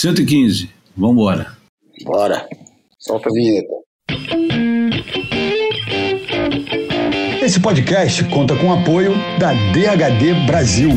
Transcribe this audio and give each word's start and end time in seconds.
115. 0.00 0.70
Vamos 0.96 1.16
embora. 1.16 1.56
Bora. 2.04 2.48
Solta 3.00 3.28
a 3.28 3.32
vinheta. 3.32 3.74
Esse 7.42 7.58
podcast 7.58 8.22
conta 8.26 8.54
com 8.54 8.68
o 8.68 8.72
apoio 8.72 9.12
da 9.40 9.52
DHD 9.52 10.46
Brasil. 10.46 10.90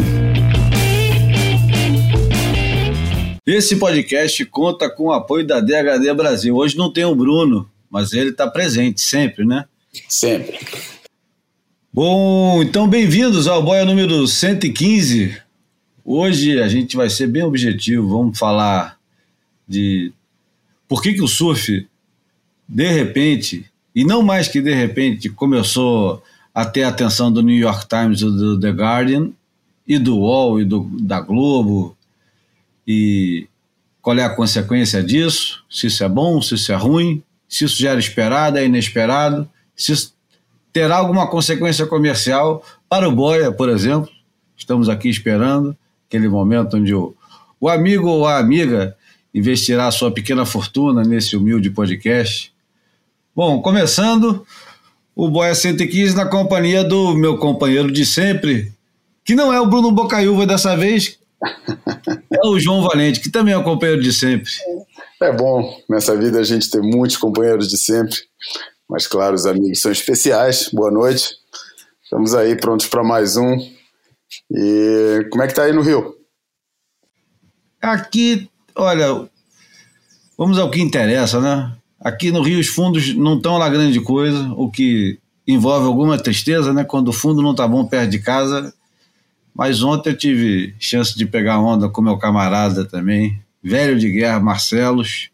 Esse 3.44 3.76
podcast 3.78 4.46
conta 4.46 4.88
com 4.88 5.06
o 5.06 5.12
apoio 5.12 5.48
da 5.48 5.60
DHD 5.60 6.14
Brasil. 6.14 6.56
Hoje 6.56 6.78
não 6.78 6.94
tem 6.94 7.04
o 7.04 7.16
Bruno, 7.16 7.68
mas 7.90 8.14
ele 8.14 8.30
está 8.30 8.48
presente 8.48 9.02
sempre, 9.02 9.44
né? 9.44 9.66
Sempre. 10.08 10.60
Bom, 11.92 12.62
então 12.62 12.88
bem-vindos 12.88 13.48
ao 13.48 13.64
Boia 13.64 13.84
número 13.84 14.28
115. 14.28 15.42
Hoje 16.14 16.62
a 16.62 16.68
gente 16.68 16.98
vai 16.98 17.10
ser 17.10 17.28
bem 17.28 17.42
objetivo, 17.42 18.18
vamos 18.18 18.38
falar 18.38 18.98
de 19.66 20.12
por 20.86 21.02
que, 21.02 21.14
que 21.14 21.22
o 21.22 21.28
surf, 21.28 21.88
de 22.68 22.88
repente, 22.92 23.66
e 23.96 24.04
não 24.04 24.22
mais 24.22 24.50
que 24.50 24.60
de 24.60 24.74
repente, 24.74 25.30
começou 25.30 26.22
a 26.54 26.66
ter 26.66 26.84
a 26.84 26.90
atenção 26.90 27.32
do 27.32 27.42
New 27.42 27.56
York 27.56 27.88
Times, 27.88 28.20
do 28.20 28.60
The 28.60 28.72
Guardian, 28.72 29.32
e 29.88 29.98
do 29.98 30.18
UOL, 30.18 30.60
e 30.60 30.66
do, 30.66 30.82
da 31.00 31.22
Globo, 31.22 31.96
e 32.86 33.48
qual 34.02 34.18
é 34.18 34.26
a 34.26 34.36
consequência 34.36 35.02
disso, 35.02 35.64
se 35.70 35.88
isso 35.88 36.04
é 36.04 36.10
bom, 36.10 36.42
se 36.42 36.56
isso 36.56 36.74
é 36.74 36.76
ruim, 36.76 37.24
se 37.48 37.64
isso 37.64 37.82
já 37.82 37.92
era 37.92 38.00
esperado, 38.02 38.58
é 38.58 38.66
inesperado, 38.66 39.50
se 39.74 39.94
isso 39.94 40.14
terá 40.74 40.98
alguma 40.98 41.26
consequência 41.28 41.86
comercial 41.86 42.66
para 42.90 43.08
o 43.08 43.16
Boia, 43.16 43.50
por 43.50 43.70
exemplo. 43.70 44.12
Estamos 44.58 44.90
aqui 44.90 45.08
esperando 45.08 45.74
aquele 46.12 46.28
momento 46.28 46.76
onde 46.76 46.94
o, 46.94 47.16
o 47.58 47.70
amigo 47.70 48.10
ou 48.10 48.28
a 48.28 48.38
amiga 48.38 48.98
investirá 49.34 49.88
a 49.88 49.92
sua 49.92 50.12
pequena 50.12 50.46
fortuna 50.46 51.04
nesse 51.04 51.38
humilde 51.38 51.70
podcast. 51.70 52.54
Bom, 53.34 53.62
começando 53.62 54.46
o 55.16 55.30
Boia 55.30 55.56
115 55.56 56.14
na 56.14 56.26
companhia 56.26 56.84
do 56.84 57.16
meu 57.16 57.38
companheiro 57.38 57.90
de 57.90 58.06
sempre, 58.06 58.74
que 59.24 59.36
não 59.36 59.54
é 59.54 59.62
o 59.62 59.68
Bruno 59.68 59.90
Bocaiúva 59.90 60.46
dessa 60.46 60.76
vez, 60.76 61.18
é 62.30 62.46
o 62.46 62.60
João 62.60 62.82
Valente, 62.84 63.22
que 63.22 63.30
também 63.30 63.54
é 63.54 63.58
o 63.58 63.64
companheiro 63.64 64.02
de 64.02 64.12
sempre. 64.12 64.52
É 65.22 65.32
bom 65.32 65.82
nessa 65.90 66.14
vida 66.18 66.40
a 66.40 66.44
gente 66.44 66.70
ter 66.70 66.82
muitos 66.82 67.16
companheiros 67.16 67.70
de 67.70 67.78
sempre. 67.78 68.18
Mas 68.90 69.08
claro, 69.08 69.34
os 69.34 69.46
amigos 69.46 69.80
são 69.80 69.94
especiais. 69.94 70.68
Boa 70.74 70.92
noite. 70.92 71.30
Estamos 72.04 72.36
aí 72.36 72.58
prontos 72.58 72.88
para 72.88 73.02
mais 73.02 73.38
um. 73.38 73.58
E 74.54 75.28
como 75.30 75.44
é 75.44 75.48
que 75.48 75.54
tá 75.54 75.64
aí 75.64 75.72
no 75.72 75.82
Rio? 75.82 76.16
Aqui, 77.82 78.50
olha, 78.76 79.30
vamos 80.38 80.60
ao 80.60 80.70
que 80.70 80.82
interessa, 80.82 81.40
né? 81.40 81.76
Aqui 82.00 82.32
no 82.32 82.42
Rio 82.42 82.60
os 82.60 82.68
fundos 82.68 83.16
não 83.16 83.38
estão 83.38 83.58
lá 83.58 83.70
grande 83.70 84.02
coisa, 84.02 84.52
o 84.54 84.70
que 84.70 85.20
envolve 85.48 85.88
alguma 85.88 86.18
tristeza, 86.18 86.74
né? 86.74 86.84
Quando 86.84 87.08
o 87.08 87.14
fundo 87.14 87.42
não 87.42 87.56
tá 87.56 87.68
bom 87.68 87.86
perto 87.86 88.12
de 88.12 88.20
casa. 88.20 88.74
Mas 89.54 89.84
ontem 89.84 90.10
eu 90.10 90.18
tive 90.18 90.76
chance 90.80 91.18
de 91.18 91.26
pegar 91.26 91.60
onda 91.60 91.90
com 91.90 92.02
meu 92.02 92.18
camarada 92.18 92.86
também, 92.86 93.42
velho 93.62 94.00
de 94.00 94.10
guerra, 94.10 94.40
Marcelos 94.40 95.30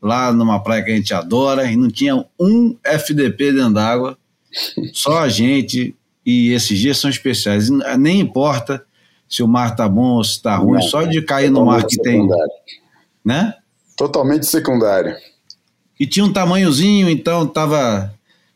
lá 0.00 0.32
numa 0.32 0.62
praia 0.62 0.82
que 0.84 0.90
a 0.92 0.96
gente 0.96 1.12
adora, 1.12 1.70
e 1.70 1.76
não 1.76 1.90
tinha 1.90 2.24
um 2.38 2.76
FDP 2.84 3.52
dentro 3.52 3.74
d'água, 3.74 4.16
só 4.92 5.20
a 5.20 5.28
gente, 5.28 5.94
e 6.26 6.52
esses 6.52 6.76
dias 6.76 6.98
são 6.98 7.08
especiais. 7.08 7.70
Nem 7.96 8.18
importa 8.18 8.84
se 9.28 9.44
o 9.44 9.48
mar 9.48 9.76
tá 9.76 9.88
bom 9.88 10.16
ou 10.16 10.24
se 10.24 10.42
tá 10.42 10.56
ruim, 10.56 10.80
não, 10.80 10.82
só 10.82 11.04
de 11.04 11.22
cair 11.22 11.50
no 11.50 11.64
mar 11.64 11.84
que 11.86 11.94
secundário. 11.94 12.52
tem. 12.66 12.74
Né? 13.24 13.54
Totalmente 13.96 14.44
secundário. 14.46 15.16
E 15.98 16.06
tinha 16.06 16.24
um 16.24 16.32
tamanhozinho, 16.32 17.08
então 17.08 17.46
tava, 17.46 18.12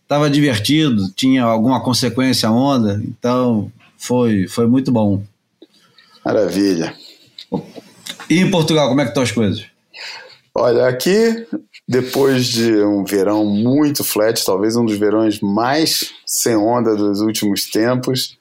tava 0.06 0.28
divertido, 0.28 1.10
tinha 1.12 1.44
alguma 1.44 1.80
consequência 1.82 2.48
a 2.48 2.52
onda, 2.52 3.00
então 3.04 3.72
foi, 3.96 4.46
foi 4.48 4.66
muito 4.66 4.90
bom. 4.92 5.22
Maravilha. 6.24 6.94
E 8.28 8.38
em 8.38 8.50
Portugal, 8.50 8.88
como 8.88 9.00
é 9.00 9.04
que 9.04 9.10
estão 9.10 9.22
as 9.22 9.32
coisas? 9.32 9.64
Olha, 10.54 10.86
aqui, 10.86 11.46
depois 11.90 12.46
de 12.46 12.72
um 12.84 13.02
verão 13.02 13.44
muito 13.44 14.04
flat, 14.04 14.44
talvez 14.44 14.76
um 14.76 14.84
dos 14.84 14.96
verões 14.96 15.40
mais 15.40 16.14
sem 16.24 16.54
onda 16.54 16.94
dos 16.94 17.20
últimos 17.20 17.68
tempos, 17.68 18.38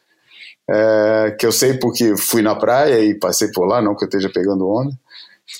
é, 0.69 1.31
que 1.31 1.47
eu 1.47 1.51
sei 1.51 1.73
porque 1.73 2.15
fui 2.15 2.43
na 2.43 2.53
praia 2.53 3.03
e 3.03 3.15
passei 3.15 3.51
por 3.51 3.65
lá, 3.65 3.81
não 3.81 3.95
que 3.95 4.03
eu 4.03 4.07
esteja 4.07 4.29
pegando 4.29 4.69
onda, 4.69 4.91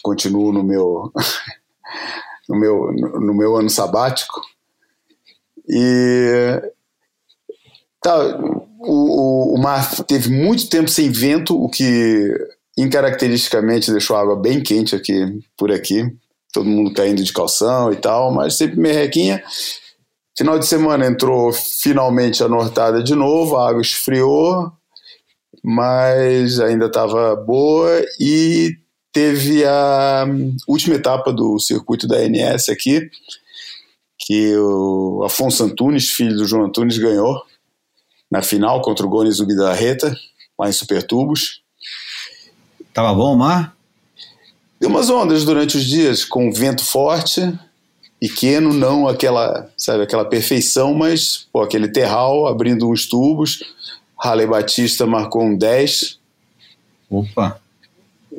continuo 0.03 0.53
no 0.53 0.63
meu, 0.63 1.11
no 2.47 2.59
meu, 2.59 2.91
no 2.94 3.33
meu 3.33 3.55
ano 3.55 3.72
sabático. 3.72 4.39
E 5.67 6.61
tá, 8.03 8.39
o, 8.81 9.56
o 9.56 9.57
mar 9.59 9.89
teve 10.06 10.29
muito 10.29 10.69
tempo 10.69 10.91
sem 10.91 11.09
vento, 11.09 11.59
o 11.59 11.67
que 11.67 12.31
incaracteristicamente 12.77 13.91
deixou 13.91 14.16
a 14.16 14.21
água 14.21 14.35
bem 14.35 14.61
quente 14.61 14.95
aqui 14.95 15.41
por 15.57 15.71
aqui 15.71 16.16
todo 16.51 16.65
mundo 16.65 16.93
caindo 16.93 17.23
de 17.23 17.33
calção 17.33 17.91
e 17.91 17.95
tal, 17.95 18.33
mas 18.33 18.57
sempre 18.57 18.79
merrequinha. 18.79 19.43
Final 20.37 20.57
de 20.57 20.65
semana 20.65 21.05
entrou 21.05 21.51
finalmente 21.51 22.43
a 22.43 22.47
nortada 22.47 23.03
de 23.03 23.13
novo, 23.13 23.57
a 23.57 23.69
água 23.69 23.81
esfriou, 23.81 24.71
mas 25.63 26.59
ainda 26.59 26.85
estava 26.85 27.35
boa 27.35 28.01
e 28.19 28.77
teve 29.11 29.65
a 29.65 30.25
última 30.67 30.95
etapa 30.95 31.33
do 31.33 31.59
circuito 31.59 32.07
da 32.07 32.17
ANS 32.17 32.69
aqui, 32.69 33.09
que 34.17 34.55
o 34.57 35.23
Afonso 35.25 35.63
Antunes, 35.63 36.09
filho 36.09 36.35
do 36.35 36.45
João 36.45 36.65
Antunes, 36.65 36.97
ganhou 36.97 37.43
na 38.31 38.41
final 38.41 38.81
contra 38.81 39.05
o 39.05 39.09
Gomes 39.09 39.39
Ubidarreta, 39.39 40.15
lá 40.57 40.69
em 40.69 40.73
Supertubos. 40.73 41.61
Tava 42.93 43.13
bom 43.13 43.35
mar? 43.35 43.75
Deu 44.79 44.90
umas 44.90 45.09
ondas 45.09 45.44
durante 45.44 45.78
os 45.78 45.84
dias, 45.84 46.23
com 46.23 46.51
vento 46.51 46.85
forte, 46.85 47.53
pequeno, 48.19 48.73
não 48.73 49.07
aquela, 49.07 49.69
sabe, 49.78 50.03
aquela 50.03 50.25
perfeição, 50.25 50.94
mas 50.94 51.47
pô, 51.51 51.62
aquele 51.62 51.88
terral 51.88 52.47
abrindo 52.47 52.89
uns 52.89 53.06
tubos. 53.06 53.59
Raleigh 54.18 54.50
Batista 54.50 55.06
marcou 55.06 55.44
um 55.44 55.57
10. 55.57 56.19
Opa! 57.09 57.59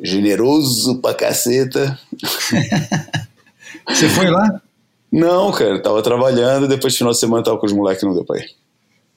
Generoso 0.01 0.99
pra 0.99 1.13
caceta. 1.13 1.99
Você 3.87 4.07
foi 4.09 4.29
lá? 4.29 4.61
Não, 5.11 5.51
cara, 5.51 5.81
tava 5.81 6.01
trabalhando, 6.01 6.67
depois 6.67 6.95
final 6.95 7.11
de 7.11 7.19
semana 7.19 7.43
tava 7.43 7.57
com 7.57 7.65
os 7.65 7.73
moleques, 7.73 8.03
não 8.03 8.13
deu 8.13 8.23
pra 8.23 8.37
ir. 8.37 8.49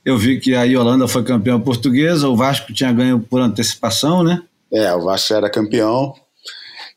Eu 0.04 0.18
vi 0.18 0.40
que 0.40 0.54
a 0.54 0.64
Yolanda 0.64 1.06
foi 1.06 1.22
campeã 1.22 1.58
portuguesa, 1.58 2.28
o 2.28 2.36
Vasco 2.36 2.72
tinha 2.72 2.92
ganho 2.92 3.20
por 3.20 3.40
antecipação, 3.40 4.22
né? 4.22 4.42
É, 4.72 4.92
o 4.92 5.02
Vasco 5.02 5.32
era 5.32 5.48
campeão, 5.48 6.14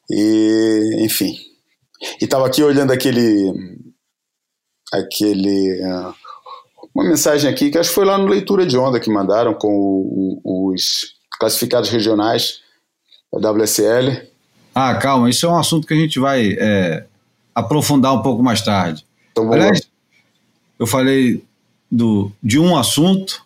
e, 0.10 0.98
enfim. 1.00 1.36
E 2.22 2.26
estava 2.26 2.46
aqui 2.46 2.64
olhando 2.64 2.92
aquele. 2.92 3.54
aquele 4.94 5.82
uh, 5.84 6.14
uma 6.94 7.04
mensagem 7.04 7.50
aqui 7.50 7.70
que 7.70 7.78
acho 7.78 7.90
que 7.90 7.96
foi 7.96 8.06
lá 8.06 8.18
no 8.18 8.26
Leitura 8.26 8.66
de 8.66 8.78
Onda 8.78 9.00
que 9.00 9.10
mandaram 9.10 9.54
com 9.54 9.70
o, 9.70 10.42
o, 10.44 10.74
os 10.74 11.16
classificados 11.40 11.90
regionais 11.90 12.62
da 13.32 13.52
WSL. 13.52 14.28
Ah, 14.74 14.96
calma, 14.96 15.30
isso 15.30 15.46
é 15.46 15.50
um 15.50 15.58
assunto 15.58 15.86
que 15.86 15.94
a 15.94 15.98
gente 15.98 16.20
vai 16.20 16.56
é, 16.60 17.06
aprofundar 17.54 18.14
um 18.14 18.22
pouco 18.22 18.42
mais 18.42 18.62
tarde. 18.62 19.06
Então, 19.32 19.52
Aliás, 19.52 19.82
eu 20.80 20.88
falei 20.88 21.44
do, 21.92 22.32
de 22.42 22.60
um 22.60 22.76
assunto 22.76 23.46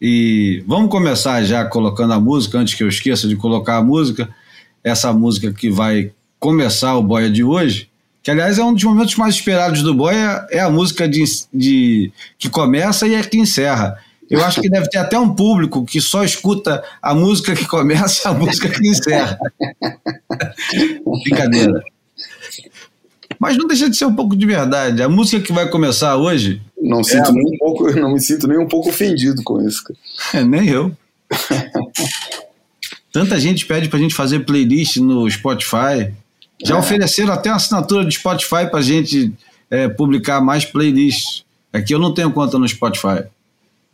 e 0.00 0.62
vamos 0.66 0.90
começar 0.90 1.42
já 1.44 1.64
colocando 1.64 2.12
a 2.12 2.20
música, 2.20 2.58
antes 2.58 2.74
que 2.74 2.82
eu 2.82 2.88
esqueça 2.88 3.28
de 3.28 3.36
colocar 3.36 3.76
a 3.76 3.82
música 3.82 4.32
essa 4.82 5.12
música 5.12 5.52
que 5.52 5.70
vai 5.70 6.12
começar 6.38 6.96
o 6.96 7.02
Boia 7.02 7.30
de 7.30 7.44
hoje, 7.44 7.88
que 8.22 8.30
aliás 8.30 8.58
é 8.58 8.64
um 8.64 8.74
dos 8.74 8.84
momentos 8.84 9.16
mais 9.16 9.34
esperados 9.34 9.82
do 9.82 9.94
Boia, 9.94 10.46
é 10.50 10.60
a 10.60 10.70
música 10.70 11.08
de, 11.08 11.24
de 11.52 12.12
que 12.38 12.48
começa 12.48 13.06
e 13.06 13.14
é 13.14 13.22
que 13.22 13.38
encerra. 13.38 13.98
Eu 14.28 14.44
acho 14.44 14.60
que 14.60 14.70
deve 14.70 14.88
ter 14.88 14.98
até 14.98 15.18
um 15.18 15.34
público 15.34 15.84
que 15.84 16.00
só 16.00 16.22
escuta 16.22 16.84
a 17.02 17.14
música 17.14 17.54
que 17.54 17.66
começa 17.66 18.28
e 18.28 18.30
a 18.30 18.34
música 18.34 18.68
que 18.68 18.88
encerra. 18.88 19.36
Brincadeira. 21.24 21.82
Mas 23.40 23.56
não 23.56 23.66
deixa 23.66 23.90
de 23.90 23.96
ser 23.96 24.04
um 24.04 24.14
pouco 24.14 24.36
de 24.36 24.46
verdade. 24.46 25.02
A 25.02 25.08
música 25.08 25.42
que 25.42 25.52
vai 25.52 25.68
começar 25.68 26.16
hoje. 26.16 26.62
Não, 26.80 27.02
sinto 27.02 27.30
é 27.30 27.32
nem 27.32 27.44
um 27.44 27.58
pouco, 27.58 27.90
não 27.92 28.12
me 28.12 28.20
sinto 28.20 28.46
nem 28.46 28.58
um 28.58 28.68
pouco 28.68 28.90
ofendido 28.90 29.42
com 29.42 29.66
isso. 29.66 29.82
É, 30.32 30.44
nem 30.44 30.68
eu. 30.68 30.94
Tanta 33.12 33.38
gente 33.40 33.66
pede 33.66 33.88
pra 33.88 33.98
gente 33.98 34.14
fazer 34.14 34.40
playlist 34.40 34.96
no 34.96 35.28
Spotify. 35.30 36.12
Já 36.64 36.76
é. 36.76 36.78
ofereceram 36.78 37.32
até 37.32 37.50
uma 37.50 37.56
assinatura 37.56 38.04
de 38.04 38.14
Spotify 38.14 38.68
pra 38.70 38.80
gente 38.80 39.32
é, 39.70 39.88
publicar 39.88 40.40
mais 40.40 40.64
playlists. 40.64 41.44
Aqui 41.72 41.94
eu 41.94 41.98
não 41.98 42.12
tenho 42.12 42.32
conta 42.32 42.58
no 42.58 42.68
Spotify. 42.68 43.24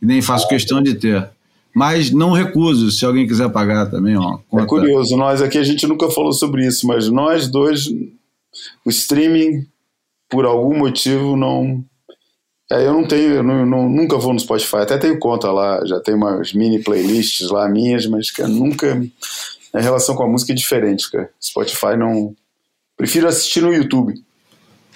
E 0.01 0.05
nem 0.05 0.21
faço 0.21 0.47
questão 0.47 0.81
de 0.81 0.95
ter. 0.95 1.29
mas 1.73 2.11
não 2.11 2.31
recuso, 2.31 2.91
se 2.91 3.05
alguém 3.05 3.27
quiser 3.27 3.49
pagar 3.49 3.89
também, 3.89 4.17
ó. 4.17 4.39
É 4.53 4.65
curioso, 4.65 5.15
nós 5.15 5.41
aqui 5.41 5.57
a 5.57 5.63
gente 5.63 5.85
nunca 5.87 6.09
falou 6.09 6.33
sobre 6.33 6.65
isso, 6.65 6.87
mas 6.87 7.07
nós 7.09 7.47
dois, 7.47 7.87
o 8.83 8.89
streaming, 8.89 9.65
por 10.29 10.45
algum 10.45 10.77
motivo, 10.77 11.35
não. 11.35 11.83
É, 12.69 12.85
eu 12.85 12.93
não 12.93 13.07
tenho, 13.07 13.35
eu 13.35 13.43
não, 13.43 13.65
não, 13.65 13.89
nunca 13.89 14.17
vou 14.17 14.33
no 14.33 14.39
Spotify, 14.39 14.77
até 14.77 14.97
tenho 14.97 15.17
conta 15.19 15.49
lá, 15.51 15.85
já 15.85 16.01
tenho 16.01 16.17
umas 16.17 16.51
mini 16.53 16.83
playlists 16.83 17.49
lá 17.49 17.67
minhas, 17.69 18.05
mas 18.05 18.29
cara, 18.29 18.49
nunca. 18.49 19.01
A 19.73 19.79
relação 19.79 20.15
com 20.15 20.23
a 20.23 20.27
música 20.27 20.51
é 20.51 20.55
diferente, 20.55 21.09
cara. 21.09 21.29
Spotify 21.41 21.95
não. 21.97 22.35
Prefiro 22.97 23.27
assistir 23.27 23.61
no 23.61 23.73
YouTube. 23.73 24.13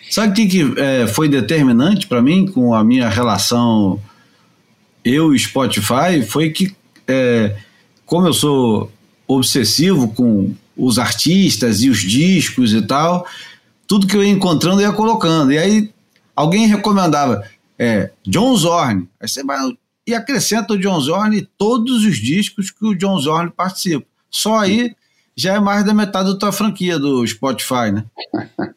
Sabe 0.09 0.31
o 0.31 0.33
que, 0.33 0.47
que 0.47 0.79
é, 0.81 1.07
foi 1.07 1.29
determinante 1.29 2.07
para 2.07 2.21
mim 2.21 2.45
com 2.45 2.73
a 2.73 2.83
minha 2.83 3.07
relação 3.07 4.01
eu 5.05 5.33
e 5.33 5.39
Spotify? 5.39 6.21
Foi 6.27 6.49
que, 6.49 6.75
é, 7.07 7.55
como 8.05 8.27
eu 8.27 8.33
sou 8.33 8.91
obsessivo 9.27 10.09
com 10.09 10.53
os 10.75 10.99
artistas 10.99 11.81
e 11.81 11.89
os 11.89 11.99
discos 11.99 12.73
e 12.73 12.81
tal, 12.81 13.25
tudo 13.87 14.07
que 14.07 14.17
eu 14.17 14.23
ia 14.23 14.31
encontrando 14.31 14.81
eu 14.81 14.89
ia 14.89 14.93
colocando. 14.93 15.53
E 15.53 15.57
aí 15.57 15.89
alguém 16.35 16.67
recomendava 16.67 17.45
é, 17.81 18.11
John 18.27 18.55
Zorn. 18.55 19.09
Aí 19.19 19.27
você 19.27 19.43
vai 19.43 19.57
e 20.05 20.13
acrescenta 20.13 20.73
o 20.73 20.77
John 20.77 20.99
Zorn 20.99 21.35
e 21.35 21.41
todos 21.57 22.05
os 22.05 22.17
discos 22.17 22.69
que 22.69 22.85
o 22.85 22.93
John 22.93 23.17
Zorn 23.19 23.49
participa. 23.49 24.05
Só 24.29 24.59
aí 24.59 24.95
já 25.35 25.55
é 25.55 25.59
mais 25.59 25.83
da 25.83 25.93
metade 25.93 26.31
da 26.31 26.37
tua 26.37 26.51
franquia 26.51 26.99
do 26.99 27.25
Spotify, 27.25 27.91
né? 27.91 28.05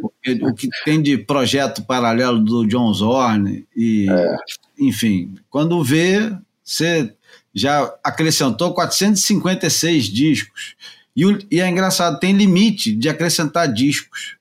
Porque 0.00 0.32
o 0.42 0.54
que 0.54 0.68
tem 0.84 1.02
de 1.02 1.18
projeto 1.18 1.82
paralelo 1.82 2.38
do 2.38 2.66
John 2.66 2.92
Zorn 2.92 3.66
e 3.74 4.06
é. 4.08 4.36
enfim, 4.78 5.34
quando 5.50 5.82
vê, 5.82 6.32
você 6.62 7.12
já 7.52 7.92
acrescentou 8.04 8.74
456 8.74 10.04
discos. 10.04 10.76
E, 11.16 11.24
o, 11.24 11.38
e 11.50 11.60
é 11.60 11.68
engraçado, 11.68 12.20
tem 12.20 12.36
limite 12.36 12.94
de 12.94 13.08
acrescentar 13.08 13.72
discos. 13.72 14.36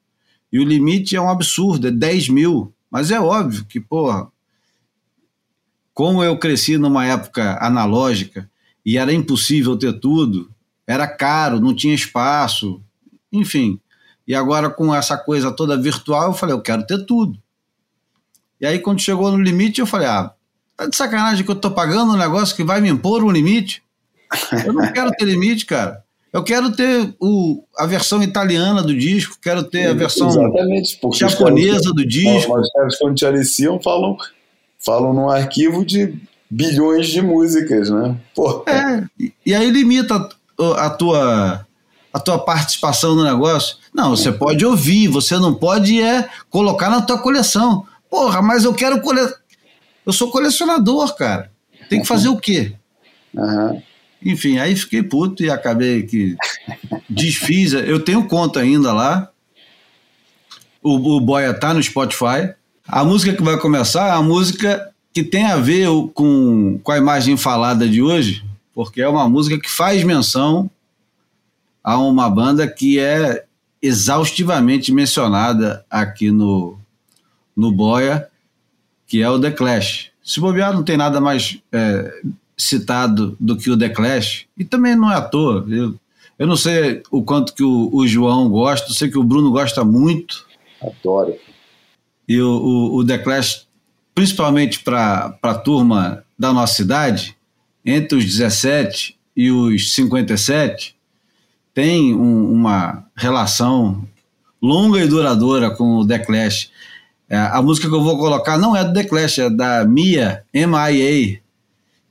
E 0.52 0.60
o 0.60 0.64
limite 0.64 1.16
é 1.16 1.22
um 1.22 1.30
absurdo, 1.30 1.88
é 1.88 1.92
10 1.92 2.30
mil. 2.30 2.74
Mas 2.94 3.10
é 3.10 3.19
óbvio 3.19 3.66
que, 3.66 3.80
porra, 3.80 4.28
como 5.95 6.24
eu 6.24 6.38
cresci 6.38 6.78
numa 6.78 7.04
época 7.04 7.57
analógica 7.60 8.48
e 8.86 9.00
era 9.00 9.12
impossível 9.12 9.75
ter 9.75 10.00
tudo, 10.00 10.51
era 10.86 11.07
caro, 11.07 11.60
não 11.60 11.75
tinha 11.75 11.95
espaço, 11.95 12.80
enfim. 13.31 13.80
E 14.28 14.36
agora 14.36 14.69
com 14.69 14.94
essa 14.94 15.18
coisa 15.18 15.51
toda 15.51 15.75
virtual, 15.75 16.28
eu 16.28 16.34
falei, 16.34 16.54
eu 16.54 16.62
quero 16.62 16.86
ter 16.86 17.04
tudo. 17.04 17.42
E 18.62 18.66
aí 18.68 18.78
quando 18.78 19.01
chegou 19.01 19.31
no 19.31 19.42
limite, 19.42 19.81
eu 19.81 19.88
falei, 19.88 20.06
ah, 20.06 20.31
tá 20.78 20.86
de 20.86 20.95
sacanagem 20.95 21.44
que 21.44 21.50
eu 21.50 21.56
tô 21.56 21.72
pagando 21.72 22.13
um 22.13 22.18
negócio 22.18 22.56
que 22.56 22.63
vai 22.63 22.80
me 22.80 22.90
impor 22.90 23.24
um 23.24 23.31
limite? 23.31 23.81
Eu 24.68 24.72
não 24.72 24.94
quero 24.94 25.10
ter 25.13 25.25
limite, 25.25 25.66
cara. 25.66 26.03
Eu 26.33 26.44
quero 26.44 26.71
ter 26.71 27.13
o, 27.19 27.63
a 27.77 27.85
versão 27.85 28.24
italiana 28.24 28.81
do 28.81 28.97
disco, 28.97 29.38
quero 29.39 29.63
ter 29.63 29.85
a 29.85 29.94
versão 29.94 30.31
japonesa 31.13 31.94
do 31.94 32.06
disco. 32.06 32.59
Os 32.59 32.71
caras 32.71 32.97
quando 32.97 33.15
te 33.15 33.25
aliciam 33.25 33.80
falam, 33.80 34.18
falam 34.80 35.13
num 35.13 35.30
arquivo 35.30 35.85
de 35.85 36.15
bilhões 36.50 37.07
de 37.07 37.21
músicas, 37.21 37.91
né? 37.91 38.18
Pô. 38.33 38.65
É, 38.68 39.03
e 39.45 39.53
aí 39.53 39.69
limita 39.69 40.27
a 40.77 40.89
tua 40.89 41.68
a 42.12 42.19
tua 42.19 42.39
participação 42.39 43.15
no 43.15 43.24
negócio. 43.24 43.77
Não, 43.94 44.12
você 44.12 44.31
pode 44.31 44.65
ouvir, 44.65 45.07
você 45.07 45.38
não 45.38 45.53
pode 45.53 46.01
é 46.01 46.27
colocar 46.50 46.89
na 46.89 47.01
tua 47.01 47.18
coleção. 47.19 47.85
Porra, 48.09 48.41
mas 48.41 48.63
eu 48.63 48.74
quero 48.74 49.01
cole... 49.01 49.21
Eu 50.06 50.13
sou 50.13 50.30
colecionador, 50.30 51.15
cara. 51.15 51.50
Tem 51.89 52.01
que 52.01 52.07
fazer 52.07 52.30
o 52.30 52.38
quê? 52.38 52.74
Uhum. 53.33 53.81
Enfim, 54.25 54.58
aí 54.58 54.75
fiquei 54.75 55.04
puto 55.04 55.44
e 55.44 55.50
acabei 55.50 56.04
que 56.04 56.36
desfiz. 57.10 57.74
Eu 57.74 58.00
tenho 58.00 58.28
conta 58.28 58.62
ainda 58.62 58.94
lá. 58.94 59.30
O, 60.81 60.96
o 61.16 61.20
Boia 61.20 61.54
tá 61.54 61.74
no 61.74 61.81
Spotify. 61.81 62.54
A 62.88 63.04
música 63.04 63.34
que 63.34 63.44
vai 63.44 63.58
começar 63.58 64.08
é 64.08 64.12
a 64.12 64.22
música 64.22 64.94
que 65.14 65.24
tem 65.24 65.46
a 65.46 65.58
ver 65.58 65.88
com, 66.14 66.80
com 66.84 66.92
a 66.92 66.98
imagem 66.98 67.38
falada 67.38 67.88
de 67.88 68.02
hoje, 68.02 68.44
porque 68.74 69.02
é 69.02 69.08
uma 69.08 69.30
música 69.30 69.60
que 69.60 69.70
faz 69.70 70.04
menção 70.04 70.69
a 71.84 71.98
uma 71.98 72.30
banda 72.30 72.68
que 72.68 72.98
é 72.98 73.46
exaustivamente 73.81 74.92
mencionada 74.92 75.86
aqui 75.90 76.31
no, 76.31 76.80
no 77.56 77.72
Boia, 77.72 78.28
que 79.06 79.22
é 79.22 79.30
o 79.30 79.40
The 79.40 79.52
Clash. 79.52 80.10
Se 80.24 80.40
bobear, 80.40 80.74
não 80.74 80.84
tem 80.84 80.96
nada 80.96 81.19
mais 81.19 81.60
é, 81.72 82.22
citado 82.58 83.36
do 83.40 83.58
que 83.58 83.70
o 83.70 83.78
The 83.78 83.90
Clash, 83.90 84.46
e 84.58 84.64
também 84.64 84.96
não 84.96 85.12
é 85.12 85.16
à 85.16 85.22
toa. 85.22 85.66
Eu, 85.70 85.96
eu 86.38 86.48
não 86.48 86.56
sei 86.56 87.02
o 87.12 87.24
quanto 87.24 87.54
que 87.54 87.64
o, 87.64 87.90
o 87.94 88.08
João 88.08 88.50
gosta, 88.50 88.90
eu 88.90 88.94
sei 88.94 89.10
que 89.10 89.18
o 89.18 89.24
Bruno 89.24 89.52
gosta 89.52 89.84
muito. 89.84 90.46
Adoro. 90.82 91.36
E 92.28 92.40
o, 92.40 92.50
o, 92.50 92.96
o 92.98 93.06
The 93.06 93.18
Clash, 93.18 93.68
principalmente 94.16 94.80
para 94.80 95.38
a 95.42 95.56
turma 95.56 96.24
da 96.38 96.54
nossa 96.54 96.76
cidade, 96.76 97.36
entre 97.86 98.18
os 98.18 98.26
17 98.26 99.18
e 99.36 99.52
os 99.52 99.94
57, 99.94 100.96
tem 101.74 102.14
um, 102.14 102.52
uma 102.52 103.06
relação 103.16 104.08
longa 104.62 105.04
e 105.04 105.08
duradoura 105.08 105.72
com 105.72 105.98
o 105.98 106.08
The 106.08 106.20
Clash. 106.20 106.72
É, 107.30 107.38
a 107.38 107.62
música 107.62 107.90
que 107.90 107.96
eu 107.96 108.04
vou 108.04 108.18
colocar 108.18 108.58
não 108.58 108.76
é 108.76 108.84
do 108.84 108.94
The 108.94 109.04
Clash, 109.04 109.40
é 109.40 109.50
da 109.50 109.84
Mia, 109.86 110.44
M.I.A., 110.54 111.43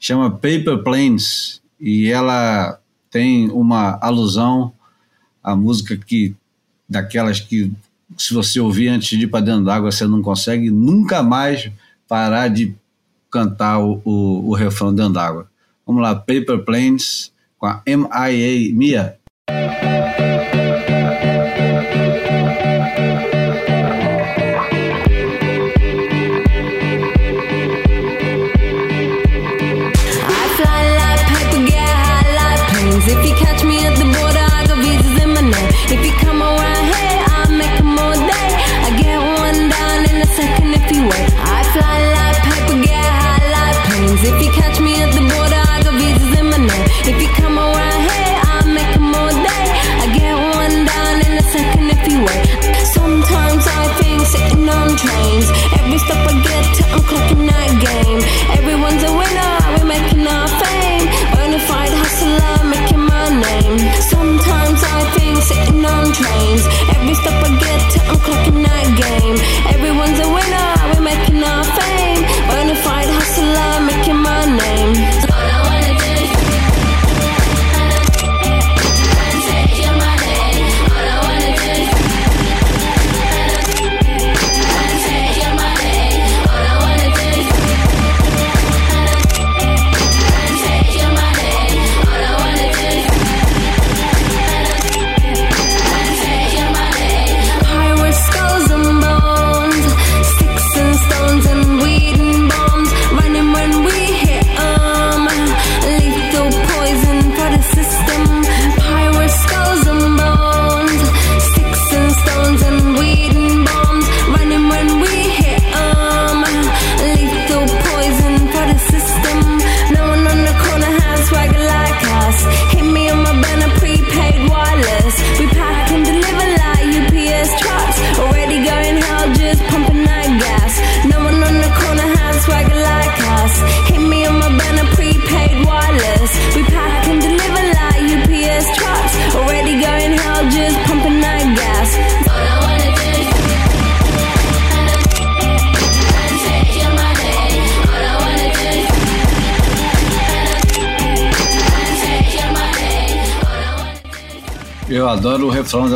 chama 0.02 0.28
Paper 0.28 0.82
Planes, 0.82 1.62
e 1.81 2.08
ela 2.08 2.81
tem 3.08 3.49
uma 3.50 3.99
alusão 4.02 4.72
à 5.43 5.54
música 5.54 5.96
que 5.96 6.34
daquelas 6.88 7.38
que 7.38 7.70
se 8.19 8.34
você 8.34 8.58
ouvir 8.58 8.88
antes 8.88 9.16
de 9.16 9.25
ir 9.25 9.28
para 9.28 9.44
dentro 9.44 9.64
d'água 9.64 9.93
você 9.93 10.04
não 10.06 10.20
consegue 10.20 10.70
nunca 10.70 11.22
mais 11.22 11.70
parar 12.08 12.49
de 12.49 12.75
cantar 13.31 13.78
o, 13.78 14.02
o, 14.04 14.50
o 14.50 14.54
refrão 14.54 14.93
dentro 14.93 15.14
d'água. 15.14 15.49
Vamos 15.87 16.02
lá, 16.02 16.14
Paper 16.14 16.64
Planes 16.64 17.32
com 17.56 17.66
a 17.66 17.81
M.I.A. 17.87 18.76
Mia. 18.76 19.21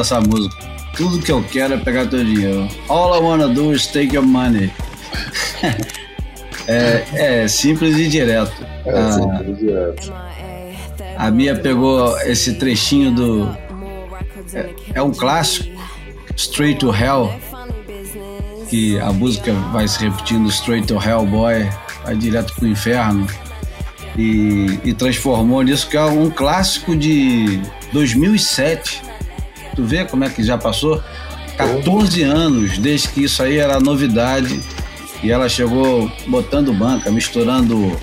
Dessa 0.06 0.20
música. 0.20 0.56
Tudo 0.96 1.18
que 1.18 1.32
eu 1.32 1.42
quero 1.42 1.74
é 1.74 1.76
pegar 1.76 2.06
teu 2.06 2.24
dinheiro. 2.24 2.68
All 2.88 3.14
I 3.16 3.20
wanna 3.20 3.48
do 3.48 3.72
is 3.72 3.86
take 3.86 4.14
your 4.14 4.24
money. 4.24 4.70
é, 6.68 7.04
é, 7.14 7.48
simples 7.48 7.96
e 7.96 8.08
direto. 8.08 8.64
É 8.84 8.90
ah, 8.92 9.12
simples 9.12 9.48
e 9.48 9.64
direto. 9.64 10.12
A 11.18 11.30
Mia 11.30 11.56
pegou 11.56 12.18
esse 12.20 12.54
trechinho 12.54 13.10
do. 13.10 13.56
É, 14.54 14.70
é 14.94 15.02
um 15.02 15.10
clássico, 15.10 15.68
Straight 16.36 16.78
to 16.78 16.94
Hell, 16.94 17.34
que 18.70 18.98
a 19.00 19.12
música 19.12 19.52
vai 19.72 19.88
se 19.88 19.98
repetindo 19.98 20.48
Straight 20.48 20.86
to 20.86 20.94
Hell 21.02 21.26
Boy, 21.26 21.68
vai 22.04 22.16
direto 22.16 22.54
pro 22.54 22.66
inferno. 22.66 23.26
E, 24.16 24.80
e 24.82 24.94
transformou 24.94 25.62
nisso, 25.62 25.90
que 25.90 25.96
é 25.96 26.02
um 26.02 26.30
clássico 26.30 26.96
de 26.96 27.60
2007 27.92 28.95
Tu 29.76 29.84
vê 29.84 30.04
como 30.04 30.24
é 30.24 30.30
que 30.30 30.42
já 30.42 30.58
passou? 30.58 31.02
14 31.56 32.22
anos 32.22 32.78
desde 32.78 33.08
que 33.08 33.24
isso 33.24 33.42
aí 33.42 33.58
era 33.58 33.78
novidade 33.78 34.60
e 35.22 35.30
ela 35.30 35.48
chegou 35.48 36.10
botando 36.26 36.72
banca, 36.72 37.10
misturando. 37.10 37.98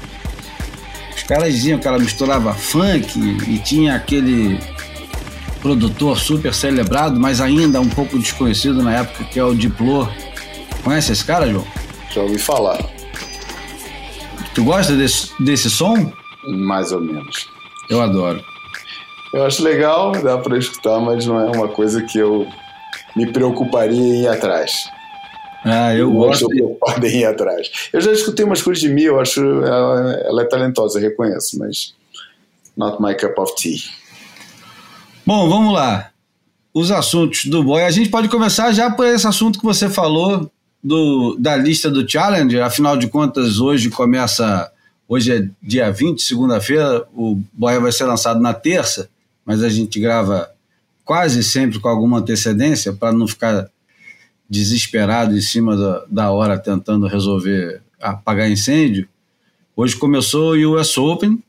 Os 1.16 1.24
caras 1.24 1.54
diziam 1.54 1.80
que 1.80 1.88
ela 1.88 2.00
misturava 2.00 2.54
funk 2.54 3.20
e 3.48 3.58
tinha 3.60 3.96
aquele 3.96 4.60
produtor 5.62 6.20
super 6.20 6.54
celebrado, 6.54 7.20
mas 7.20 7.40
ainda 7.40 7.80
um 7.80 7.90
pouco 7.90 8.20
desconhecido 8.20 8.84
na 8.84 8.94
época, 8.94 9.24
que 9.24 9.40
é 9.40 9.44
o 9.44 9.56
Diplo. 9.56 10.10
Conhece 10.84 11.14
esse 11.14 11.24
cara, 11.24 11.50
João? 11.50 11.66
Já 12.12 12.22
ouvi 12.22 12.38
falar. 12.38 12.78
Tu 14.54 14.64
gosta 14.64 14.96
desse, 14.96 15.32
desse 15.40 15.70
som? 15.70 16.12
Mais 16.46 16.92
ou 16.92 17.00
menos. 17.00 17.50
Eu 17.90 18.02
adoro. 18.02 18.44
Eu 19.34 19.44
acho 19.44 19.64
legal, 19.64 20.12
dá 20.12 20.38
para 20.38 20.60
escutar, 20.60 21.00
mas 21.00 21.26
não 21.26 21.40
é 21.40 21.50
uma 21.50 21.68
coisa 21.68 22.04
que 22.04 22.20
eu 22.20 22.48
me 23.16 23.26
preocuparia 23.26 23.98
em 24.00 24.22
ir 24.22 24.28
atrás. 24.28 24.72
Ah, 25.66 25.92
eu, 25.92 26.02
eu 26.02 26.12
gosto. 26.12 26.48
em 27.04 27.22
ir 27.22 27.26
atrás. 27.26 27.90
Eu 27.92 28.00
já 28.00 28.12
escutei 28.12 28.46
umas 28.46 28.62
coisas 28.62 28.80
de 28.80 28.90
mim, 28.90 29.02
eu 29.02 29.20
acho 29.20 29.42
ela, 29.42 30.14
ela 30.24 30.42
é 30.44 30.46
talentosa, 30.46 31.00
reconheço, 31.00 31.58
mas 31.58 31.96
not 32.78 33.02
my 33.02 33.16
cup 33.16 33.36
of 33.40 33.56
tea. 33.56 33.80
Bom, 35.26 35.50
vamos 35.50 35.74
lá. 35.74 36.12
Os 36.72 36.92
assuntos 36.92 37.46
do 37.46 37.64
boy. 37.64 37.82
A 37.82 37.92
gente 37.92 38.10
pode 38.10 38.30
começar 38.30 38.72
já 38.72 38.92
por 38.92 39.08
esse 39.08 39.26
assunto 39.26 39.58
que 39.58 39.66
você 39.66 39.90
falou 39.90 40.52
do, 40.84 41.36
da 41.40 41.56
lista 41.56 41.90
do 41.90 42.08
Challenger. 42.08 42.64
Afinal 42.64 42.96
de 42.98 43.08
contas, 43.08 43.60
hoje 43.60 43.90
começa. 43.90 44.72
Hoje 45.08 45.32
é 45.36 45.48
dia 45.62 45.92
20, 45.92 46.22
segunda-feira. 46.22 47.08
O 47.16 47.40
boy 47.52 47.80
vai 47.80 47.92
ser 47.92 48.06
lançado 48.06 48.40
na 48.40 48.54
terça 48.54 49.10
mas 49.46 49.64
a 49.64 49.70
gente 49.70 50.00
grava 50.00 50.50
quase 51.04 51.44
sempre 51.44 51.80
com 51.80 51.88
alguma 51.88 52.20
antecedência 52.20 52.94
para 52.94 53.12
não 53.12 53.28
ficar 53.28 53.70
desesperado 54.50 55.36
em 55.36 55.42
cima 55.42 55.76
da, 55.76 56.06
da 56.10 56.32
hora 56.32 56.58
tentando 56.58 57.08
resolver 57.08 57.82
apagar 58.00 58.50
incêndio. 58.50 59.08
Hoje 59.76 59.96
começou 59.96 60.54
o 60.54 60.80
US 60.80 60.98
Open, 60.98 61.42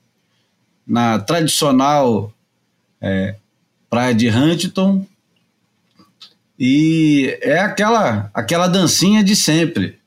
na 0.87 1.19
tradicional 1.19 2.33
é, 3.01 3.37
praia 3.91 4.15
de 4.15 4.29
Huntington, 4.29 5.07
e 6.59 7.37
é 7.43 7.59
aquela, 7.59 8.31
aquela 8.33 8.69
dancinha 8.69 9.23
de 9.25 9.35
sempre. 9.35 9.99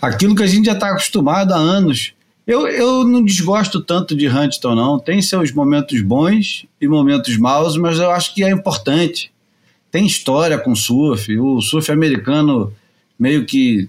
Aquilo 0.00 0.34
que 0.34 0.42
a 0.42 0.46
gente 0.46 0.66
já 0.66 0.72
está 0.72 0.88
acostumado 0.88 1.52
há 1.52 1.56
anos. 1.56 2.14
Eu, 2.46 2.66
eu 2.66 3.04
não 3.04 3.24
desgosto 3.24 3.80
tanto 3.80 4.16
de 4.16 4.28
Huntington, 4.28 4.74
não. 4.74 4.98
Tem 4.98 5.22
seus 5.22 5.52
momentos 5.52 6.00
bons 6.02 6.66
e 6.80 6.88
momentos 6.88 7.36
maus, 7.36 7.76
mas 7.76 7.98
eu 7.98 8.10
acho 8.10 8.34
que 8.34 8.42
é 8.42 8.50
importante. 8.50 9.32
Tem 9.90 10.06
história 10.06 10.58
com 10.58 10.74
surf. 10.74 11.38
O 11.38 11.60
surf 11.60 11.90
americano 11.92 12.72
meio 13.18 13.46
que 13.46 13.88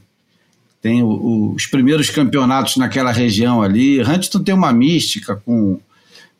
tem 0.81 1.01
o, 1.01 1.07
o, 1.07 1.53
os 1.53 1.65
primeiros 1.65 2.09
campeonatos 2.09 2.77
naquela 2.77 3.11
região 3.11 3.61
ali. 3.61 4.01
Huntington 4.01 4.43
tem 4.43 4.53
uma 4.53 4.71
mística 4.71 5.35
com 5.35 5.79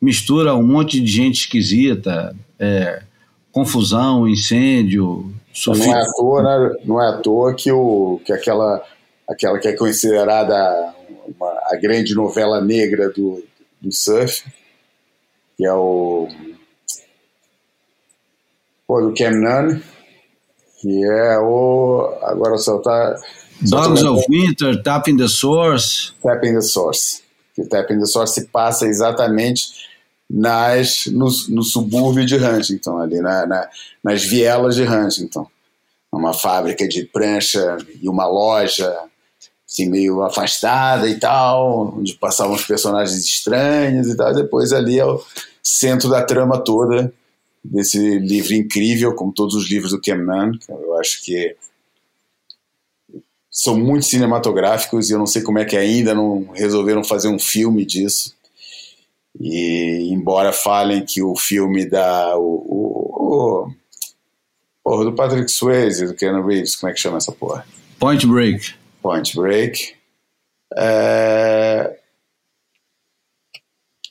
mistura 0.00 0.54
um 0.54 0.62
monte 0.62 1.00
de 1.00 1.10
gente 1.10 1.40
esquisita, 1.40 2.36
é, 2.58 3.02
confusão, 3.50 4.28
incêndio. 4.28 5.32
Surf... 5.52 5.80
Não 5.80 5.96
é 5.96 6.00
à 6.00 6.12
toa, 6.12 6.42
né? 6.42 6.76
não 6.84 7.02
é 7.02 7.08
à 7.08 7.12
toa 7.14 7.54
que, 7.54 7.72
o, 7.72 8.20
que 8.24 8.32
aquela, 8.32 8.82
aquela 9.28 9.58
que 9.58 9.68
é 9.68 9.72
considerada 9.72 10.94
uma, 11.26 11.50
a 11.70 11.76
grande 11.76 12.14
novela 12.14 12.60
negra 12.60 13.10
do, 13.10 13.42
do 13.80 13.92
surf, 13.92 14.44
que 15.56 15.64
é 15.64 15.72
o. 15.72 16.28
Pô, 18.86 19.00
do 19.00 19.14
Cam 19.14 19.30
Nunn, 19.30 19.80
que 20.80 21.04
é 21.04 21.38
o. 21.38 22.18
Agora 22.22 22.56
só 22.58 22.78
tá. 22.78 23.16
Dogs 23.62 24.02
of 24.04 24.26
Winter, 24.28 24.82
Tapping 24.82 25.16
the 25.16 25.28
Source. 25.28 26.12
Tapping 26.22 26.54
the 26.54 26.60
Source. 26.60 27.22
Que 27.54 27.62
o 27.62 27.68
Tapping 27.68 27.98
the 28.00 28.06
Source 28.06 28.34
se 28.34 28.46
passa 28.48 28.86
exatamente 28.86 29.88
nas, 30.28 31.06
no, 31.06 31.28
no 31.48 31.62
subúrbio 31.62 32.26
de 32.26 32.36
Huntington, 32.36 32.98
ali 32.98 33.20
na, 33.20 33.46
na, 33.46 33.68
nas 34.02 34.24
vielas 34.24 34.74
de 34.74 34.82
Huntington. 34.82 35.46
Uma 36.12 36.32
fábrica 36.32 36.86
de 36.86 37.04
prancha 37.04 37.78
e 38.00 38.08
uma 38.08 38.26
loja 38.26 38.92
assim, 39.74 39.90
meio 39.90 40.22
afastada 40.22 41.08
e 41.08 41.18
tal, 41.18 41.94
onde 41.98 42.14
passavam 42.14 42.54
os 42.54 42.64
personagens 42.64 43.24
estranhos 43.24 44.06
e 44.06 44.16
tal. 44.16 44.32
Depois 44.32 44.72
ali 44.72 44.98
é 44.98 45.04
o 45.04 45.20
centro 45.62 46.08
da 46.08 46.22
trama 46.22 46.58
toda 46.58 47.12
desse 47.62 48.18
livro 48.18 48.54
incrível, 48.54 49.14
como 49.14 49.32
todos 49.32 49.54
os 49.54 49.68
livros 49.68 49.90
do 49.90 50.00
Kemnan. 50.00 50.52
Eu 50.68 50.96
acho 50.98 51.24
que 51.24 51.56
são 53.50 53.76
muito 53.76 54.06
cinematográficos 54.06 55.10
e 55.10 55.12
eu 55.12 55.18
não 55.18 55.26
sei 55.26 55.42
como 55.42 55.58
é 55.58 55.64
que 55.64 55.76
ainda 55.76 56.14
não 56.14 56.48
resolveram 56.52 57.02
fazer 57.02 57.28
um 57.28 57.38
filme 57.38 57.84
disso. 57.84 58.34
E 59.40 60.10
embora 60.12 60.52
falem 60.52 61.04
que 61.04 61.20
o 61.22 61.34
filme 61.34 61.84
da 61.86 62.36
o, 62.36 62.42
o, 62.42 63.64
o 63.64 63.70
porra, 64.84 65.04
do 65.04 65.12
Patrick 65.12 65.50
Swayze, 65.50 66.06
do 66.06 66.14
Keanu 66.14 66.46
Reeves, 66.46 66.76
como 66.76 66.90
é 66.90 66.94
que 66.94 67.00
chama 67.00 67.16
essa 67.16 67.32
porra? 67.32 67.66
Point 67.98 68.26
Break. 68.26 68.83
Point 69.04 69.36
Break. 69.36 69.94
É, 70.74 71.98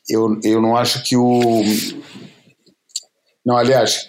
eu, 0.08 0.40
eu 0.44 0.62
não 0.62 0.78
acho 0.78 1.04
que 1.04 1.18
o. 1.18 1.64
Não, 3.44 3.58
aliás, 3.58 4.08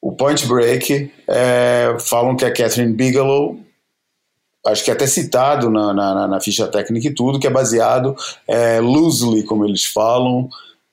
o 0.00 0.12
Point 0.12 0.46
Break 0.46 1.12
é, 1.28 1.94
falam 2.00 2.34
que 2.34 2.46
a 2.46 2.52
Catherine 2.52 2.94
Bigelow, 2.94 3.60
acho 4.66 4.82
que 4.82 4.90
é 4.90 4.94
até 4.94 5.06
citado 5.06 5.68
na, 5.68 5.92
na, 5.92 6.26
na 6.26 6.40
ficha 6.40 6.66
técnica 6.66 7.08
e 7.08 7.14
tudo, 7.14 7.38
que 7.38 7.46
é 7.46 7.50
baseado 7.50 8.16
é, 8.48 8.80
loosely, 8.80 9.44
como 9.44 9.66
eles 9.66 9.84
falam, 9.84 10.48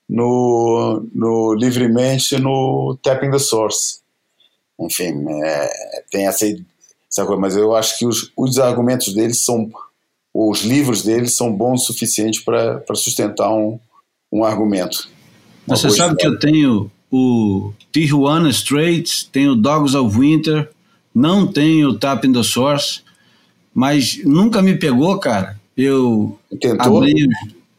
no, 0.08 1.02
no 1.16 1.54
livremente 1.54 2.38
no 2.38 3.00
Tapping 3.02 3.32
the 3.32 3.40
Source. 3.40 4.02
Enfim, 4.78 5.26
é, 5.44 5.70
tem 6.12 6.28
essa 6.28 6.46
Sabe? 7.18 7.36
Mas 7.36 7.58
eu 7.58 7.76
acho 7.76 7.98
que 7.98 8.06
os, 8.06 8.32
os 8.38 8.60
argumentos 8.60 9.12
deles 9.12 9.44
são, 9.44 9.72
os 10.32 10.62
livros 10.62 11.02
deles 11.02 11.36
são 11.36 11.52
bons 11.52 11.82
o 11.82 11.86
suficiente 11.88 12.44
para 12.44 12.84
sustentar 12.94 13.52
um, 13.52 13.80
um 14.32 14.44
argumento. 14.44 15.10
Você 15.66 15.90
sabe 15.90 16.14
história. 16.14 16.16
que 16.16 16.28
eu 16.28 16.40
tenho 16.40 16.92
o 17.12 17.74
Tijuana 17.92 18.50
Straits, 18.50 19.24
tenho 19.24 19.56
Dogs 19.56 19.98
of 19.98 20.16
Winter, 20.16 20.70
não 21.14 21.48
tenho 21.48 21.98
Tap 21.98 22.24
in 22.24 22.34
the 22.34 22.44
Source, 22.44 23.02
mas 23.74 24.24
nunca 24.24 24.62
me 24.62 24.76
pegou, 24.76 25.18
cara. 25.18 25.60
Eu 25.76 26.38
Tentou? 26.62 26.98
Abri, 26.98 27.28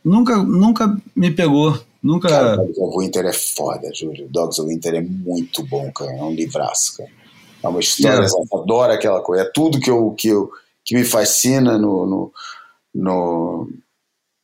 nunca, 0.04 0.36
nunca 0.36 1.00
me 1.14 1.30
pegou. 1.30 1.78
Nunca. 2.02 2.28
Cara, 2.28 2.56
Dogs 2.56 2.80
of 2.80 2.98
Winter 2.98 3.24
é 3.24 3.32
foda, 3.32 3.88
Júlio. 3.94 4.26
Dogs 4.28 4.60
of 4.60 4.68
Winter 4.68 4.96
é 4.96 5.00
muito 5.00 5.64
bom, 5.64 5.90
cara. 5.92 6.10
É 6.10 6.22
um 6.24 6.34
livraço, 6.34 6.96
cara. 6.96 7.10
É 7.62 7.68
uma 7.68 7.80
história, 7.80 8.24
yeah. 8.24 8.46
eu 8.52 8.60
adoro 8.60 8.92
aquela 8.92 9.20
coisa. 9.20 9.44
É 9.44 9.50
tudo 9.52 9.80
que, 9.80 9.90
eu, 9.90 10.12
que, 10.12 10.28
eu, 10.28 10.50
que 10.84 10.94
me 10.94 11.04
fascina 11.04 11.76
no, 11.76 12.06
no, 12.06 12.32
no 12.94 13.68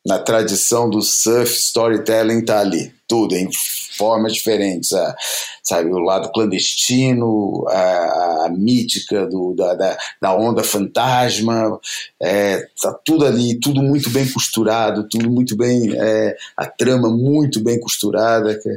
na 0.07 0.19
tradição 0.19 0.91
do 0.91 1.01
surf 1.01 1.57
storytelling 1.57 2.41
está 2.41 2.61
ali. 2.61 2.93
Tudo, 3.07 3.35
em 3.37 3.49
formas 3.97 4.35
diferentes. 4.35 4.93
A, 4.93 5.15
sabe, 5.63 5.91
o 5.91 5.99
lado 5.99 6.31
clandestino, 6.33 7.65
a, 7.69 8.47
a 8.47 8.49
mítica 8.51 9.27
do, 9.27 9.55
da, 9.55 9.75
da, 9.75 9.99
da, 10.21 10.37
onda 10.37 10.63
fantasma, 10.63 11.79
é, 12.21 12.67
tá 12.81 12.93
tudo 13.05 13.25
ali, 13.25 13.59
tudo 13.61 13.83
muito 13.83 14.11
bem 14.11 14.31
costurado, 14.31 15.09
tudo 15.09 15.31
muito 15.31 15.57
bem, 15.57 15.95
é, 15.95 16.37
a 16.57 16.67
trama 16.67 17.09
muito 17.09 17.63
bem 17.63 17.79
costurada. 17.81 18.59
Que, 18.59 18.69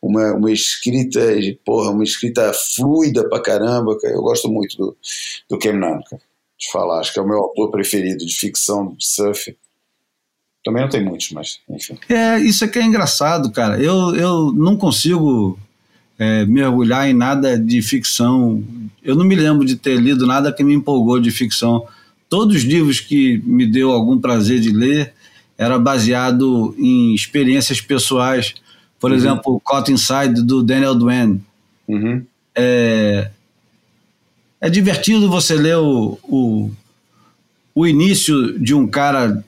uma, 0.00 0.32
uma 0.34 0.50
escrita, 0.50 1.20
porra, 1.64 1.90
uma 1.90 2.04
escrita 2.04 2.52
fluida 2.52 3.28
pra 3.28 3.40
caramba, 3.40 3.98
cara. 3.98 4.14
eu 4.14 4.22
gosto 4.22 4.48
muito 4.48 4.76
do, 4.76 4.96
do 5.48 5.58
Cam 5.58 5.74
Nunn, 5.74 6.00
de 6.58 6.70
falar, 6.70 7.00
acho 7.00 7.12
que 7.12 7.18
é 7.18 7.22
o 7.22 7.28
meu 7.28 7.38
autor 7.38 7.70
preferido 7.70 8.24
de 8.24 8.34
ficção, 8.34 8.94
de 8.94 9.06
surf. 9.06 9.56
Também 10.64 10.82
não 10.82 10.90
tem 10.90 11.02
muitos, 11.02 11.30
mas 11.30 11.58
enfim. 11.68 11.98
É, 12.08 12.38
isso 12.38 12.64
aqui 12.64 12.78
é 12.78 12.82
engraçado, 12.82 13.50
cara. 13.50 13.80
Eu, 13.80 14.14
eu 14.14 14.52
não 14.52 14.76
consigo 14.76 15.58
é, 16.18 16.44
mergulhar 16.44 17.08
em 17.08 17.14
nada 17.14 17.58
de 17.58 17.80
ficção. 17.80 18.62
Eu 19.02 19.14
não 19.14 19.24
me 19.24 19.34
lembro 19.34 19.64
de 19.64 19.76
ter 19.76 19.98
lido 19.98 20.26
nada 20.26 20.52
que 20.52 20.62
me 20.62 20.74
empolgou 20.74 21.18
de 21.18 21.30
ficção. 21.30 21.86
Todos 22.28 22.56
os 22.56 22.62
livros 22.62 23.00
que 23.00 23.38
me 23.38 23.66
deu 23.66 23.90
algum 23.90 24.20
prazer 24.20 24.60
de 24.60 24.70
ler 24.70 25.14
era 25.56 25.78
baseado 25.78 26.74
em 26.78 27.14
experiências 27.14 27.80
pessoais. 27.80 28.54
Por 29.00 29.10
uhum. 29.10 29.16
exemplo, 29.16 29.62
Caught 29.66 29.90
Inside, 29.90 30.42
do 30.42 30.62
Daniel 30.62 30.94
Duane. 30.94 31.42
Uhum. 31.88 32.22
É, 32.54 33.30
é 34.60 34.68
divertido 34.68 35.30
você 35.30 35.54
ler 35.54 35.78
o, 35.78 36.18
o, 36.22 36.70
o 37.74 37.86
início 37.86 38.58
de 38.58 38.74
um 38.74 38.86
cara 38.86 39.42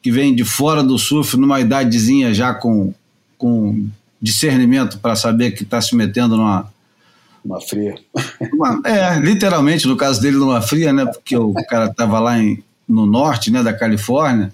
que 0.00 0.10
vem 0.10 0.34
de 0.34 0.44
fora 0.44 0.82
do 0.82 0.98
surf, 0.98 1.36
numa 1.36 1.60
idadezinha 1.60 2.32
já 2.32 2.54
com, 2.54 2.94
com 3.36 3.86
discernimento 4.20 4.98
para 4.98 5.16
saber 5.16 5.50
que 5.52 5.64
está 5.64 5.80
se 5.80 5.94
metendo 5.96 6.36
numa. 6.36 6.72
Uma 7.44 7.60
fria. 7.60 7.96
Uma, 8.52 8.80
é, 8.84 9.18
literalmente, 9.18 9.86
no 9.88 9.96
caso 9.96 10.20
dele, 10.20 10.36
numa 10.36 10.60
fria, 10.60 10.92
né? 10.92 11.04
Porque 11.06 11.36
o 11.36 11.52
cara 11.68 11.86
estava 11.86 12.20
lá 12.20 12.38
em, 12.38 12.62
no 12.88 13.04
norte 13.04 13.50
né, 13.50 13.62
da 13.62 13.72
Califórnia. 13.72 14.52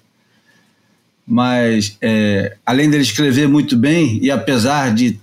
Mas, 1.30 1.98
é, 2.00 2.56
além 2.64 2.88
dele 2.88 3.02
escrever 3.02 3.46
muito 3.46 3.76
bem, 3.76 4.18
e 4.22 4.30
apesar 4.30 4.94
de 4.94 5.20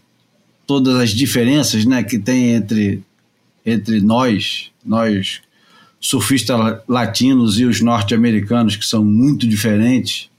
todas 0.68 0.96
as 0.98 1.10
diferenças 1.10 1.84
né, 1.84 2.04
que 2.04 2.20
tem 2.20 2.52
entre, 2.52 3.02
entre 3.66 4.00
nós, 4.02 4.70
nós 4.86 5.42
surfistas 6.00 6.80
latinos 6.88 7.60
e 7.60 7.66
os 7.66 7.82
norte-americanos, 7.82 8.76
que 8.76 8.86
são 8.86 9.04
muito 9.04 9.48
diferentes, 9.48 10.30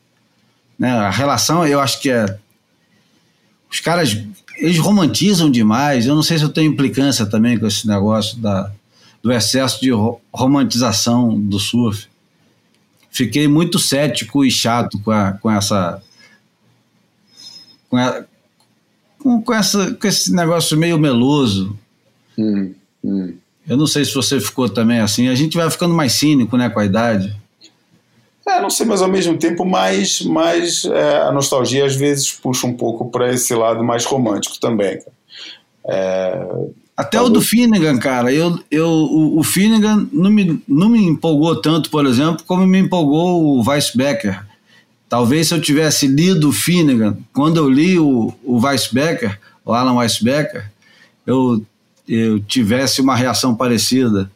né, 0.79 0.93
a 0.93 1.11
relação, 1.11 1.67
eu 1.67 1.81
acho 1.81 2.01
que 2.01 2.11
é 2.11 2.39
os 3.69 3.81
caras 3.81 4.17
eles 4.57 4.79
romantizam 4.79 5.51
demais. 5.51 6.07
Eu 6.07 6.15
não 6.15 6.23
sei 6.23 6.39
se 6.39 6.45
eu 6.45 6.49
tenho 6.49 6.73
implicância 6.73 7.27
também 7.27 7.59
com 7.59 7.67
esse 7.67 7.87
negócio 7.87 8.39
da, 8.39 8.71
do 9.23 9.33
excesso 9.33 9.81
de 9.81 9.91
romantização 10.33 11.39
do 11.39 11.59
surf. 11.59 12.07
Fiquei 13.17 13.49
muito 13.49 13.79
cético 13.79 14.45
e 14.45 14.51
chato 14.51 14.99
com, 14.99 15.11
a, 15.11 15.33
com 15.33 15.51
essa. 15.51 16.03
Com, 17.89 17.97
a, 17.97 18.25
com, 19.19 19.41
com, 19.41 19.55
essa, 19.55 19.95
com 19.95 20.07
esse 20.07 20.35
negócio 20.35 20.77
meio 20.77 20.99
meloso. 20.99 21.79
Hum, 22.39 22.75
hum. 23.03 23.35
Eu 23.67 23.79
não 23.79 23.87
sei 23.87 24.05
se 24.05 24.15
você 24.15 24.39
ficou 24.39 24.69
também 24.69 25.01
assim. 25.01 25.29
A 25.29 25.35
gente 25.35 25.57
vai 25.57 25.71
ficando 25.71 25.95
mais 25.95 26.13
cínico 26.13 26.59
né, 26.59 26.69
com 26.69 26.79
a 26.79 26.85
idade. 26.85 27.35
É, 28.47 28.61
não 28.61 28.69
sei, 28.69 28.85
mas 28.85 29.01
ao 29.01 29.09
mesmo 29.09 29.39
tempo 29.39 29.65
mais, 29.65 30.21
mais 30.21 30.85
é, 30.85 31.23
a 31.23 31.33
nostalgia 31.33 31.87
às 31.87 31.97
vezes 31.97 32.31
puxa 32.31 32.67
um 32.67 32.75
pouco 32.75 33.11
para 33.11 33.33
esse 33.33 33.55
lado 33.55 33.83
mais 33.83 34.05
romântico 34.05 34.61
também. 34.61 35.01
É, 35.87 36.47
Até 36.97 37.19
talvez... 37.19 37.31
o 37.31 37.35
do 37.35 37.47
Finnegan, 37.47 37.99
cara. 37.99 38.33
Eu, 38.33 38.59
eu, 38.71 38.89
o, 38.89 39.39
o 39.39 39.45
Finnegan 39.45 40.09
não 40.13 40.31
me, 40.31 40.63
não 40.67 40.89
me 40.89 41.05
empolgou 41.05 41.55
tanto, 41.57 41.91
por 41.91 42.07
exemplo, 42.07 42.43
como 42.47 42.67
me 42.67 42.79
empolgou 42.79 43.45
o 43.45 43.69
Weisbecker. 43.69 44.43
Talvez 45.09 45.49
se 45.49 45.55
eu 45.55 45.61
tivesse 45.61 46.07
lido 46.07 46.49
o 46.49 46.53
Finnegan, 46.53 47.17
quando 47.33 47.59
eu 47.59 47.69
li 47.69 47.99
o, 47.99 48.33
o 48.43 48.59
Weisbecker, 48.59 49.39
o 49.65 49.73
Alan 49.73 49.95
Weisbecker, 49.95 50.71
eu, 51.27 51.63
eu 52.09 52.41
tivesse 52.41 53.01
uma 53.01 53.15
reação 53.15 53.55
parecida. 53.55 54.31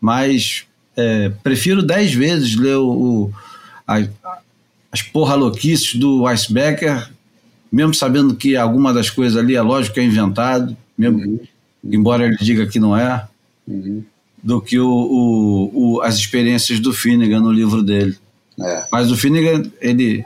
Mas 0.00 0.64
é, 0.96 1.28
prefiro 1.42 1.82
dez 1.82 2.14
vezes 2.14 2.54
ler 2.54 2.76
o, 2.76 2.88
o 2.88 3.34
a, 3.86 4.06
as 4.92 5.02
porra 5.02 5.34
louquices 5.34 5.96
do 5.96 6.22
Weisbecker, 6.22 7.10
mesmo 7.70 7.94
sabendo 7.94 8.34
que 8.34 8.56
alguma 8.56 8.94
das 8.94 9.10
coisas 9.10 9.36
ali 9.36 9.56
é 9.56 9.62
lógico 9.62 9.94
que 9.94 10.00
é 10.00 10.04
inventado, 10.04 10.76
mesmo, 10.96 11.18
uhum. 11.18 11.40
Embora 11.84 12.24
ele 12.26 12.36
diga 12.40 12.66
que 12.66 12.78
não 12.78 12.96
é, 12.96 13.26
uhum. 13.66 14.02
do 14.42 14.60
que 14.60 14.78
o, 14.78 14.88
o, 14.88 15.70
o, 15.74 16.00
as 16.02 16.16
experiências 16.16 16.80
do 16.80 16.92
Finnegan 16.92 17.40
no 17.40 17.52
livro 17.52 17.82
dele. 17.82 18.16
É. 18.58 18.86
Mas 18.90 19.10
o 19.10 19.16
Finnegan, 19.16 19.70
ele 19.80 20.24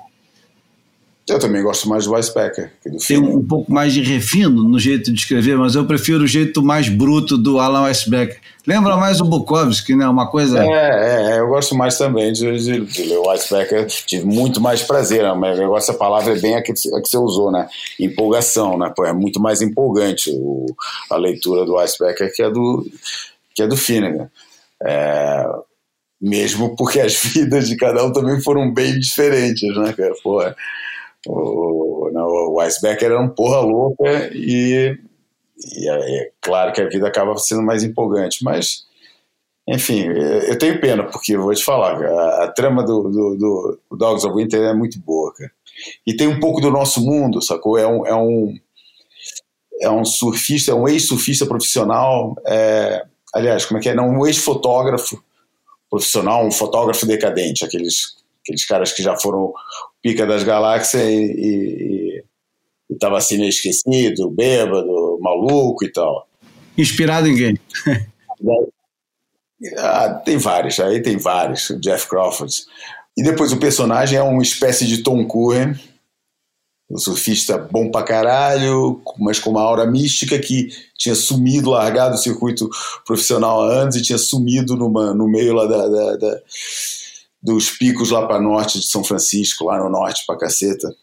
eu 1.27 1.39
também 1.39 1.63
gosto 1.63 1.89
mais 1.89 2.05
do 2.05 2.13
do 2.13 2.99
Tem 2.99 3.19
um, 3.19 3.39
um, 3.39 3.45
pouco 3.45 3.73
mais 3.73 3.95
de 3.95 4.03
refino 4.03 4.63
no 4.63 4.79
jeito 4.79 5.11
de 5.11 5.19
escrever, 5.19 5.57
mas 5.57 5.75
eu 5.75 5.87
prefiro 5.87 6.25
o 6.25 6.27
jeito 6.27 6.63
mais 6.63 6.91
bruto 6.91 7.39
do 7.39 7.59
Alan 7.59 7.85
Weisbecker. 7.85 8.39
Lembra 8.67 8.97
mais 8.99 9.23
o 9.23 9.25
Bukowski, 9.25 9.97
né? 9.97 10.07
Uma 10.07 10.31
coisa. 10.31 10.63
É, 10.63 10.67
é, 10.67 11.33
é 11.33 11.41
eu 11.41 11.49
gosto 11.49 11.75
mais 11.75 11.97
também 11.97 12.31
de, 12.31 12.59
de, 12.59 12.81
de 12.85 13.03
ler 13.05 13.19
o 13.19 13.29
Weisbecker. 13.29 13.87
Tive 13.87 14.27
muito 14.27 14.61
mais 14.61 14.83
prazer, 14.83 15.23
né? 15.23 15.33
mas 15.35 15.59
eu 15.59 15.69
gosto 15.69 15.95
palavra 15.95 16.37
é 16.37 16.39
bem 16.39 16.57
a 16.57 16.63
que, 16.63 16.73
a 16.73 17.01
que 17.01 17.09
você 17.09 17.17
usou, 17.17 17.51
né? 17.51 17.69
Empolgação, 17.99 18.79
né? 18.79 18.93
Pô, 18.95 19.07
é 19.07 19.13
muito 19.13 19.41
mais 19.41 19.63
empolgante 19.63 20.31
o, 20.31 20.67
a 21.11 21.17
leitura 21.17 21.65
do 21.65 21.75
Weisbecker 21.77 22.35
que 22.35 22.43
a 22.43 22.51
do, 22.51 22.87
que 23.55 23.63
a 23.63 23.67
do 23.67 23.79
Finnegan. 23.79 24.31
É, 24.83 25.47
mesmo 26.21 26.77
porque 26.77 27.01
as 27.01 27.15
vidas 27.25 27.67
de 27.67 27.77
cada 27.77 28.05
um 28.05 28.13
também 28.13 28.43
foram 28.43 28.73
bem 28.73 28.99
diferentes, 28.99 29.75
né, 29.77 29.95
cara? 29.95 30.13
Pô, 30.23 30.43
o, 31.27 32.11
não, 32.13 32.27
o 32.27 32.59
era 32.61 33.21
um 33.21 33.29
porra 33.29 33.61
louca 33.61 34.31
e, 34.33 34.99
e 35.77 35.89
é, 35.89 36.23
é, 36.23 36.31
claro 36.41 36.73
que 36.73 36.81
a 36.81 36.89
vida 36.89 37.07
acaba 37.07 37.37
sendo 37.39 37.63
mais 37.63 37.83
empolgante, 37.83 38.43
mas 38.45 38.85
enfim, 39.67 40.05
eu 40.47 40.59
tenho 40.59 40.79
pena, 40.79 41.05
porque 41.05 41.39
vou 41.39 41.55
te 41.55 41.65
falar, 41.65 42.03
a, 42.05 42.45
a 42.45 42.49
trama 42.53 42.85
do, 42.85 43.05
do, 43.05 43.37
do, 43.37 43.97
Dogs 43.97 44.27
of 44.27 44.37
Winter 44.37 44.61
é 44.61 44.75
muito 44.75 45.01
boa, 45.01 45.33
cara. 45.33 45.51
E 46.07 46.15
tem 46.15 46.29
um 46.29 46.39
pouco 46.39 46.61
do 46.61 46.71
nosso 46.71 47.01
mundo, 47.01 47.43
sacou? 47.43 47.79
É 47.79 47.87
um, 47.87 48.07
é 48.07 48.15
um, 48.15 48.55
é 49.81 49.91
um 49.91 50.05
surfista, 50.05 50.71
é 50.71 50.75
um 50.75 50.87
ex-surfista 50.87 51.47
profissional, 51.47 52.37
é, 52.47 53.07
aliás, 53.35 53.65
como 53.65 53.79
é 53.79 53.83
que 53.83 53.89
é? 53.89 53.95
Não, 53.95 54.09
um 54.09 54.27
ex-fotógrafo 54.27 55.23
profissional, 55.89 56.47
um 56.47 56.53
fotógrafo 56.53 57.07
decadente, 57.07 57.65
aqueles, 57.65 58.17
aqueles 58.45 58.65
caras 58.67 58.93
que 58.93 59.03
já 59.03 59.17
foram 59.17 59.53
pica 60.03 60.27
das 60.27 60.45
galáxias 60.45 61.03
e, 61.03 62.23
estava 62.91 63.17
assim 63.17 63.39
meio 63.39 63.49
esquecido, 63.49 64.31
bêbado, 64.31 65.19
maluco 65.21 65.85
e 65.85 65.91
tal. 65.91 66.29
Inspirado 66.77 67.27
em 67.27 67.37
quem? 67.37 67.59
ah, 69.79 70.11
tem 70.25 70.37
vários, 70.37 70.79
aí 70.79 71.01
tem 71.01 71.17
vários, 71.17 71.71
o 71.71 71.81
Jeff 71.81 72.09
Crawford. 72.09 72.55
E 73.17 73.23
depois 73.23 73.53
o 73.53 73.59
personagem 73.59 74.19
é 74.19 74.23
uma 74.23 74.43
espécie 74.43 74.87
de 74.87 75.03
Tom 75.03 75.25
Curren, 75.27 75.75
um 76.91 76.99
surfista 76.99 77.57
bom 77.57 77.91
pra 77.91 78.03
caralho, 78.03 79.01
mas 79.19 79.39
com 79.39 79.51
uma 79.51 79.63
aura 79.63 79.87
mística 79.87 80.39
que 80.39 80.69
tinha 80.99 81.15
sumido, 81.15 81.71
largado 81.71 82.15
o 82.15 82.19
circuito 82.19 82.69
profissional 83.07 83.63
antes 83.63 83.97
e 83.97 84.03
tinha 84.03 84.19
sumido 84.19 84.77
numa, 84.77 85.15
no 85.15 85.27
meio 85.27 85.55
lá 85.55 85.65
da, 85.67 85.89
da, 85.89 86.17
da 86.17 86.41
dos 87.45 87.69
picos 87.69 88.11
lá 88.11 88.27
para 88.27 88.41
norte 88.41 88.81
de 88.81 88.87
São 88.87 89.05
Francisco, 89.05 89.67
lá 89.67 89.79
no 89.79 89.91
norte 89.91 90.25
para 90.27 90.39
caceta, 90.39 90.97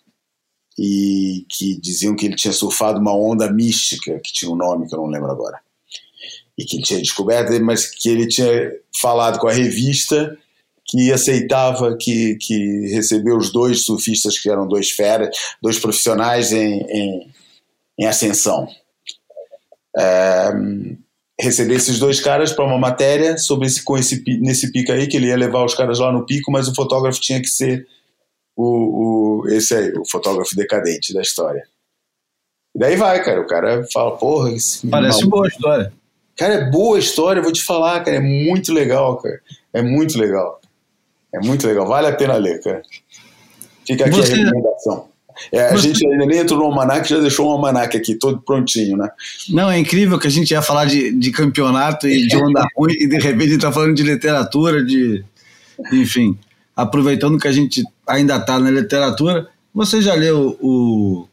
e 0.78 1.46
que 1.48 1.80
diziam 1.80 2.16
que 2.16 2.26
ele 2.26 2.36
tinha 2.36 2.52
surfado 2.52 3.00
uma 3.00 3.16
onda 3.16 3.52
mística, 3.52 4.20
que 4.24 4.34
tinha 4.34 4.50
um 4.50 4.56
nome 4.56 4.90
que 4.90 4.96
eu 4.96 5.00
não 5.00 5.06
lembro 5.06 5.30
agora, 5.30 5.60
e 6.58 6.66
que 6.66 6.78
ele 6.78 6.84
tinha 6.84 7.00
descoberto, 7.00 7.64
mas 7.64 7.86
que 7.86 8.10
ele 8.10 8.28
tinha 8.28 8.72
falado 9.00 9.38
com 9.38 9.48
a 9.48 9.54
revista 9.54 10.36
que 10.88 11.14
aceitava 11.14 11.96
que, 11.96 12.36
que 12.36 12.88
recebeu 12.88 13.38
os 13.38 13.52
dois 13.52 13.86
surfistas 13.86 14.40
que 14.40 14.50
eram 14.50 14.68
dois 14.68 14.90
feras, 14.90 15.30
dois 15.62 15.78
profissionais 15.78 16.52
em, 16.52 16.82
em, 16.90 17.32
em 18.00 18.06
ascensão. 18.06 18.68
É, 19.96 20.52
receber 21.42 21.76
esses 21.76 21.98
dois 21.98 22.20
caras 22.20 22.54
para 22.54 22.66
uma 22.66 22.78
matéria 22.78 23.38
sobre 23.38 23.68
esse, 23.68 23.84
com 23.84 23.98
esse, 23.98 24.24
nesse 24.40 24.72
pico 24.72 24.92
aí, 24.92 25.08
que 25.08 25.18
ele 25.18 25.28
ia 25.28 25.36
levar 25.36 25.66
os 25.66 25.74
caras 25.74 26.00
lá 26.00 26.12
no 26.12 26.26
pico, 26.26 26.52
mas 26.52 26.68
o 26.68 26.76
fotógrafo 26.76 27.20
tinha 27.20 27.42
que 27.42 27.48
ser 27.48 27.86
o, 28.56 29.44
o 29.44 29.50
esse 29.50 29.74
aí, 29.74 29.92
o 29.98 30.08
fotógrafo 30.08 30.56
decadente 30.56 31.14
da 31.14 31.22
história. 31.22 31.64
E 32.76 32.80
daí 32.80 32.96
vai, 32.96 33.24
cara. 33.24 33.42
O 33.42 33.48
cara 33.48 33.84
fala, 33.92 34.18
porra. 34.18 34.52
Parece 34.90 35.26
boa 35.26 35.48
história. 35.48 35.92
Cara, 36.38 36.54
é 36.54 36.70
boa 36.70 36.98
história, 36.98 37.42
vou 37.42 37.52
te 37.52 37.64
falar, 37.64 38.04
cara. 38.04 38.18
É 38.18 38.22
muito 38.22 38.72
legal, 38.72 39.18
cara. 39.18 39.42
É 39.74 39.82
muito 39.82 40.18
legal. 40.18 40.62
É 41.34 41.40
muito 41.40 41.66
legal. 41.68 41.88
Vale 41.88 42.08
a 42.08 42.16
pena 42.16 42.36
ler, 42.36 42.62
cara. 42.62 42.82
Fica 43.86 44.06
aqui 44.06 44.16
Você... 44.16 44.34
a 44.34 44.36
recomendação. 44.38 45.11
É, 45.52 45.70
a 45.70 45.76
gente 45.78 46.06
ainda 46.06 46.26
nem 46.26 46.40
entrou 46.40 46.60
no 46.60 46.66
almanac, 46.66 47.10
já 47.10 47.20
deixou 47.20 47.48
um 47.48 47.52
almanac 47.52 47.96
aqui, 47.96 48.16
todo 48.16 48.42
prontinho, 48.42 48.98
né? 48.98 49.10
Não, 49.50 49.70
é 49.70 49.78
incrível 49.78 50.20
que 50.20 50.28
a 50.28 50.32
gente 50.32 50.52
ia 50.52 50.62
falar 50.62 50.86
de, 50.86 51.12
de 51.12 51.32
campeonato 51.32 52.08
e 52.08 52.28
de 52.28 52.36
onda 52.38 52.66
ruim 52.76 52.94
e 52.94 53.08
de 53.08 53.18
repente 53.18 53.54
está 53.54 53.72
falando 53.72 53.96
de 53.96 54.04
literatura, 54.04 54.84
de. 54.84 55.24
Enfim, 55.92 56.38
aproveitando 56.76 57.40
que 57.40 57.48
a 57.48 57.52
gente 57.52 57.84
ainda 58.08 58.38
está 58.38 58.60
na 58.60 58.70
literatura, 58.70 59.48
você 59.74 60.02
já 60.02 60.14
leu 60.14 60.58
o, 60.62 61.28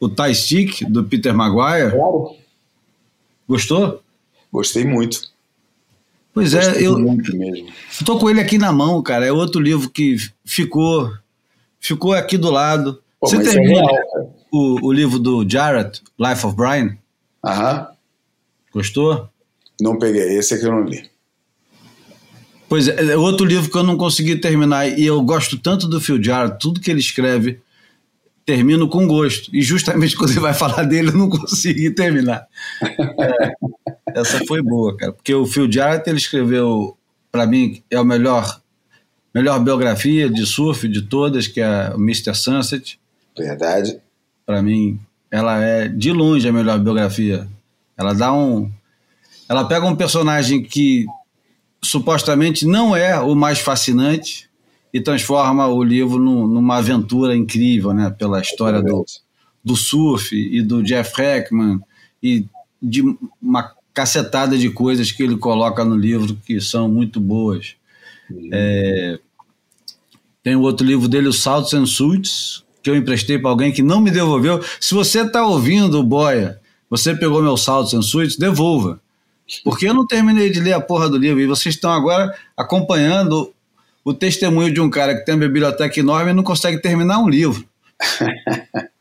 o 0.00 0.08
Tie 0.08 0.34
Stick, 0.34 0.84
do 0.88 1.04
Peter 1.04 1.34
Maguire? 1.34 1.90
Claro. 1.90 2.30
Gostou? 3.48 4.02
Gostei 4.52 4.84
muito. 4.84 5.32
Pois 6.32 6.54
é, 6.54 6.64
Gostei 6.64 6.84
é, 6.84 6.88
eu, 6.88 8.04
tô 8.04 8.18
com 8.18 8.28
ele 8.28 8.40
aqui 8.40 8.58
na 8.58 8.72
mão, 8.72 9.02
cara. 9.02 9.26
É 9.26 9.32
outro 9.32 9.60
livro 9.60 9.88
que 9.88 10.16
ficou 10.44 11.12
ficou 11.84 12.14
aqui 12.14 12.38
do 12.38 12.50
lado. 12.50 13.02
Pô, 13.24 13.30
Você 13.30 13.42
terminou 13.42 13.80
é 13.80 13.92
real, 13.92 14.34
o, 14.52 14.88
o 14.88 14.92
livro 14.92 15.18
do 15.18 15.48
Jarrett, 15.48 16.02
Life 16.20 16.46
of 16.46 16.54
Brian? 16.54 16.98
Aham. 17.42 17.88
Gostou? 18.70 19.30
Não 19.80 19.98
peguei, 19.98 20.36
esse 20.36 20.52
aqui 20.52 20.66
eu 20.66 20.72
não 20.72 20.84
li. 20.84 21.08
Pois 22.68 22.86
é, 22.86 23.12
é 23.12 23.16
outro 23.16 23.46
livro 23.46 23.70
que 23.70 23.78
eu 23.78 23.82
não 23.82 23.96
consegui 23.96 24.36
terminar 24.36 24.86
e 24.86 25.06
eu 25.06 25.22
gosto 25.22 25.58
tanto 25.58 25.88
do 25.88 26.02
Phil 26.02 26.22
Jarrett, 26.22 26.58
tudo 26.60 26.80
que 26.80 26.90
ele 26.90 27.00
escreve, 27.00 27.60
termino 28.44 28.88
com 28.88 29.06
gosto. 29.06 29.54
E 29.56 29.62
justamente 29.62 30.14
quando 30.18 30.32
ele 30.32 30.40
vai 30.40 30.52
falar 30.52 30.82
dele, 30.82 31.08
eu 31.08 31.16
não 31.16 31.30
consegui 31.30 31.90
terminar. 31.92 32.46
É, 32.82 34.20
essa 34.20 34.44
foi 34.46 34.60
boa, 34.60 34.94
cara, 34.98 35.12
porque 35.12 35.34
o 35.34 35.46
Phil 35.46 35.72
Jarrett 35.72 36.10
ele 36.10 36.18
escreveu, 36.18 36.94
para 37.32 37.46
mim, 37.46 37.82
é 37.90 37.98
o 37.98 38.04
melhor 38.04 38.60
melhor 39.34 39.58
biografia 39.58 40.28
de 40.28 40.44
surf 40.46 40.86
de 40.86 41.02
todas, 41.02 41.48
que 41.48 41.60
é 41.60 41.90
o 41.94 41.98
Mr. 41.98 42.34
Sunset. 42.34 43.00
Verdade. 43.36 43.98
Para 44.46 44.62
mim, 44.62 45.00
ela 45.30 45.62
é 45.62 45.88
de 45.88 46.12
longe 46.12 46.48
a 46.48 46.52
melhor 46.52 46.78
biografia. 46.78 47.48
Ela 47.96 48.12
dá 48.12 48.32
um 48.32 48.70
ela 49.48 49.64
pega 49.64 49.86
um 49.86 49.96
personagem 49.96 50.62
que 50.62 51.06
supostamente 51.82 52.66
não 52.66 52.96
é 52.96 53.18
o 53.20 53.34
mais 53.34 53.58
fascinante 53.58 54.48
e 54.92 55.00
transforma 55.00 55.66
o 55.66 55.82
livro 55.82 56.18
num, 56.18 56.46
numa 56.46 56.78
aventura 56.78 57.36
incrível, 57.36 57.92
né? 57.92 58.10
Pela 58.10 58.40
história 58.40 58.80
do, 58.80 59.04
do 59.62 59.76
surf 59.76 60.34
e 60.34 60.62
do 60.62 60.82
Jeff 60.82 61.20
Heckman 61.20 61.80
e 62.22 62.46
de 62.80 63.02
uma 63.40 63.72
cacetada 63.92 64.56
de 64.56 64.70
coisas 64.70 65.12
que 65.12 65.22
ele 65.22 65.36
coloca 65.36 65.84
no 65.84 65.96
livro 65.96 66.36
que 66.46 66.60
são 66.60 66.88
muito 66.88 67.20
boas. 67.20 67.76
Uhum. 68.30 68.50
É, 68.52 69.18
tem 70.42 70.56
o 70.56 70.62
outro 70.62 70.86
livro 70.86 71.06
dele, 71.06 71.28
o 71.28 71.32
Salts 71.32 71.74
and 71.74 71.86
Suits, 71.86 72.63
que 72.84 72.90
eu 72.90 72.94
emprestei 72.94 73.38
para 73.38 73.48
alguém 73.48 73.72
que 73.72 73.82
não 73.82 73.98
me 73.98 74.10
devolveu. 74.10 74.62
Se 74.78 74.94
você 74.94 75.22
está 75.22 75.42
ouvindo, 75.44 76.02
Boia, 76.02 76.60
você 76.90 77.16
pegou 77.16 77.42
meu 77.42 77.56
Salts 77.56 77.94
and 77.94 78.02
Suits, 78.02 78.36
devolva. 78.36 79.00
Porque 79.64 79.88
eu 79.88 79.94
não 79.94 80.06
terminei 80.06 80.50
de 80.50 80.60
ler 80.60 80.74
a 80.74 80.80
porra 80.80 81.08
do 81.08 81.16
livro 81.16 81.40
e 81.40 81.46
vocês 81.46 81.74
estão 81.74 81.90
agora 81.90 82.36
acompanhando 82.54 83.52
o 84.04 84.12
testemunho 84.12 84.72
de 84.72 84.82
um 84.82 84.90
cara 84.90 85.14
que 85.16 85.24
tem 85.24 85.34
uma 85.34 85.46
biblioteca 85.46 85.98
enorme 85.98 86.30
e 86.30 86.34
não 86.34 86.42
consegue 86.42 86.78
terminar 86.78 87.18
um 87.20 87.28
livro. 87.28 87.64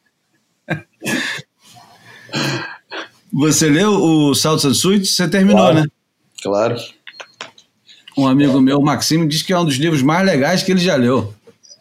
Você 3.34 3.67
leu 3.67 3.91
o 3.91 4.34
Saltos 4.34 4.65
and? 4.86 5.12
Você 5.12 5.28
terminou, 5.28 5.60
claro. 5.60 5.76
né? 5.82 5.86
Claro. 6.41 6.76
Um 8.17 8.28
amigo 8.28 8.62
meu, 8.62 8.80
o 8.80 8.84
Maxime, 8.84 9.28
diz 9.28 9.41
que 9.41 9.52
é 9.52 9.60
um 9.60 9.65
dos 9.65 9.76
livros 9.76 10.02
mais 10.02 10.26
legais 10.26 10.63
que 10.63 10.72
ele 10.72 10.80
já 10.80 10.96
leu. 10.96 11.34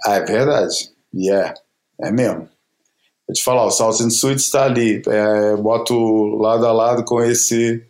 Ah, 0.04 0.16
é 0.16 0.24
verdade. 0.24 0.90
Yeah. 1.14 1.54
É, 2.02 2.10
mesmo. 2.10 2.48
Vou 3.26 3.34
te 3.34 3.42
falar, 3.42 3.64
o 3.64 3.70
Saltos 3.70 4.00
and 4.00 4.10
Suits 4.10 4.44
está 4.44 4.64
ali. 4.64 5.00
É, 5.06 5.56
boto 5.56 6.36
lado 6.36 6.66
a 6.66 6.72
lado 6.72 7.04
com 7.04 7.22
esse 7.22 7.82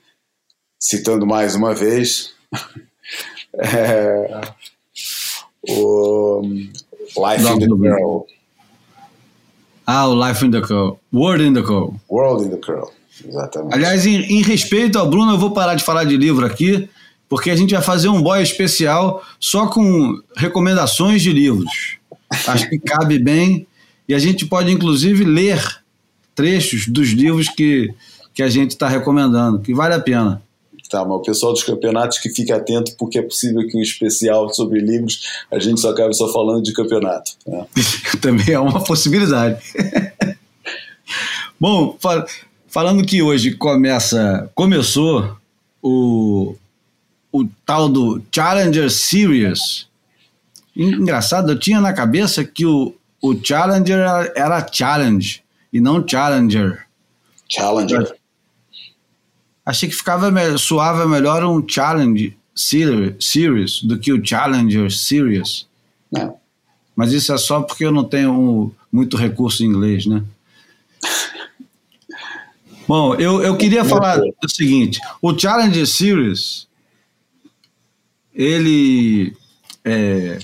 citando 0.78 1.26
mais 1.26 1.54
uma 1.54 1.74
vez 1.74 2.34
é, 3.56 4.40
o 5.68 6.42
Life 6.42 7.48
in 7.48 7.58
the 7.60 7.66
Curl. 7.66 8.26
Ah, 9.86 10.08
o 10.08 10.28
Life 10.28 10.44
in 10.44 10.50
the 10.50 10.60
Curl. 10.60 10.98
World 11.12 11.44
in 11.44 11.54
the 11.54 11.62
Curl. 11.62 11.94
World 12.10 12.44
in 12.44 12.50
the 12.50 12.56
Curl, 12.56 12.90
exatamente. 13.26 13.74
Aliás, 13.74 14.06
em, 14.06 14.22
em, 14.22 14.42
respeito 14.42 14.98
ao 14.98 15.08
Bruno, 15.08 15.32
eu 15.32 15.38
vou 15.38 15.52
parar 15.52 15.74
de 15.74 15.84
falar 15.84 16.04
de 16.04 16.16
livro 16.16 16.44
aqui, 16.44 16.88
porque 17.28 17.50
a 17.50 17.56
gente 17.56 17.74
vai 17.74 17.82
fazer 17.82 18.08
um 18.08 18.22
boy 18.22 18.42
especial 18.42 19.22
só 19.40 19.66
com 19.66 20.20
recomendações 20.36 21.22
de 21.22 21.32
livros. 21.32 21.96
Acho 22.46 22.68
que 22.68 22.78
cabe 22.78 23.18
bem 23.18 23.66
e 24.12 24.14
a 24.14 24.18
gente 24.18 24.44
pode, 24.44 24.70
inclusive, 24.70 25.24
ler 25.24 25.58
trechos 26.34 26.86
dos 26.86 27.08
livros 27.12 27.48
que, 27.48 27.94
que 28.34 28.42
a 28.42 28.48
gente 28.48 28.72
está 28.72 28.86
recomendando, 28.86 29.60
que 29.60 29.72
vale 29.72 29.94
a 29.94 30.00
pena. 30.00 30.42
Tá, 30.90 31.02
mas 31.02 31.16
o 31.16 31.22
pessoal 31.22 31.54
dos 31.54 31.62
campeonatos 31.62 32.18
que 32.18 32.28
fica 32.28 32.56
atento, 32.56 32.94
porque 32.98 33.18
é 33.18 33.22
possível 33.22 33.66
que 33.66 33.74
um 33.74 33.80
especial 33.80 34.52
sobre 34.52 34.80
livros 34.80 35.22
a 35.50 35.58
gente 35.58 35.80
só 35.80 35.92
acabe 35.92 36.12
só 36.12 36.30
falando 36.30 36.62
de 36.62 36.74
campeonato. 36.74 37.32
Né? 37.46 37.66
Também 38.20 38.50
é 38.50 38.58
uma 38.58 38.84
possibilidade. 38.84 39.58
Bom, 41.58 41.96
fal 41.98 42.26
falando 42.68 43.06
que 43.06 43.22
hoje 43.22 43.52
começa, 43.52 44.50
começou 44.54 45.38
o, 45.80 46.54
o 47.32 47.46
tal 47.64 47.88
do 47.88 48.22
Challenger 48.30 48.90
Series. 48.90 49.86
Engraçado, 50.76 51.52
eu 51.52 51.58
tinha 51.58 51.80
na 51.80 51.94
cabeça 51.94 52.44
que 52.44 52.66
o, 52.66 52.94
o 53.22 53.38
Challenger 53.40 54.00
era 54.34 54.66
Challenge 54.70 55.42
e 55.72 55.80
não 55.80 56.06
Challenger. 56.06 56.86
Challenger. 57.48 58.16
Achei 59.64 59.88
que 59.88 59.94
ficava 59.94 60.58
suava 60.58 61.06
melhor 61.06 61.44
um 61.44 61.66
Challenge 61.66 62.36
Series 62.52 63.80
do 63.82 63.96
que 63.96 64.12
o 64.12 64.24
Challenger 64.24 64.90
Series. 64.90 65.68
Não. 66.10 66.36
Mas 66.96 67.12
isso 67.12 67.32
é 67.32 67.38
só 67.38 67.62
porque 67.62 67.86
eu 67.86 67.92
não 67.92 68.04
tenho 68.04 68.74
muito 68.90 69.16
recurso 69.16 69.62
em 69.62 69.68
inglês, 69.68 70.04
né? 70.04 70.24
Bom, 72.88 73.14
eu, 73.14 73.40
eu 73.40 73.56
queria 73.56 73.84
falar 73.84 74.18
o 74.20 74.48
seguinte: 74.48 75.00
o 75.22 75.38
Challenger 75.38 75.86
Series, 75.86 76.66
ele 78.34 79.34
é, 79.84 80.38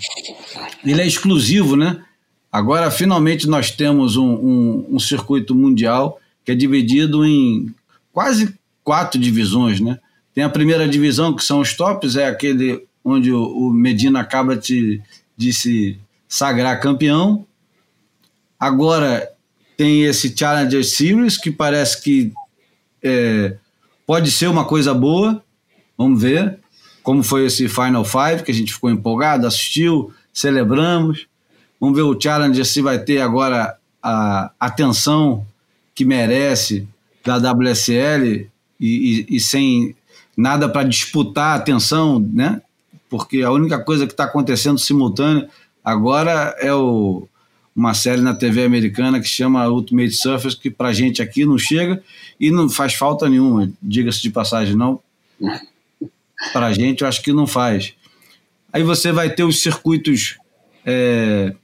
ele 0.84 1.02
é 1.02 1.06
exclusivo, 1.06 1.76
né? 1.76 2.04
Agora, 2.50 2.90
finalmente, 2.90 3.46
nós 3.46 3.70
temos 3.70 4.16
um, 4.16 4.26
um, 4.26 4.86
um 4.92 4.98
circuito 4.98 5.54
mundial 5.54 6.18
que 6.44 6.52
é 6.52 6.54
dividido 6.54 7.24
em 7.26 7.74
quase 8.12 8.54
quatro 8.82 9.20
divisões, 9.20 9.80
né? 9.80 9.98
Tem 10.34 10.44
a 10.44 10.48
primeira 10.48 10.88
divisão, 10.88 11.34
que 11.34 11.44
são 11.44 11.60
os 11.60 11.74
tops, 11.74 12.16
é 12.16 12.26
aquele 12.26 12.86
onde 13.04 13.32
o, 13.32 13.70
Medina 13.70 14.20
acaba 14.20 14.56
de, 14.56 15.00
de 15.36 15.52
se 15.52 15.98
sagrar 16.26 16.80
campeão. 16.80 17.46
Agora 18.58 19.28
tem 19.76 20.04
esse 20.04 20.34
Challenger 20.36 20.84
Series, 20.84 21.36
que 21.36 21.50
parece 21.50 22.02
que 22.02 22.32
é, 23.02 23.56
pode 24.06 24.30
ser 24.30 24.48
uma 24.48 24.64
coisa 24.64 24.94
boa. 24.94 25.44
Vamos 25.96 26.22
ver 26.22 26.58
como 27.02 27.22
foi 27.22 27.46
esse 27.46 27.68
Final 27.68 28.04
Five, 28.04 28.42
que 28.42 28.50
a 28.50 28.54
gente 28.54 28.72
ficou 28.72 28.90
empolgado, 28.90 29.46
assistiu, 29.46 30.12
celebramos. 30.32 31.27
Vamos 31.80 31.96
ver 31.96 32.02
o 32.02 32.20
Challenger 32.20 32.64
se 32.64 32.82
vai 32.82 32.98
ter 32.98 33.20
agora 33.20 33.76
a 34.02 34.50
atenção 34.58 35.46
que 35.94 36.04
merece 36.04 36.88
da 37.24 37.36
WSL 37.36 38.48
e, 38.80 39.26
e, 39.30 39.36
e 39.36 39.40
sem 39.40 39.94
nada 40.36 40.68
para 40.68 40.88
disputar 40.88 41.52
a 41.52 41.54
atenção, 41.56 42.18
né? 42.20 42.62
Porque 43.10 43.42
a 43.42 43.50
única 43.50 43.82
coisa 43.82 44.06
que 44.06 44.12
está 44.12 44.24
acontecendo 44.24 44.78
simultâneo 44.78 45.48
agora 45.84 46.54
é 46.60 46.72
o, 46.72 47.26
uma 47.74 47.94
série 47.94 48.20
na 48.20 48.34
TV 48.34 48.64
americana 48.64 49.20
que 49.20 49.28
chama 49.28 49.68
Ultimate 49.68 50.12
Surfers, 50.12 50.54
que 50.54 50.70
para 50.70 50.92
gente 50.92 51.22
aqui 51.22 51.44
não 51.44 51.58
chega 51.58 52.02
e 52.38 52.50
não 52.50 52.68
faz 52.68 52.94
falta 52.94 53.28
nenhuma, 53.28 53.70
diga-se 53.82 54.20
de 54.20 54.30
passagem, 54.30 54.74
não. 54.76 55.00
Para 56.52 56.72
gente 56.72 57.02
eu 57.02 57.08
acho 57.08 57.22
que 57.22 57.32
não 57.32 57.46
faz. 57.46 57.94
Aí 58.72 58.82
você 58.82 59.10
vai 59.10 59.30
ter 59.30 59.44
os 59.44 59.62
circuitos 59.62 60.36
é, 60.84 61.54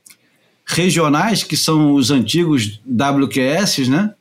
regionais, 0.66 1.42
que 1.42 1.56
são 1.56 1.94
os 1.94 2.10
antigos 2.10 2.80
WQS, 2.86 3.88
né? 3.88 4.14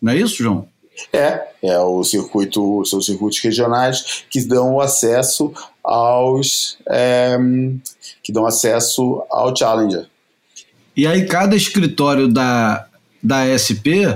Não 0.00 0.12
é 0.12 0.16
isso, 0.16 0.42
João? 0.42 0.68
É, 1.12 1.48
é 1.62 1.78
o 1.78 2.02
circuito, 2.02 2.84
são 2.86 3.00
circuitos 3.02 3.38
regionais 3.40 4.24
que 4.30 4.42
dão 4.46 4.80
acesso 4.80 5.52
aos 5.84 6.78
é, 6.88 7.36
que 8.22 8.32
dão 8.32 8.46
acesso 8.46 9.22
ao 9.30 9.54
Challenger. 9.54 10.08
E 10.96 11.06
aí 11.06 11.26
cada 11.26 11.54
escritório 11.54 12.26
da, 12.26 12.86
da 13.22 13.44
SP 13.52 14.08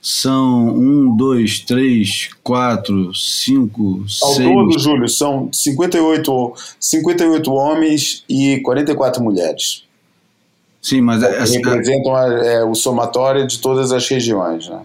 são 0.00 0.68
um, 0.68 1.16
dois, 1.16 1.60
três, 1.60 2.30
quatro, 2.42 3.12
cinco, 3.12 4.04
Ao 4.22 4.34
seis. 4.34 4.48
Ao 4.48 4.54
todo, 4.54 4.78
Júlio, 4.78 5.08
são 5.08 5.48
58, 5.52 6.54
58 6.78 7.52
homens 7.52 8.24
e 8.28 8.60
44 8.60 9.22
mulheres. 9.22 9.85
Sim, 10.86 11.00
mas 11.00 11.20
essa, 11.20 11.52
representam 11.52 12.16
é, 12.16 12.64
o 12.64 12.72
somatório 12.72 13.44
de 13.44 13.58
todas 13.58 13.90
as 13.90 14.06
regiões, 14.08 14.68
né? 14.68 14.82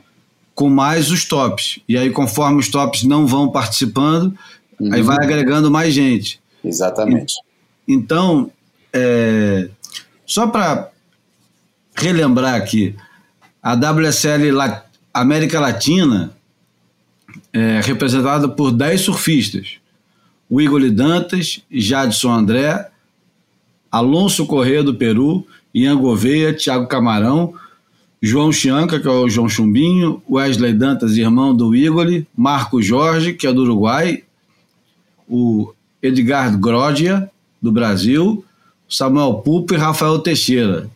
com 0.56 0.68
mais 0.68 1.12
os 1.12 1.26
tops. 1.26 1.80
E 1.88 1.96
aí, 1.96 2.10
conforme 2.10 2.60
os 2.60 2.70
tops 2.70 3.04
não 3.04 3.28
vão 3.28 3.52
participando, 3.52 4.36
uhum. 4.80 4.92
aí 4.92 5.04
vai 5.04 5.18
agregando 5.18 5.70
mais 5.70 5.94
gente. 5.94 6.42
Exatamente. 6.66 7.36
E, 7.88 7.94
então, 7.94 8.50
é, 8.92 9.70
só 10.26 10.48
para 10.48 10.90
relembrar 11.94 12.56
aqui, 12.56 12.96
a 13.62 13.76
WSL 13.76 14.50
La 14.50 14.84
América 15.14 15.60
Latina 15.60 16.32
é 17.54 17.80
representada 17.84 18.50
por 18.50 18.72
10 18.72 19.02
surfistas. 19.02 19.78
O 20.50 20.60
Igor 20.60 20.82
Dantas, 20.90 21.62
Jadson 21.70 22.32
André, 22.32 22.90
Alonso 23.92 24.48
Corrêa 24.48 24.84
do 24.84 24.96
Peru, 24.96 25.46
Ian 25.74 25.98
Gouveia, 25.98 26.54
Thiago 26.54 26.88
Camarão, 26.88 27.54
João 28.22 28.52
Chianca, 28.52 29.00
que 29.00 29.08
é 29.08 29.12
o 29.12 29.28
João 29.28 29.50
Chumbinho, 29.50 30.22
Wesley 30.30 30.74
Dantas, 30.74 31.18
irmão 31.18 31.56
do 31.56 31.76
Igor, 31.76 32.06
Marco 32.38 32.82
Jorge, 32.82 33.34
que 33.34 33.48
é 33.48 33.54
do 33.54 33.64
Uruguai, 33.64 34.24
o 35.28 35.74
Edgar 36.04 36.56
Grodia, 36.60 37.30
do 37.62 37.72
Brasil, 37.72 38.46
Samuel 38.88 39.36
Pupo 39.36 39.74
e 39.74 39.78
Rafael 39.78 40.20
Teixeira. 40.20 40.90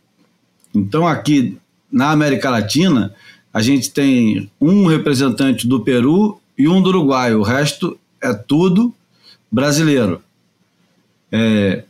Então, 0.73 1.07
aqui 1.07 1.57
na 1.91 2.11
América 2.11 2.49
Latina, 2.49 3.13
a 3.53 3.61
gente 3.61 3.89
tem 3.89 4.51
um 4.59 4.85
representante 4.85 5.67
do 5.67 5.79
Peru 5.79 6.39
e 6.57 6.67
um 6.67 6.81
do 6.81 6.89
Uruguai, 6.89 7.33
o 7.33 7.41
resto 7.41 7.97
é 8.21 8.33
tudo 8.33 8.93
brasileiro. 9.51 10.21
É, 11.31 11.83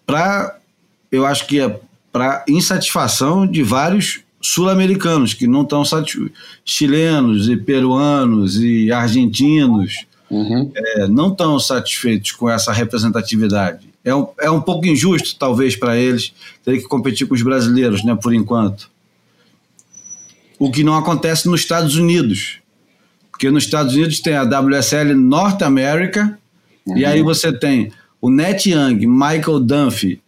eu 1.11 1.25
acho 1.25 1.47
que 1.47 1.59
é 1.59 1.79
para 2.15 2.45
insatisfação 2.47 3.45
de 3.45 3.61
vários 3.61 4.21
sul-americanos 4.39 5.33
que 5.33 5.45
não 5.45 5.63
estão 5.63 5.83
satisfeitos, 5.83 6.31
chilenos 6.63 7.49
e 7.49 7.57
peruanos 7.57 8.55
e 8.55 8.89
argentinos 8.89 10.05
uhum. 10.31 10.71
é, 10.73 11.09
não 11.09 11.33
estão 11.33 11.59
satisfeitos 11.59 12.31
com 12.31 12.49
essa 12.49 12.71
representatividade. 12.71 13.89
É 14.01 14.15
um, 14.15 14.27
é 14.39 14.49
um 14.49 14.61
pouco 14.61 14.87
injusto, 14.87 15.35
talvez, 15.37 15.75
para 15.75 15.97
eles 15.97 16.33
terem 16.63 16.79
que 16.79 16.87
competir 16.87 17.27
com 17.27 17.35
os 17.35 17.41
brasileiros, 17.41 18.01
né, 18.05 18.15
por 18.15 18.33
enquanto. 18.33 18.89
O 20.57 20.71
que 20.71 20.85
não 20.85 20.95
acontece 20.95 21.49
nos 21.49 21.59
Estados 21.59 21.97
Unidos. 21.97 22.59
Porque 23.29 23.51
nos 23.51 23.65
Estados 23.65 23.93
Unidos 23.93 24.21
tem 24.21 24.35
a 24.37 24.43
WSL 24.43 25.13
North 25.15 25.61
America, 25.61 26.39
uhum. 26.85 26.97
e 26.97 27.03
aí 27.03 27.21
você 27.21 27.51
tem 27.51 27.91
o 28.21 28.29
Net 28.29 28.69
Young, 28.71 29.05
Michael 29.05 29.59
Dunphy. 29.59 30.21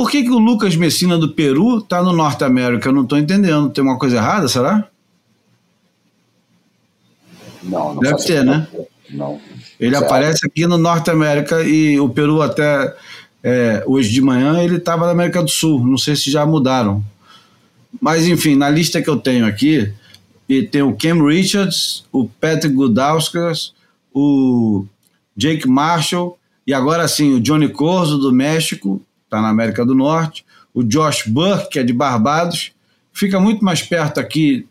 Por 0.00 0.10
que, 0.10 0.22
que 0.22 0.30
o 0.30 0.38
Lucas 0.38 0.74
Messina 0.76 1.18
do 1.18 1.28
Peru 1.28 1.76
está 1.76 2.02
no 2.02 2.14
Norte 2.14 2.42
América? 2.42 2.88
Eu 2.88 2.92
não 2.94 3.02
estou 3.02 3.18
entendendo. 3.18 3.68
Tem 3.68 3.84
uma 3.84 3.98
coisa 3.98 4.16
errada, 4.16 4.48
será? 4.48 4.88
Não, 7.62 7.96
não 7.96 8.00
Deve 8.00 8.16
ter, 8.24 8.42
né? 8.42 8.66
Não. 9.10 9.38
Ele 9.78 9.94
aparece 9.94 10.46
aqui 10.46 10.66
no 10.66 10.78
Norte 10.78 11.10
América 11.10 11.62
e 11.62 12.00
o 12.00 12.08
Peru 12.08 12.40
até 12.40 12.96
é, 13.44 13.84
hoje 13.86 14.08
de 14.08 14.22
manhã 14.22 14.62
ele 14.62 14.78
estava 14.78 15.04
na 15.04 15.12
América 15.12 15.42
do 15.42 15.50
Sul. 15.50 15.86
Não 15.86 15.98
sei 15.98 16.16
se 16.16 16.30
já 16.30 16.46
mudaram. 16.46 17.04
Mas 18.00 18.26
enfim, 18.26 18.56
na 18.56 18.70
lista 18.70 19.02
que 19.02 19.10
eu 19.10 19.18
tenho 19.18 19.44
aqui, 19.44 19.92
tem 20.72 20.80
o 20.80 20.96
Cam 20.96 21.22
Richards, 21.26 22.06
o 22.10 22.26
Patrick 22.26 22.74
Gudauskas, 22.74 23.74
o 24.14 24.86
Jake 25.36 25.68
Marshall 25.68 26.38
e 26.66 26.72
agora 26.72 27.06
sim 27.06 27.34
o 27.34 27.40
Johnny 27.40 27.68
Corzo 27.68 28.16
do 28.16 28.32
México 28.32 29.02
está 29.30 29.40
na 29.40 29.48
América 29.48 29.86
do 29.86 29.94
Norte, 29.94 30.44
o 30.74 30.82
Josh 30.82 31.22
Burke, 31.28 31.70
que 31.70 31.78
é 31.78 31.84
de 31.84 31.92
Barbados, 31.92 32.72
fica 33.12 33.38
muito 33.38 33.64
mais 33.64 33.80
perto 33.80 34.18
aqui 34.18 34.66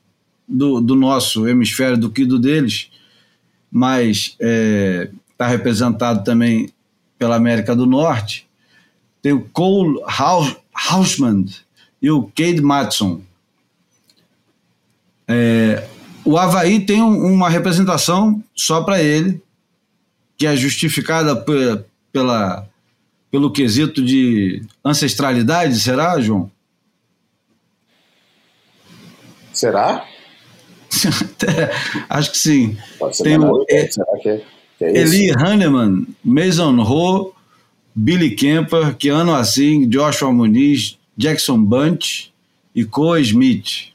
do, 0.45 0.81
do 0.81 0.95
nosso 0.95 1.47
hemisfério 1.47 1.97
do 1.97 2.11
que 2.11 2.25
do 2.25 2.37
deles, 2.37 2.91
mas 3.71 4.17
está 4.17 4.37
é, 4.41 5.09
tá 5.37 5.47
representado 5.47 6.23
também 6.25 6.73
pela 7.17 7.37
América 7.37 7.73
do 7.73 7.85
Norte. 7.85 8.47
Tem 9.21 9.31
o 9.31 9.47
Cole 9.49 9.99
Hausman 10.73 11.45
e 12.01 12.11
o 12.11 12.23
Cade 12.23 12.61
Matson. 12.61 13.21
É, 15.27 15.87
o 16.25 16.37
Havaí 16.37 16.85
tem 16.85 17.01
um, 17.01 17.33
uma 17.33 17.49
representação 17.49 18.43
só 18.55 18.81
para 18.81 19.01
ele, 19.01 19.41
que 20.37 20.47
é 20.47 20.55
justificada 20.55 21.35
pela 22.11 22.67
pelo 23.31 23.51
quesito 23.51 24.03
de 24.03 24.61
ancestralidade, 24.83 25.79
será, 25.79 26.19
João? 26.19 26.51
Será? 29.53 30.05
Acho 32.09 32.31
que 32.31 32.37
sim. 32.37 32.77
Tem 33.23 33.37
o, 33.37 33.65
é, 33.69 33.87
será 33.87 34.17
que 34.21 34.29
é, 34.29 34.43
é 34.81 34.97
Eli 34.97 35.31
Hanneman, 35.31 36.07
Mason 36.23 36.79
Ho, 36.81 37.33
Billy 37.93 38.35
Kemper, 38.35 38.95
Keanu 38.95 39.35
Assim, 39.35 39.87
Joshua 39.87 40.31
Muniz, 40.31 40.97
Jackson 41.17 41.61
Bunch 41.63 42.31
e 42.73 42.85
Coa 42.85 43.19
Smith. 43.19 43.89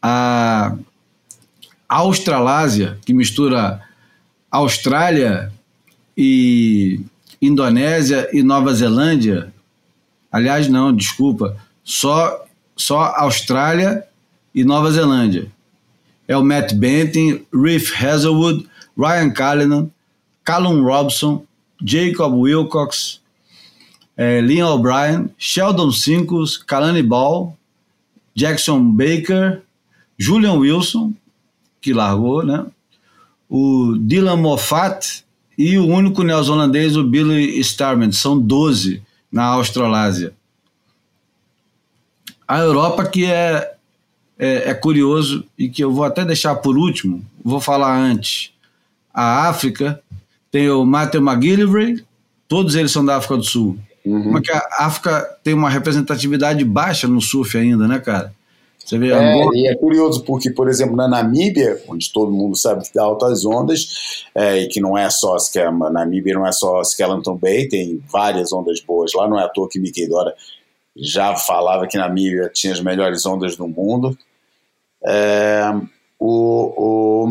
A 0.00 0.76
Australásia, 1.88 2.98
que 3.04 3.14
mistura 3.14 3.82
Austrália 4.50 5.50
e 6.16 7.00
Indonésia 7.40 8.28
e 8.32 8.42
Nova 8.42 8.74
Zelândia. 8.74 9.52
Aliás, 10.30 10.68
não, 10.68 10.94
desculpa, 10.94 11.56
só, 11.84 12.44
só 12.76 13.14
Austrália 13.16 14.04
e 14.54 14.64
Nova 14.64 14.90
Zelândia. 14.90 15.50
É 16.26 16.36
o 16.36 16.44
Matt 16.44 16.74
Benton, 16.74 17.40
Reef 17.54 17.92
Hazelwood, 18.02 18.68
Ryan 18.96 19.30
Callanan, 19.30 19.90
Callum 20.44 20.82
Robson, 20.82 21.44
Jacob 21.82 22.34
Wilcox, 22.34 23.20
é, 24.16 24.40
O'Brien, 24.64 25.30
Sheldon 25.38 25.92
Sinkles, 25.92 26.56
Kalani 26.56 27.02
Ball, 27.02 27.56
Jackson 28.34 28.82
Baker, 28.92 29.62
Julian 30.18 30.58
Wilson, 30.58 31.14
que 31.80 31.92
largou, 31.92 32.44
né? 32.44 32.66
O 33.48 33.96
Dylan 33.96 34.36
Moffat, 34.36 35.24
e 35.58 35.76
o 35.76 35.86
único 35.86 36.22
neozelandês, 36.22 36.96
o 36.96 37.02
Billy 37.02 37.58
Starman. 37.58 38.12
São 38.12 38.38
12 38.38 39.02
na 39.30 39.44
Australásia. 39.44 40.32
A 42.46 42.60
Europa, 42.60 43.04
que 43.04 43.24
é, 43.24 43.74
é, 44.38 44.70
é, 44.70 44.74
curioso 44.74 45.44
e 45.58 45.68
que 45.68 45.82
eu 45.82 45.92
vou 45.92 46.04
até 46.04 46.24
deixar 46.24 46.54
por 46.54 46.78
último, 46.78 47.26
vou 47.44 47.60
falar 47.60 47.98
antes. 47.98 48.52
A 49.12 49.48
África 49.48 50.00
tem 50.50 50.70
o 50.70 50.86
Matthew 50.86 51.20
McGillivray, 51.20 52.04
todos 52.46 52.76
eles 52.76 52.92
são 52.92 53.04
da 53.04 53.16
África 53.16 53.36
do 53.36 53.42
Sul. 53.42 53.76
Uhum. 54.04 54.32
Mas 54.32 54.42
que 54.42 54.52
a 54.52 54.62
África 54.78 55.28
tem 55.42 55.52
uma 55.52 55.68
representatividade 55.68 56.64
baixa 56.64 57.08
no 57.08 57.20
surf 57.20 57.58
ainda, 57.58 57.88
né, 57.88 57.98
cara? 57.98 58.32
Você 58.88 58.96
vê 58.96 59.10
é, 59.10 59.14
Angola... 59.14 59.50
E 59.54 59.66
é 59.66 59.74
curioso 59.74 60.24
porque, 60.24 60.50
por 60.50 60.66
exemplo, 60.66 60.96
na 60.96 61.06
Namíbia, 61.06 61.78
onde 61.86 62.10
todo 62.10 62.32
mundo 62.32 62.56
sabe 62.56 62.84
que 62.84 62.94
dá 62.94 63.02
altas 63.02 63.44
ondas, 63.44 64.24
é, 64.34 64.60
e 64.60 64.68
que 64.68 64.80
não 64.80 64.96
é 64.96 65.10
só 65.10 65.36
a 65.36 65.90
Namíbia 65.90 66.32
não 66.32 66.46
é 66.46 66.52
só 66.52 66.82
Skeleton 66.82 67.36
Bay, 67.36 67.68
tem 67.68 68.02
várias 68.10 68.50
ondas 68.50 68.80
boas 68.80 69.12
lá, 69.12 69.28
não 69.28 69.38
é 69.38 69.44
à 69.44 69.48
toa 69.48 69.68
que 69.68 69.78
Mickey 69.78 70.08
Dora 70.08 70.34
já 70.96 71.36
falava 71.36 71.86
que 71.86 71.98
Namíbia 71.98 72.50
tinha 72.52 72.72
as 72.72 72.80
melhores 72.80 73.26
ondas 73.26 73.56
do 73.56 73.68
mundo. 73.68 74.16
É, 75.04 75.70
o, 76.18 77.26
o, 77.26 77.28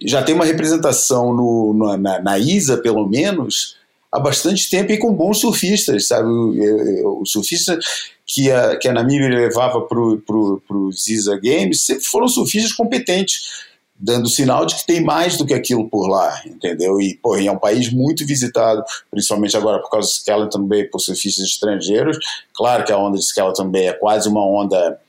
já 0.00 0.22
tem 0.22 0.36
uma 0.36 0.44
representação 0.44 1.34
no, 1.34 1.96
na, 1.98 2.22
na 2.22 2.38
ISA, 2.38 2.76
pelo 2.76 3.08
menos, 3.08 3.76
há 4.12 4.20
bastante 4.20 4.68
tempo 4.68 4.92
e 4.92 4.98
com 4.98 5.14
bons 5.14 5.40
surfistas, 5.40 6.08
sabe? 6.08 6.28
O, 6.28 7.22
o 7.22 7.26
surfista 7.26 7.78
que 8.26 8.50
a, 8.50 8.76
que 8.76 8.86
a 8.86 8.92
Namíbia 8.92 9.28
levava 9.28 9.80
para 9.80 9.98
os 9.98 11.08
ISA 11.08 11.40
Games 11.42 11.86
sempre 11.86 12.04
foram 12.04 12.28
surfistas 12.28 12.72
competentes, 12.72 13.64
dando 13.98 14.28
sinal 14.28 14.66
de 14.66 14.74
que 14.74 14.86
tem 14.86 15.00
mais 15.00 15.36
do 15.36 15.46
que 15.46 15.54
aquilo 15.54 15.88
por 15.88 16.08
lá, 16.08 16.42
entendeu? 16.44 17.00
E, 17.00 17.14
porra, 17.16 17.42
é 17.42 17.50
um 17.50 17.58
país 17.58 17.90
muito 17.90 18.26
visitado, 18.26 18.82
principalmente 19.10 19.56
agora 19.56 19.80
por 19.80 19.90
causa 19.90 20.08
do 20.08 20.12
Skeleton 20.12 20.66
Bay, 20.66 20.84
por 20.84 20.98
surfistas 20.98 21.46
estrangeiros. 21.46 22.18
Claro 22.52 22.84
que 22.84 22.92
a 22.92 22.98
onda 22.98 23.16
de 23.16 23.24
Skeleton 23.24 23.70
Bay 23.70 23.86
é 23.86 23.92
quase 23.92 24.28
uma 24.28 24.44
onda, 24.44 25.00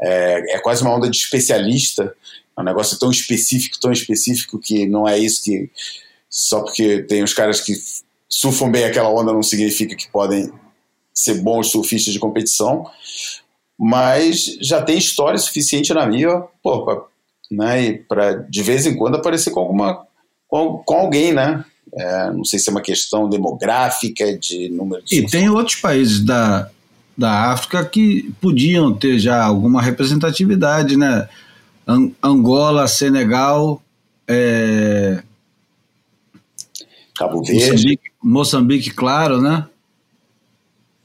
é, 0.00 0.56
é 0.56 0.58
quase 0.58 0.82
uma 0.82 0.94
onda 0.94 1.10
de 1.10 1.16
especialista, 1.16 2.14
é 2.56 2.60
um 2.60 2.64
negócio 2.64 2.98
tão 2.98 3.10
específico, 3.10 3.80
tão 3.80 3.90
específico 3.90 4.60
que 4.60 4.86
não 4.86 5.08
é 5.08 5.18
isso 5.18 5.42
que 5.42 5.70
só 6.28 6.62
porque 6.62 7.02
tem 7.02 7.22
os 7.22 7.32
caras 7.32 7.60
que 7.60 7.74
surfam 8.28 8.70
bem 8.70 8.84
aquela 8.84 9.10
onda 9.10 9.32
não 9.32 9.42
significa 9.42 9.94
que 9.94 10.10
podem 10.10 10.52
ser 11.12 11.40
bons 11.42 11.70
surfistas 11.70 12.12
de 12.12 12.18
competição, 12.18 12.86
mas 13.78 14.56
já 14.60 14.82
tem 14.82 14.98
história 14.98 15.38
suficiente 15.38 15.94
na 15.94 16.06
minha, 16.06 16.42
pô, 16.62 16.84
pra, 16.84 17.02
né, 17.50 17.92
para 18.08 18.34
de 18.34 18.62
vez 18.62 18.86
em 18.86 18.96
quando 18.96 19.16
aparecer 19.16 19.50
com 19.50 19.60
alguma 19.60 20.06
com, 20.48 20.82
com 20.84 20.94
alguém, 20.94 21.32
né? 21.32 21.64
É, 21.96 22.30
não 22.32 22.44
sei 22.44 22.58
se 22.58 22.68
é 22.68 22.72
uma 22.72 22.80
questão 22.80 23.28
demográfica 23.28 24.36
de 24.36 24.68
número 24.68 25.02
de. 25.04 25.16
E 25.16 25.26
tem 25.26 25.48
outros 25.48 25.76
países 25.76 26.24
da, 26.24 26.68
da 27.16 27.52
África 27.52 27.84
que 27.84 28.32
podiam 28.40 28.92
ter 28.92 29.18
já 29.18 29.44
alguma 29.44 29.80
representatividade, 29.80 30.96
né? 30.96 31.28
Angola, 32.22 32.88
Senegal, 32.88 33.82
é... 34.26 35.22
Cabo 37.16 37.42
Verde. 37.44 37.72
Moçambique, 37.72 38.10
Moçambique, 38.24 38.90
claro, 38.90 39.38
né? 39.40 39.66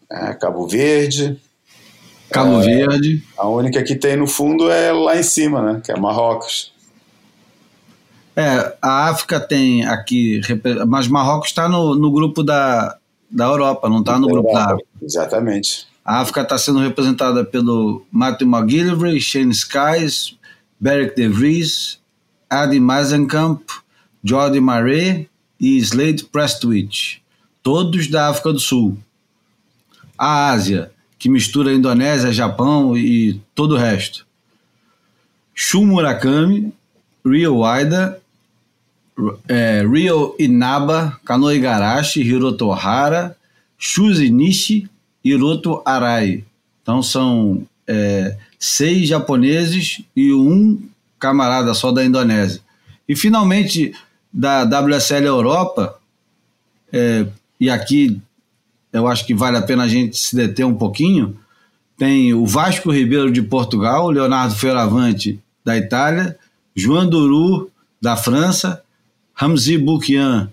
É, 0.10 0.34
Cabo 0.34 0.66
Verde. 0.66 1.38
Cabo 2.32 2.62
é, 2.62 2.66
Verde. 2.66 3.24
A 3.38 3.48
única 3.50 3.84
que 3.84 3.94
tem 3.94 4.16
no 4.16 4.26
fundo 4.26 4.72
é 4.72 4.94
lá 4.94 5.18
em 5.18 5.24
cima, 5.24 5.62
né? 5.62 5.82
Que 5.84 5.92
é 5.92 6.00
Marrocos. 6.00 6.74
É, 8.36 8.74
a 8.82 9.10
África 9.10 9.38
tem 9.38 9.86
aqui, 9.86 10.40
mas 10.88 11.10
Marrocos 11.10 11.50
está 11.50 11.68
no, 11.68 11.94
no 11.94 12.10
grupo 12.10 12.42
da, 12.42 12.98
da 13.30 13.46
Europa, 13.46 13.90
não 13.90 14.00
está 14.00 14.18
no 14.18 14.28
grupo 14.28 14.54
da 14.54 14.64
África. 14.64 14.88
Exatamente. 15.02 15.88
A 16.06 16.22
África 16.22 16.42
está 16.42 16.58
sendo 16.58 16.80
representada 16.80 17.44
pelo 17.44 18.06
Matthew 18.10 18.48
McGillivray, 18.48 19.20
Shane 19.20 19.52
Skies, 19.52 20.38
Beric 20.80 21.18
De 21.18 21.28
Vries, 21.28 22.00
Adi 22.50 22.80
Mazenkamp, 22.80 23.62
Jordi 24.24 24.62
Maré 24.62 25.28
e 25.60 25.78
Slade 25.78 26.24
Prestwich, 26.26 27.22
todos 27.62 28.08
da 28.08 28.30
África 28.30 28.54
do 28.54 28.60
Sul. 28.60 28.98
A 30.18 30.50
Ásia, 30.52 30.92
que 31.18 31.30
mistura 31.30 31.74
Indonésia, 31.74 32.32
Japão 32.32 32.98
e 32.98 33.40
todo 33.54 33.76
o 33.76 33.78
resto. 33.78 34.26
Shu 35.54 35.86
Murakami, 35.86 36.74
Rio 37.26 37.58
Waida, 37.58 38.22
é, 39.48 39.84
Rio 39.86 40.36
Inaba, 40.40 41.20
Kano 41.26 41.52
Igarashi, 41.52 42.22
Hiroto 42.22 42.72
Hara, 42.72 43.36
Shuzi 43.78 44.30
Nishi, 44.30 44.90
Hiroto 45.24 45.82
Arai. 45.86 46.46
Então 46.82 47.04
são 47.04 47.68
é, 47.86 48.38
seis 48.58 49.08
japoneses 49.08 50.02
e 50.16 50.34
um 50.34 50.82
camarada 51.20 51.74
só 51.74 51.92
da 51.92 52.04
Indonésia. 52.04 52.62
E 53.08 53.16
finalmente, 53.16 53.94
da 54.32 54.64
WSL 54.64 55.26
Europa, 55.26 56.00
é, 56.92 57.26
e 57.60 57.70
aqui 57.70 58.22
eu 58.92 59.08
acho 59.08 59.26
que 59.26 59.34
vale 59.34 59.58
a 59.58 59.62
pena 59.62 59.84
a 59.84 59.88
gente 59.88 60.18
se 60.18 60.36
deter 60.36 60.66
um 60.66 60.76
pouquinho, 60.76 61.38
tem 61.98 62.34
o 62.34 62.46
Vasco 62.46 62.92
Ribeiro 62.92 63.32
de 63.32 63.42
Portugal, 63.42 64.10
Leonardo 64.10 64.56
Fioravante 64.56 65.40
da 65.64 65.78
Itália, 65.78 66.38
João 66.76 67.08
Duru 67.08 67.70
da 68.02 68.16
França, 68.16 68.82
Ramzi 69.34 69.78
Boukian 69.78 70.50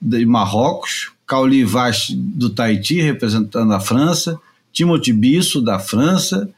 de 0.00 0.26
Marrocos, 0.26 1.12
Cauli 1.26 1.64
Vach 1.64 2.10
do 2.12 2.50
Tahiti, 2.50 3.00
representando 3.00 3.72
a 3.72 3.80
França, 3.80 4.40
Timothy 4.72 5.12
Bisso 5.12 5.62
da 5.62 5.78
França, 5.78 6.50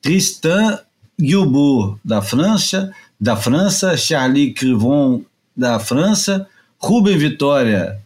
Tristan 0.00 0.78
Guilbault 1.20 1.98
da 2.04 2.22
França, 2.22 2.92
da 3.20 3.36
França, 3.36 3.96
Charlie 3.96 4.52
Crivon 4.52 5.22
da 5.56 5.78
França, 5.78 6.48
Rubem 6.78 7.16
Vitória, 7.16 8.00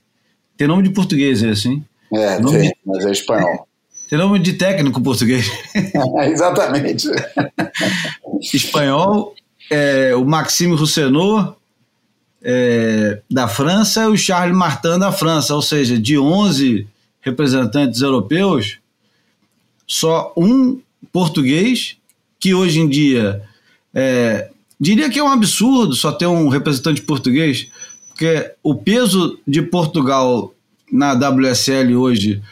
tem 0.57 0.67
nome 0.67 0.83
de 0.83 0.91
português 0.91 1.43
esse, 1.43 1.69
hein? 1.69 1.85
É, 2.13 2.39
nome 2.41 2.59
tem, 2.59 2.69
de... 2.69 2.77
mas 2.85 3.07
é 3.07 3.11
espanhol. 3.13 3.69
Tem 4.09 4.19
nome 4.19 4.39
de 4.39 4.55
técnico 4.55 5.01
português. 5.01 5.51
Exatamente. 6.27 7.09
espanhol, 8.53 9.35
é, 9.71 10.15
o 10.15 10.25
Maxime 10.25 10.75
Roussenot, 10.75 11.55
é, 12.43 13.21
da 13.31 13.47
França, 13.47 14.03
e 14.05 14.07
o 14.07 14.17
Charles 14.17 14.57
Martin 14.57 14.99
da 14.99 15.13
França, 15.13 15.55
ou 15.55 15.63
seja, 15.63 15.99
de 15.99 16.19
11 16.19 16.87
representantes 17.21 18.01
europeus, 18.01 18.79
só 19.87 20.33
um 20.37 20.81
português, 21.13 21.97
que 22.41 22.55
hoje 22.55 22.81
em 22.81 22.89
dia 22.89 23.43
é, 23.95 24.51
diria 24.79 25.11
que 25.11 25.19
é 25.19 25.23
um 25.23 25.29
absurdo 25.29 25.95
só 25.95 26.13
ter 26.13 26.27
um 26.27 26.49
representante 26.49 27.03
português, 27.03 27.69
porque 28.09 28.53
o 28.63 28.75
peso 28.75 29.39
de 29.47 29.63
Portugal 29.63 30.55
na 30.91 31.13
WSL 31.13 31.95
hoje 31.95 32.43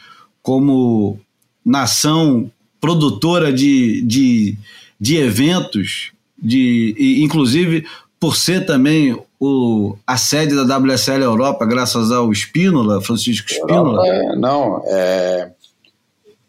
como 0.43 1.19
nação 1.65 2.51
produtora 2.81 3.53
de, 3.53 4.03
de, 4.03 4.57
de 5.01 5.17
eventos, 5.17 6.13
de, 6.39 6.95
e, 6.99 7.23
inclusive 7.25 7.85
por 8.21 8.37
ser 8.37 8.65
também 8.65 9.19
o, 9.39 9.97
a 10.07 10.17
sede 10.17 10.55
da 10.55 10.79
WSL 10.79 11.23
Europa, 11.23 11.67
graças 11.67 12.11
ao 12.11 12.33
Spínola, 12.33 13.01
Francisco 13.03 13.51
Spínola. 13.51 14.07
É, 14.07 14.37
não, 14.37 14.83
é. 14.87 15.51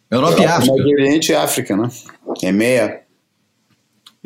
Europa, 0.09 0.41
Europa 0.41 0.41
e 0.41 0.45
África. 0.45 0.73
Oriente 0.73 1.31
e 1.31 1.35
África, 1.35 1.77
né? 1.77 1.89
É 2.43 2.51
meia 2.51 3.01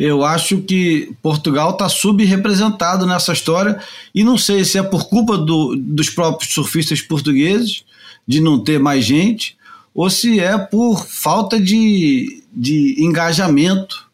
eu 0.04 0.26
acho 0.26 0.62
que 0.62 1.14
Portugal 1.22 1.72
está 1.72 1.88
subrepresentado 1.88 3.06
nessa 3.06 3.34
história 3.34 3.80
e 4.16 4.24
não 4.24 4.36
sei 4.36 4.66
se 4.66 4.80
é 4.80 4.84
por 4.84 5.08
culpa 5.08 5.38
do, 5.38 5.76
dos 5.76 6.10
próprios 6.10 6.52
surfistas 6.52 7.02
portugueses 7.02 7.84
de 8.28 8.42
não 8.42 8.64
ter 8.64 8.80
mais 8.80 9.06
gente 9.06 9.56
ou 9.94 10.10
se 10.10 10.40
é 10.40 10.58
por 10.58 11.06
falta 11.06 11.60
de, 11.60 12.44
de 12.52 12.96
engajamento 12.98 14.08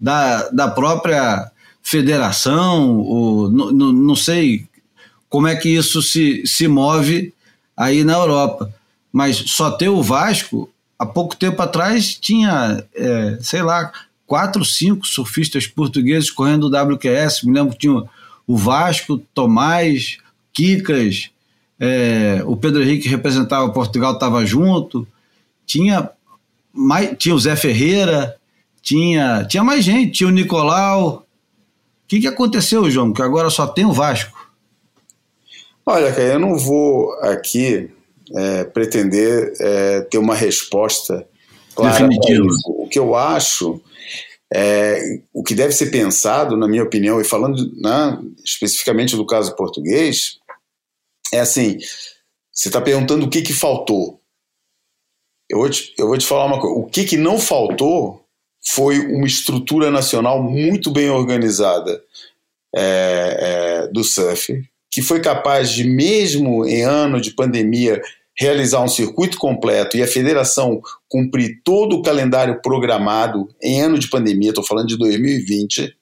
da, 0.00 0.48
da 0.48 0.68
própria 0.68 1.48
federação, 1.80 2.98
ou, 2.98 3.48
não, 3.48 4.16
sei 4.16 4.66
como 5.28 5.46
é 5.46 5.54
que 5.54 5.68
isso 5.68 6.02
se, 6.02 6.44
se 6.44 6.66
move 6.66 7.32
aí 7.76 8.02
na 8.02 8.14
Europa. 8.14 8.74
Mas 9.12 9.36
só 9.36 9.70
ter 9.70 9.88
o 9.88 10.02
Vasco, 10.02 10.68
há 10.98 11.06
pouco 11.06 11.36
tempo 11.36 11.62
atrás 11.62 12.14
tinha, 12.14 12.82
é, 12.92 13.38
sei 13.40 13.62
lá, 13.62 13.92
quatro, 14.32 14.64
cinco 14.64 15.06
surfistas 15.06 15.66
portugueses 15.66 16.30
correndo 16.30 16.64
o 16.64 16.94
WQS. 16.94 17.42
Me 17.42 17.52
lembro 17.52 17.74
que 17.74 17.80
tinha 17.80 18.02
o 18.46 18.56
Vasco, 18.56 19.18
Tomás, 19.34 20.16
Kikas, 20.54 21.28
é, 21.78 22.42
o 22.46 22.56
Pedro 22.56 22.82
Henrique 22.82 23.02
que 23.02 23.08
representava 23.10 23.70
Portugal 23.74 24.14
estava 24.14 24.46
junto. 24.46 25.06
Tinha, 25.66 26.08
mais, 26.72 27.14
tinha 27.18 27.34
o 27.34 27.38
Zé 27.38 27.54
Ferreira, 27.56 28.34
tinha, 28.80 29.44
tinha 29.44 29.62
mais 29.62 29.84
gente, 29.84 30.12
tinha 30.12 30.30
o 30.30 30.32
Nicolau. 30.32 31.26
O 32.04 32.08
que, 32.08 32.20
que 32.20 32.26
aconteceu, 32.26 32.90
João? 32.90 33.12
Que 33.12 33.20
agora 33.20 33.50
só 33.50 33.66
tem 33.66 33.84
o 33.84 33.92
Vasco. 33.92 34.50
Olha, 35.84 36.10
cara, 36.10 36.22
eu 36.22 36.38
não 36.38 36.56
vou 36.56 37.12
aqui 37.20 37.90
é, 38.34 38.64
pretender 38.64 39.52
é, 39.60 40.00
ter 40.00 40.16
uma 40.16 40.34
resposta 40.34 41.28
clara. 41.74 41.92
Definitiva. 41.92 42.48
O 42.66 42.88
que 42.88 42.98
eu 42.98 43.14
acho 43.14 43.78
é, 44.54 45.20
o 45.32 45.42
que 45.42 45.54
deve 45.54 45.72
ser 45.72 45.90
pensado, 45.90 46.56
na 46.56 46.68
minha 46.68 46.82
opinião, 46.82 47.20
e 47.20 47.24
falando 47.24 47.72
né, 47.80 48.18
especificamente 48.44 49.16
do 49.16 49.26
caso 49.26 49.56
português, 49.56 50.38
é 51.32 51.40
assim: 51.40 51.78
você 52.52 52.68
está 52.68 52.80
perguntando 52.80 53.24
o 53.24 53.30
que, 53.30 53.40
que 53.40 53.52
faltou. 53.52 54.20
Eu 55.48 55.58
vou, 55.58 55.70
te, 55.70 55.94
eu 55.96 56.06
vou 56.06 56.18
te 56.18 56.26
falar 56.26 56.44
uma 56.44 56.60
coisa: 56.60 56.78
o 56.78 56.84
que, 56.84 57.04
que 57.04 57.16
não 57.16 57.38
faltou 57.38 58.22
foi 58.64 58.98
uma 58.98 59.26
estrutura 59.26 59.90
nacional 59.90 60.42
muito 60.42 60.90
bem 60.90 61.08
organizada 61.08 62.02
é, 62.74 63.36
é, 63.40 63.86
do 63.88 64.04
surf, 64.04 64.62
que 64.90 65.02
foi 65.02 65.20
capaz 65.20 65.70
de, 65.70 65.84
mesmo 65.84 66.66
em 66.66 66.82
ano 66.82 67.20
de 67.20 67.32
pandemia, 67.32 68.02
realizar 68.38 68.82
um 68.82 68.88
circuito 68.88 69.36
completo 69.38 69.96
e 69.96 70.02
a 70.02 70.06
federação 70.06 70.80
cumprir 71.08 71.60
todo 71.64 71.96
o 71.96 72.02
calendário 72.02 72.60
programado 72.62 73.48
em 73.62 73.80
ano 73.80 73.98
de 73.98 74.08
pandemia, 74.08 74.50
estou 74.50 74.64
falando 74.64 74.88
de 74.88 74.96
2020, 74.96 75.94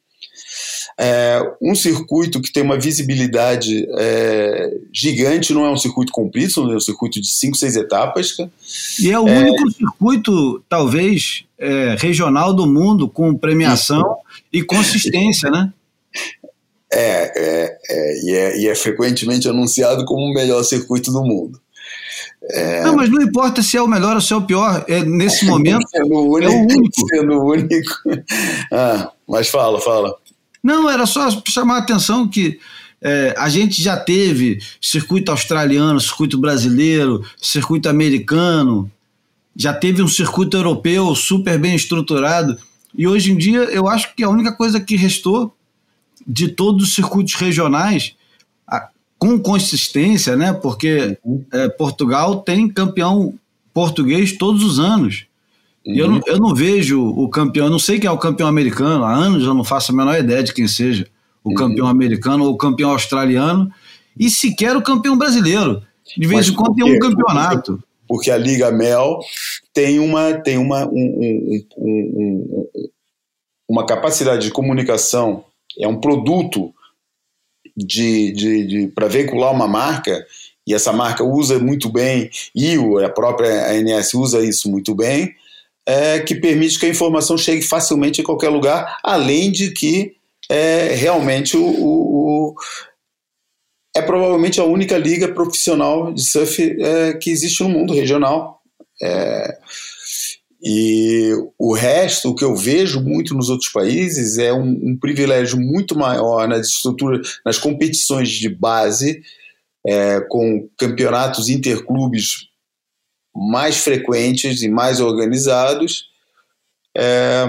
é, 0.99 1.41
um 1.63 1.75
circuito 1.75 2.41
que 2.41 2.53
tem 2.53 2.63
uma 2.63 2.79
visibilidade 2.79 3.87
é, 3.99 4.71
gigante, 4.93 5.53
não 5.53 5.65
é 5.65 5.71
um 5.71 5.77
circuito 5.77 6.13
comprido, 6.13 6.71
é 6.73 6.77
um 6.77 6.81
circuito 6.81 7.21
de 7.21 7.29
cinco, 7.29 7.57
seis 7.57 7.77
etapas. 7.77 8.37
E 8.99 9.11
é 9.11 9.19
o 9.19 9.27
é, 9.27 9.39
único 9.39 9.71
circuito, 9.71 10.63
talvez, 10.69 11.45
é, 11.59 11.97
regional 11.99 12.53
do 12.55 12.67
mundo 12.67 13.09
com 13.09 13.35
premiação 13.35 14.01
isso. 14.01 14.47
e 14.53 14.63
consistência, 14.63 15.51
né? 15.51 15.73
É, 16.93 17.33
é, 17.37 17.79
é, 17.89 18.25
e 18.25 18.31
é, 18.35 18.61
e 18.61 18.69
é 18.69 18.75
frequentemente 18.75 19.49
anunciado 19.49 20.05
como 20.05 20.25
o 20.25 20.35
melhor 20.35 20.63
circuito 20.65 21.13
do 21.13 21.23
mundo. 21.23 21.60
É... 22.43 22.83
Não, 22.85 22.97
mas 22.97 23.11
não 23.11 23.23
importa 23.23 23.63
se 23.63 23.77
é 23.77 23.83
o 23.83 23.87
melhor 23.87 24.15
ou 24.15 24.21
se 24.21 24.33
é 24.33 24.37
o 24.37 24.43
pior, 24.43 24.85
é, 24.89 25.05
nesse 25.05 25.45
momento 25.47 25.87
sendo 25.89 26.15
único, 26.15 26.53
é 26.53 26.57
o 26.57 26.63
único. 26.63 27.09
Sendo 27.09 27.45
único. 27.45 27.95
Ah, 28.73 29.11
mas 29.29 29.49
fala, 29.49 29.81
fala. 29.81 30.15
Não, 30.63 30.89
era 30.89 31.07
só 31.07 31.29
chamar 31.49 31.77
a 31.77 31.79
atenção 31.79 32.29
que 32.29 32.59
é, 33.03 33.35
a 33.37 33.49
gente 33.49 33.83
já 33.83 33.97
teve 33.97 34.61
circuito 34.81 35.31
australiano, 35.31 36.01
circuito 36.01 36.39
brasileiro, 36.39 37.25
circuito 37.37 37.89
americano, 37.89 38.91
já 39.57 39.73
teve 39.73 40.03
um 40.03 40.09
circuito 40.09 40.57
europeu 40.57 41.15
super 41.15 41.59
bem 41.59 41.75
estruturado, 41.75 42.59
e 42.95 43.07
hoje 43.07 43.33
em 43.33 43.37
dia 43.37 43.61
eu 43.65 43.89
acho 43.89 44.15
que 44.15 44.23
a 44.23 44.29
única 44.29 44.53
coisa 44.53 44.81
que 44.81 44.97
restou 44.97 45.55
de 46.27 46.49
todos 46.49 46.89
os 46.89 46.95
circuitos 46.95 47.35
regionais 47.35 48.15
com 49.21 49.39
consistência, 49.39 50.35
né? 50.35 50.53
Porque 50.55 51.19
uhum. 51.23 51.45
é, 51.53 51.69
Portugal 51.69 52.41
tem 52.41 52.67
campeão 52.67 53.35
português 53.73 54.33
todos 54.33 54.65
os 54.65 54.81
anos. 54.81 55.27
Uhum. 55.87 55.95
E 55.95 55.99
eu 55.99 56.09
não, 56.09 56.17
uhum. 56.17 56.23
eu 56.27 56.39
não 56.39 56.55
vejo 56.55 57.07
o 57.07 57.29
campeão, 57.29 57.67
eu 57.67 57.71
não 57.71 57.79
sei 57.79 58.01
quem 58.01 58.09
é 58.09 58.11
o 58.11 58.19
campeão 58.19 58.49
americano, 58.49 59.05
há 59.05 59.13
anos 59.13 59.45
eu 59.45 59.53
não 59.53 59.63
faço 59.63 59.93
a 59.93 59.95
menor 59.95 60.19
ideia 60.19 60.43
de 60.43 60.55
quem 60.55 60.67
seja 60.67 61.07
o 61.45 61.51
uhum. 61.51 61.55
campeão 61.55 61.87
americano 61.87 62.45
ou 62.45 62.55
o 62.55 62.57
campeão 62.57 62.91
australiano, 62.91 63.71
e 64.19 64.31
sequer 64.31 64.75
o 64.75 64.83
campeão 64.83 65.17
brasileiro. 65.17 65.83
De 66.17 66.27
vez 66.27 66.49
em 66.49 66.55
quando 66.55 66.75
tem 66.75 66.85
um 66.85 66.99
campeonato. 66.99 67.83
Porque 68.09 68.31
a 68.31 68.37
Liga 68.37 68.73
Mel 68.73 69.21
tem 69.73 70.01
uma, 70.01 70.35
tem 70.35 70.59
uma, 70.59 70.85
um, 70.87 70.91
um, 70.93 71.63
um, 71.79 72.67
uma 73.69 73.87
capacidade 73.87 74.47
de 74.47 74.51
comunicação, 74.51 75.45
é 75.79 75.87
um 75.87 76.01
produto 76.01 76.75
de, 77.77 78.33
de, 78.33 78.67
de 78.67 78.87
para 78.89 79.09
veicular 79.09 79.53
uma 79.53 79.69
marca, 79.69 80.27
e 80.67 80.75
essa 80.75 80.93
marca 80.93 81.25
usa 81.25 81.59
muito 81.59 81.89
bem, 81.89 82.31
e 82.55 82.77
a 83.05 83.09
própria 83.09 83.71
ANS 83.73 84.15
usa 84.15 84.45
isso 84.45 84.71
muito 84.71 84.95
bem, 84.95 85.35
é, 85.87 86.21
que 86.21 86.35
permite 86.35 86.79
que 86.79 86.87
a 86.87 86.91
informação 86.91 87.37
chegue 87.37 87.63
facilmente 87.63 88.21
em 88.21 88.25
qualquer 88.25 88.51
lugar, 88.51 88.99
além 89.03 89.51
de 89.51 89.73
que 89.73 90.15
é 90.49 90.95
realmente 90.95 91.57
o, 91.57 91.65
o, 91.65 92.51
o 92.51 92.55
é 93.97 94.03
provavelmente 94.03 94.61
a 94.61 94.65
única 94.65 94.97
liga 94.97 95.29
profissional 95.29 96.13
de 96.13 96.23
surf 96.23 96.77
é, 96.81 97.15
que 97.15 97.31
existe 97.31 97.63
no 97.63 97.69
mundo 97.69 97.93
regional. 97.93 98.61
É, 99.03 99.59
e 100.63 101.33
o 101.59 101.73
resto, 101.73 102.29
o 102.29 102.35
que 102.35 102.45
eu 102.45 102.55
vejo 102.55 103.01
muito 103.01 103.35
nos 103.35 103.49
outros 103.49 103.71
países, 103.71 104.37
é 104.37 104.53
um, 104.53 104.91
um 104.91 104.99
privilégio 104.99 105.59
muito 105.59 105.97
maior 105.97 106.47
nas 106.47 106.69
estruturas, 106.69 107.41
nas 107.45 107.59
competições 107.59 108.29
de 108.29 108.49
base, 108.49 109.23
é, 109.87 110.21
com 110.29 110.69
campeonatos 110.77 111.49
interclubes 111.49 112.51
mais 113.35 113.79
frequentes 113.79 114.61
e 114.63 114.69
mais 114.69 115.01
organizados. 115.01 116.11
É, 116.95 117.45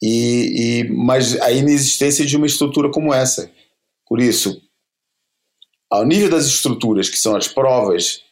e, 0.00 0.84
e, 0.84 0.90
mas 0.90 1.40
a 1.40 1.50
inexistência 1.50 2.24
de 2.24 2.36
uma 2.36 2.46
estrutura 2.46 2.92
como 2.92 3.12
essa. 3.12 3.50
Por 4.06 4.20
isso, 4.20 4.62
ao 5.90 6.06
nível 6.06 6.30
das 6.30 6.46
estruturas, 6.46 7.08
que 7.08 7.16
são 7.16 7.34
as 7.34 7.48
provas 7.48 8.22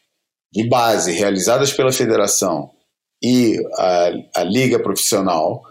de 0.53 0.69
base 0.69 1.11
realizadas 1.11 1.73
pela 1.73 1.91
federação 1.91 2.76
e 3.23 3.59
a, 3.75 4.41
a 4.41 4.45
liga 4.45 4.79
profissional, 4.79 5.63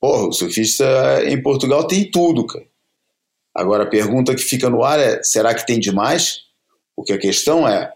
porra, 0.00 0.28
o 0.28 0.32
surfista 0.32 0.84
em 1.26 1.40
Portugal 1.42 1.86
tem 1.86 2.10
tudo, 2.10 2.46
cara. 2.46 2.64
Agora 3.54 3.84
a 3.84 3.88
pergunta 3.88 4.34
que 4.34 4.42
fica 4.42 4.68
no 4.68 4.82
ar 4.82 4.98
é: 4.98 5.22
será 5.22 5.54
que 5.54 5.66
tem 5.66 5.78
demais? 5.78 6.40
Porque 6.96 7.12
a 7.12 7.18
questão 7.18 7.68
é, 7.68 7.92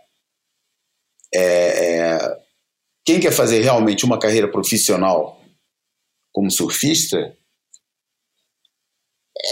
é, 1.34 1.40
é 1.40 2.38
quem 3.04 3.18
quer 3.18 3.32
fazer 3.32 3.61
realmente 3.62 4.04
uma 4.04 4.18
carreira 4.18 4.48
profissional 4.48 5.40
como 6.32 6.50
surfista 6.50 7.34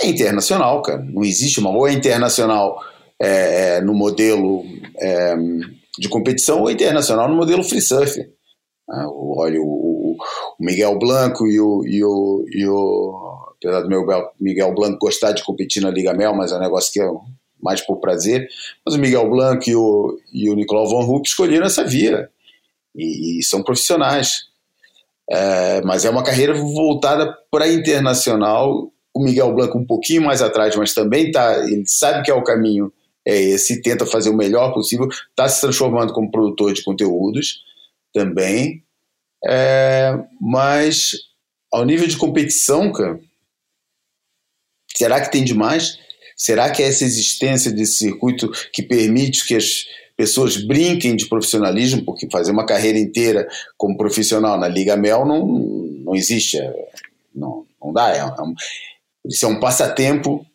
é 0.03 0.09
internacional, 0.09 0.83
cara. 0.83 1.03
Não 1.03 1.25
existe 1.25 1.59
uma 1.59 1.71
ou 1.71 1.89
é 1.89 1.93
internacional 1.93 2.83
é, 3.21 3.77
é, 3.77 3.81
no 3.81 3.95
modelo 3.95 4.65
é, 4.99 5.37
de 5.99 6.09
competição 6.09 6.61
ou 6.61 6.71
é 6.71 6.73
internacional 6.73 7.29
no 7.29 7.37
modelo 7.37 7.65
free 7.65 7.81
surf. 7.81 8.36
Ah, 8.89 9.07
olha, 9.09 9.61
o, 9.61 10.13
o, 10.13 10.17
Miguel 10.61 10.99
Blanco 10.99 11.47
e 11.47 11.61
o, 11.61 11.85
e 11.85 12.05
o, 12.05 12.45
e 12.49 12.67
o 12.69 13.55
apesar 13.57 13.81
do 13.81 13.89
meu 13.89 14.07
Miguel 14.41 14.75
Blanco 14.75 14.99
gostar 14.99 15.33
de 15.33 15.43
competir 15.43 15.83
na 15.83 15.91
Liga 15.91 16.15
Mel, 16.15 16.35
mas 16.35 16.53
é 16.53 16.57
um 16.57 16.61
negócio 16.61 16.93
que 16.93 17.01
é 17.01 17.11
mais 17.61 17.81
por 17.81 17.99
prazer. 17.99 18.49
Mas 18.85 18.95
o 18.95 18.99
Miguel 18.99 19.29
Blanco 19.29 19.69
e 19.69 19.75
o, 19.75 20.19
e 20.33 20.49
o 20.51 20.55
Nicolau 20.55 20.89
Von 20.89 21.05
Rupp 21.05 21.27
escolheram 21.27 21.67
essa 21.67 21.85
via 21.85 22.29
e, 22.95 23.41
e 23.41 23.43
são 23.43 23.63
profissionais. 23.63 24.45
É, 25.29 25.83
mas 25.83 26.05
é 26.05 26.11
uma 26.11 26.23
carreira 26.23 26.55
voltada 26.55 27.37
para 27.51 27.67
internacional 27.67 28.93
o 29.13 29.25
Miguel 29.25 29.53
Blanco 29.55 29.79
um 29.79 29.87
pouquinho 29.87 30.23
mais 30.23 30.43
atrás, 30.43 30.77
mas 30.77 30.93
também 30.93 31.33
tá, 31.33 31.59
ele 31.65 31.85
sabe 31.87 32.23
que 32.23 32.31
é 32.31 32.35
o 32.35 32.45
caminho 32.45 32.93
é 33.27 33.35
esse, 33.35 33.83
tenta 33.83 34.07
fazer 34.07 34.31
o 34.31 34.37
melhor 34.37 34.73
possível, 34.73 35.09
está 35.09 35.49
se 35.49 35.61
transformando 35.61 36.13
como 36.13 36.31
produtor 36.31 36.73
de 36.73 36.85
conteúdos 36.85 37.66
também, 38.17 38.83
é, 39.47 40.11
mas 40.41 41.11
ao 41.71 41.85
nível 41.85 42.09
de 42.09 42.17
competição, 42.17 42.91
cara, 42.91 43.21
será 44.97 45.21
que 45.21 45.31
tem 45.31 45.45
demais? 45.45 45.99
Será 46.35 46.71
que 46.71 46.83
é 46.83 46.87
essa 46.87 47.05
existência 47.05 47.71
desse 47.71 47.99
circuito 47.99 48.51
que 48.73 48.83
permite 48.83 49.47
que 49.47 49.55
as 49.55 49.85
pessoas 50.17 50.57
brinquem 50.57 51.15
de 51.15 51.29
profissionalismo, 51.29 52.07
porque 52.07 52.27
fazer 52.31 52.53
uma 52.53 52.65
carreira 52.65 52.99
inteira 52.99 53.47
como 53.77 53.99
profissional 53.99 54.59
na 54.59 54.67
Liga 54.67 54.97
Mel 54.97 55.27
não, 55.27 55.47
não 55.47 56.15
existe, 56.15 56.59
é, 56.59 56.89
não, 57.35 57.67
não 57.83 57.93
dá, 57.93 58.15
é, 58.15 58.21
é 58.21 58.43
um, 58.43 58.55
isso 59.27 59.45
é 59.45 59.49
um 59.49 59.61
passatempo 59.61 60.47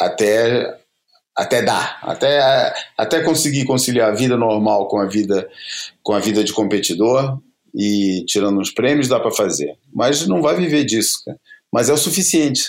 até 0.00 0.76
até 1.38 1.62
dar, 1.62 2.00
até, 2.02 2.74
até 2.96 3.22
conseguir 3.22 3.64
conciliar 3.64 4.10
a 4.10 4.14
vida 4.14 4.36
normal 4.36 4.88
com 4.88 4.98
a 4.98 5.06
vida 5.06 5.48
com 6.02 6.12
a 6.12 6.18
vida 6.18 6.42
de 6.42 6.52
competidor 6.52 7.38
e 7.72 8.24
tirando 8.26 8.58
uns 8.58 8.72
prêmios 8.72 9.06
dá 9.06 9.20
para 9.20 9.30
fazer, 9.30 9.78
mas 9.94 10.26
não 10.26 10.42
vai 10.42 10.56
viver 10.56 10.84
disso, 10.84 11.22
cara. 11.24 11.38
mas 11.72 11.88
é 11.88 11.92
o 11.92 11.96
suficiente. 11.96 12.62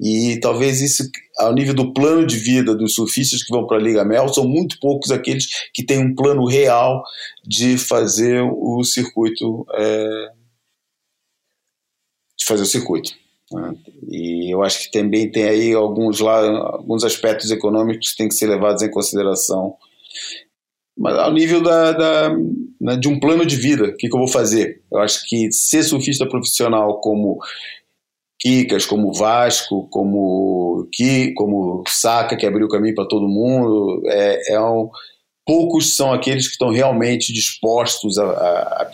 E 0.00 0.40
talvez 0.40 0.80
isso, 0.80 1.04
ao 1.38 1.54
nível 1.54 1.74
do 1.74 1.92
plano 1.92 2.26
de 2.26 2.36
vida 2.36 2.74
dos 2.74 2.94
surfistas 2.94 3.42
que 3.42 3.52
vão 3.52 3.66
para 3.66 3.76
a 3.76 3.80
Liga 3.80 4.04
Mel, 4.04 4.32
são 4.32 4.48
muito 4.48 4.78
poucos 4.80 5.10
aqueles 5.10 5.46
que 5.72 5.84
têm 5.84 5.98
um 5.98 6.14
plano 6.14 6.46
real 6.46 7.04
de 7.46 7.76
fazer 7.76 8.42
o 8.42 8.82
circuito, 8.82 9.66
é, 9.74 10.30
de 12.38 12.44
fazer 12.46 12.62
o 12.62 12.66
circuito. 12.66 13.12
Né? 13.54 13.74
E 14.08 14.54
eu 14.54 14.62
acho 14.62 14.84
que 14.84 14.90
também 14.90 15.30
tem 15.30 15.44
aí 15.44 15.72
alguns, 15.72 16.20
lá, 16.20 16.40
alguns 16.72 17.04
aspectos 17.04 17.50
econômicos 17.50 18.10
que 18.10 18.16
têm 18.16 18.28
que 18.28 18.34
ser 18.34 18.46
levados 18.46 18.82
em 18.82 18.90
consideração. 18.90 19.76
Mas 20.96 21.16
ao 21.18 21.32
nível 21.32 21.62
da, 21.62 21.92
da 21.92 22.36
né, 22.80 22.96
de 22.96 23.08
um 23.08 23.18
plano 23.18 23.44
de 23.44 23.56
vida, 23.56 23.84
o 23.84 23.96
que, 23.96 24.08
que 24.08 24.14
eu 24.14 24.20
vou 24.20 24.28
fazer? 24.28 24.82
Eu 24.92 24.98
acho 24.98 25.26
que 25.26 25.50
ser 25.52 25.82
surfista 25.82 26.26
profissional 26.26 27.00
como 27.00 27.38
Kikas, 28.40 28.86
como 28.86 29.12
Vasco, 29.12 29.88
como 29.90 30.88
Ki, 30.92 31.32
como 31.34 31.82
Saca, 31.88 32.36
que 32.36 32.46
abriu 32.46 32.66
o 32.66 32.70
caminho 32.70 32.94
para 32.94 33.08
todo 33.08 33.26
mundo, 33.28 34.02
é, 34.06 34.54
é 34.54 34.60
um, 34.60 34.88
poucos 35.46 35.96
são 35.96 36.12
aqueles 36.12 36.46
que 36.46 36.52
estão 36.52 36.70
realmente 36.70 37.32
dispostos 37.32 38.18
a, 38.18 38.24
a, 38.24 38.82
a, 38.82 38.88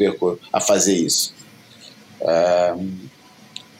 a 0.53 0.61
fazer 0.61 0.95
isso. 0.95 1.35
É, 2.21 2.75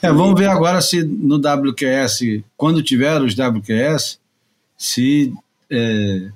é, 0.01 0.11
vamos 0.11 0.39
ver 0.39 0.49
agora 0.49 0.81
se 0.81 1.03
no 1.03 1.35
WQS, 1.37 2.43
quando 2.57 2.81
tiver 2.81 3.21
os 3.21 3.33
WQS, 3.33 4.19
se 4.77 5.33
é, 5.69 6.29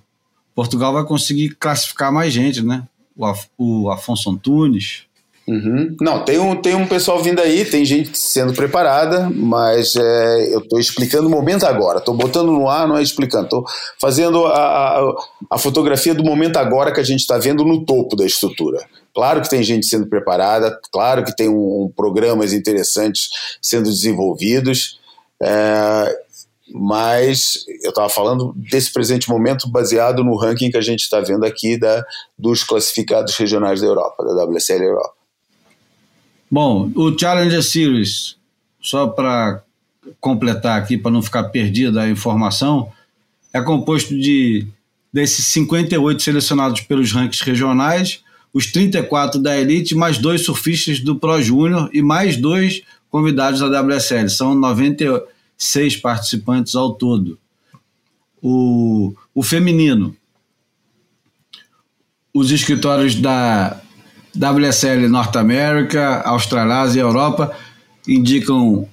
Portugal 0.54 0.94
vai 0.94 1.04
conseguir 1.04 1.50
classificar 1.50 2.12
mais 2.12 2.32
gente, 2.32 2.62
né? 2.64 2.84
O, 3.18 3.34
o 3.58 3.92
Afonso 3.92 4.30
Antunes. 4.30 5.04
Uhum. 5.48 5.96
Não, 6.02 6.26
tem 6.26 6.40
um, 6.40 6.56
tem 6.56 6.74
um 6.74 6.88
pessoal 6.88 7.22
vindo 7.22 7.40
aí, 7.40 7.64
tem 7.66 7.86
gente 7.86 8.18
sendo 8.18 8.54
preparada, 8.54 9.30
mas 9.30 9.96
é, 9.96 10.54
eu 10.54 10.60
estou 10.60 10.80
explicando 10.80 11.28
o 11.28 11.32
momento 11.32 11.66
agora. 11.66 12.00
Estou 12.00 12.16
botando 12.16 12.52
no 12.52 12.68
ar, 12.68 12.88
não 12.88 12.98
é 12.98 13.04
explicando. 13.04 13.44
Estou 13.44 13.66
fazendo 14.00 14.46
a, 14.46 15.00
a, 15.00 15.16
a 15.52 15.58
fotografia 15.58 16.16
do 16.16 16.24
momento 16.24 16.58
agora 16.58 16.92
que 16.92 17.00
a 17.00 17.04
gente 17.04 17.20
está 17.20 17.38
vendo 17.38 17.64
no 17.64 17.86
topo 17.86 18.16
da 18.16 18.26
estrutura. 18.26 18.86
Claro 19.16 19.42
que 19.42 19.50
tem 19.50 19.64
gente 19.64 19.86
sendo 19.86 20.08
preparada, 20.08 20.78
claro 20.92 21.24
que 21.24 21.34
tem 21.34 21.48
um, 21.48 21.86
um 21.86 21.94
programas 21.96 22.52
interessantes 22.52 23.30
sendo 23.62 23.86
desenvolvidos, 23.86 25.00
é, 25.42 26.20
mas 26.74 27.64
eu 27.82 27.92
estava 27.92 28.10
falando 28.10 28.54
desse 28.58 28.92
presente 28.92 29.30
momento 29.30 29.70
baseado 29.70 30.22
no 30.22 30.36
ranking 30.36 30.70
que 30.70 30.78
a 30.78 30.82
gente 30.82 31.04
está 31.04 31.22
vendo 31.22 31.46
aqui 31.46 31.78
da, 31.78 32.04
dos 32.38 32.62
classificados 32.66 33.38
regionais 33.38 33.80
da 33.80 33.88
Europa, 33.88 34.22
da 34.22 34.44
WSL 34.44 34.84
Europa. 34.84 35.14
Bom, 36.52 36.92
o 36.94 37.18
Challenger 37.18 37.64
Series, 37.64 38.36
só 38.82 39.08
para 39.08 39.64
completar 40.20 40.78
aqui, 40.78 40.98
para 40.98 41.12
não 41.12 41.22
ficar 41.22 41.46
perdida 41.46 42.02
a 42.02 42.10
informação, 42.10 42.92
é 43.54 43.62
composto 43.62 44.10
de 44.10 44.68
desses 45.14 45.48
58 45.48 46.22
selecionados 46.22 46.82
pelos 46.82 47.14
rankings 47.14 47.42
regionais 47.42 48.25
os 48.56 48.68
34 48.68 49.42
da 49.42 49.58
Elite, 49.58 49.94
mais 49.94 50.18
dois 50.18 50.46
surfistas 50.46 51.02
do 51.02 51.18
Pro 51.18 51.42
Júnior 51.42 51.90
e 51.92 52.02
mais 52.02 52.38
dois 52.38 52.84
convidados 53.10 53.60
da 53.60 53.82
WSL. 53.82 54.30
São 54.30 54.56
96 54.56 55.98
participantes 55.98 56.74
ao 56.74 56.94
todo. 56.94 57.38
O, 58.42 59.14
o 59.34 59.44
feminino, 59.44 60.16
os 62.34 62.50
escritórios 62.50 63.16
da 63.16 63.82
WSL 64.34 65.10
Norte 65.10 65.38
América, 65.38 66.22
Australásia 66.22 67.02
e 67.02 67.04
Europa 67.04 67.54
indicam, 68.08 68.88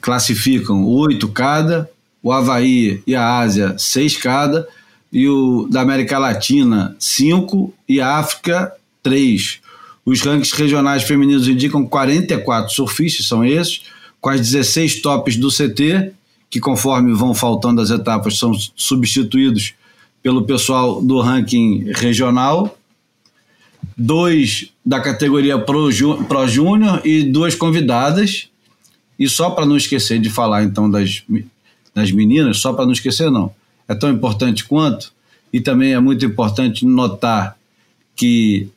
classificam 0.00 0.86
oito 0.86 1.28
cada, 1.28 1.90
o 2.22 2.32
Havaí 2.32 3.02
e 3.06 3.14
a 3.14 3.40
Ásia 3.40 3.76
seis 3.76 4.16
cada, 4.16 4.66
e 5.12 5.28
o 5.28 5.66
da 5.68 5.80
América 5.80 6.18
Latina, 6.18 6.96
5 6.98 7.72
e 7.88 8.00
África, 8.00 8.72
3. 9.02 9.60
Os 10.04 10.20
rankings 10.22 10.54
regionais 10.56 11.02
femininos 11.02 11.48
indicam 11.48 11.86
44 11.86 12.72
surfistas, 12.72 13.26
são 13.26 13.44
esses, 13.44 13.82
com 14.20 14.30
as 14.30 14.40
16 14.40 15.02
tops 15.02 15.36
do 15.36 15.48
CT, 15.48 16.12
que 16.48 16.60
conforme 16.60 17.12
vão 17.14 17.34
faltando 17.34 17.80
as 17.80 17.90
etapas 17.90 18.38
são 18.38 18.52
substituídos 18.74 19.74
pelo 20.22 20.42
pessoal 20.42 21.00
do 21.00 21.20
ranking 21.20 21.90
regional, 21.94 22.76
dois 23.96 24.70
da 24.84 25.00
categoria 25.00 25.58
Pro, 25.58 25.88
Pro 26.26 26.48
Júnior 26.48 27.00
e 27.04 27.22
duas 27.22 27.54
convidadas. 27.54 28.48
E 29.18 29.28
só 29.28 29.50
para 29.50 29.66
não 29.66 29.76
esquecer 29.76 30.18
de 30.18 30.30
falar 30.30 30.64
então 30.64 30.90
das, 30.90 31.22
das 31.94 32.10
meninas, 32.10 32.58
só 32.58 32.72
para 32.72 32.86
não 32.86 32.92
esquecer 32.92 33.30
não, 33.30 33.54
é 33.90 33.94
tão 33.96 34.08
importante 34.08 34.64
quanto, 34.64 35.12
e 35.52 35.60
também 35.60 35.94
é 35.94 35.98
muito 35.98 36.24
importante 36.24 36.86
notar 36.86 37.56
que 38.14 38.68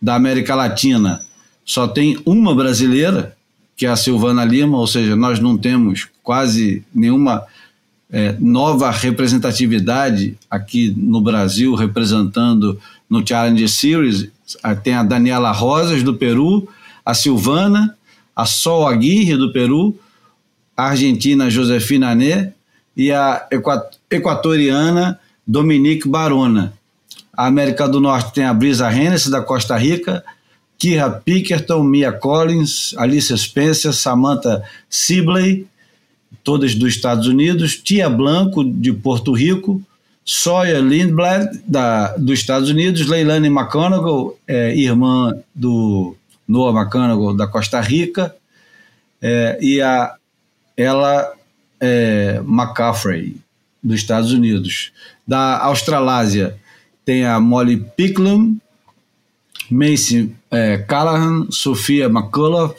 da 0.00 0.14
América 0.14 0.54
Latina 0.54 1.20
só 1.66 1.86
tem 1.86 2.18
uma 2.24 2.54
brasileira, 2.54 3.36
que 3.76 3.84
é 3.84 3.90
a 3.90 3.96
Silvana 3.96 4.46
Lima, 4.46 4.78
ou 4.78 4.86
seja, 4.86 5.14
nós 5.14 5.38
não 5.38 5.58
temos 5.58 6.08
quase 6.22 6.82
nenhuma 6.94 7.44
é, 8.10 8.34
nova 8.40 8.90
representatividade 8.90 10.34
aqui 10.50 10.94
no 10.96 11.20
Brasil 11.20 11.74
representando 11.74 12.80
no 13.08 13.26
Challenge 13.26 13.68
Series. 13.68 14.30
Tem 14.82 14.94
a 14.94 15.02
Daniela 15.02 15.52
Rosas, 15.52 16.02
do 16.02 16.14
Peru, 16.14 16.66
a 17.04 17.12
Silvana, 17.12 17.94
a 18.34 18.46
Sol 18.46 18.88
Aguirre, 18.88 19.36
do 19.36 19.52
Peru, 19.52 19.94
a 20.74 20.84
argentina 20.84 21.50
Josefina 21.50 22.14
Né 22.14 22.54
e 22.98 23.12
a 23.12 23.46
equatoriana 24.10 25.20
Dominique 25.46 26.08
Barona. 26.08 26.72
A 27.32 27.46
América 27.46 27.88
do 27.88 28.00
Norte 28.00 28.34
tem 28.34 28.44
a 28.44 28.52
Brisa 28.52 28.92
Hennessy, 28.92 29.30
da 29.30 29.40
Costa 29.40 29.76
Rica, 29.76 30.24
Kira 30.76 31.08
Pickerton, 31.08 31.84
Mia 31.84 32.10
Collins, 32.10 32.94
Alicia 32.98 33.36
Spencer, 33.36 33.92
Samantha 33.92 34.64
Sibley, 34.90 35.68
todas 36.42 36.74
dos 36.74 36.88
Estados 36.88 37.28
Unidos, 37.28 37.76
Tia 37.76 38.10
Blanco, 38.10 38.64
de 38.64 38.92
Porto 38.92 39.32
Rico, 39.32 39.80
Sawyer 40.24 40.82
Lindblad, 40.82 41.62
da, 41.64 42.16
dos 42.16 42.40
Estados 42.40 42.68
Unidos, 42.68 43.06
Leilani 43.06 43.48
McConaughey, 43.48 44.36
é, 44.46 44.76
irmã 44.76 45.32
do 45.54 46.16
Noah 46.46 46.72
McConaughey, 46.72 47.36
da 47.36 47.46
Costa 47.46 47.80
Rica, 47.80 48.34
é, 49.22 49.58
e 49.62 49.80
a 49.80 50.14
ela 50.76 51.37
é, 51.80 52.40
McCaffrey, 52.46 53.36
dos 53.82 53.96
Estados 53.96 54.32
Unidos. 54.32 54.92
Da 55.26 55.58
Australásia 55.62 56.56
tem 57.04 57.24
a 57.24 57.40
Molly 57.40 57.84
Picklum, 57.96 58.56
Macy 59.70 60.34
é, 60.50 60.78
Callahan, 60.78 61.46
Sofia 61.50 62.06
McCullough, 62.06 62.74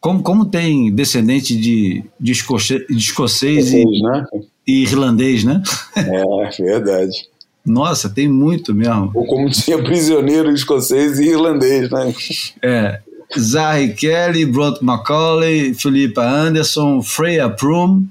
como, 0.00 0.22
como 0.22 0.44
tem 0.44 0.92
descendente 0.94 1.56
de, 1.56 2.04
de, 2.18 2.32
escoce, 2.32 2.86
de 2.88 2.96
escocês 2.96 3.72
e, 3.72 3.84
né? 3.84 4.24
e, 4.66 4.82
irlandês, 4.82 5.42
né? 5.42 5.62
É, 5.96 6.62
verdade. 6.62 7.28
Nossa, 7.64 8.08
tem 8.08 8.28
muito 8.28 8.72
mesmo. 8.72 9.10
Ou 9.12 9.26
como 9.26 9.50
tinha 9.50 9.82
prisioneiro 9.82 10.52
escocês 10.52 11.18
e 11.18 11.24
irlandês, 11.30 11.90
né? 11.90 12.14
É. 12.62 13.00
Zahri 13.36 13.94
Kelly, 13.94 14.46
Bront 14.46 14.80
Macaulay, 14.80 15.74
Philippa 15.74 16.22
Anderson, 16.22 17.02
Freya 17.02 17.50
Prum, 17.50 18.06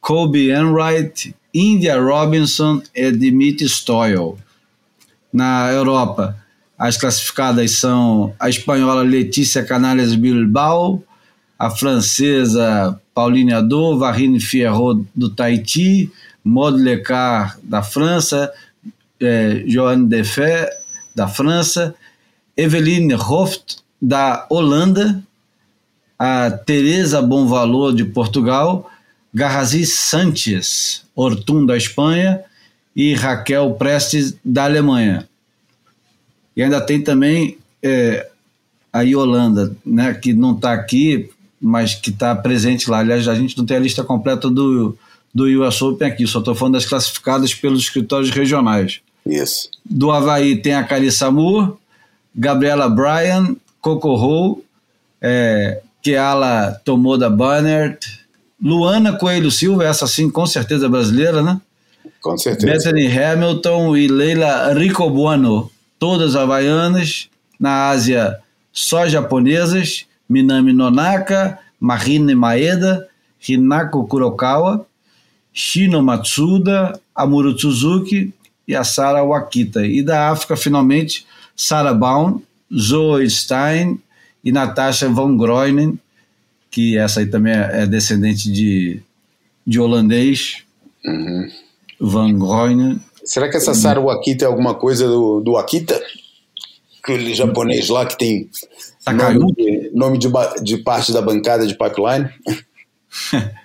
Kobe 0.00 0.50
Enright, 0.50 1.34
India 1.52 2.00
Robinson 2.00 2.82
e 2.94 3.10
Dimitri 3.10 3.68
Stoyle. 3.68 4.36
Na 5.32 5.70
Europa, 5.70 6.36
as 6.78 6.96
classificadas 6.96 7.72
são 7.72 8.32
a 8.38 8.48
espanhola 8.48 9.02
Letícia 9.02 9.64
Canales 9.64 10.14
Bilbao, 10.14 11.02
a 11.58 11.70
francesa 11.70 13.00
Pauline 13.12 13.52
Adot, 13.52 13.98
Varine 13.98 14.38
Fierrot 14.38 15.04
do 15.14 15.28
Tahiti, 15.28 16.10
Maud 16.44 16.80
Lecard 16.80 17.58
da 17.62 17.82
França, 17.82 18.52
eh, 19.20 19.64
Joanne 19.66 20.06
Defé 20.06 20.70
da 21.14 21.26
França, 21.26 21.94
Eveline 22.56 23.14
Hoft 23.14 23.78
da 24.00 24.46
Holanda, 24.48 25.20
a 26.16 26.50
Teresa 26.50 27.20
Bonvalor 27.20 27.92
de 27.92 28.04
Portugal, 28.04 28.88
Garrazi 29.38 29.86
Sanches 29.86 31.02
Ortum 31.14 31.64
da 31.64 31.76
Espanha 31.76 32.40
e 32.94 33.14
Raquel 33.14 33.72
Prestes 33.74 34.34
da 34.44 34.64
Alemanha. 34.64 35.28
E 36.56 36.62
ainda 36.62 36.80
tem 36.80 37.00
também 37.00 37.56
é, 37.82 38.28
a 38.92 39.02
Yolanda, 39.02 39.76
né, 39.86 40.12
que 40.14 40.32
não 40.32 40.54
está 40.54 40.72
aqui 40.72 41.30
mas 41.60 41.94
que 41.94 42.10
está 42.10 42.34
presente 42.34 42.90
lá. 42.90 42.98
Aliás, 42.98 43.26
a 43.28 43.34
gente 43.34 43.56
não 43.58 43.66
tem 43.66 43.76
a 43.76 43.80
lista 43.80 44.04
completa 44.04 44.48
do, 44.48 44.96
do 45.34 45.44
US 45.62 45.82
Open 45.82 46.08
aqui, 46.08 46.26
só 46.26 46.38
estou 46.38 46.54
falando 46.54 46.74
das 46.74 46.86
classificadas 46.86 47.54
pelos 47.54 47.82
escritórios 47.82 48.30
regionais. 48.30 49.00
Isso. 49.26 49.70
Do 49.84 50.10
Havaí 50.10 50.56
tem 50.56 50.74
a 50.74 50.84
Carissa 50.84 51.30
Moore, 51.30 51.72
Gabriela 52.34 52.88
Bryan, 52.88 53.56
Coco 53.80 54.14
Ho, 54.14 54.62
é, 55.20 55.80
Keala 56.02 56.80
Tomoda 56.84 57.28
Banner, 57.28 57.98
Luana 58.60 59.12
Coelho 59.12 59.50
Silva, 59.50 59.84
essa 59.84 60.06
sim 60.06 60.28
com 60.28 60.46
certeza 60.46 60.86
é 60.86 60.88
brasileira, 60.88 61.42
né? 61.42 61.60
Com 62.20 62.36
certeza. 62.36 62.66
Bethany 62.66 63.06
Hamilton 63.06 63.96
e 63.96 64.08
Leila 64.08 64.74
Ricobuano, 64.74 65.70
todas 65.98 66.34
havaianas. 66.34 67.28
Na 67.58 67.88
Ásia, 67.88 68.38
só 68.72 69.08
japonesas. 69.08 70.06
Minami 70.28 70.74
Nonaka, 70.74 71.58
Marine 71.80 72.34
Maeda, 72.34 73.08
Hinako 73.40 74.06
Kurokawa, 74.06 74.84
Shino 75.54 76.02
Matsuda, 76.02 77.00
Amuro 77.14 77.58
Suzuki 77.58 78.32
e 78.66 78.76
a 78.76 78.84
Sara 78.84 79.24
Wakita. 79.24 79.86
E 79.86 80.02
da 80.02 80.28
África, 80.30 80.56
finalmente, 80.56 81.26
Sarah 81.56 81.94
Baum, 81.94 82.42
Zoe 82.72 83.28
Stein 83.30 83.98
e 84.44 84.52
Natasha 84.52 85.08
Van 85.08 85.34
Groenen, 85.36 85.98
que 86.70 86.96
essa 86.98 87.20
aí 87.20 87.26
também 87.26 87.52
é 87.52 87.86
descendente 87.86 88.50
de, 88.50 89.02
de 89.66 89.80
holandês, 89.80 90.64
uhum. 91.04 91.50
Van 92.00 92.38
Groenen. 92.38 93.00
Será 93.24 93.48
que 93.48 93.56
essa 93.56 93.74
Sara 93.74 94.00
Wakita 94.00 94.44
é 94.44 94.48
alguma 94.48 94.74
coisa 94.74 95.06
do, 95.06 95.40
do 95.40 95.56
Akita? 95.56 96.00
Aquele 97.02 97.34
japonês 97.34 97.88
lá 97.88 98.06
que 98.06 98.16
tem 98.18 98.48
Nome, 99.12 99.52
de, 99.54 99.90
nome 99.94 100.18
de, 100.18 100.28
de 100.62 100.78
parte 100.78 101.12
da 101.12 101.22
bancada 101.22 101.66
de 101.66 101.74
pipeline? 101.74 102.28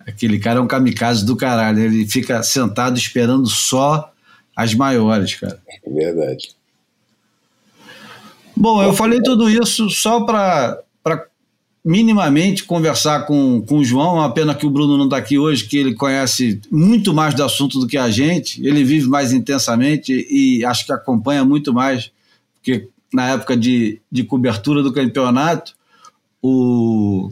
Aquele 0.00 0.38
cara 0.40 0.58
é 0.58 0.62
um 0.62 0.66
kamikaze 0.66 1.24
do 1.24 1.36
caralho. 1.36 1.78
Ele 1.80 2.06
fica 2.06 2.42
sentado 2.42 2.98
esperando 2.98 3.46
só 3.46 4.12
as 4.56 4.74
maiores, 4.74 5.36
cara. 5.36 5.60
É 5.84 5.90
verdade. 5.90 6.50
Bom, 8.56 8.82
eu 8.82 8.92
falei 8.92 9.22
tudo 9.22 9.48
isso 9.48 9.88
só 9.88 10.24
para 10.24 10.82
minimamente 11.84 12.64
conversar 12.64 13.26
com, 13.26 13.60
com 13.62 13.78
o 13.78 13.84
João. 13.84 14.14
Uma 14.14 14.32
pena 14.32 14.54
que 14.54 14.66
o 14.66 14.70
Bruno 14.70 14.96
não 14.96 15.04
está 15.04 15.16
aqui 15.16 15.38
hoje, 15.38 15.64
que 15.64 15.76
ele 15.76 15.94
conhece 15.94 16.60
muito 16.70 17.12
mais 17.12 17.34
do 17.34 17.42
assunto 17.42 17.80
do 17.80 17.86
que 17.86 17.98
a 17.98 18.10
gente. 18.10 18.64
Ele 18.64 18.84
vive 18.84 19.08
mais 19.08 19.32
intensamente 19.32 20.26
e 20.30 20.64
acho 20.64 20.86
que 20.86 20.92
acompanha 20.92 21.44
muito 21.44 21.72
mais, 21.72 22.10
porque 22.54 22.88
na 23.12 23.30
época 23.30 23.56
de, 23.56 24.00
de 24.10 24.24
cobertura 24.24 24.82
do 24.82 24.92
campeonato, 24.92 25.74
o, 26.40 27.30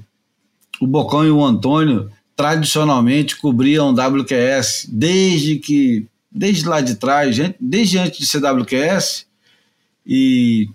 o 0.81 0.87
Bocão 0.87 1.25
e 1.25 1.31
o 1.31 1.45
Antônio 1.45 2.11
tradicionalmente 2.37 3.37
cobriam 3.37 3.93
WQS 3.93 4.89
desde 4.91 5.57
que 5.57 6.07
desde 6.31 6.67
lá 6.67 6.81
de 6.81 6.95
trás, 6.95 7.37
desde 7.59 7.99
antes 7.99 8.19
de 8.19 8.27
ser 8.27 8.39
WQS 8.39 9.27
e 10.07 10.69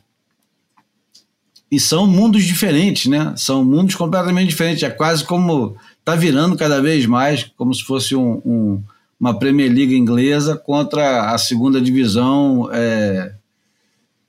e 1.71 1.79
são 1.79 2.05
mundos 2.05 2.43
diferentes, 2.43 3.07
né? 3.07 3.33
São 3.35 3.63
mundos 3.65 3.95
completamente 3.95 4.49
diferentes. 4.49 4.83
É 4.83 4.89
quase 4.89 5.23
como 5.23 5.75
tá 6.03 6.15
virando 6.15 6.55
cada 6.55 6.81
vez 6.81 7.05
mais 7.05 7.43
como 7.57 7.73
se 7.73 7.83
fosse 7.83 8.15
um, 8.15 8.41
um, 8.45 8.83
uma 9.19 9.37
Premier 9.37 9.71
League 9.71 9.95
inglesa 9.95 10.55
contra 10.55 11.31
a 11.31 11.37
segunda 11.37 11.81
divisão 11.81 12.69
é, 12.71 13.33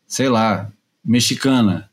sei 0.07 0.29
lá, 0.29 0.71
mexicana. 1.05 1.91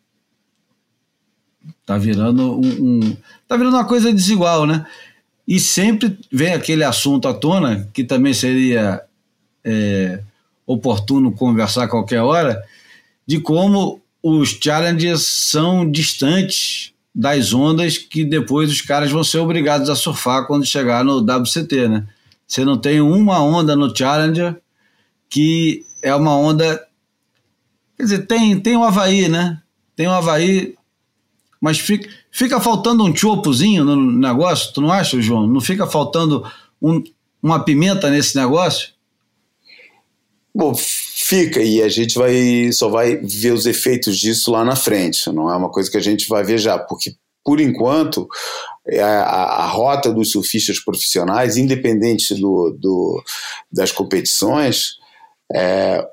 Tá 1.86 1.98
virando 1.98 2.60
um, 2.60 3.02
um, 3.02 3.18
tá 3.48 3.58
virando 3.58 3.76
uma 3.76 3.86
coisa 3.86 4.14
desigual, 4.14 4.66
né? 4.66 4.86
E 5.46 5.60
sempre 5.60 6.18
vem 6.32 6.54
aquele 6.54 6.86
assunto 6.86 7.28
à 7.28 7.34
tona 7.34 7.90
que 7.94 8.06
também 8.06 8.34
seria 8.34 9.04
é, 9.64 10.22
oportuno 10.66 11.34
conversar 11.34 11.84
a 11.84 11.88
qualquer 11.90 12.22
hora 12.22 12.64
de 13.28 13.40
como 13.42 14.02
os 14.24 14.58
challenges 14.64 15.22
são 15.22 15.90
distantes 15.90 16.94
das 17.14 17.54
ondas 17.54 17.98
que 17.98 18.24
depois 18.24 18.72
os 18.72 18.82
caras 18.82 19.12
vão 19.12 19.24
ser 19.24 19.40
obrigados 19.40 19.90
a 19.90 19.96
surfar 19.96 20.48
quando 20.48 20.66
chegar 20.66 21.04
no 21.04 21.18
WCT, 21.18 21.88
né? 21.88 22.08
Você 22.48 22.64
não 22.66 22.78
tem 22.78 23.02
uma 23.02 23.40
onda 23.44 23.76
no 23.76 23.96
Challenger 23.96 24.60
que 25.30 25.86
é 26.02 26.14
uma 26.16 26.36
onda 26.36 26.82
Quer 27.98 28.04
dizer, 28.04 28.28
tem, 28.28 28.60
tem 28.60 28.76
o 28.76 28.84
Havaí, 28.84 29.30
né? 29.30 29.62
Tem 29.96 30.08
o 30.08 30.12
Havaí, 30.12 30.76
mas 31.62 31.80
fica, 31.80 32.10
fica 32.32 32.60
faltando 32.60 33.04
um 33.04 33.16
chopozinho 33.16 33.86
no 33.86 33.96
negócio, 33.96 34.74
tu 34.74 34.82
não 34.82 34.92
acha, 34.92 35.22
João? 35.22 35.48
Não 35.48 35.62
fica 35.62 35.86
faltando 35.86 36.44
um, 36.82 37.02
uma 37.42 37.64
pimenta 37.64 38.10
nesse 38.10 38.36
negócio? 38.36 38.90
Bom, 40.54 40.74
fica 41.34 41.62
e 41.64 41.82
a 41.82 41.90
gente 41.90 42.16
vai 42.16 42.72
só 42.72 42.88
vai 42.90 43.16
ver 43.18 43.54
os 43.54 43.66
efeitos 43.66 44.20
disso 44.20 44.52
lá 44.52 44.64
na 44.64 44.76
frente. 44.76 45.32
Não 45.32 45.52
é 45.52 45.56
uma 45.56 45.70
coisa 45.70 45.90
que 45.90 45.98
a 45.98 46.02
gente 46.02 46.28
vai 46.28 46.44
ver 46.44 46.60
já, 46.60 46.78
porque 46.78 47.16
por 47.44 47.60
enquanto 47.60 48.28
é 48.88 49.02
a, 49.02 49.24
a, 49.24 49.68
rota 49.68 50.14
dos 50.14 50.32
surfistas 50.32 50.80
profissionais, 50.80 51.58
independente 51.58 52.36
do, 52.36 52.78
do 52.80 53.24
das 53.72 53.92
competições, 53.92 54.98
é, 55.54 56.06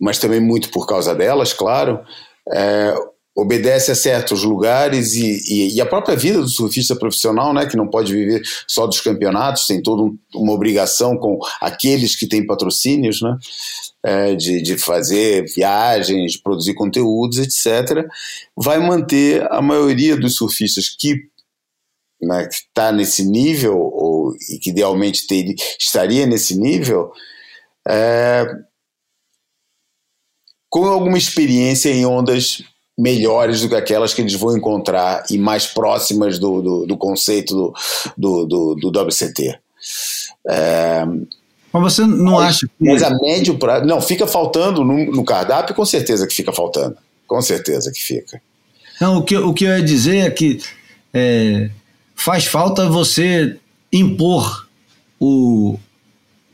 mas 0.00 0.18
também 0.18 0.40
muito 0.40 0.70
por 0.70 0.86
causa 0.86 1.14
delas, 1.14 1.52
claro. 1.52 2.00
É, 2.50 2.94
obedece 3.34 3.90
a 3.90 3.94
certos 3.96 4.44
lugares 4.44 5.14
e, 5.14 5.40
e, 5.48 5.74
e, 5.74 5.80
a 5.80 5.86
própria 5.86 6.14
vida 6.14 6.40
do 6.40 6.48
surfista 6.48 6.94
profissional, 6.94 7.52
né, 7.52 7.66
que 7.66 7.76
não 7.76 7.88
pode 7.88 8.12
viver 8.12 8.42
só 8.66 8.86
dos 8.86 9.00
campeonatos, 9.00 9.66
tem 9.66 9.82
toda 9.82 10.02
um, 10.02 10.16
uma 10.34 10.52
obrigação 10.52 11.16
com 11.16 11.40
aqueles 11.60 12.14
que 12.14 12.28
têm 12.28 12.46
patrocínios, 12.46 13.20
né, 13.20 13.36
é, 14.04 14.34
de, 14.36 14.62
de 14.62 14.78
fazer 14.78 15.46
viagens, 15.52 16.32
de 16.32 16.42
produzir 16.42 16.74
conteúdos, 16.74 17.38
etc., 17.38 18.06
vai 18.56 18.78
manter 18.78 19.50
a 19.50 19.60
maioria 19.60 20.16
dos 20.16 20.36
surfistas 20.36 20.88
que 20.88 21.16
né, 22.22 22.48
está 22.48 22.92
nesse 22.92 23.24
nível, 23.24 23.76
ou 23.76 24.32
e 24.48 24.58
que 24.58 24.70
idealmente 24.70 25.26
ter, 25.26 25.54
estaria 25.78 26.24
nesse 26.24 26.56
nível, 26.56 27.10
é, 27.86 28.46
com 30.70 30.86
alguma 30.86 31.18
experiência 31.18 31.90
em 31.90 32.06
ondas 32.06 32.62
melhores 32.96 33.60
do 33.60 33.68
que 33.68 33.74
aquelas 33.74 34.14
que 34.14 34.22
eles 34.22 34.34
vão 34.34 34.56
encontrar 34.56 35.24
e 35.30 35.36
mais 35.36 35.66
próximas 35.66 36.38
do, 36.38 36.62
do, 36.62 36.86
do 36.86 36.96
conceito 36.96 37.54
do, 37.54 37.74
do, 38.16 38.46
do, 38.46 38.90
do 38.90 39.00
WCT. 39.00 39.58
É, 40.48 41.04
mas 41.72 41.82
você 41.82 42.06
não 42.06 42.34
mas, 42.34 42.56
acha 42.56 42.66
que. 42.66 42.84
Mas 42.84 43.02
a 43.02 43.10
médio 43.18 43.58
prazo. 43.58 43.84
Não, 43.84 44.00
fica 44.00 44.26
faltando 44.26 44.84
no, 44.84 45.06
no, 45.10 45.24
cardápio, 45.24 45.74
com 45.74 45.84
certeza 45.84 46.26
que 46.26 46.34
fica 46.34 46.52
faltando. 46.52 46.96
Com 47.26 47.42
certeza 47.42 47.90
que 47.90 48.00
fica. 48.00 48.40
Não, 49.00 49.18
o 49.18 49.22
que, 49.24 49.36
o 49.36 49.52
que 49.52 49.64
eu 49.64 49.76
ia 49.76 49.82
dizer 49.82 50.18
é 50.18 50.30
que 50.30 50.60
é, 51.12 51.68
faz 52.14 52.44
falta 52.46 52.88
você 52.88 53.56
impor 53.92 54.68
o, 55.18 55.76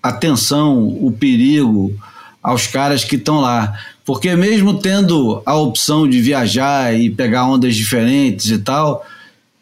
a 0.03 0.11
tensão, 0.11 0.88
o 0.88 1.12
perigo 1.12 1.95
aos 2.43 2.66
caras 2.66 3.05
que 3.05 3.16
estão 3.16 3.41
lá. 3.41 3.78
Porque 4.11 4.35
mesmo 4.35 4.77
tendo 4.77 5.41
a 5.47 5.55
opção 5.55 6.09
de 6.09 6.21
viajar 6.21 6.93
e 6.93 7.09
pegar 7.09 7.47
ondas 7.47 7.77
diferentes 7.77 8.51
e 8.51 8.59
tal, 8.59 9.07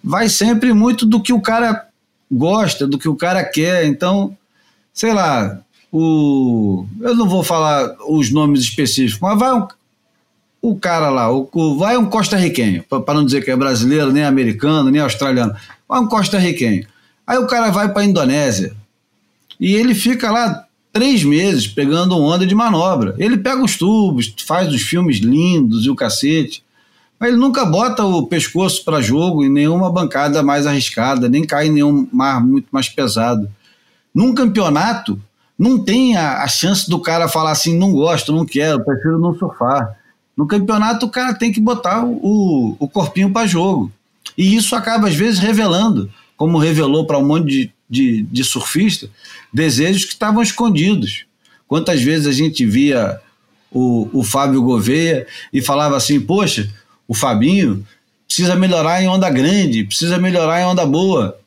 vai 0.03 0.31
sempre 0.31 0.73
muito 0.73 1.05
do 1.05 1.23
que 1.23 1.35
o 1.35 1.41
cara 1.43 1.87
gosta, 2.33 2.87
do 2.87 2.99
que 2.99 3.11
o 3.11 3.15
cara 3.15 3.45
quer. 3.45 3.85
Então, 3.85 4.35
sei 4.95 5.13
lá, 5.13 5.61
o 5.93 6.87
eu 7.03 7.15
não 7.15 7.29
vou 7.29 7.45
falar 7.45 7.95
os 8.09 8.31
nomes 8.31 8.63
específicos, 8.63 9.21
mas 9.21 9.39
vai 9.39 9.53
um, 9.53 9.69
o 10.63 10.77
cara 10.77 11.11
lá, 11.11 11.31
o, 11.31 11.77
vai 11.79 11.99
um 11.99 12.07
costarriquenho, 12.07 12.83
para 12.85 13.15
não 13.15 13.27
dizer 13.27 13.45
que 13.45 13.51
é 13.51 13.57
brasileiro, 13.57 14.11
nem 14.11 14.25
americano, 14.25 14.91
nem 14.91 15.03
australiano, 15.03 15.55
vai 15.87 16.01
um 16.01 16.09
costarriquenho. 16.09 16.89
Aí 17.27 17.37
o 17.37 17.47
cara 17.47 17.71
vai 17.71 17.93
para 17.93 18.01
a 18.01 18.07
Indonésia 18.07 18.75
e 19.61 19.75
ele 19.75 19.95
fica 19.95 20.31
lá 20.31 20.65
três 20.99 21.23
meses 21.23 21.69
pegando 21.69 22.19
onda 22.19 22.45
de 22.45 22.57
manobra. 22.57 23.15
Ele 23.19 23.39
pega 23.39 23.63
os 23.63 23.77
tubos, 23.77 24.35
faz 24.45 24.69
os 24.75 24.83
filmes 24.83 25.19
lindos 25.19 25.87
e 25.87 25.91
o 25.91 25.95
cacete, 25.95 26.65
mas 27.21 27.29
ele 27.29 27.39
nunca 27.39 27.65
bota 27.65 28.05
o 28.05 28.27
pescoço 28.27 28.85
para 28.85 29.01
jogo 29.01 29.45
em 29.45 29.49
nenhuma 29.49 29.93
bancada 29.93 30.43
mais 30.43 30.67
arriscada, 30.67 31.29
nem 31.29 31.47
cai 31.47 31.69
em 31.69 31.73
nenhum 31.73 32.09
mar 32.13 32.45
muito 32.45 32.67
mais 32.73 32.89
pesado. 32.89 33.49
Num 34.13 34.35
campeonato, 34.35 35.21
não 35.57 35.79
tem 35.79 36.17
a, 36.17 36.43
a 36.43 36.49
chance 36.49 36.91
do 36.91 36.99
cara 36.99 37.29
falar 37.29 37.53
assim: 37.53 37.79
não 37.79 37.93
gosto, 37.93 38.33
não 38.33 38.45
quero, 38.45 38.85
prefiro 38.85 39.21
não 39.21 39.39
surfar. 39.39 39.97
No 40.37 40.49
campeonato, 40.49 41.07
o 41.07 41.11
cara 41.11 41.33
tem 41.33 41.53
que 41.53 41.61
botar 41.61 42.05
o, 42.05 42.77
o 42.77 42.89
corpinho 42.89 43.33
para 43.33 43.47
jogo. 43.47 43.93
E 44.37 44.57
isso 44.57 44.75
acaba, 44.75 45.07
às 45.07 45.15
vezes, 45.15 45.39
revelando, 45.39 46.11
como 46.37 46.59
revelou 46.59 47.07
para 47.07 47.19
um 47.19 47.25
monte 47.25 47.47
de, 47.47 47.73
de, 47.89 48.23
de 48.23 48.45
surfista, 48.45 49.09
desejos 49.53 50.05
que 50.05 50.13
estavam 50.13 50.43
escondidos. 50.43 51.25
Quantas 51.67 52.03
vezes 52.03 52.27
a 52.27 52.33
gente 52.33 52.65
via 52.65 53.21
o, 53.71 54.09
o 54.13 54.23
Fábio 54.23 54.63
Gouveia 54.63 55.27
e 55.53 55.61
falava 55.61 55.97
assim: 55.97 56.21
Poxa, 56.21 56.73
o 57.07 57.15
Fabinho 57.15 57.87
precisa 58.27 58.55
melhorar 58.55 59.03
em 59.03 59.09
onda 59.09 59.29
grande, 59.31 59.85
precisa 59.85 60.19
melhorar 60.19 60.61
em 60.61 60.65
onda 60.65 60.85
boa. 60.85 61.39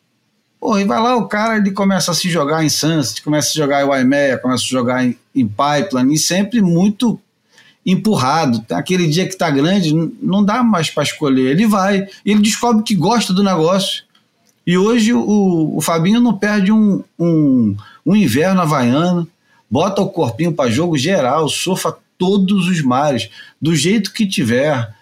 Pô, 0.59 0.77
e 0.77 0.83
vai 0.83 1.01
lá 1.01 1.15
o 1.15 1.27
cara, 1.27 1.57
ele 1.57 1.71
começa 1.71 2.11
a 2.11 2.13
se 2.13 2.29
jogar 2.29 2.63
em 2.63 2.69
Sunset, 2.69 3.23
começa 3.23 3.49
a 3.49 3.53
jogar 3.53 3.81
em 3.81 3.87
Waimea, 3.87 4.37
começa 4.37 4.63
a 4.63 4.67
jogar 4.67 5.03
em, 5.03 5.17
em 5.35 5.47
Pipeline, 5.47 6.13
e 6.13 6.19
sempre 6.19 6.61
muito 6.61 7.19
empurrado. 7.85 8.63
Aquele 8.71 9.07
dia 9.07 9.27
que 9.27 9.35
tá 9.35 9.49
grande, 9.49 9.91
não 10.21 10.45
dá 10.45 10.61
mais 10.63 10.89
para 10.89 11.03
escolher. 11.03 11.49
Ele 11.49 11.65
vai, 11.65 12.07
ele 12.23 12.41
descobre 12.41 12.83
que 12.83 12.95
gosta 12.95 13.33
do 13.33 13.43
negócio. 13.43 14.03
E 14.65 14.77
hoje 14.77 15.13
o, 15.13 15.75
o 15.75 15.81
Fabinho 15.81 16.19
não 16.19 16.37
perde 16.37 16.71
um, 16.71 17.03
um, 17.17 17.75
um 18.05 18.15
inverno 18.15 18.61
havaiano, 18.61 19.27
bota 19.69 20.01
o 20.01 20.09
corpinho 20.09 20.53
para 20.53 20.69
jogo 20.69 20.97
geral, 20.97 21.49
surfa 21.49 21.97
todos 22.17 22.67
os 22.67 22.81
mares, 22.81 23.29
do 23.59 23.75
jeito 23.75 24.13
que 24.13 24.27
tiver. 24.27 24.93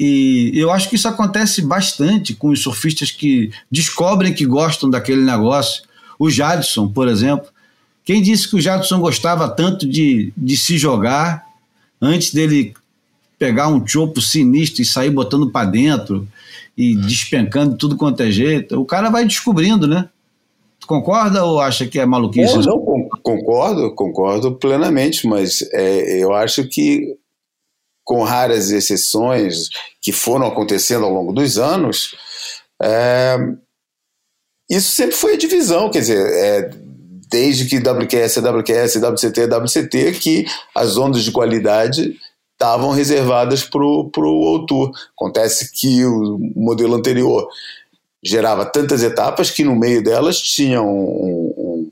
E 0.00 0.52
eu 0.54 0.70
acho 0.70 0.88
que 0.88 0.96
isso 0.96 1.06
acontece 1.06 1.60
bastante 1.60 2.34
com 2.34 2.48
os 2.48 2.62
surfistas 2.62 3.10
que 3.10 3.52
descobrem 3.70 4.32
que 4.32 4.46
gostam 4.46 4.88
daquele 4.88 5.22
negócio. 5.22 5.82
O 6.18 6.30
Jadson, 6.30 6.88
por 6.88 7.08
exemplo. 7.08 7.48
Quem 8.02 8.22
disse 8.22 8.48
que 8.48 8.56
o 8.56 8.60
Jadson 8.60 9.00
gostava 9.00 9.48
tanto 9.48 9.86
de, 9.86 10.32
de 10.36 10.56
se 10.56 10.78
jogar 10.78 11.44
antes 12.00 12.32
dele 12.32 12.72
pegar 13.38 13.68
um 13.68 13.86
chopo 13.86 14.22
sinistro 14.22 14.80
e 14.80 14.86
sair 14.86 15.10
botando 15.10 15.50
para 15.50 15.68
dentro 15.68 16.26
e 16.76 16.92
é. 16.92 16.96
despencando 16.96 17.76
tudo 17.76 17.96
quanto 17.96 18.22
é 18.22 18.30
jeito? 18.30 18.80
O 18.80 18.84
cara 18.84 19.10
vai 19.10 19.24
descobrindo, 19.24 19.86
né? 19.86 20.08
Concorda 20.86 21.44
ou 21.44 21.60
acha 21.60 21.86
que 21.86 21.98
é 21.98 22.06
maluquice? 22.06 22.58
Não, 22.58 22.62
não 22.62 23.08
concordo, 23.22 23.94
concordo 23.94 24.54
plenamente, 24.56 25.26
mas 25.26 25.62
é, 25.72 26.22
eu 26.22 26.32
acho 26.32 26.68
que 26.68 27.16
com 28.04 28.22
raras 28.22 28.70
exceções 28.70 29.68
que 30.00 30.12
foram 30.12 30.46
acontecendo 30.46 31.04
ao 31.04 31.12
longo 31.12 31.32
dos 31.32 31.58
anos, 31.58 32.14
é, 32.80 33.36
isso 34.70 34.92
sempre 34.92 35.16
foi 35.16 35.34
a 35.34 35.38
divisão, 35.38 35.90
quer 35.90 36.00
dizer, 36.00 36.24
é, 36.24 36.70
desde 37.28 37.64
que 37.64 37.78
WQS 37.78 38.36
é 38.36 38.40
WQS, 38.40 38.96
WCT 38.96 39.40
é 39.40 39.56
WCT, 39.56 40.12
que 40.20 40.46
as 40.74 40.96
ondas 40.96 41.24
de 41.24 41.32
qualidade 41.32 42.16
estavam 42.56 42.90
reservadas 42.90 43.62
para 43.62 43.84
o 43.84 44.46
autor. 44.48 44.90
Acontece 45.14 45.70
que 45.72 46.04
o 46.04 46.38
modelo 46.56 46.94
anterior 46.94 47.46
gerava 48.24 48.64
tantas 48.64 49.02
etapas 49.02 49.50
que 49.50 49.62
no 49.62 49.76
meio 49.76 50.02
delas 50.02 50.40
tinha 50.40 50.82
um, 50.82 50.88
um, 50.88 51.90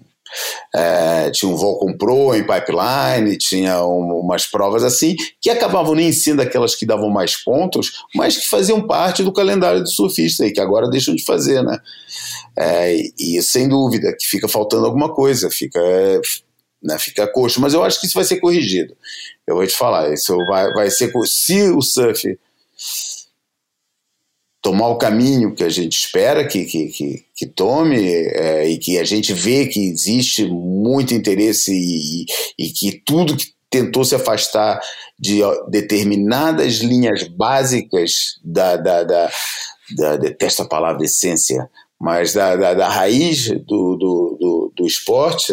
é, 0.74 1.30
tinha 1.30 1.50
um 1.50 1.56
Volcom 1.56 1.96
Pro 1.96 2.34
em 2.34 2.42
pipeline, 2.42 3.38
tinha 3.38 3.84
um, 3.84 4.20
umas 4.20 4.46
provas 4.46 4.82
assim, 4.82 5.14
que 5.40 5.50
acabavam 5.50 5.94
nem 5.94 6.12
sendo 6.12 6.42
aquelas 6.42 6.74
que 6.74 6.86
davam 6.86 7.08
mais 7.08 7.36
pontos, 7.36 7.92
mas 8.14 8.36
que 8.36 8.48
faziam 8.48 8.84
parte 8.86 9.22
do 9.22 9.32
calendário 9.32 9.82
do 9.82 9.88
surfista 9.88 10.46
e 10.46 10.52
que 10.52 10.60
agora 10.60 10.90
deixam 10.90 11.14
de 11.14 11.24
fazer, 11.24 11.62
né? 11.62 11.78
É, 12.58 12.96
e 13.18 13.40
sem 13.42 13.68
dúvida 13.68 14.14
que 14.18 14.26
fica 14.26 14.48
faltando 14.48 14.86
alguma 14.86 15.12
coisa, 15.12 15.50
fica, 15.50 15.80
né, 16.82 16.98
fica 16.98 17.26
coxo, 17.26 17.60
mas 17.60 17.74
eu 17.74 17.82
acho 17.82 18.00
que 18.00 18.06
isso 18.06 18.14
vai 18.14 18.24
ser 18.24 18.40
corrigido. 18.40 18.96
Eu 19.46 19.56
vou 19.56 19.66
te 19.66 19.74
falar, 19.74 20.12
isso 20.12 20.36
vai, 20.48 20.72
vai 20.72 20.90
ser 20.90 21.12
se 21.26 21.70
o 21.70 21.82
surf 21.82 22.38
tomar 24.64 24.88
o 24.88 24.96
caminho 24.96 25.54
que 25.54 25.62
a 25.62 25.68
gente 25.68 25.92
espera 25.92 26.48
que, 26.48 26.64
que, 26.64 26.86
que, 26.86 27.24
que 27.36 27.46
tome 27.46 27.98
é, 27.98 28.66
e 28.66 28.78
que 28.78 28.98
a 28.98 29.04
gente 29.04 29.34
vê 29.34 29.66
que 29.66 29.90
existe 29.90 30.46
muito 30.46 31.12
interesse 31.12 31.70
e, 31.70 32.24
e 32.58 32.70
que 32.70 33.02
tudo 33.04 33.36
que 33.36 33.52
tentou 33.68 34.04
se 34.06 34.14
afastar 34.14 34.80
de 35.18 35.40
determinadas 35.68 36.76
linhas 36.76 37.24
básicas 37.28 38.38
da, 38.42 38.76
da, 38.78 39.04
da, 39.04 39.30
da 39.96 40.16
detesto 40.16 40.62
a 40.62 40.68
palavra 40.68 41.04
essência, 41.04 41.68
mas 42.00 42.32
da, 42.32 42.56
da, 42.56 42.72
da 42.72 42.88
raiz 42.88 43.50
do, 43.50 43.96
do, 43.96 44.38
do, 44.40 44.72
do 44.76 44.86
esporte, 44.86 45.52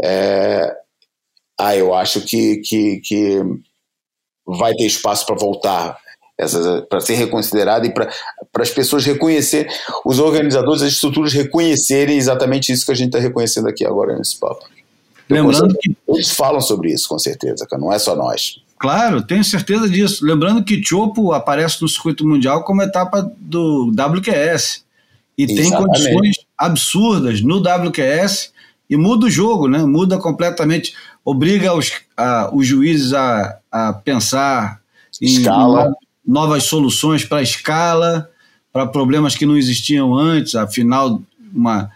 é, 0.00 0.76
ah, 1.68 1.76
eu 1.76 1.94
acho 1.94 2.20
que, 2.22 2.58
que, 2.58 3.00
que 3.00 3.40
vai 4.46 4.72
ter 4.74 4.86
espaço 4.86 5.26
para 5.26 5.36
voltar 5.36 5.98
para 6.88 7.00
ser 7.00 7.14
reconsiderada 7.14 7.86
e 7.86 7.92
para 7.92 8.10
as 8.58 8.70
pessoas 8.70 9.04
reconhecer, 9.04 9.68
os 10.04 10.18
organizadores, 10.18 10.82
as 10.82 10.94
estruturas 10.94 11.32
reconhecerem 11.32 12.16
exatamente 12.16 12.72
isso 12.72 12.84
que 12.84 12.92
a 12.92 12.96
gente 12.96 13.08
está 13.08 13.18
reconhecendo 13.18 13.68
aqui 13.68 13.84
agora 13.86 14.16
nesse 14.16 14.38
papo. 14.38 14.64
Lembrando 15.28 15.76
que. 15.78 15.94
Eles 16.08 16.30
falam 16.30 16.60
sobre 16.60 16.92
isso, 16.92 17.08
com 17.08 17.18
certeza, 17.18 17.66
cara, 17.66 17.80
não 17.80 17.92
é 17.92 17.98
só 17.98 18.14
nós. 18.14 18.60
Claro, 18.78 19.22
tenho 19.22 19.44
certeza 19.44 19.88
disso. 19.88 20.24
Lembrando 20.24 20.64
que 20.64 20.82
Chopo 20.84 21.32
aparece 21.32 21.80
no 21.80 21.88
circuito 21.88 22.26
mundial 22.26 22.64
como 22.64 22.82
etapa 22.82 23.30
do 23.38 23.92
WQS. 23.92 24.84
E 25.38 25.44
Exatamente. 25.44 25.62
tem 25.62 25.72
condições 25.72 26.36
absurdas 26.58 27.40
no 27.40 27.58
WQS 27.58 28.52
e 28.90 28.96
muda 28.96 29.26
o 29.26 29.30
jogo, 29.30 29.68
né? 29.68 29.78
Muda 29.78 30.18
completamente, 30.18 30.94
obriga 31.24 31.74
os, 31.74 31.92
a, 32.16 32.50
os 32.52 32.66
juízes 32.66 33.12
a, 33.12 33.58
a 33.70 33.92
pensar 33.92 34.80
em 35.20 35.44
novas 36.26 36.64
soluções 36.64 37.24
para 37.24 37.42
escala, 37.42 38.28
para 38.72 38.86
problemas 38.86 39.36
que 39.36 39.46
não 39.46 39.56
existiam 39.56 40.14
antes. 40.14 40.54
Afinal, 40.54 41.20
uma 41.52 41.90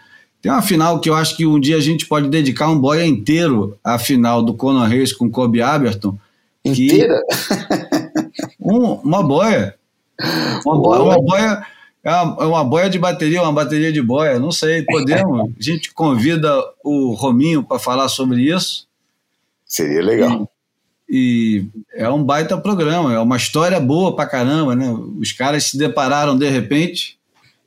tem 0.47 0.53
uma 0.53 0.63
final 0.63 1.01
que 1.01 1.11
eu 1.11 1.15
acho 1.15 1.37
que 1.37 1.45
um 1.45 1.59
dia 1.59 1.77
a 1.77 1.81
gente 1.81 2.07
pode 2.07 2.29
dedicar 2.29 2.69
um 2.69 2.79
boia 2.79 3.05
inteiro 3.05 3.77
à 3.83 3.99
final 3.99 4.43
do 4.43 4.55
Conor 4.55 4.87
Reis 4.87 5.13
com 5.13 5.31
Kobe 5.31 5.61
Aberton. 5.61 6.17
Inteira? 6.65 7.21
Um, 8.61 8.95
uma 8.95 9.23
boia. 9.23 9.77
Uma 10.65 10.77
boia, 10.77 11.03
uma 11.03 11.23
boia 11.23 11.67
é 12.03 12.13
uma, 12.13 12.43
é 12.43 12.47
uma, 12.47 12.65
boia 12.65 12.91
de 12.91 12.99
bateria, 12.99 13.43
uma 13.43 13.53
bateria 13.53 13.93
de 13.93 14.03
boia, 14.03 14.39
não 14.39 14.51
sei, 14.51 14.83
podemos. 14.83 15.51
A 15.59 15.63
gente 15.63 15.93
convida 15.93 16.53
o 16.85 17.13
Rominho 17.13 17.63
para 17.63 17.79
falar 17.79 18.09
sobre 18.09 18.43
isso. 18.43 18.87
Seria 19.67 20.03
legal. 20.03 20.51
E, 21.09 21.67
e, 21.95 22.01
é 22.01 22.09
um 22.09 22.23
baita 22.23 22.57
programa, 22.57 23.13
é 23.13 23.19
uma 23.19 23.37
história 23.37 23.79
boa 23.81 24.15
pra 24.15 24.27
caramba, 24.27 24.75
né? 24.75 24.91
Os 25.19 25.33
caras 25.33 25.65
se 25.65 25.77
depararam 25.77 26.39
de 26.39 26.49
repente 26.49 27.19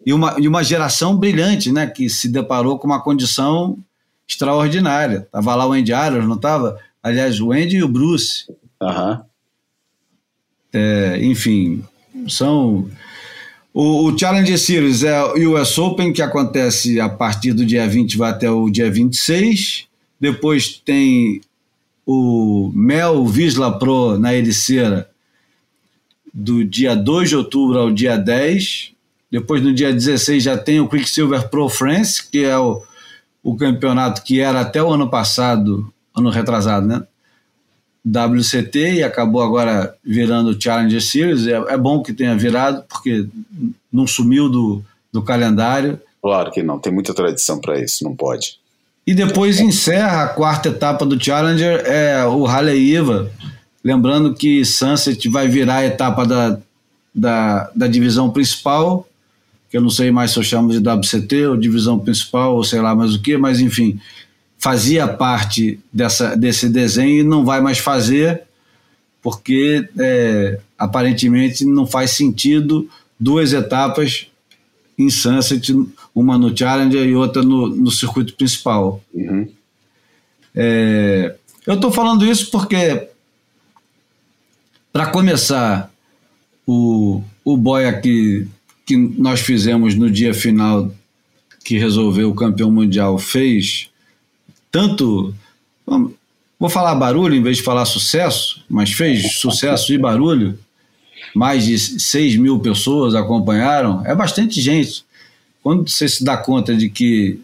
e 0.06 0.14
uma, 0.14 0.36
e 0.40 0.48
uma 0.48 0.64
geração 0.64 1.16
brilhante, 1.18 1.72
né? 1.72 1.86
Que 1.86 2.10
se 2.10 2.30
deparou 2.30 2.80
com 2.80 2.88
uma 2.88 3.02
condição 3.02 3.78
extraordinária. 4.28 5.28
Tava 5.32 5.56
lá 5.56 5.68
o 5.68 5.74
Andy 5.74 5.94
Arrows, 5.94 6.28
não 6.28 6.38
tava? 6.38 6.80
Aliás, 7.04 7.40
o 7.40 7.52
Andy 7.52 7.78
e 7.78 7.84
o 7.84 7.88
Bruce. 7.88 8.46
Uhum. 8.82 9.22
É, 10.72 11.20
enfim, 11.22 11.84
são 12.28 12.90
o, 13.74 14.08
o 14.08 14.18
Challenger 14.18 14.58
Series 14.58 15.04
é 15.04 15.24
o 15.24 15.54
US 15.54 15.78
Open, 15.78 16.12
que 16.12 16.22
acontece 16.22 17.00
a 17.00 17.08
partir 17.08 17.54
do 17.54 17.66
dia 17.66 17.88
20 17.88 18.18
vai 18.18 18.32
até 18.32 18.50
o 18.50 18.70
dia 18.70 18.90
26. 18.90 19.88
Depois 20.20 20.82
tem 20.84 21.42
o 22.12 22.72
Mel 22.74 23.24
Visla 23.28 23.78
Pro 23.78 24.18
na 24.18 24.34
Ericeira, 24.34 25.08
do 26.34 26.66
dia 26.66 26.96
2 26.96 27.30
de 27.30 27.36
outubro 27.36 27.78
ao 27.78 27.92
dia 27.92 28.18
10. 28.18 28.94
Depois, 29.30 29.62
no 29.62 29.72
dia 29.72 29.94
16, 29.94 30.42
já 30.42 30.58
tem 30.58 30.80
o 30.80 30.90
Quicksilver 30.90 31.50
Pro 31.50 31.70
France, 31.70 32.28
que 32.28 32.44
é 32.44 32.58
o, 32.58 32.82
o 33.44 33.56
campeonato 33.56 34.24
que 34.24 34.40
era 34.40 34.62
até 34.62 34.82
o 34.82 34.92
ano 34.92 35.08
passado, 35.08 35.94
ano 36.16 36.32
retrasado, 36.32 36.88
né? 36.88 37.04
WCT 38.04 38.94
e 38.96 39.04
acabou 39.04 39.44
agora 39.44 39.96
virando 40.04 40.60
Challenger 40.60 41.04
Series. 41.04 41.46
É, 41.46 41.52
é, 41.52 41.78
bom 41.78 42.02
que 42.02 42.12
tenha 42.12 42.36
virado, 42.36 42.84
porque 42.90 43.28
não 43.94 44.08
sumiu 44.08 44.50
do, 44.50 44.84
do 45.14 45.22
calendário. 45.22 46.02
Claro 46.24 46.50
que 46.50 46.64
não, 46.64 46.80
tem 46.80 46.92
muita 46.92 47.14
tradição 47.14 47.62
para 47.62 47.80
isso, 47.80 48.04
não 48.04 48.16
pode. 48.16 48.59
E 49.06 49.14
depois 49.14 49.60
encerra 49.60 50.24
a 50.24 50.28
quarta 50.28 50.70
etapa 50.70 51.06
do 51.06 51.22
Challenger, 51.22 51.84
é 51.86 52.24
o 52.26 52.44
Rally 52.44 52.96
Iva. 52.96 53.32
Lembrando 53.84 54.34
que 54.34 54.64
Sunset 54.64 55.28
vai 55.30 55.48
virar 55.48 55.78
a 55.78 55.86
etapa 55.86 56.26
da, 56.26 56.60
da, 57.14 57.72
da 57.76 57.88
divisão 57.88 58.30
principal, 58.30 59.08
que 59.70 59.78
eu 59.78 59.82
não 59.82 59.90
sei 59.90 60.12
mais 60.12 60.32
se 60.32 60.38
eu 60.38 60.44
chamo 60.44 60.72
de 60.72 60.78
WCT 60.78 61.48
ou 61.48 61.58
divisão 61.58 61.98
principal 61.98 62.56
ou 62.56 62.64
sei 62.64 62.82
lá 62.82 62.96
mais 62.96 63.16
o 63.16 63.22
que, 63.22 63.38
mas 63.38 63.60
enfim, 63.60 64.00
fazia 64.58 65.08
parte 65.08 65.80
dessa, 65.92 66.36
desse 66.36 66.68
desenho 66.70 67.22
e 67.22 67.24
não 67.24 67.46
vai 67.46 67.62
mais 67.62 67.78
fazer, 67.78 68.44
porque 69.22 69.88
é, 69.98 70.60
aparentemente 70.78 71.66
não 71.66 71.88
faz 71.88 72.12
sentido 72.12 72.90
duas 73.20 73.54
etapas 73.54 74.28
em 74.98 75.10
Sunset, 75.10 75.74
uma 76.20 76.38
no 76.38 76.56
Challenger 76.56 77.08
e 77.08 77.16
outra 77.16 77.42
no, 77.42 77.68
no 77.68 77.92
circuito 77.92 78.34
principal. 78.34 79.02
Uhum. 79.14 79.48
É, 80.56 81.36
eu 81.66 81.76
estou 81.76 81.92
falando 81.92 82.26
isso 82.26 82.50
porque, 82.52 83.08
para 84.92 85.08
começar, 85.08 85.92
o, 86.66 87.24
o 87.44 87.58
boia 87.58 87.94
que, 88.00 88.48
que 88.86 88.96
nós 88.96 89.40
fizemos 89.40 89.96
no 89.96 90.10
dia 90.10 90.34
final 90.34 90.92
que 91.64 91.78
resolveu 91.78 92.30
o 92.30 92.36
campeão 92.36 92.72
mundial 92.72 93.18
fez 93.18 93.90
tanto. 94.72 95.34
Vou 96.60 96.70
falar 96.70 96.96
barulho 96.96 97.36
em 97.36 97.42
vez 97.42 97.58
de 97.58 97.64
falar 97.64 97.86
sucesso, 97.86 98.64
mas 98.70 98.92
fez 98.92 99.38
sucesso 99.40 99.94
e 99.94 99.98
barulho. 99.98 100.60
Mais 101.36 101.66
de 101.66 101.78
6 101.78 102.38
mil 102.38 102.60
pessoas 102.60 103.16
acompanharam. 103.16 104.06
É 104.06 104.16
bastante 104.16 104.62
gente. 104.62 105.04
Quando 105.62 105.90
você 105.90 106.08
se 106.08 106.24
dá 106.24 106.38
conta 106.38 106.76
de 106.76 106.90
que 106.90 107.40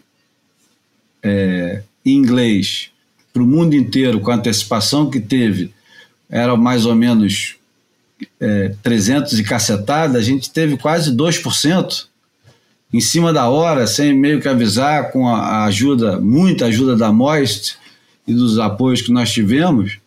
é, 1.22 1.82
em 2.04 2.16
inglês, 2.16 2.90
para 3.32 3.42
o 3.42 3.46
mundo 3.46 3.74
inteiro, 3.74 4.20
com 4.20 4.30
a 4.30 4.36
antecipação 4.36 5.10
que 5.10 5.20
teve, 5.20 5.72
era 6.28 6.56
mais 6.56 6.86
ou 6.86 6.94
menos 6.94 7.56
é, 8.40 8.74
300 8.82 9.38
e 9.38 9.44
cacetada, 9.44 10.18
a 10.18 10.22
gente 10.22 10.50
teve 10.50 10.76
quase 10.76 11.10
2% 11.12 12.06
em 12.92 13.00
cima 13.00 13.32
da 13.32 13.48
hora, 13.48 13.86
sem 13.86 14.14
meio 14.14 14.40
que 14.40 14.48
avisar, 14.48 15.10
com 15.10 15.28
a 15.28 15.64
ajuda, 15.64 16.20
muita 16.20 16.66
ajuda 16.66 16.96
da 16.96 17.12
Moist 17.12 17.76
e 18.26 18.32
dos 18.32 18.58
apoios 18.58 19.02
que 19.02 19.12
nós 19.12 19.32
tivemos, 19.32 19.98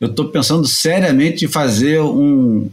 eu 0.00 0.08
estou 0.08 0.28
pensando 0.28 0.66
seriamente 0.66 1.44
em 1.44 1.48
fazer 1.48 2.00
um, 2.00 2.70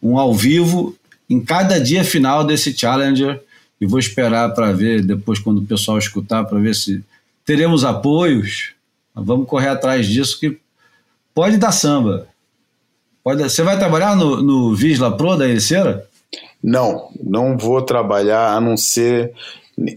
um 0.00 0.16
ao 0.18 0.32
vivo 0.32 0.96
em 1.28 1.40
cada 1.40 1.80
dia 1.80 2.04
final 2.04 2.44
desse 2.44 2.76
Challenger 2.76 3.40
e 3.80 3.86
vou 3.86 3.98
esperar 3.98 4.52
para 4.54 4.72
ver 4.72 5.02
depois 5.02 5.38
quando 5.38 5.58
o 5.58 5.66
pessoal 5.66 5.98
escutar 5.98 6.44
para 6.44 6.58
ver 6.58 6.74
se 6.74 7.02
teremos 7.44 7.84
apoios. 7.84 8.72
Vamos 9.14 9.48
correr 9.48 9.68
atrás 9.68 10.06
disso 10.06 10.38
que 10.38 10.58
pode 11.34 11.56
dar 11.56 11.72
samba. 11.72 12.28
Pode, 13.24 13.42
você 13.42 13.62
vai 13.62 13.78
trabalhar 13.78 14.14
no, 14.16 14.42
no 14.42 14.74
Visla 14.74 15.16
Pro 15.16 15.36
da 15.36 15.48
Ericeira? 15.48 16.06
Não, 16.62 17.08
não 17.22 17.56
vou 17.56 17.80
trabalhar 17.82 18.54
a 18.54 18.60
não 18.60 18.76
ser 18.76 19.32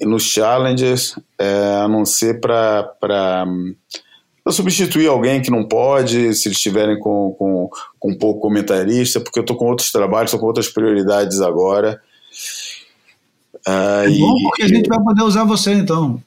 nos 0.01 0.23
challenges, 0.23 1.17
é, 1.37 1.81
a 1.83 1.87
não 1.87 2.05
ser 2.05 2.39
para 2.39 3.45
substituir 4.49 5.07
alguém 5.07 5.41
que 5.41 5.51
não 5.51 5.65
pode, 5.65 6.33
se 6.33 6.47
eles 6.47 6.57
estiverem 6.57 6.97
com, 6.99 7.35
com, 7.37 7.69
com 7.99 8.11
um 8.11 8.17
pouco 8.17 8.39
comentarista, 8.39 9.19
porque 9.19 9.39
eu 9.39 9.43
estou 9.43 9.57
com 9.57 9.65
outros 9.65 9.91
trabalhos, 9.91 10.29
estou 10.29 10.39
com 10.39 10.47
outras 10.47 10.69
prioridades 10.69 11.41
agora. 11.41 12.01
Ah, 13.67 14.03
é 14.05 14.09
bom 14.09 14.37
e, 14.37 14.43
porque 14.43 14.63
a 14.63 14.67
gente 14.67 14.87
vai 14.87 14.99
poder 15.01 15.23
usar 15.23 15.43
você 15.43 15.73
então. 15.73 16.21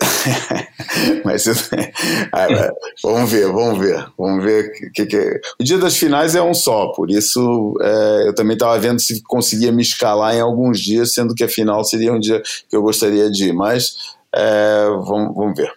Mas 1.24 1.46
ah, 2.32 2.72
vamos 3.02 3.30
ver, 3.30 3.46
vamos 3.46 3.78
ver, 3.78 4.06
vamos 4.18 4.44
ver 4.44 4.70
que, 4.92 5.06
que, 5.06 5.40
o 5.60 5.64
dia 5.64 5.78
das 5.78 5.96
finais 5.96 6.34
é 6.34 6.42
um 6.42 6.54
só, 6.54 6.88
por 6.88 7.10
isso 7.10 7.74
é, 7.80 8.28
eu 8.28 8.34
também 8.34 8.54
estava 8.54 8.78
vendo 8.78 9.00
se 9.00 9.22
conseguia 9.22 9.72
me 9.72 9.82
escalar 9.82 10.34
em 10.34 10.40
alguns 10.40 10.80
dias, 10.80 11.14
sendo 11.14 11.34
que 11.34 11.44
a 11.44 11.48
final 11.48 11.84
seria 11.84 12.12
um 12.12 12.20
dia 12.20 12.42
que 12.68 12.76
eu 12.76 12.82
gostaria 12.82 13.30
de 13.30 13.48
ir, 13.48 13.52
mas 13.52 13.94
é, 14.34 14.86
vamos, 15.04 15.34
vamos 15.34 15.56
ver. 15.56 15.72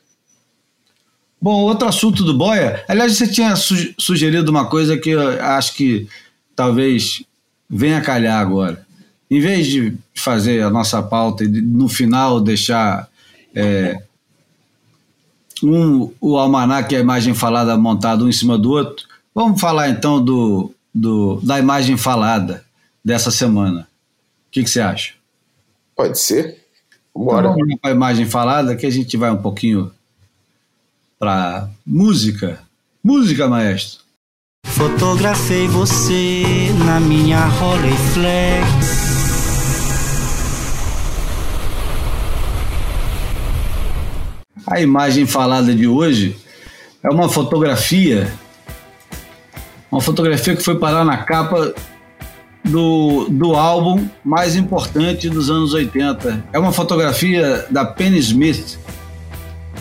Bom, 1.41 1.61
outro 1.61 1.87
assunto 1.87 2.23
do 2.23 2.33
Boia, 2.33 2.83
aliás, 2.87 3.15
você 3.15 3.27
tinha 3.27 3.53
sugerido 3.55 4.49
uma 4.49 4.67
coisa 4.67 4.97
que 4.97 5.11
eu 5.11 5.43
acho 5.43 5.75
que 5.75 6.07
talvez 6.55 7.23
venha 7.69 7.99
a 7.99 8.01
calhar 8.01 8.39
agora. 8.39 8.85
Em 9.29 9.39
vez 9.39 9.67
de 9.67 9.97
fazer 10.13 10.63
a 10.63 10.69
nossa 10.69 11.01
pauta 11.01 11.43
e 11.43 11.47
no 11.47 11.89
final 11.89 12.39
deixar 12.39 13.09
é, 13.53 13.97
um, 15.63 16.11
o 16.21 16.37
almanac 16.37 16.93
e 16.93 16.97
a 16.97 16.99
imagem 16.99 17.33
falada 17.33 17.75
montado 17.77 18.25
um 18.25 18.29
em 18.29 18.33
cima 18.33 18.57
do 18.57 18.71
outro. 18.71 19.05
Vamos 19.33 19.59
falar 19.59 19.89
então 19.89 20.23
do, 20.23 20.73
do 20.93 21.39
da 21.41 21.59
imagem 21.59 21.97
falada 21.97 22.63
dessa 23.03 23.31
semana. 23.31 23.81
O 24.47 24.51
que, 24.51 24.63
que 24.63 24.69
você 24.69 24.81
acha? 24.81 25.13
Pode 25.95 26.19
ser. 26.19 26.63
Bora. 27.13 27.47
Então, 27.47 27.59
vamos 27.59 27.79
para 27.79 27.91
a 27.91 27.93
imagem 27.93 28.25
falada 28.25 28.75
que 28.75 28.85
a 28.85 28.89
gente 28.89 29.15
vai 29.17 29.31
um 29.31 29.41
pouquinho 29.41 29.91
para 31.17 31.69
música. 31.85 32.59
Música, 33.03 33.47
maestro. 33.47 34.03
Fotografei 34.65 35.67
você 35.67 36.43
na 36.85 36.99
minha 36.99 37.45
Rolleiflex 37.45 39.04
A 44.67 44.81
imagem 44.81 45.27
falada 45.27 45.75
de 45.75 45.87
hoje 45.87 46.35
é 47.03 47.09
uma 47.09 47.29
fotografia, 47.29 48.33
uma 49.91 50.01
fotografia 50.01 50.55
que 50.55 50.63
foi 50.63 50.79
parar 50.79 51.05
na 51.05 51.17
capa 51.17 51.71
do, 52.63 53.27
do 53.29 53.53
álbum 53.53 54.07
mais 54.23 54.55
importante 54.55 55.29
dos 55.29 55.51
anos 55.51 55.75
80. 55.75 56.45
É 56.51 56.57
uma 56.57 56.71
fotografia 56.71 57.67
da 57.69 57.85
Penny 57.85 58.17
Smith, 58.17 58.79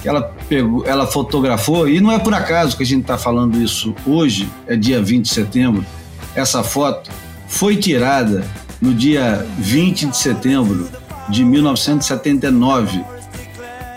que 0.03 0.09
ela, 0.09 0.20
pegou, 0.51 0.85
ela 0.87 1.07
fotografou, 1.07 1.89
e 1.89 1.99
não 1.99 2.12
é 2.12 2.18
por 2.18 2.35
acaso 2.35 2.76
que 2.76 2.82
a 2.82 2.87
gente 2.87 3.03
está 3.03 3.16
falando 3.16 3.59
isso 3.61 3.95
hoje, 4.07 4.51
é 4.66 4.76
dia 4.76 5.01
20 5.03 5.24
de 5.24 5.32
setembro. 5.32 5.87
Essa 6.35 6.62
foto 6.62 7.11
foi 7.49 7.76
tirada 7.76 8.45
no 8.82 8.93
dia 8.93 9.47
20 9.59 10.09
de 10.09 10.16
setembro 10.18 10.87
de 11.30 11.43
1979 11.43 13.14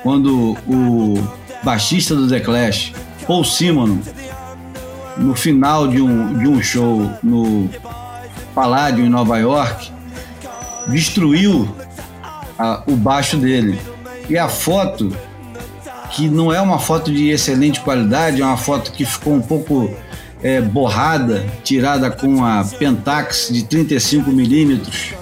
quando 0.07 0.57
o 0.65 1.21
baixista 1.65 2.15
do 2.15 2.29
The 2.29 2.39
Clash, 2.39 2.93
Paul 3.27 3.43
Simon, 3.43 3.99
no 5.17 5.35
final 5.35 5.85
de 5.85 6.01
um, 6.01 6.33
de 6.39 6.47
um 6.47 6.63
show 6.63 7.11
no 7.21 7.69
Paládio 8.55 9.05
em 9.05 9.09
Nova 9.09 9.37
York, 9.37 9.91
destruiu 10.87 11.67
a, 12.57 12.83
o 12.87 12.95
baixo 12.95 13.35
dele. 13.35 13.77
E 14.29 14.37
a 14.37 14.47
foto, 14.47 15.13
que 16.11 16.29
não 16.29 16.53
é 16.53 16.61
uma 16.61 16.79
foto 16.79 17.11
de 17.11 17.27
excelente 17.27 17.81
qualidade, 17.81 18.41
é 18.41 18.45
uma 18.45 18.55
foto 18.55 18.93
que 18.93 19.03
ficou 19.03 19.33
um 19.33 19.41
pouco 19.41 19.93
é, 20.41 20.61
borrada, 20.61 21.45
tirada 21.65 22.09
com 22.09 22.45
a 22.45 22.63
Pentax 22.63 23.49
de 23.51 23.65
35 23.65 24.31
milímetros, 24.31 25.13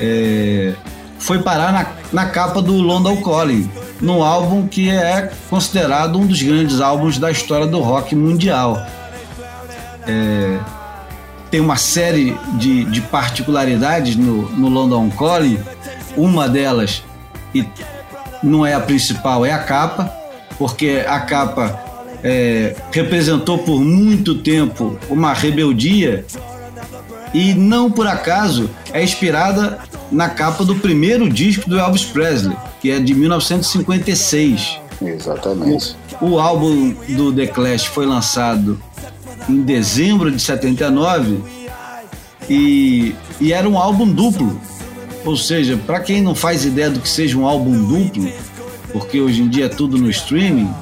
é, 0.00 0.74
foi 1.18 1.40
parar 1.40 1.72
na, 1.72 1.97
na 2.12 2.26
capa 2.26 2.62
do 2.62 2.74
London 2.74 3.16
Calling, 3.22 3.70
no 4.00 4.22
álbum 4.22 4.66
que 4.66 4.88
é 4.88 5.30
considerado 5.50 6.18
um 6.18 6.26
dos 6.26 6.42
grandes 6.42 6.80
álbuns 6.80 7.18
da 7.18 7.30
história 7.30 7.66
do 7.66 7.80
rock 7.80 8.14
mundial. 8.14 8.80
É, 10.06 10.58
tem 11.50 11.60
uma 11.60 11.76
série 11.76 12.36
de, 12.54 12.84
de 12.84 13.00
particularidades 13.00 14.16
no, 14.16 14.50
no 14.50 14.68
London 14.68 15.10
Calling, 15.10 15.58
uma 16.16 16.48
delas, 16.48 17.02
e 17.54 17.66
não 18.42 18.64
é 18.64 18.74
a 18.74 18.80
principal, 18.80 19.44
é 19.44 19.52
a 19.52 19.58
capa, 19.58 20.12
porque 20.58 21.04
a 21.06 21.20
capa 21.20 21.88
é, 22.22 22.74
representou 22.92 23.58
por 23.58 23.80
muito 23.80 24.36
tempo 24.36 24.98
uma 25.08 25.32
rebeldia 25.32 26.24
e 27.32 27.54
não 27.54 27.90
por 27.90 28.06
acaso 28.06 28.70
é 28.92 29.02
inspirada 29.02 29.78
na 30.10 30.28
capa 30.28 30.64
do 30.64 30.76
primeiro 30.76 31.28
disco 31.28 31.68
do 31.68 31.78
Elvis 31.78 32.04
Presley, 32.04 32.56
que 32.80 32.90
é 32.90 32.98
de 32.98 33.14
1956. 33.14 34.80
Exatamente. 35.00 35.96
O, 36.20 36.30
o 36.30 36.40
álbum 36.40 36.94
do 37.08 37.32
The 37.32 37.46
Clash 37.46 37.84
foi 37.84 38.06
lançado 38.06 38.80
em 39.48 39.62
dezembro 39.62 40.30
de 40.30 40.40
79 40.40 41.38
e, 42.48 43.14
e 43.40 43.52
era 43.52 43.68
um 43.68 43.78
álbum 43.78 44.06
duplo. 44.06 44.60
Ou 45.24 45.36
seja, 45.36 45.76
para 45.76 46.00
quem 46.00 46.22
não 46.22 46.34
faz 46.34 46.64
ideia 46.64 46.90
do 46.90 47.00
que 47.00 47.08
seja 47.08 47.36
um 47.36 47.46
álbum 47.46 47.84
duplo, 47.84 48.30
porque 48.92 49.20
hoje 49.20 49.42
em 49.42 49.48
dia 49.48 49.66
é 49.66 49.68
tudo 49.68 49.98
no 49.98 50.08
streaming, 50.08 50.72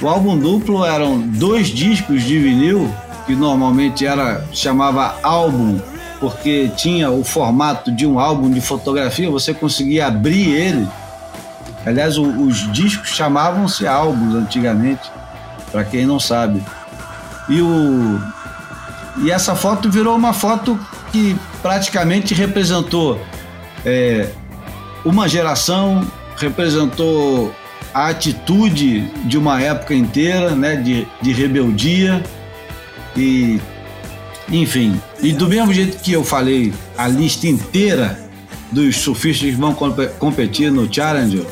o 0.00 0.08
álbum 0.08 0.38
duplo 0.38 0.84
eram 0.84 1.18
dois 1.18 1.68
discos 1.68 2.22
de 2.22 2.38
vinil 2.38 2.90
que 3.26 3.34
normalmente 3.34 4.06
era 4.06 4.46
chamava 4.52 5.18
álbum 5.22 5.78
porque 6.20 6.70
tinha 6.76 7.10
o 7.10 7.24
formato 7.24 7.90
de 7.90 8.06
um 8.06 8.20
álbum 8.20 8.50
de 8.50 8.60
fotografia, 8.60 9.30
você 9.30 9.54
conseguia 9.54 10.06
abrir 10.06 10.52
ele. 10.52 10.86
Aliás, 11.84 12.18
o, 12.18 12.24
os 12.24 12.70
discos 12.72 13.08
chamavam-se 13.08 13.86
álbuns 13.86 14.34
antigamente, 14.34 15.10
para 15.72 15.82
quem 15.82 16.04
não 16.04 16.20
sabe. 16.20 16.62
E, 17.48 17.62
o, 17.62 18.20
e 19.22 19.30
essa 19.30 19.54
foto 19.54 19.90
virou 19.90 20.14
uma 20.14 20.34
foto 20.34 20.78
que 21.10 21.34
praticamente 21.62 22.34
representou 22.34 23.18
é, 23.84 24.28
uma 25.04 25.26
geração, 25.26 26.06
representou 26.36 27.54
a 27.94 28.08
atitude 28.08 29.00
de 29.24 29.38
uma 29.38 29.60
época 29.60 29.94
inteira, 29.94 30.54
né, 30.54 30.76
de, 30.76 31.08
de 31.22 31.32
rebeldia 31.32 32.22
e 33.16 33.58
enfim, 34.50 35.00
e 35.22 35.32
do 35.32 35.48
mesmo 35.48 35.72
jeito 35.72 35.98
que 35.98 36.12
eu 36.12 36.24
falei 36.24 36.72
a 36.98 37.06
lista 37.06 37.46
inteira 37.46 38.18
dos 38.72 38.96
surfistas 38.96 39.50
que 39.50 39.56
vão 39.56 39.74
competir 40.18 40.70
no 40.70 40.92
Challenger, 40.92 41.44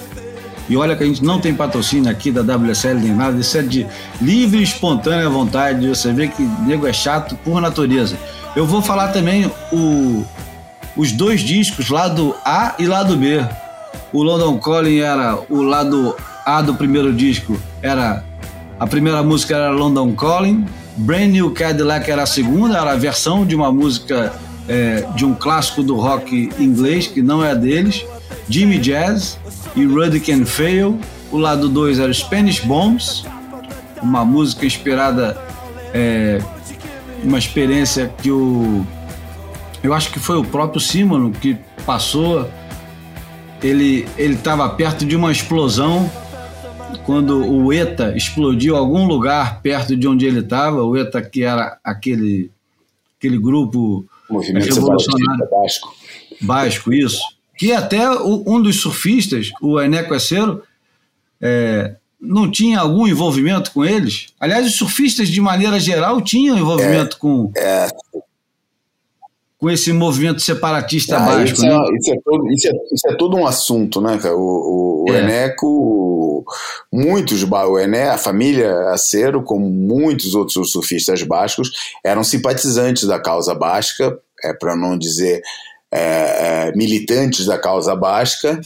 e 0.69 0.77
olha 0.77 0.95
que 0.95 1.03
a 1.03 1.07
gente 1.07 1.25
não 1.25 1.41
tem 1.41 1.55
patrocínio 1.55 2.11
aqui 2.11 2.31
da 2.31 2.43
WSL 2.43 3.01
nem 3.01 3.15
nada, 3.15 3.41
isso 3.41 3.57
é 3.57 3.63
de 3.63 3.87
livre 4.21 4.61
e 4.61 4.63
espontânea 4.63 5.29
vontade, 5.29 5.89
você 5.89 6.13
vê 6.13 6.29
que 6.29 6.43
nego 6.67 6.87
é 6.87 6.93
chato 6.93 7.37
por 7.37 7.61
natureza. 7.61 8.17
Eu 8.55 8.67
vou 8.67 8.83
falar 8.83 9.09
também 9.09 9.51
o, 9.73 10.25
os 10.95 11.13
dois 11.13 11.41
discos, 11.41 11.89
lado 11.89 12.35
A 12.45 12.75
e 12.79 12.87
lado 12.87 13.17
B. 13.17 13.43
O 14.13 14.23
London 14.23 14.59
Calling 14.59 14.99
era 14.99 15.39
o 15.49 15.63
lado 15.63 16.15
A 16.45 16.61
do 16.61 16.75
primeiro 16.75 17.15
disco, 17.15 17.59
era 17.81 18.23
a 18.79 18.87
primeira 18.87 19.23
música 19.23 19.57
era 19.57 19.71
London 19.71 20.13
Calling, 20.13 20.67
Brand 20.99 21.31
New 21.31 21.51
Cadillac 21.53 22.11
era 22.11 22.25
a 22.25 22.27
segunda, 22.27 22.77
era 22.77 22.93
a 22.93 22.97
versão 22.97 23.47
de 23.47 23.55
uma 23.55 23.73
música 23.73 24.33
é, 24.69 25.07
de 25.15 25.25
um 25.25 25.33
clássico 25.33 25.83
do 25.83 25.95
rock 25.95 26.51
inglês, 26.59 27.07
que 27.07 27.23
não 27.23 27.45
é 27.45 27.55
deles, 27.55 28.05
Jimmy 28.49 28.79
Jazz 28.79 29.39
e 29.77 29.85
Ruddy 29.85 30.21
Can 30.21 30.45
Fail. 30.45 30.99
O 31.31 31.39
lado 31.39 31.69
2 31.69 32.01
era 32.01 32.13
Spanish 32.13 32.61
Bombs, 32.61 33.25
uma 34.03 34.25
música 34.25 34.67
inspirada, 34.67 35.41
é, 35.95 36.41
uma 37.23 37.39
experiência 37.39 38.13
que 38.21 38.31
o. 38.31 38.85
Eu 39.83 39.95
acho 39.95 40.11
que 40.11 40.19
foi 40.19 40.37
o 40.37 40.45
próprio 40.45 40.81
Simon 40.81 41.31
que 41.31 41.57
passou. 41.87 42.49
Ele 43.63 44.07
estava 44.17 44.69
perto 44.71 45.05
de 45.05 45.17
uma 45.17 45.33
explosão 45.33 46.11
quando 47.05 47.47
o 47.47 47.73
ETA 47.73 48.17
explodiu 48.17 48.77
algum 48.77 49.07
lugar 49.07 49.61
perto 49.63 49.97
de 49.97 50.07
onde 50.07 50.27
ele 50.27 50.41
estava, 50.41 50.83
o 50.83 50.97
ETA 50.97 51.23
que 51.23 51.43
era 51.43 51.79
aquele, 51.83 52.51
aquele 53.19 53.39
grupo 53.39 54.07
Movimento 54.29 54.75
revolucionário 54.75 55.49
Basco. 55.51 55.95
Basco, 56.41 56.93
isso. 56.93 57.21
Que 57.57 57.73
até 57.73 58.11
o, 58.11 58.45
um 58.47 58.61
dos 58.61 58.81
surfistas, 58.81 59.51
o 59.61 59.81
Eneco 59.81 60.15
Ecero, 60.15 60.63
é, 61.41 61.97
não 62.21 62.51
tinha 62.51 62.81
algum 62.81 63.07
envolvimento 63.07 63.71
com 63.73 63.85
eles. 63.85 64.27
Aliás, 64.39 64.67
os 64.67 64.77
surfistas, 64.77 65.29
de 65.29 65.41
maneira 65.41 65.79
geral, 65.81 66.21
tinham 66.21 66.59
envolvimento 66.59 67.17
é, 67.17 67.19
com, 67.19 67.53
é, 67.57 67.89
com 69.59 69.69
esse 69.69 69.93
movimento 69.93 70.41
separatista 70.41 71.17
ah, 71.17 71.21
basco. 71.21 71.57
Isso, 71.57 71.63
né? 71.63 71.75
é, 71.75 71.97
isso, 71.97 72.13
é 72.13 72.17
todo, 72.25 72.53
isso, 72.53 72.69
é, 72.69 72.71
isso, 72.93 73.09
é, 73.09 73.15
todo 73.17 73.37
um 73.37 73.47
assunto, 73.47 74.01
né, 74.01 74.19
cara? 74.19 74.37
O, 74.37 75.05
o, 75.09 75.13
é. 75.13 75.19
Eneco, 75.19 76.45
muitos, 76.93 77.43
o 77.43 77.79
Ené, 77.79 78.09
a 78.09 78.19
família 78.19 78.91
Acero, 78.91 79.43
como 79.43 79.69
muitos 79.69 80.35
outros 80.35 80.71
surfistas 80.71 81.23
bascos, 81.23 81.73
eram 82.05 82.23
simpatizantes 82.23 83.05
da 83.05 83.19
causa 83.19 83.55
basca, 83.55 84.17
é, 84.45 84.53
para 84.53 84.77
não 84.77 84.97
dizer 84.97 85.43
é, 85.91 86.69
é, 86.69 86.73
militantes 86.77 87.45
da 87.47 87.59
causa 87.59 87.95
basca, 87.97 88.61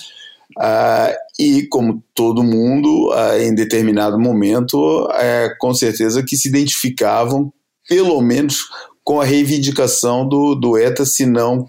Uh, 0.58 1.16
e 1.38 1.66
como 1.68 2.02
todo 2.14 2.42
mundo, 2.42 3.10
uh, 3.10 3.40
em 3.40 3.54
determinado 3.54 4.18
momento, 4.18 4.76
uh, 5.06 5.56
com 5.58 5.72
certeza 5.72 6.22
que 6.22 6.36
se 6.36 6.48
identificavam, 6.48 7.50
pelo 7.88 8.20
menos 8.20 8.58
com 9.04 9.20
a 9.20 9.24
reivindicação 9.24 10.28
do, 10.28 10.54
do 10.54 10.78
ETA, 10.78 11.04
se 11.04 11.26
não, 11.26 11.68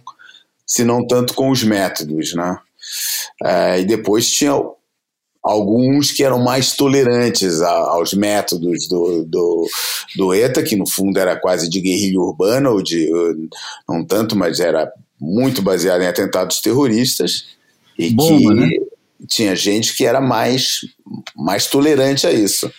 se 0.65 0.83
não 0.83 1.05
tanto 1.05 1.33
com 1.33 1.49
os 1.49 1.63
métodos. 1.63 2.33
Né? 2.33 2.57
É, 3.43 3.79
e 3.79 3.85
depois 3.85 4.31
tinha 4.31 4.53
alguns 5.43 6.11
que 6.11 6.23
eram 6.23 6.39
mais 6.39 6.73
tolerantes 6.73 7.61
a, 7.61 7.71
aos 7.71 8.13
métodos 8.13 8.87
do, 8.87 9.25
do, 9.25 9.67
do, 10.15 10.33
ETA, 10.33 10.63
que 10.63 10.75
no 10.75 10.87
fundo 10.87 11.19
era 11.19 11.35
quase 11.35 11.69
de 11.69 11.81
guerrilha 11.81 12.19
urbana, 12.19 12.69
ou 12.69 12.81
de, 12.81 13.09
não 13.87 14.05
tanto, 14.05 14.37
mas 14.37 14.59
era 14.59 14.91
muito 15.19 15.61
baseado 15.61 16.01
em 16.01 16.07
atentados 16.07 16.61
terroristas, 16.61 17.47
e 17.97 18.09
Bomba, 18.09 18.37
que 18.37 18.55
né? 18.55 18.69
tinha 19.27 19.55
gente 19.55 19.95
que 19.95 20.05
era 20.05 20.21
mais, 20.21 20.79
mais 21.35 21.67
tolerante 21.67 22.25
a 22.25 22.31
isso. 22.31 22.71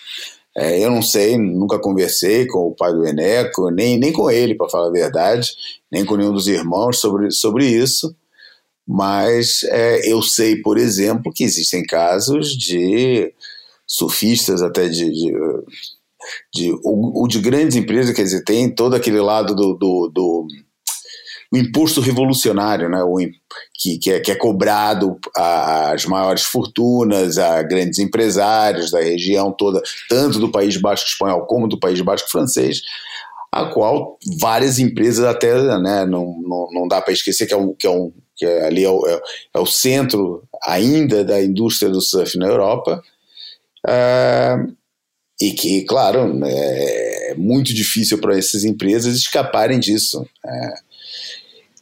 É, 0.57 0.83
eu 0.83 0.89
não 0.89 1.01
sei, 1.01 1.37
nunca 1.37 1.77
conversei 1.77 2.47
com 2.47 2.67
o 2.67 2.75
pai 2.75 2.93
do 2.93 3.05
Eneco, 3.05 3.69
nem, 3.69 3.99
nem 3.99 4.13
com 4.13 4.31
ele, 4.31 4.55
para 4.55 4.69
falar 4.69 4.87
a 4.87 4.91
verdade, 4.91 5.51
nem 5.91 6.05
com 6.05 6.15
nenhum 6.15 6.33
dos 6.33 6.47
irmãos 6.47 6.99
sobre, 6.99 7.29
sobre 7.29 7.67
isso, 7.67 8.15
mas 8.87 9.63
é, 9.63 10.09
eu 10.09 10.21
sei, 10.21 10.61
por 10.61 10.77
exemplo, 10.77 11.33
que 11.33 11.43
existem 11.43 11.83
casos 11.83 12.57
de 12.57 13.33
surfistas, 13.85 14.61
até 14.61 14.87
de, 14.87 15.11
de, 15.11 15.33
de, 16.53 16.71
de 17.27 17.39
grandes 17.39 17.75
empresas, 17.75 18.15
quer 18.15 18.23
dizer, 18.23 18.43
tem 18.43 18.73
todo 18.73 18.95
aquele 18.95 19.19
lado 19.19 19.53
do, 19.53 19.73
do, 19.73 20.11
do 20.13 20.47
o 21.51 21.57
imposto 21.57 22.01
revolucionário, 22.01 22.89
né, 22.89 23.01
o, 23.03 23.17
que, 23.73 23.97
que, 23.97 24.11
é, 24.11 24.19
que 24.19 24.31
é 24.31 24.35
cobrado 24.35 25.17
às 25.35 26.05
maiores 26.05 26.43
fortunas, 26.43 27.37
a 27.37 27.61
grandes 27.63 27.99
empresários 27.99 28.91
da 28.91 29.01
região 29.01 29.51
toda, 29.51 29.81
tanto 30.09 30.39
do 30.39 30.51
País 30.51 30.77
Basco 30.77 31.07
Espanhol 31.07 31.45
como 31.45 31.67
do 31.67 31.79
País 31.79 32.01
Basco 32.01 32.29
Francês, 32.29 32.81
a 33.51 33.65
qual 33.67 34.17
várias 34.39 34.79
empresas 34.79 35.23
até, 35.25 35.53
né, 35.79 36.05
não, 36.05 36.41
não, 36.41 36.67
não 36.71 36.87
dá 36.87 37.01
para 37.01 37.13
esquecer 37.13 37.45
que 37.45 37.53
é 37.53 37.57
um, 37.57 37.73
que 37.73 37.87
é 37.87 37.89
um 37.89 38.11
que 38.35 38.45
é, 38.45 38.65
ali 38.65 38.83
é 38.83 38.89
o, 38.89 39.07
é, 39.07 39.21
é 39.53 39.59
o, 39.59 39.65
centro 39.65 40.43
ainda 40.63 41.23
da 41.23 41.41
indústria 41.41 41.89
do 41.89 42.01
surf 42.01 42.37
na 42.37 42.47
Europa, 42.47 43.01
uh, 43.87 44.75
e 45.41 45.51
que, 45.51 45.83
claro, 45.83 46.33
né, 46.33 46.49
é 46.51 47.35
muito 47.35 47.73
difícil 47.73 48.19
para 48.19 48.37
essas 48.37 48.63
empresas 48.63 49.15
escaparem 49.15 49.79
disso. 49.79 50.21
Uh, 50.21 50.84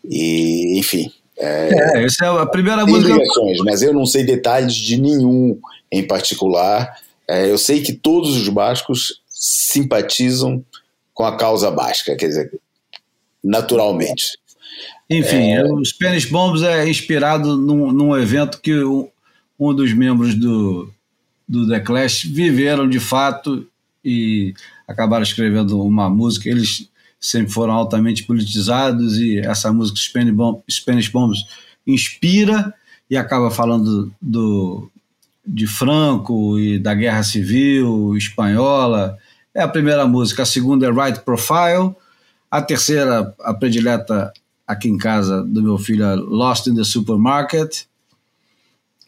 e, 0.04 0.80
enfim. 0.80 1.12
É, 1.38 1.98
é, 1.98 2.06
essa 2.06 2.26
é 2.26 2.42
a 2.42 2.46
primeira 2.46 2.86
música. 2.86 3.14
Ligações, 3.14 3.58
mas 3.66 3.82
eu 3.82 3.94
não 3.94 4.06
sei 4.06 4.24
detalhes 4.24 4.76
de 4.76 4.98
nenhum 4.98 5.60
em 5.92 6.06
particular. 6.06 6.98
É, 7.28 7.50
eu 7.50 7.58
sei 7.58 7.82
que 7.82 7.94
todos 7.94 8.36
os 8.36 8.48
bascos 8.50 9.22
simpatizam 9.28 10.64
com 11.14 11.24
a 11.24 11.38
causa 11.38 11.70
basca, 11.70 12.16
quer 12.16 12.28
dizer, 12.28 12.52
naturalmente. 13.44 14.38
Enfim, 15.10 15.52
é... 15.52 15.64
o 15.64 15.84
Spanish 15.84 16.26
Bombs 16.26 16.64
é 16.64 16.88
inspirado 16.88 17.58
num, 17.58 17.92
num 17.92 18.18
evento 18.18 18.60
que 18.62 18.84
um, 18.84 19.08
um 19.60 19.74
dos 19.74 19.94
membros 19.94 20.34
do, 20.36 20.90
do 21.48 21.68
The 21.68 21.80
Clash 21.80 22.24
viveram 22.24 22.88
de 22.88 23.00
fato 23.00 23.68
e 24.04 24.54
acabaram 24.88 25.24
escrevendo 25.24 25.82
uma 25.82 26.10
música. 26.10 26.50
Eles 26.50 26.90
sempre 27.24 27.54
foram 27.54 27.74
altamente 27.74 28.24
politizados 28.24 29.18
e 29.18 29.40
essa 29.40 29.72
música 29.72 29.98
Spanish, 29.98 30.36
Bomb, 30.36 30.62
Spanish 30.70 31.08
Bombs 31.08 31.40
inspira 31.88 32.74
e 33.10 33.16
acaba 33.16 33.50
falando 33.50 34.14
do, 34.22 34.92
de 35.48 35.66
Franco 35.66 36.60
e 36.60 36.78
da 36.78 36.94
Guerra 36.94 37.24
Civil 37.24 38.18
espanhola. 38.18 39.18
É 39.56 39.62
a 39.62 39.68
primeira 39.70 40.06
música. 40.06 40.44
A 40.44 40.46
segunda 40.46 40.86
é 40.86 40.92
Right 40.92 41.22
Profile. 41.22 41.96
A 42.52 42.62
terceira, 42.62 43.34
a 43.40 43.54
predileta 43.54 44.34
aqui 44.68 44.90
em 44.90 44.98
casa 44.98 45.44
do 45.44 45.64
meu 45.64 45.78
filho, 45.78 46.04
é 46.04 46.16
Lost 46.16 46.68
in 46.68 46.76
the 46.76 46.84
Supermarket. 46.84 47.84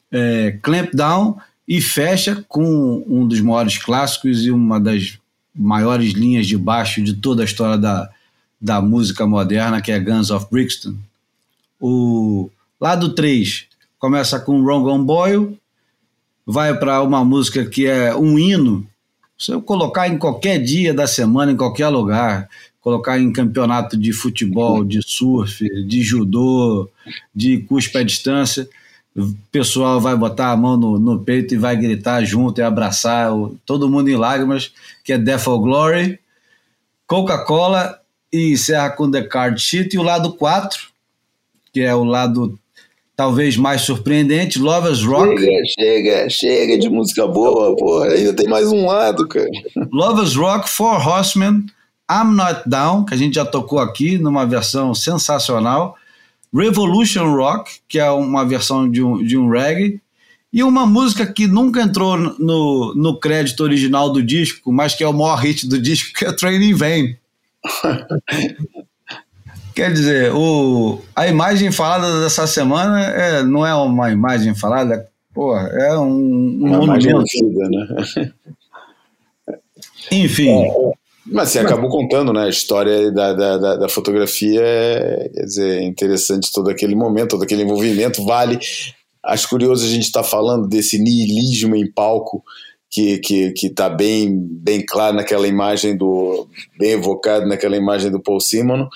É, 0.09 0.57
Clamp 0.61 0.93
Down 0.93 1.38
e 1.68 1.82
fecha 1.82 2.45
com 2.47 3.03
um 3.07 3.28
dos 3.28 3.41
maiores 3.41 3.78
clássicos 3.78 4.45
e 4.45 4.51
uma 4.51 4.80
das 4.80 5.20
maiores 5.56 6.14
linhas 6.14 6.45
de 6.45 6.58
baixo 6.58 7.01
de 7.01 7.14
toda 7.14 7.41
a 7.41 7.45
história 7.45 7.78
da, 7.78 8.10
da 8.60 8.82
música 8.82 9.26
moderna, 9.26 9.82
que 9.82 9.91
é 9.91 9.99
Guns 9.99 10.30
of 10.30 10.47
Brixton. 10.51 10.95
O 11.80 12.49
lado 12.80 13.14
3 13.14 13.68
começa 13.97 14.39
com 14.39 14.62
Wrong 14.62 14.84
Gone 14.84 15.06
Boyle, 15.06 15.58
vai 16.45 16.78
para 16.78 17.01
uma 17.01 17.24
música 17.24 17.66
que 17.66 17.86
é 17.86 18.16
um 18.16 18.38
hino. 18.38 18.86
Se 19.38 19.51
eu 19.51 19.62
colocar 19.62 20.08
em 20.08 20.18
qualquer 20.18 20.60
dia 20.60 20.93
da 20.93 21.08
semana, 21.08 21.51
em 21.51 21.58
qualquer 21.58 21.89
lugar, 21.89 22.49
colocar 22.82 23.20
em 23.20 23.32
campeonato 23.32 23.97
de 23.97 24.14
futebol, 24.14 24.84
de 24.84 25.01
surf, 25.01 25.68
de 25.86 26.03
judô, 26.03 26.89
de 27.34 27.60
cuspe 27.60 27.97
à 27.97 28.03
distância, 28.03 28.70
o 29.16 29.34
pessoal 29.49 30.01
vai 30.01 30.16
botar 30.16 30.51
a 30.51 30.57
mão 30.57 30.76
no, 30.76 30.99
no 30.99 31.20
peito 31.20 31.53
e 31.53 31.57
vai 31.57 31.76
gritar 31.78 32.24
junto 32.26 32.59
e 32.59 32.63
abraçar 32.63 33.34
o, 33.34 33.57
todo 33.66 33.89
mundo 33.89 34.09
em 34.09 34.18
lágrimas, 34.18 34.74
que 35.03 35.13
é 35.13 35.18
Death 35.18 35.47
or 35.47 35.59
Glory, 35.59 36.20
Coca-Cola 37.07 37.99
e 38.32 38.51
encerra 38.51 38.89
com 38.89 39.09
The 39.09 39.24
Card 39.24 39.61
Sheet. 39.61 39.95
E 39.95 39.99
o 39.99 40.03
lado 40.03 40.34
4, 40.34 40.89
que 41.72 41.80
é 41.80 41.95
o 41.95 42.03
lado 42.03 42.59
talvez 43.16 43.55
mais 43.55 43.82
surpreendente, 43.82 44.59
Lovers 44.59 45.01
Rock. 45.03 45.39
Chega, 45.39 45.61
chega, 45.80 46.30
chega 46.30 46.78
de 46.78 46.89
música 46.89 47.26
boa, 47.26 47.74
pô. 47.78 48.01
Ainda 48.03 48.34
tem 48.34 48.47
mais 48.47 48.70
um 48.70 48.86
lado, 48.86 49.26
cara. 49.28 49.49
Lovers 49.93 50.36
Rock, 50.36 50.70
Four 50.70 51.07
Horsemen, 51.07 51.66
I'm 52.11 52.36
Not 52.36 52.68
Down, 52.68 53.05
que 53.05 53.13
a 53.13 53.18
gente 53.18 53.36
já 53.36 53.45
tocou 53.45 53.80
aqui 53.80 54.18
numa 54.18 54.45
versão 54.45 54.93
sensacional. 54.93 55.95
Revolution 56.56 57.36
Rock, 57.36 57.80
que 57.88 57.99
é 57.99 58.10
uma 58.10 58.45
versão 58.45 58.89
de 58.89 59.03
um, 59.03 59.22
de 59.24 59.38
um 59.38 59.49
reggae, 59.49 59.99
e 60.51 60.64
uma 60.64 60.86
música 60.86 61.26
que 61.26 61.47
nunca 61.47 61.82
entrou 61.82 62.18
no, 62.18 62.95
no 62.95 63.20
crédito 63.20 63.62
original 63.62 64.10
do 64.10 64.24
disco, 64.24 64.72
mas 64.72 64.95
que 64.95 65.03
é 65.03 65.08
o 65.08 65.12
maior 65.12 65.36
hit 65.36 65.68
do 65.68 65.78
disco, 65.82 66.18
que 66.18 66.24
é 66.24 66.32
Training 66.32 66.74
Vain. 66.74 67.18
Quer 69.76 69.91
dizer, 69.91 70.32
o, 70.34 71.01
a 71.14 71.28
imagem 71.28 71.70
falada 71.70 72.22
dessa 72.22 72.47
semana 72.47 73.01
é, 73.01 73.43
não 73.43 73.68
é 73.68 73.76
uma 73.76 74.10
imagem 74.10 74.56
falada, 74.56 75.06
porra, 75.34 75.68
é 75.74 75.97
um, 75.97 76.62
um 76.62 76.68
é 76.68 76.78
monumento. 76.78 77.24
Né? 77.70 78.32
Enfim. 80.10 80.49
É, 80.49 80.93
mas 81.26 81.49
você 81.49 81.59
acabou 81.59 81.89
contando, 81.89 82.32
né? 82.32 82.45
A 82.45 82.49
história 82.49 83.11
da, 83.11 83.34
da, 83.34 83.76
da, 83.78 83.89
fotografia 83.89 84.61
é, 84.61 85.30
quer 85.34 85.43
dizer, 85.43 85.82
interessante 85.82 86.51
todo 86.53 86.69
aquele 86.69 86.95
momento, 86.95 87.32
todo 87.32 87.43
aquele 87.43 87.63
envolvimento. 87.63 88.23
Vale. 88.23 88.59
Acho 89.23 89.49
curioso 89.49 89.86
a 89.86 89.89
gente 89.89 90.03
estar 90.03 90.21
tá 90.21 90.28
falando 90.28 90.67
desse 90.67 90.99
niilismo 90.99 91.76
em 91.76 91.91
palco 91.91 92.43
que 92.91 93.17
que 93.17 93.51
que 93.51 93.67
está 93.67 93.89
bem 93.89 94.38
bem 94.39 94.86
claro 94.86 95.15
naquela 95.15 95.47
imagem 95.47 95.97
do 95.97 96.47
bem 96.78 96.91
evocado 96.91 97.47
naquela 97.47 97.76
imagem 97.76 98.11
do 98.11 98.21
Paul 98.21 98.39
Simon. 98.39 98.88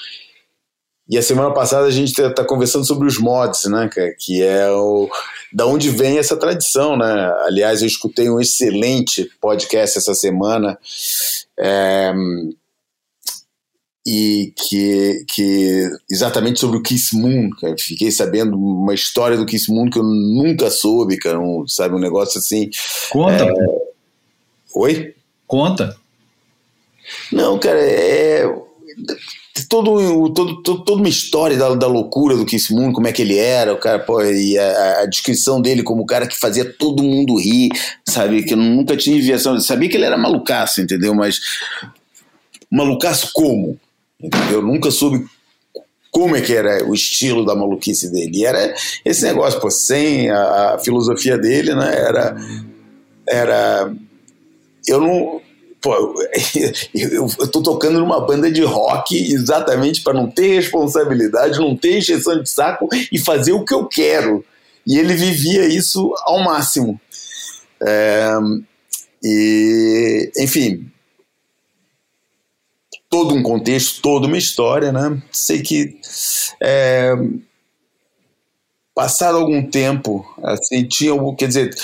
E 1.10 1.18
a 1.18 1.24
semana 1.24 1.52
passada 1.52 1.88
a 1.88 1.92
gente 1.92 2.10
está 2.10 2.32
tá 2.32 2.46
conversando 2.46 2.86
sobre 2.86 3.08
os 3.08 3.18
mods, 3.18 3.66
né, 3.66 3.90
que 4.18 4.44
é 4.44 4.70
o 4.70 5.10
da 5.52 5.66
onde 5.66 5.90
vem 5.90 6.20
essa 6.20 6.38
tradição, 6.38 6.96
né? 6.96 7.34
Aliás, 7.46 7.82
eu 7.82 7.88
escutei 7.88 8.30
um 8.30 8.40
excelente 8.40 9.28
podcast 9.42 9.98
essa 9.98 10.14
semana 10.14 10.78
é, 11.58 12.14
e 14.06 14.54
que, 14.56 15.26
que 15.28 15.90
exatamente 16.10 16.60
sobre 16.60 16.78
o 16.78 16.84
Kiss 16.84 17.16
Moon, 17.16 17.50
cara. 17.60 17.76
Fiquei 17.78 18.12
sabendo 18.12 18.56
uma 18.56 18.94
história 18.94 19.38
do 19.38 19.46
Kiss 19.46 19.72
Moon 19.72 19.90
que 19.90 20.00
eu 20.00 20.04
nunca 20.04 20.70
soube, 20.70 21.18
cara. 21.18 21.40
Um, 21.40 21.68
sabe, 21.68 21.96
um 21.96 22.00
negócio 22.00 22.40
assim. 22.40 22.70
Conta. 23.10 23.46
É... 23.46 23.54
Oi? 24.76 25.16
Conta. 25.48 25.98
Não, 27.32 27.58
cara, 27.58 27.80
é 27.80 28.46
todo, 29.68 30.30
todo, 30.34 30.62
todo, 30.62 30.84
toda 30.84 31.02
uma 31.02 31.10
história 31.10 31.58
da, 31.58 31.74
da 31.76 31.88
loucura 31.88 32.36
do 32.36 32.46
Kiss 32.46 32.74
Moon, 32.74 32.94
como 32.94 33.08
é 33.08 33.12
que 33.12 33.22
ele 33.22 33.38
era, 33.38 33.74
o 33.74 33.78
cara, 33.78 34.00
pô, 34.00 34.22
e 34.24 34.58
a, 34.58 35.02
a, 35.02 35.06
descrição 35.06 35.62
dele 35.62 35.84
como 35.84 36.04
o 36.04 36.06
cara 36.06 36.28
que 36.28 36.40
fazia 36.40 36.66
todo 36.66 37.04
mundo 37.04 37.40
rir, 37.40 37.70
sabe? 38.08 38.44
Que 38.44 38.54
eu 38.54 38.58
nunca 38.58 38.96
tinha 38.96 39.22
viação, 39.22 39.60
sabia 39.60 39.90
que 39.90 39.98
ele 39.98 40.06
era 40.06 40.18
malucaço, 40.18 40.82
entendeu? 40.82 41.14
Mas 41.16 41.40
malucaço 42.72 43.32
como? 43.34 43.80
Entendeu? 44.22 44.60
Eu 44.60 44.62
nunca 44.62 44.92
soube 44.92 45.26
como 46.12 46.36
é 46.36 46.42
que 46.42 46.54
era 46.54 46.84
o 46.86 46.94
estilo 46.94 47.46
da 47.46 47.56
maluquice 47.56 48.12
dele. 48.12 48.40
E 48.40 48.46
era 48.46 48.74
esse 49.06 49.24
negócio, 49.24 49.60
pô, 49.60 49.70
sem 49.70 50.30
a, 50.30 50.76
a 50.76 50.80
filosofia 50.80 51.38
dele, 51.38 51.74
né? 51.74 51.96
Era. 51.96 52.38
Era. 53.28 53.94
Eu 54.88 55.00
não 55.00 55.42
pô, 55.82 56.16
eu, 56.94 57.28
tô 57.52 57.62
tocando 57.62 58.00
numa 58.00 58.26
banda 58.26 58.52
de 58.52 58.62
rock 58.62 59.16
exatamente 59.16 60.02
para 60.02 60.14
não 60.14 60.30
ter 60.30 60.56
responsabilidade, 60.56 61.60
não 61.60 61.76
ter 61.76 61.98
injeção 61.98 62.42
de 62.42 62.50
saco 62.50 62.88
e 63.12 63.18
fazer 63.18 63.54
o 63.54 63.64
que 63.64 63.74
eu 63.74 63.88
quero. 63.88 64.46
E 64.86 64.98
ele 64.98 65.14
vivia 65.14 65.66
isso 65.66 66.14
ao 66.24 66.44
máximo. 66.44 67.00
É, 67.82 68.32
e, 69.24 70.32
enfim, 70.38 70.92
todo 73.10 73.34
um 73.34 73.44
contexto, 73.44 74.02
toda 74.02 74.28
uma 74.28 74.38
história, 74.38 74.92
né? 74.92 75.22
Sei 75.32 75.62
que 75.62 76.00
é, 76.62 77.14
passado 78.94 79.38
algum 79.38 79.66
tempo, 79.70 80.26
assim, 80.44 80.88
tinha, 80.88 81.14
quer 81.36 81.48
dizer, 81.48 81.76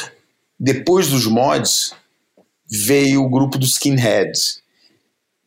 depois 0.59 1.07
dos 1.07 1.25
mods, 1.25 1.93
veio 2.69 3.23
o 3.23 3.29
grupo 3.29 3.57
dos 3.57 3.73
skinheads. 3.73 4.63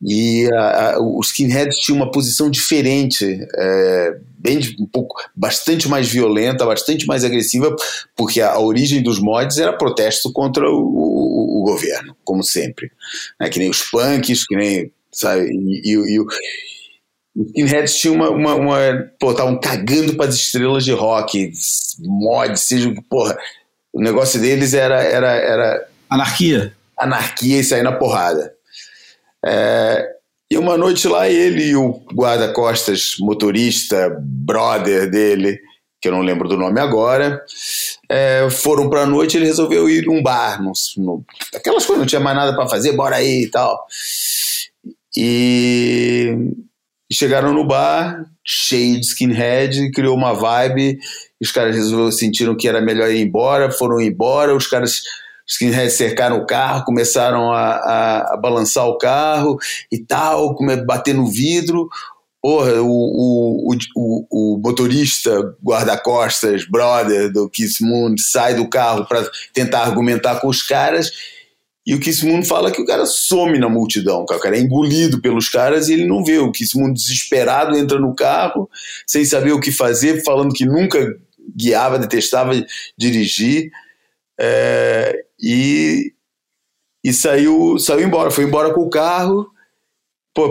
E 0.01 0.47
a, 0.53 0.93
a, 0.93 0.99
os 1.01 1.27
skinheads 1.27 1.77
tinham 1.79 1.97
uma 1.97 2.09
posição 2.09 2.49
diferente, 2.49 3.45
é, 3.53 4.17
bem 4.37 4.59
um 4.79 4.85
pouco, 4.85 5.15
bastante 5.35 5.89
mais 5.89 6.07
violenta, 6.07 6.65
bastante 6.65 7.05
mais 7.05 7.25
agressiva, 7.25 7.75
porque 8.15 8.39
a, 8.39 8.51
a 8.51 8.59
origem 8.59 9.03
dos 9.03 9.19
mods 9.19 9.57
era 9.57 9.77
protesto 9.77 10.31
contra 10.31 10.69
o, 10.69 10.77
o, 10.77 11.61
o 11.61 11.63
governo, 11.63 12.15
como 12.23 12.43
sempre, 12.43 12.89
né? 13.39 13.49
que 13.49 13.59
nem 13.59 13.69
os 13.69 13.81
punks, 13.81 14.45
que 14.45 14.55
nem 14.55 14.91
sabe, 15.11 15.49
e, 15.51 15.81
e, 15.83 16.15
e, 16.15 16.19
os 16.21 17.47
skinheads 17.49 17.97
tinham 17.97 18.15
uma, 18.15 18.29
uma, 18.29 18.55
uma 18.55 18.77
pô, 19.19 19.31
estavam 19.31 19.59
cagando 19.59 20.15
para 20.15 20.29
as 20.29 20.35
estrelas 20.35 20.85
de 20.85 20.93
rock, 20.93 21.51
mods, 21.99 22.61
seja, 22.61 22.93
porra, 23.09 23.37
o 23.91 23.99
negócio 24.01 24.39
deles 24.39 24.73
era 24.73 25.01
era 25.01 25.31
era 25.33 25.87
anarquia 26.09 26.73
anarquia 26.99 27.59
e 27.59 27.63
sair 27.63 27.83
na 27.83 27.91
porrada. 27.91 28.53
É, 29.45 30.05
e 30.51 30.57
uma 30.57 30.77
noite 30.77 31.07
lá, 31.07 31.29
ele 31.29 31.69
e 31.69 31.75
o 31.75 32.01
guarda-costas, 32.13 33.15
motorista, 33.19 34.15
brother 34.19 35.09
dele, 35.09 35.59
que 36.01 36.07
eu 36.07 36.11
não 36.11 36.21
lembro 36.21 36.47
do 36.47 36.57
nome 36.57 36.79
agora, 36.79 37.43
é, 38.09 38.49
foram 38.49 38.89
para 38.89 39.01
a 39.01 39.05
noite 39.05 39.37
ele 39.37 39.45
resolveu 39.45 39.89
ir 39.89 40.05
num 40.05 40.23
bar, 40.23 40.61
no, 40.61 40.71
no, 40.97 41.25
aquelas 41.53 41.85
coisas, 41.85 41.99
não 41.99 42.07
tinha 42.07 42.21
mais 42.21 42.35
nada 42.35 42.55
para 42.55 42.67
fazer, 42.67 42.93
bora 42.93 43.17
aí 43.17 43.43
e 43.43 43.51
tal. 43.51 43.85
E, 45.15 46.35
chegaram 47.11 47.53
no 47.53 47.65
bar, 47.65 48.25
cheio 48.45 48.99
de 48.99 49.05
skinhead, 49.05 49.91
criou 49.91 50.15
uma 50.15 50.33
vibe, 50.33 50.97
os 51.41 51.51
caras 51.51 51.77
sentiram 52.17 52.55
que 52.55 52.67
era 52.67 52.81
melhor 52.81 53.11
ir 53.11 53.21
embora, 53.21 53.71
foram 53.71 53.99
embora, 53.99 54.55
os 54.55 54.67
caras 54.67 55.01
skinheads 55.49 55.93
cercaram 55.93 56.37
o 56.37 56.45
carro, 56.45 56.85
começaram 56.85 57.51
a, 57.51 57.71
a, 57.71 58.33
a 58.33 58.37
balançar 58.37 58.87
o 58.87 58.97
carro 58.97 59.57
e 59.91 59.97
tal, 59.97 60.55
bater 60.85 61.15
no 61.15 61.25
vidro. 61.27 61.89
Porra, 62.41 62.81
o, 62.81 62.87
o, 62.87 63.75
o, 63.95 64.27
o 64.29 64.61
motorista, 64.63 65.57
guarda-costas, 65.61 66.65
brother 66.65 67.29
do 67.33 67.49
Kiss 67.49 67.83
Moon, 67.83 68.15
sai 68.17 68.53
do 68.53 68.69
carro 68.69 69.05
para 69.05 69.29
tentar 69.53 69.81
argumentar 69.81 70.39
com 70.39 70.47
os 70.47 70.61
caras. 70.61 71.11
E 71.85 71.95
o 71.95 71.99
Kiss 71.99 72.25
Moon 72.25 72.45
fala 72.45 72.71
que 72.71 72.81
o 72.81 72.85
cara 72.85 73.05
some 73.05 73.57
na 73.57 73.67
multidão, 73.67 74.21
o 74.21 74.25
cara 74.25 74.55
é 74.55 74.61
engolido 74.61 75.19
pelos 75.19 75.49
caras 75.49 75.89
e 75.89 75.93
ele 75.93 76.05
não 76.05 76.23
vê. 76.23 76.37
O 76.37 76.51
Kiss 76.51 76.77
Moon 76.77 76.93
desesperado 76.93 77.75
entra 77.75 77.99
no 77.99 78.15
carro, 78.15 78.69
sem 79.07 79.25
saber 79.25 79.51
o 79.51 79.59
que 79.59 79.71
fazer, 79.71 80.23
falando 80.23 80.53
que 80.53 80.65
nunca 80.65 81.17
guiava, 81.57 81.99
detestava 81.99 82.51
dirigir. 82.97 83.71
É, 84.39 85.25
e 85.41 86.13
e 87.03 87.13
saiu, 87.13 87.77
saiu 87.79 88.05
embora. 88.05 88.29
Foi 88.31 88.43
embora 88.43 88.73
com 88.73 88.81
o 88.81 88.89
carro 88.89 89.49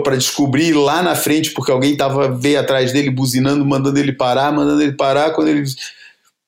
para 0.03 0.17
descobrir 0.17 0.73
lá 0.73 1.01
na 1.01 1.15
frente, 1.15 1.51
porque 1.51 1.71
alguém 1.71 1.97
tava 1.97 2.29
veio 2.29 2.59
atrás 2.59 2.93
dele 2.93 3.09
buzinando, 3.09 3.65
mandando 3.65 3.97
ele 3.97 4.13
parar, 4.13 4.51
mandando 4.51 4.81
ele 4.81 4.93
parar. 4.93 5.31
Quando 5.31 5.47
ele 5.47 5.63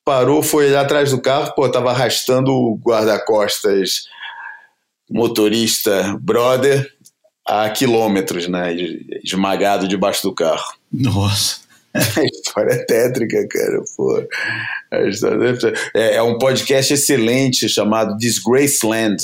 parou, 0.05 0.43
foi 0.43 0.75
atrás 0.75 1.11
do 1.11 1.21
carro, 1.21 1.53
pô, 1.55 1.67
tava 1.69 1.91
arrastando 1.91 2.51
o 2.51 2.77
guarda-costas 2.77 4.05
motorista 5.09 6.17
brother 6.21 6.89
a 7.45 7.69
quilômetros, 7.69 8.47
né? 8.47 8.73
Esmagado 9.23 9.87
debaixo 9.87 10.23
do 10.23 10.33
carro. 10.33 10.73
Nossa. 10.91 11.61
A 11.93 12.23
história 12.23 12.73
é 12.73 12.85
tétrica, 12.85 13.47
cara. 13.47 13.83
Pô. 13.95 14.23
É, 15.93 16.15
é, 16.15 16.21
um 16.21 16.37
podcast 16.37 16.93
excelente 16.93 17.67
chamado 17.67 18.17
Disgraceland, 18.17 19.17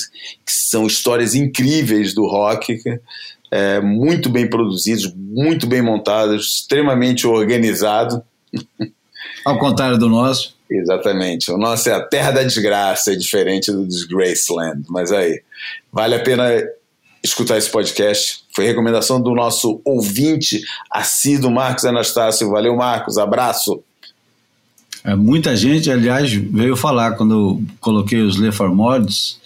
que 0.46 0.52
são 0.52 0.86
histórias 0.86 1.34
incríveis 1.34 2.14
do 2.14 2.26
rock, 2.26 2.82
é, 3.52 3.80
muito 3.80 4.30
bem 4.30 4.50
produzidos, 4.50 5.14
muito 5.16 5.66
bem 5.66 5.82
montados, 5.82 6.58
extremamente 6.58 7.26
organizado. 7.26 8.22
Ao 9.46 9.58
contrário 9.58 9.98
do 9.98 10.10
nosso. 10.10 10.58
Exatamente. 10.70 11.50
O 11.50 11.58
nosso 11.58 11.90
é 11.90 11.94
a 11.94 12.04
terra 12.04 12.32
da 12.32 12.44
desgraça, 12.44 13.14
é 13.14 13.16
diferente 13.16 13.72
do 13.72 13.88
Disgraceland. 13.88 14.84
Mas 14.90 15.14
aí, 15.14 15.42
vale 15.92 16.16
a 16.16 16.20
pena 16.20 16.50
escutar 17.24 17.58
esse 17.58 17.70
podcast. 17.70 18.44
Foi 18.58 18.66
recomendação 18.66 19.22
do 19.22 19.36
nosso 19.36 19.80
ouvinte 19.86 20.64
assíduo 20.92 21.52
Marcos 21.52 21.86
Anastácio. 21.86 22.50
Valeu, 22.50 22.76
Marcos. 22.76 23.20
Abraço. 23.20 23.84
É, 25.04 25.14
muita 25.14 25.56
gente, 25.56 25.92
aliás, 25.92 26.34
veio 26.34 26.76
falar 26.76 27.12
quando 27.12 27.36
eu 27.36 27.64
coloquei 27.80 28.20
os 28.20 28.36
Leformodes, 28.36 29.40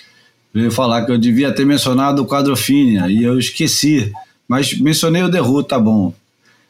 veio 0.53 0.71
falar 0.71 1.05
que 1.05 1.11
eu 1.11 1.17
devia 1.17 1.53
ter 1.53 1.65
mencionado 1.65 2.21
o 2.21 2.25
Quadrofínia 2.25 3.09
e 3.09 3.21
eu 3.21 3.37
esqueci. 3.37 4.13
Mas 4.47 4.79
mencionei 4.79 5.21
o 5.21 5.45
Who, 5.45 5.61
tá 5.61 5.77
bom. 5.77 6.13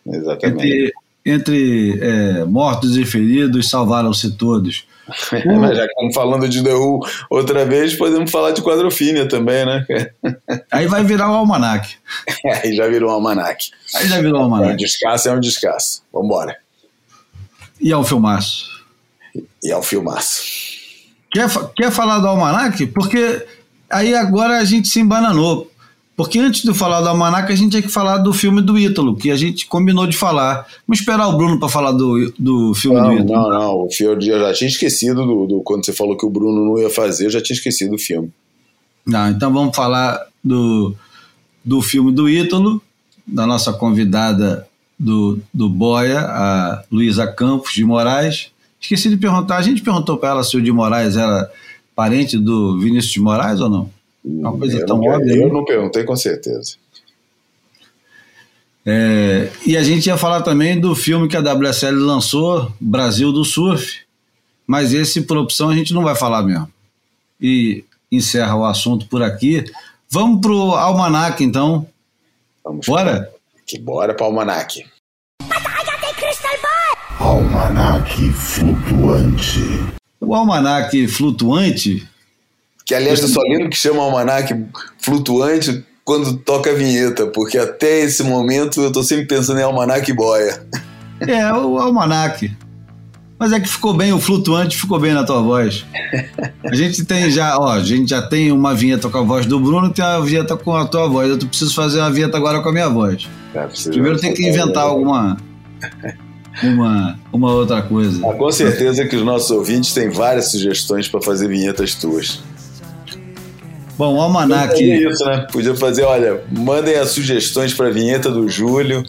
Exatamente. 0.03 0.65
Entre, 0.65 0.93
entre 1.23 1.99
é, 2.01 2.43
mortos 2.43 2.97
e 2.97 3.05
feridos, 3.05 3.69
salvaram-se 3.69 4.31
todos. 4.31 4.87
Mas 5.59 5.77
já 5.77 5.83
que 5.85 5.91
estamos 5.91 6.13
falando 6.13 6.47
de 6.47 6.63
The 6.63 6.73
Who 6.73 6.99
outra 7.29 7.65
vez, 7.65 7.95
podemos 7.95 8.29
falar 8.31 8.51
de 8.51 8.61
quadrofínia 8.61 9.27
também, 9.27 9.65
né? 9.65 9.85
Aí 10.71 10.87
vai 10.87 11.03
virar 11.03 11.29
o 11.29 11.33
um 11.33 11.35
almanac. 11.35 11.97
Aí 12.63 12.75
já 12.75 12.87
virou 12.87 13.09
um 13.09 13.13
almanac. 13.13 13.71
Aí 13.95 14.07
já 14.07 14.21
virou 14.21 14.39
um 14.39 14.43
almanac. 14.43 14.71
É 14.71 14.73
um 14.73 14.77
descasso, 14.77 15.29
é 15.29 15.31
um 15.33 15.39
descasso. 15.39 16.03
Vambora. 16.13 16.57
E 17.79 17.91
ao 17.91 18.03
filmaço? 18.03 18.69
E 19.63 19.71
ao 19.71 19.81
filmaço. 19.81 20.41
Quer, 21.31 21.49
quer 21.75 21.91
falar 21.91 22.19
do 22.19 22.27
almanac? 22.27 22.85
Porque 22.87 23.45
aí 23.89 24.13
agora 24.13 24.59
a 24.59 24.65
gente 24.65 24.87
se 24.87 24.99
embananou. 24.99 25.70
Porque 26.21 26.37
antes 26.37 26.61
de 26.61 26.71
falar 26.71 27.01
do 27.01 27.09
Almanac, 27.09 27.51
a 27.51 27.55
gente 27.55 27.71
tinha 27.71 27.81
que 27.81 27.89
falar 27.89 28.19
do 28.19 28.31
filme 28.31 28.61
do 28.61 28.77
Ítalo, 28.77 29.15
que 29.15 29.31
a 29.31 29.35
gente 29.35 29.65
combinou 29.65 30.05
de 30.05 30.15
falar. 30.15 30.67
Vamos 30.87 30.99
esperar 30.99 31.27
o 31.27 31.35
Bruno 31.35 31.59
para 31.59 31.67
falar 31.67 31.93
do, 31.93 32.31
do 32.37 32.75
filme 32.75 32.99
não, 32.99 33.07
do 33.07 33.21
Ítalo. 33.23 33.41
Não, 33.41 33.49
não, 33.49 33.85
o 33.85 33.89
filme, 33.89 34.27
eu 34.27 34.39
já 34.39 34.53
tinha 34.53 34.69
esquecido 34.69 35.25
do, 35.25 35.47
do, 35.47 35.61
Quando 35.61 35.83
você 35.83 35.91
falou 35.91 36.15
que 36.15 36.23
o 36.23 36.29
Bruno 36.29 36.63
não 36.63 36.79
ia 36.79 36.91
fazer, 36.91 37.25
eu 37.25 37.31
já 37.31 37.41
tinha 37.41 37.55
esquecido 37.55 37.91
do 37.91 37.97
filme. 37.97 38.31
Não, 39.03 39.31
então 39.31 39.51
vamos 39.51 39.75
falar 39.75 40.27
do, 40.43 40.93
do 41.65 41.81
filme 41.81 42.11
do 42.11 42.29
Ítalo, 42.29 42.79
da 43.25 43.47
nossa 43.47 43.73
convidada 43.73 44.67
do, 44.99 45.39
do 45.51 45.67
Boia, 45.67 46.19
a 46.19 46.83
Luísa 46.91 47.25
Campos 47.25 47.73
de 47.73 47.83
Moraes. 47.83 48.51
Esqueci 48.79 49.09
de 49.09 49.17
perguntar, 49.17 49.57
a 49.57 49.61
gente 49.63 49.81
perguntou 49.81 50.17
para 50.17 50.29
ela 50.29 50.43
se 50.43 50.55
o 50.55 50.61
de 50.61 50.71
Moraes 50.71 51.17
era 51.17 51.49
parente 51.95 52.37
do 52.37 52.79
Vinícius 52.79 53.11
de 53.11 53.19
Moraes 53.19 53.59
ou 53.59 53.69
não? 53.69 54.00
Uma 54.23 54.57
coisa 54.57 54.79
eu 54.79 54.85
tão 54.85 54.97
não, 54.97 55.07
óbvia. 55.07 55.35
Eu 55.35 55.47
né? 55.47 55.53
não 55.53 55.65
perguntei 55.65 56.03
com 56.03 56.15
certeza. 56.15 56.75
É, 58.85 59.51
e 59.65 59.77
a 59.77 59.83
gente 59.83 60.07
ia 60.07 60.17
falar 60.17 60.41
também 60.41 60.79
do 60.79 60.95
filme 60.95 61.27
que 61.27 61.37
a 61.37 61.39
WSL 61.39 61.95
lançou, 61.97 62.71
Brasil 62.79 63.31
do 63.31 63.45
Surf, 63.45 64.01
mas 64.65 64.93
esse, 64.93 65.21
por 65.21 65.37
opção, 65.37 65.69
a 65.69 65.75
gente 65.75 65.93
não 65.93 66.03
vai 66.03 66.15
falar 66.15 66.41
mesmo. 66.43 66.71
E 67.39 67.83
encerra 68.11 68.55
o 68.55 68.65
assunto 68.65 69.07
por 69.07 69.21
aqui. 69.21 69.63
Vamos 70.09 70.41
pro 70.41 70.75
Almanac, 70.75 71.43
então. 71.43 71.87
Vamos 72.63 72.85
bora? 72.85 73.31
Que 73.65 73.79
bora 73.79 74.13
pro 74.13 74.25
Almanac. 74.25 74.85
Almanac 77.19 78.31
flutuante. 78.33 79.59
O 80.19 80.35
Almanac 80.35 81.07
flutuante 81.07 82.07
que 82.85 82.95
aliás 82.95 83.21
eu 83.21 83.27
só 83.27 83.41
lembro 83.41 83.69
que 83.69 83.77
chama 83.77 84.01
almanac 84.01 84.53
flutuante 84.99 85.85
quando 86.03 86.37
toca 86.37 86.71
a 86.71 86.73
vinheta, 86.73 87.27
porque 87.27 87.57
até 87.57 88.01
esse 88.01 88.23
momento 88.23 88.81
eu 88.81 88.91
tô 88.91 89.03
sempre 89.03 89.25
pensando 89.25 89.59
em 89.59 89.63
almanac 89.63 90.11
boia. 90.13 90.65
É, 91.21 91.53
o 91.53 91.77
almanac. 91.77 92.51
Mas 93.37 93.53
é 93.53 93.59
que 93.59 93.67
ficou 93.67 93.93
bem, 93.93 94.13
o 94.13 94.19
flutuante 94.19 94.77
ficou 94.77 94.99
bem 94.99 95.13
na 95.13 95.23
tua 95.23 95.41
voz. 95.41 95.83
A 96.63 96.75
gente 96.75 97.03
tem 97.05 97.31
já, 97.31 97.57
ó, 97.57 97.69
a 97.69 97.79
gente 97.79 98.09
já 98.09 98.21
tem 98.21 98.51
uma 98.51 98.75
vinheta 98.75 99.09
com 99.09 99.17
a 99.17 99.23
voz 99.23 99.45
do 99.47 99.59
Bruno 99.59 99.87
e 99.87 99.93
tem 99.93 100.05
uma 100.05 100.23
vinheta 100.23 100.55
com 100.55 100.75
a 100.75 100.85
tua 100.85 101.07
voz. 101.07 101.29
Eu 101.29 101.37
preciso 101.37 101.73
fazer 101.73 101.99
uma 101.99 102.11
vinheta 102.11 102.37
agora 102.37 102.61
com 102.61 102.69
a 102.69 102.71
minha 102.71 102.87
voz. 102.87 103.27
É, 103.55 103.67
Primeiro 103.89 104.19
tem 104.19 104.33
que 104.33 104.47
inventar 104.47 104.83
alguma 104.83 105.37
uma, 106.63 107.19
uma 107.31 107.51
outra 107.51 107.81
coisa. 107.81 108.21
Ah, 108.27 108.33
com 108.33 108.51
certeza 108.51 109.05
que 109.05 109.15
os 109.15 109.23
nossos 109.23 109.49
ouvintes 109.49 109.93
têm 109.93 110.09
várias 110.09 110.51
sugestões 110.51 111.07
para 111.07 111.21
fazer 111.21 111.47
vinhetas 111.47 111.95
tuas. 111.95 112.41
Bom, 114.01 114.15
o 114.15 114.19
Almanac. 114.19 114.83
Isso, 114.83 115.23
né? 115.25 115.45
Podia 115.51 115.75
fazer, 115.75 116.01
olha, 116.01 116.41
mandem 116.51 116.95
as 116.95 117.11
sugestões 117.11 117.71
para 117.71 117.89
a 117.89 117.91
vinheta 117.91 118.31
do 118.31 118.49
Júlio 118.49 119.03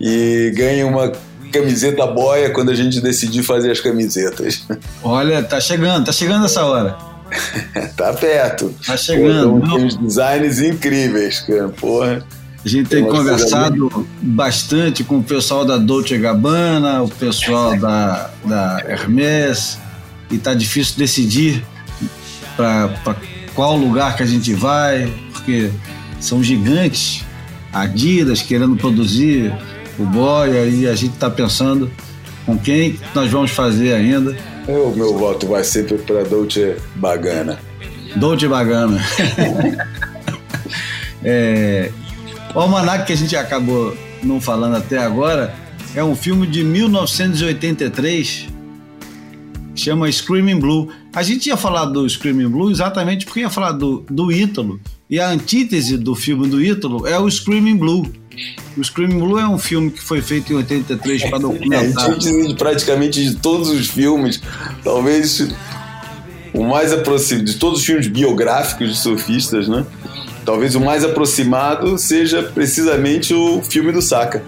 e 0.00 0.52
ganhem 0.56 0.82
uma 0.82 1.12
camiseta 1.52 2.04
boia 2.04 2.50
quando 2.50 2.72
a 2.72 2.74
gente 2.74 3.00
decidir 3.00 3.44
fazer 3.44 3.70
as 3.70 3.78
camisetas. 3.78 4.66
Olha, 5.04 5.40
tá 5.40 5.60
chegando, 5.60 6.06
tá 6.06 6.10
chegando 6.10 6.46
essa 6.46 6.64
hora. 6.64 6.98
tá 7.96 8.12
perto. 8.12 8.74
Tá 8.84 8.96
chegando. 8.96 9.60
Pô, 9.60 9.76
tem 9.76 9.84
uns 9.84 9.96
designs 9.96 10.58
incríveis, 10.60 11.38
cara. 11.38 11.68
Porra. 11.68 12.26
A 12.64 12.68
gente 12.68 12.88
tem, 12.88 13.04
tem 13.04 13.12
conversado 13.12 14.08
bastante 14.20 15.04
com 15.04 15.18
o 15.18 15.22
pessoal 15.22 15.64
da 15.64 15.76
Dolce 15.76 16.18
Gabbana, 16.18 17.04
o 17.04 17.08
pessoal 17.08 17.78
da, 17.78 18.30
da 18.44 18.82
Hermès, 18.88 19.78
e 20.28 20.38
tá 20.38 20.54
difícil 20.54 20.96
decidir 20.98 21.64
para 22.56 22.88
qual 23.54 23.76
lugar 23.76 24.16
que 24.16 24.22
a 24.22 24.26
gente 24.26 24.52
vai, 24.54 25.12
porque 25.32 25.70
são 26.20 26.42
gigantes, 26.42 27.24
Adidas 27.72 28.40
querendo 28.40 28.76
produzir 28.76 29.52
o 29.98 30.04
Boia 30.04 30.64
e 30.66 30.86
a 30.86 30.94
gente 30.94 31.14
está 31.14 31.28
pensando 31.28 31.90
com 32.46 32.56
quem 32.56 32.98
nós 33.14 33.30
vamos 33.30 33.50
fazer 33.50 33.94
ainda. 33.94 34.36
O 34.68 34.94
meu 34.94 35.18
voto 35.18 35.48
vai 35.48 35.64
sempre 35.64 35.98
para 35.98 36.22
Dolce 36.22 36.76
Bagana. 36.94 37.58
Dolce 38.14 38.46
Bagana. 38.46 39.04
é, 41.24 41.90
o 42.54 42.60
Almanac 42.60 43.06
que 43.06 43.12
a 43.12 43.16
gente 43.16 43.36
acabou 43.36 43.96
não 44.22 44.40
falando 44.40 44.76
até 44.76 44.98
agora 44.98 45.52
é 45.96 46.04
um 46.04 46.14
filme 46.14 46.46
de 46.46 46.62
1983 46.62 48.54
chama 49.74 50.10
Screaming 50.10 50.58
Blue. 50.58 50.88
A 51.14 51.22
gente 51.22 51.46
ia 51.46 51.56
falar 51.56 51.84
do 51.84 52.08
Screaming 52.08 52.48
Blue 52.48 52.70
exatamente 52.70 53.24
porque 53.24 53.40
ia 53.40 53.50
falar 53.50 53.72
do, 53.72 54.04
do 54.10 54.32
Ítalo. 54.32 54.80
E 55.08 55.20
a 55.20 55.28
antítese 55.28 55.96
do 55.96 56.14
filme 56.14 56.48
do 56.48 56.60
Ítalo 56.60 57.06
é 57.06 57.18
o 57.18 57.30
Screaming 57.30 57.76
Blue. 57.76 58.10
O 58.76 58.82
Screaming 58.82 59.20
Blue 59.20 59.38
é 59.38 59.46
um 59.46 59.58
filme 59.58 59.92
que 59.92 60.02
foi 60.02 60.20
feito 60.20 60.52
em 60.52 60.56
83 60.56 61.30
para 61.30 61.38
documentar. 61.38 61.84
É, 61.84 62.10
antítese 62.10 62.48
de 62.48 62.54
praticamente 62.56 63.22
de 63.22 63.36
todos 63.36 63.68
os 63.68 63.88
filmes. 63.88 64.42
Talvez 64.82 65.48
o 66.52 66.64
mais 66.64 66.92
aproximado 66.92 67.44
de 67.44 67.54
todos 67.54 67.78
os 67.80 67.86
filmes 67.86 68.08
biográficos 68.08 68.88
de 68.90 68.96
surfistas, 68.96 69.68
né? 69.68 69.86
Talvez 70.44 70.74
o 70.74 70.80
mais 70.80 71.04
aproximado 71.04 71.96
seja 71.96 72.42
precisamente 72.42 73.32
o 73.32 73.62
filme 73.62 73.92
do 73.92 74.02
Saka. 74.02 74.42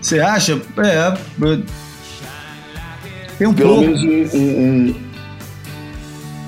Você 0.00 0.20
acha? 0.20 0.60
É, 0.76 1.18
tem 3.38 3.46
um 3.46 3.54
Pelo 3.54 3.76
pouco. 3.76 3.90
menos 3.90 4.34
um, 4.34 4.38
um, 4.38 4.94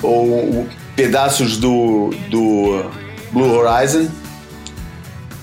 um, 0.02 0.66
pedaços 0.94 1.56
do, 1.56 2.10
do 2.30 2.90
Blue 3.32 3.52
Horizon, 3.52 4.08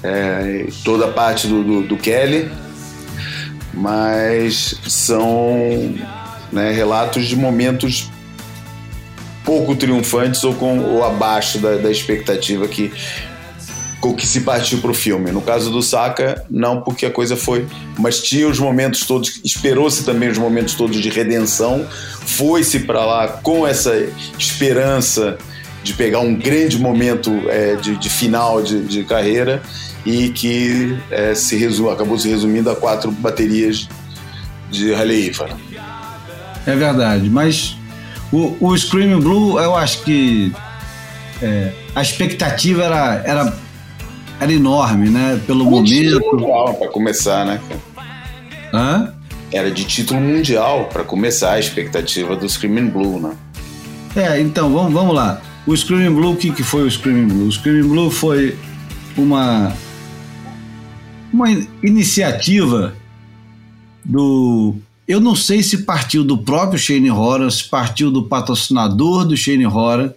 é, 0.03 0.67
toda 0.83 1.05
a 1.05 1.11
parte 1.11 1.47
do, 1.47 1.63
do, 1.63 1.81
do 1.83 1.97
Kelly, 1.97 2.51
mas 3.73 4.75
são 4.87 5.95
né, 6.51 6.71
relatos 6.71 7.25
de 7.25 7.35
momentos 7.35 8.09
pouco 9.43 9.75
triunfantes 9.75 10.43
ou, 10.43 10.53
com, 10.53 10.79
ou 10.79 11.03
abaixo 11.03 11.57
da, 11.59 11.77
da 11.77 11.91
expectativa 11.91 12.67
que 12.67 12.91
com 14.03 14.13
que 14.13 14.27
se 14.27 14.41
partiu 14.41 14.79
para 14.79 14.91
o 14.91 14.93
filme. 14.93 15.31
No 15.31 15.41
caso 15.41 15.71
do 15.71 15.81
Saka, 15.81 16.43
não, 16.51 16.81
porque 16.81 17.05
a 17.05 17.09
coisa 17.09 17.37
foi. 17.37 17.65
Mas 17.97 18.21
tinha 18.21 18.45
os 18.49 18.59
momentos 18.59 19.05
todos, 19.05 19.39
esperou-se 19.45 20.03
também 20.03 20.27
os 20.27 20.37
momentos 20.37 20.73
todos 20.73 20.99
de 20.99 21.09
redenção, 21.09 21.87
foi-se 22.25 22.81
para 22.81 23.05
lá 23.05 23.27
com 23.29 23.65
essa 23.65 23.95
esperança 24.37 25.37
de 25.85 25.93
pegar 25.93 26.19
um 26.19 26.35
grande 26.35 26.77
momento 26.77 27.31
é, 27.47 27.77
de, 27.77 27.95
de, 27.95 28.09
final 28.09 28.61
de, 28.61 28.83
de, 28.83 29.05
carreira 29.05 29.63
e 30.05 30.29
que 30.31 30.97
é, 31.09 31.33
se 31.33 31.55
resu 31.55 31.89
acabou 31.89 32.19
se 32.19 32.27
resumindo 32.27 32.69
a 32.69 32.75
quatro 32.75 33.09
baterias 33.09 33.87
de 34.69 34.93
Halle 34.93 35.29
Ifar. 35.29 35.55
É 36.67 36.75
verdade, 36.75 37.29
mas 37.29 37.77
o, 38.33 38.57
o 38.59 38.77
Screaming 38.77 39.21
Blue, 39.21 39.57
eu 39.59 39.77
acho 39.77 40.03
que 40.03 40.51
é, 41.41 41.71
a 41.95 42.01
expectativa 42.01 42.83
era, 42.83 43.21
era, 43.25 43.62
era 44.39 44.51
enorme, 44.51 45.09
né? 45.09 45.41
Pelo 45.45 45.65
momento. 45.65 46.21
Para 46.77 46.89
começar, 46.89 47.45
né? 47.45 47.61
Hã? 48.73 49.13
Era 49.51 49.69
de 49.69 49.83
título 49.83 50.19
mundial 50.19 50.89
para 50.91 51.03
começar 51.03 51.53
a 51.53 51.59
expectativa 51.59 52.35
do 52.35 52.47
Screaming 52.49 52.89
Blue, 52.89 53.19
né? 53.19 53.35
É, 54.15 54.39
então 54.39 54.73
vamos, 54.73 54.93
vamos 54.93 55.15
lá. 55.15 55.41
O 55.65 55.75
Screaming 55.75 56.13
Blue, 56.13 56.33
o 56.33 56.35
que, 56.35 56.51
que 56.51 56.63
foi 56.63 56.83
o 56.83 56.91
Screaming 56.91 57.27
Blue? 57.27 57.47
O 57.47 57.51
Screaming 57.51 57.87
Blue 57.87 58.11
foi 58.11 58.57
uma, 59.17 59.73
uma 61.31 61.49
iniciativa 61.81 62.95
do. 64.03 64.75
Eu 65.07 65.19
não 65.19 65.35
sei 65.35 65.61
se 65.61 65.79
partiu 65.79 66.23
do 66.23 66.37
próprio 66.37 66.79
Shane 66.79 67.11
Horan, 67.11 67.49
se 67.49 67.65
partiu 67.65 68.09
do 68.09 68.23
patrocinador 68.23 69.25
do 69.25 69.35
Shane 69.35 69.65
Horan, 69.65 70.11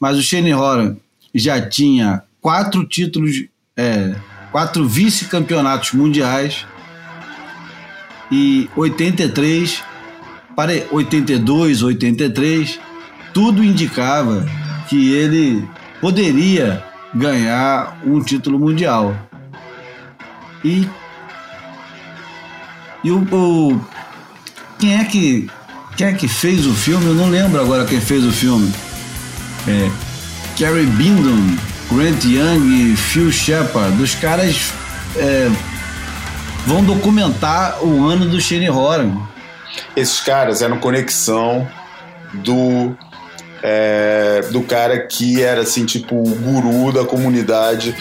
mas 0.00 0.16
o 0.16 0.22
Shane 0.22 0.54
Horan 0.54 0.96
já 1.34 1.60
tinha 1.60 2.22
quatro 2.40 2.84
títulos, 2.84 3.44
é, 3.82 4.14
quatro 4.52 4.86
vice-campeonatos 4.86 5.92
mundiais 5.92 6.64
e 8.30 8.70
83 8.76 9.82
para 10.54 10.72
82, 10.90 11.82
83, 11.82 12.78
tudo 13.34 13.64
indicava 13.64 14.46
que 14.88 15.12
ele 15.12 15.68
poderia 16.00 16.84
ganhar 17.12 17.98
um 18.06 18.20
título 18.20 18.58
mundial. 18.58 19.16
E, 20.64 20.86
e 23.02 23.10
o, 23.10 23.18
o, 23.34 23.80
quem 24.78 24.96
é 24.96 25.04
que 25.04 25.50
quem 25.96 26.06
é 26.06 26.12
que 26.12 26.28
fez 26.28 26.66
o 26.66 26.72
filme? 26.72 27.06
Eu 27.06 27.14
não 27.14 27.28
lembro 27.28 27.60
agora 27.60 27.84
quem 27.84 28.00
fez 28.00 28.24
o 28.24 28.30
filme. 28.32 28.72
É, 29.66 29.90
Carrie 30.58 30.86
Bindon, 30.86 31.56
Grant 31.90 32.24
Young 32.24 32.92
e 32.92 32.96
Phil 32.96 33.30
Shepard. 33.30 34.00
Os 34.02 34.14
caras 34.14 34.72
é, 35.16 35.50
vão 36.66 36.84
documentar 36.84 37.82
o 37.84 38.06
ano 38.06 38.26
do 38.26 38.40
Shane 38.40 38.70
Horan. 38.70 39.12
Esses 39.96 40.20
caras 40.20 40.62
eram 40.62 40.78
conexão 40.78 41.68
do 42.34 42.94
é, 43.62 44.42
do 44.50 44.62
cara 44.62 45.06
que 45.06 45.42
era 45.42 45.62
assim 45.62 45.84
tipo 45.84 46.16
o 46.16 46.34
guru 46.34 46.92
da 46.92 47.04
comunidade 47.04 47.94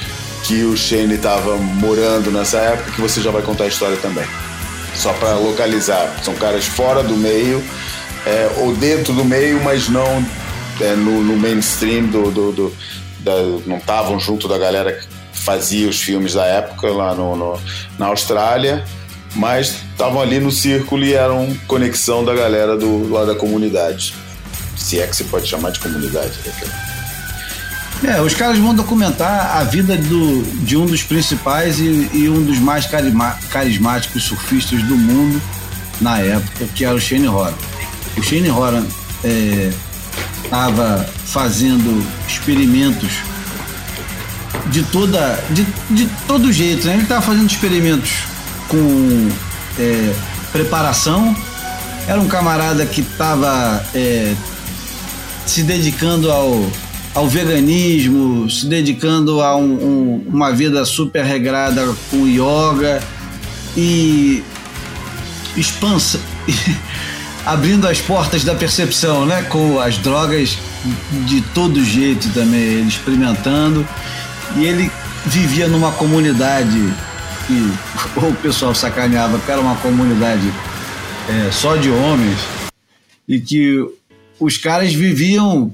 que 0.43 0.63
o 0.63 0.75
Shane 0.75 1.15
estava 1.15 1.55
morando 1.55 2.31
nessa 2.31 2.57
época 2.57 2.91
que 2.91 3.01
você 3.01 3.21
já 3.21 3.29
vai 3.29 3.41
contar 3.41 3.65
a 3.65 3.67
história 3.67 3.97
também. 3.97 4.25
Só 4.95 5.13
para 5.13 5.35
localizar, 5.35 6.19
são 6.23 6.33
caras 6.35 6.65
fora 6.65 7.03
do 7.03 7.15
meio 7.15 7.63
é, 8.25 8.51
ou 8.57 8.75
dentro 8.75 9.13
do 9.13 9.23
meio, 9.23 9.61
mas 9.63 9.87
não 9.87 10.25
é, 10.79 10.95
no, 10.95 11.23
no, 11.23 11.37
mainstream 11.37 12.07
do, 12.07 12.31
do, 12.31 12.51
do 12.51 12.73
da, 13.23 13.35
não 13.65 13.77
estavam 13.77 14.19
junto 14.19 14.48
da 14.48 14.57
galera 14.57 14.99
fazia 15.34 15.89
os 15.89 16.02
filmes 16.02 16.34
da 16.34 16.45
época 16.45 16.89
lá 16.89 17.15
no, 17.15 17.35
no 17.35 17.60
na 17.98 18.07
Austrália, 18.07 18.84
mas 19.35 19.77
estavam 19.91 20.22
ali 20.22 20.39
no 20.39 20.52
círculo 20.52 21.03
e 21.03 21.14
eram 21.14 21.56
conexão 21.68 22.23
da 22.23 22.34
galera 22.35 22.77
do 22.77 23.10
lá 23.11 23.26
da 23.26 23.35
comunidade. 23.35 24.14
Se 24.76 24.99
é 24.99 25.07
que 25.07 25.15
se 25.15 25.23
pode 25.26 25.48
chamar 25.48 25.72
de 25.72 25.80
comunidade. 25.80 26.31
Né? 26.45 28.15
É, 28.15 28.22
os 28.22 28.34
caras 28.34 28.57
vão 28.57 28.73
documentar 28.73 29.57
a 29.57 29.64
vida 29.64 29.95
do, 29.95 30.41
de 30.64 30.76
um 30.76 30.85
dos 30.88 31.03
principais 31.03 31.80
e, 31.80 32.10
e 32.14 32.30
um 32.30 32.43
dos 32.43 32.57
mais 32.57 32.88
carismáticos 33.52 34.23
surfistas 34.23 34.81
do 34.84 34.98
mundo 34.98 35.39
na 35.99 36.18
época, 36.18 36.65
que 36.73 36.84
era 36.84 36.95
o 36.95 36.99
Shane 36.99 37.27
Horan. 37.27 37.53
O 38.18 38.23
Shane 38.23 38.49
Horan 38.49 38.85
estava 40.43 41.07
fazendo 41.25 42.05
experimentos 42.27 43.11
de 44.67 44.83
toda 44.83 45.39
de, 45.49 45.65
de 45.89 46.09
todo 46.27 46.51
jeito. 46.51 46.88
Né? 46.88 46.93
Ele 46.93 47.03
estava 47.03 47.21
fazendo 47.21 47.49
experimentos 47.49 48.11
com 48.67 49.29
é, 49.79 50.13
preparação. 50.51 51.35
Era 52.07 52.19
um 52.19 52.27
camarada 52.27 52.85
que 52.85 53.01
estava 53.01 53.83
é, 53.93 54.33
se 55.45 55.63
dedicando 55.63 56.31
ao, 56.31 56.65
ao 57.13 57.27
veganismo, 57.27 58.49
se 58.49 58.65
dedicando 58.65 59.41
a 59.41 59.55
um, 59.55 59.73
um, 59.73 60.25
uma 60.27 60.51
vida 60.51 60.83
super 60.85 61.23
regrada 61.23 61.85
com 62.09 62.27
yoga 62.27 63.01
e 63.77 64.43
expansa, 65.55 66.19
abrindo 67.45 67.88
as 67.88 67.99
portas 67.99 68.43
da 68.43 68.55
percepção, 68.55 69.26
né? 69.26 69.43
Com 69.43 69.80
as 69.80 69.97
drogas 69.97 70.57
de 71.26 71.41
todo 71.53 71.84
jeito 71.84 72.30
também, 72.34 72.61
ele 72.61 72.88
experimentando 72.88 73.88
e 74.57 74.65
ele 74.65 74.91
vivia 75.26 75.68
numa 75.68 75.91
comunidade 75.91 76.93
que 77.47 77.73
o 78.19 78.34
pessoal 78.35 78.73
sacaneava 78.73 79.39
que 79.39 79.51
era 79.51 79.61
uma 79.61 79.76
comunidade 79.77 80.51
é, 81.30 81.51
só 81.51 81.76
de 81.76 81.89
homens 81.89 82.38
e 83.27 83.39
que 83.39 83.85
os 84.39 84.57
caras 84.57 84.91
viviam 84.91 85.72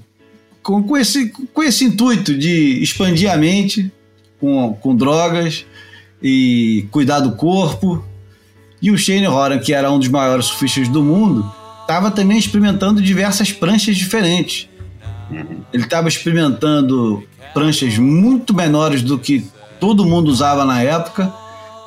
com, 0.61 0.83
com, 0.83 0.97
esse, 0.97 1.29
com 1.29 1.63
esse 1.63 1.85
intuito 1.85 2.37
de 2.37 2.81
expandir 2.83 3.31
a 3.31 3.37
mente 3.37 3.91
com, 4.39 4.77
com 4.81 4.95
drogas 4.95 5.65
e 6.21 6.85
cuidar 6.91 7.19
do 7.19 7.31
corpo. 7.33 8.03
E 8.81 8.91
o 8.91 8.97
Shane 8.97 9.27
Horan, 9.27 9.59
que 9.59 9.73
era 9.73 9.91
um 9.91 9.99
dos 9.99 10.07
maiores 10.07 10.45
surfistas 10.45 10.87
do 10.87 11.03
mundo, 11.03 11.51
estava 11.81 12.11
também 12.11 12.37
experimentando 12.37 13.01
diversas 13.01 13.51
pranchas 13.51 13.95
diferentes. 13.95 14.69
Ele 15.73 15.83
estava 15.83 16.07
experimentando 16.07 17.23
pranchas 17.53 17.97
muito 17.97 18.53
menores 18.53 19.01
do 19.01 19.17
que 19.17 19.45
todo 19.79 20.05
mundo 20.05 20.29
usava 20.29 20.63
na 20.63 20.81
época. 20.81 21.33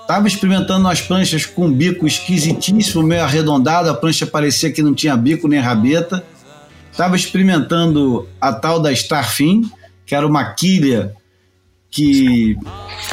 Estava 0.03 0.27
experimentando 0.27 0.81
umas 0.81 1.01
pranchas 1.01 1.47
com 1.47 1.71
bico 1.71 2.07
esquisitíssimo, 2.07 3.03
meio 3.03 3.23
arredondado, 3.23 3.89
a 3.89 3.95
prancha 3.95 4.27
parecia 4.27 4.73
que 4.73 4.83
não 4.83 4.93
tinha 4.93 5.17
bico 5.17 5.47
nem 5.47 5.61
rabeta. 5.61 6.25
Estava 6.91 7.15
experimentando 7.15 8.29
a 8.41 8.53
tal 8.53 8.81
da 8.81 8.93
Starfin, 8.93 9.71
que 10.05 10.15
era 10.15 10.27
uma 10.27 10.53
quilha 10.53 11.15
que 11.91 12.57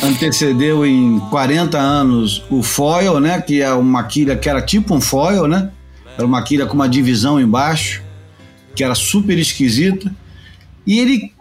antecedeu 0.04 0.86
em 0.86 1.20
40 1.32 1.78
anos 1.78 2.44
o 2.50 2.62
foil, 2.62 3.20
né? 3.20 3.42
Que 3.42 3.62
é 3.62 3.74
uma 3.74 4.04
quilha 4.04 4.36
que 4.36 4.48
era 4.48 4.62
tipo 4.62 4.94
um 4.94 5.02
foil, 5.02 5.48
né? 5.48 5.72
Era 6.16 6.26
uma 6.26 6.44
quilha 6.44 6.66
com 6.66 6.74
uma 6.74 6.88
divisão 6.88 7.40
embaixo, 7.40 8.04
que 8.76 8.84
era 8.84 8.96
super 8.96 9.38
esquisita. 9.38 10.14
E 10.86 11.00
ele 11.00 11.32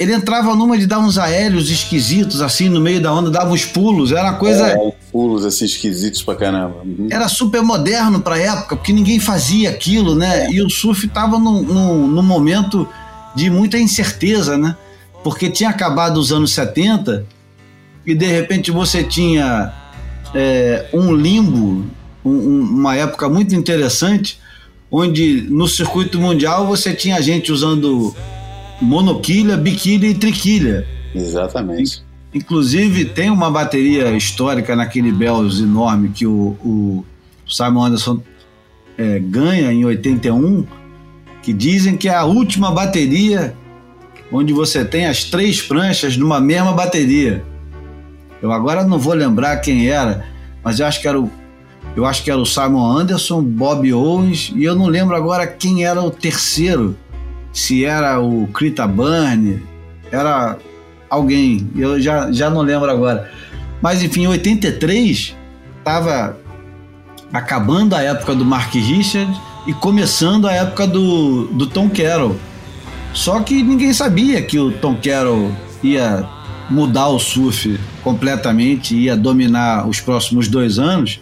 ele 0.00 0.14
entrava 0.14 0.56
numa 0.56 0.78
de 0.78 0.86
dar 0.86 0.98
uns 0.98 1.18
aéreos 1.18 1.70
esquisitos, 1.70 2.40
assim, 2.40 2.70
no 2.70 2.80
meio 2.80 3.02
da 3.02 3.12
onda, 3.12 3.30
dava 3.30 3.52
uns 3.52 3.66
pulos, 3.66 4.12
era 4.12 4.30
uma 4.30 4.38
coisa. 4.38 4.68
É, 4.68 4.92
pulos 5.12 5.44
assim 5.44 5.66
esquisitos 5.66 6.22
pra 6.22 6.34
caramba. 6.34 6.78
Uhum. 6.82 7.08
Era 7.10 7.28
super 7.28 7.60
moderno 7.60 8.18
pra 8.18 8.38
época, 8.38 8.76
porque 8.76 8.94
ninguém 8.94 9.20
fazia 9.20 9.68
aquilo, 9.68 10.14
né? 10.14 10.46
É. 10.46 10.52
E 10.52 10.62
o 10.62 10.70
surf 10.70 11.06
tava 11.08 11.38
num, 11.38 11.62
num, 11.62 12.06
num, 12.06 12.22
momento 12.22 12.88
de 13.36 13.50
muita 13.50 13.78
incerteza, 13.78 14.56
né? 14.56 14.74
Porque 15.22 15.50
tinha 15.50 15.70
acabado 15.70 16.16
os 16.18 16.32
anos 16.32 16.52
70 16.52 17.26
e 18.06 18.14
de 18.14 18.26
repente 18.26 18.70
você 18.70 19.04
tinha 19.04 19.72
é, 20.34 20.88
um 20.92 21.12
limbo, 21.12 21.84
um, 22.24 22.60
uma 22.60 22.96
época 22.96 23.28
muito 23.28 23.54
interessante, 23.54 24.38
onde 24.90 25.42
no 25.50 25.68
circuito 25.68 26.18
mundial 26.18 26.66
você 26.66 26.94
tinha 26.94 27.20
gente 27.20 27.52
usando 27.52 28.14
monoquilha, 28.80 29.56
biquilha 29.56 30.06
e 30.06 30.14
triquilha. 30.14 30.86
Exatamente. 31.14 32.02
Inclusive, 32.32 33.06
tem 33.06 33.28
uma 33.28 33.50
bateria 33.50 34.10
histórica 34.16 34.76
naquele 34.76 35.10
Bells 35.10 35.62
enorme 35.62 36.10
que 36.10 36.26
o, 36.26 36.56
o 36.64 37.04
Simon 37.48 37.86
Anderson 37.86 38.20
é, 38.96 39.18
ganha 39.18 39.72
em 39.72 39.84
81, 39.84 40.64
que 41.42 41.52
dizem 41.52 41.96
que 41.96 42.08
é 42.08 42.14
a 42.14 42.24
última 42.24 42.70
bateria 42.70 43.54
onde 44.32 44.52
você 44.52 44.84
tem 44.84 45.06
as 45.06 45.24
três 45.24 45.60
pranchas 45.60 46.16
numa 46.16 46.40
mesma 46.40 46.72
bateria. 46.72 47.44
Eu 48.40 48.52
agora 48.52 48.84
não 48.84 48.98
vou 48.98 49.14
lembrar 49.14 49.56
quem 49.58 49.88
era, 49.88 50.24
mas 50.62 50.80
eu 50.80 50.86
acho 50.86 51.00
que 51.00 51.08
era 51.08 51.20
o 51.20 51.30
eu 51.96 52.06
acho 52.06 52.22
que 52.22 52.30
era 52.30 52.38
o 52.38 52.46
Simon 52.46 52.86
Anderson, 52.86 53.42
Bob 53.42 53.92
Owens 53.92 54.52
e 54.54 54.62
eu 54.62 54.76
não 54.76 54.86
lembro 54.86 55.16
agora 55.16 55.46
quem 55.46 55.84
era 55.84 56.00
o 56.00 56.10
terceiro 56.10 56.96
se 57.52 57.84
era 57.84 58.20
o 58.20 58.46
Krita 58.48 58.86
Burn, 58.86 59.60
era 60.10 60.56
alguém, 61.08 61.68
eu 61.76 62.00
já, 62.00 62.30
já 62.30 62.48
não 62.48 62.62
lembro 62.62 62.90
agora. 62.90 63.30
Mas 63.82 64.02
enfim, 64.02 64.22
em 64.22 64.28
83 64.28 65.36
estava 65.78 66.36
acabando 67.32 67.94
a 67.94 68.02
época 68.02 68.34
do 68.34 68.44
Mark 68.44 68.72
Richard 68.74 69.32
e 69.66 69.72
começando 69.72 70.46
a 70.46 70.52
época 70.52 70.86
do, 70.86 71.46
do 71.46 71.66
Tom 71.66 71.88
Carroll. 71.88 72.36
Só 73.12 73.40
que 73.40 73.62
ninguém 73.62 73.92
sabia 73.92 74.40
que 74.42 74.58
o 74.58 74.70
Tom 74.70 74.96
Carroll 75.02 75.50
ia 75.82 76.28
mudar 76.70 77.08
o 77.08 77.18
surf 77.18 77.78
completamente, 78.02 78.94
ia 78.94 79.16
dominar 79.16 79.88
os 79.88 80.00
próximos 80.00 80.48
dois 80.48 80.78
anos, 80.78 81.20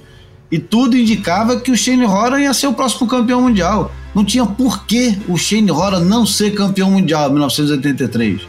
e 0.51 0.59
tudo 0.59 0.97
indicava 0.97 1.61
que 1.61 1.71
o 1.71 1.77
Shane 1.77 2.05
Horan 2.05 2.41
ia 2.41 2.55
ser 2.55 2.67
o 2.67 2.75
próximo 2.75 3.07
campeão 3.07 3.43
mundial. 3.43 3.93
Não 4.15 4.25
tinha 4.25 4.47
por 4.47 4.87
que 4.87 5.19
o 5.29 5.37
Shane 5.37 5.71
Horan 5.71 6.01
não 6.01 6.25
ser 6.25 6.55
campeão 6.55 6.91
mundial 6.91 7.29
em 7.29 7.33
1983. 7.33 8.41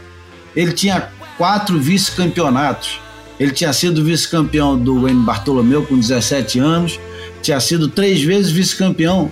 Ele 0.55 0.71
tinha 0.71 1.09
quatro 1.37 1.77
vice-campeonatos. 1.79 2.99
Ele 3.39 3.51
tinha 3.51 3.71
sido 3.71 4.03
vice-campeão 4.03 4.77
do 4.77 5.01
Wayne 5.01 5.23
Bartolomeu 5.23 5.85
com 5.85 5.97
17 5.97 6.59
anos, 6.59 6.99
tinha 7.41 7.59
sido 7.59 7.87
três 7.87 8.21
vezes 8.21 8.51
vice-campeão 8.51 9.31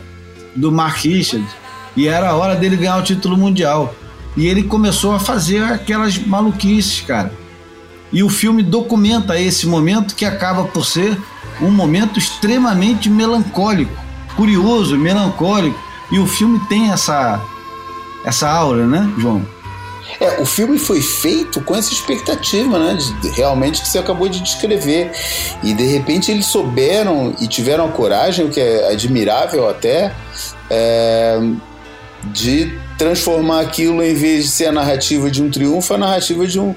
do 0.56 0.72
Mark 0.72 1.04
Richards, 1.04 1.50
e 1.98 2.08
era 2.08 2.30
a 2.30 2.36
hora 2.36 2.56
dele 2.56 2.78
ganhar 2.78 2.98
o 2.98 3.04
título 3.04 3.36
mundial. 3.36 3.94
E 4.38 4.46
ele 4.48 4.64
começou 4.64 5.14
a 5.14 5.20
fazer 5.20 5.64
aquelas 5.64 6.18
maluquices, 6.20 7.02
cara. 7.02 7.34
E 8.14 8.24
o 8.24 8.30
filme 8.30 8.62
documenta 8.62 9.38
esse 9.38 9.66
momento 9.66 10.16
que 10.16 10.24
acaba 10.24 10.64
por 10.66 10.86
ser 10.86 11.18
um 11.60 11.72
momento 11.72 12.20
extremamente 12.20 13.10
melancólico, 13.10 13.92
curioso, 14.36 14.96
melancólico. 14.96 15.78
E 16.12 16.20
o 16.20 16.28
filme 16.28 16.60
tem 16.70 16.92
essa 16.92 17.42
essa 18.24 18.50
aura, 18.50 18.86
né, 18.86 19.12
João? 19.18 19.46
É, 20.20 20.42
o 20.42 20.46
filme 20.46 20.78
foi 20.78 21.02
feito 21.02 21.62
com 21.62 21.76
essa 21.76 21.92
expectativa, 21.92 22.80
né? 22.80 22.98
De, 23.22 23.30
realmente 23.30 23.82
que 23.82 23.88
você 23.88 24.00
acabou 24.00 24.28
de 24.30 24.40
descrever. 24.40 25.12
E 25.64 25.74
de 25.74 25.86
repente 25.86 26.32
eles 26.32 26.46
souberam 26.46 27.36
e 27.40 27.48
tiveram 27.48 27.86
a 27.86 27.90
coragem, 27.90 28.46
o 28.46 28.50
que 28.50 28.60
é 28.60 28.92
admirável 28.92 29.70
até, 29.70 30.14
é, 30.70 31.40
de 32.26 32.72
transformar 32.98 33.62
aquilo, 33.62 34.04
em 34.04 34.14
vez 34.14 34.46
de 34.46 34.52
ser 34.52 34.66
a 34.68 34.72
narrativa 34.72 35.30
de 35.30 35.42
um 35.42 35.50
triunfo, 35.50 35.94
a 35.94 35.98
narrativa 35.98 36.48
de, 36.48 36.60
um, 36.60 36.76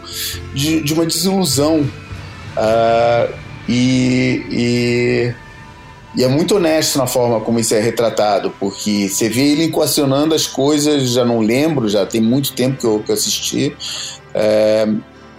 de, 0.54 0.82
de 0.82 0.92
uma 0.92 1.06
desilusão. 1.06 1.80
Uh, 2.56 3.34
e, 3.68 4.44
e, 4.50 5.34
e, 6.16 6.24
é 6.24 6.28
muito 6.28 6.56
honesto 6.56 6.98
na 6.98 7.06
forma 7.06 7.40
como 7.40 7.58
isso 7.58 7.74
é 7.74 7.80
retratado, 7.80 8.52
porque 8.58 9.08
você 9.08 9.28
vê 9.28 9.52
ele 9.52 9.64
equacionando 9.64 10.34
as 10.34 10.46
coisas, 10.46 11.10
já 11.10 11.24
não 11.24 11.40
lembro, 11.40 11.88
já 11.88 12.04
tem 12.04 12.20
muito 12.20 12.52
tempo 12.52 12.78
que 12.78 12.84
eu, 12.84 13.02
que 13.04 13.10
eu 13.10 13.14
assisti, 13.14 13.74
é, 14.34 14.88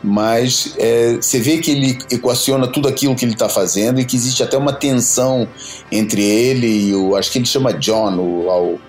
mas 0.04 0.74
é, 0.80 1.16
você 1.16 1.40
vê 1.40 1.60
que 1.60 1.72
ele 1.72 2.00
equaciona 2.10 2.68
tudo 2.68 2.88
aquilo 2.88 3.16
que 3.16 3.24
ele 3.24 3.34
está 3.34 3.48
fazendo 3.48 4.00
e 4.00 4.06
que 4.06 4.16
existe 4.16 4.42
até 4.42 4.58
uma 4.58 4.74
tensão 4.74 5.48
entre 5.92 6.24
ele 6.24 6.88
e 6.88 6.96
o, 6.96 7.16
acho 7.16 7.32
que 7.32 7.38
ele 7.38 7.46
chama 7.46 7.74
John, 7.74 8.16
o, 8.18 8.48
o 8.48 8.80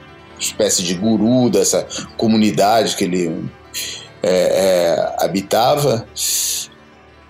espécie 0.43 0.82
de 0.82 0.94
guru 0.94 1.48
dessa 1.51 1.86
comunidade 2.16 2.97
que 2.97 3.05
ele 3.05 3.44
é, 4.23 4.31
é, 4.31 5.24
habitava. 5.24 6.06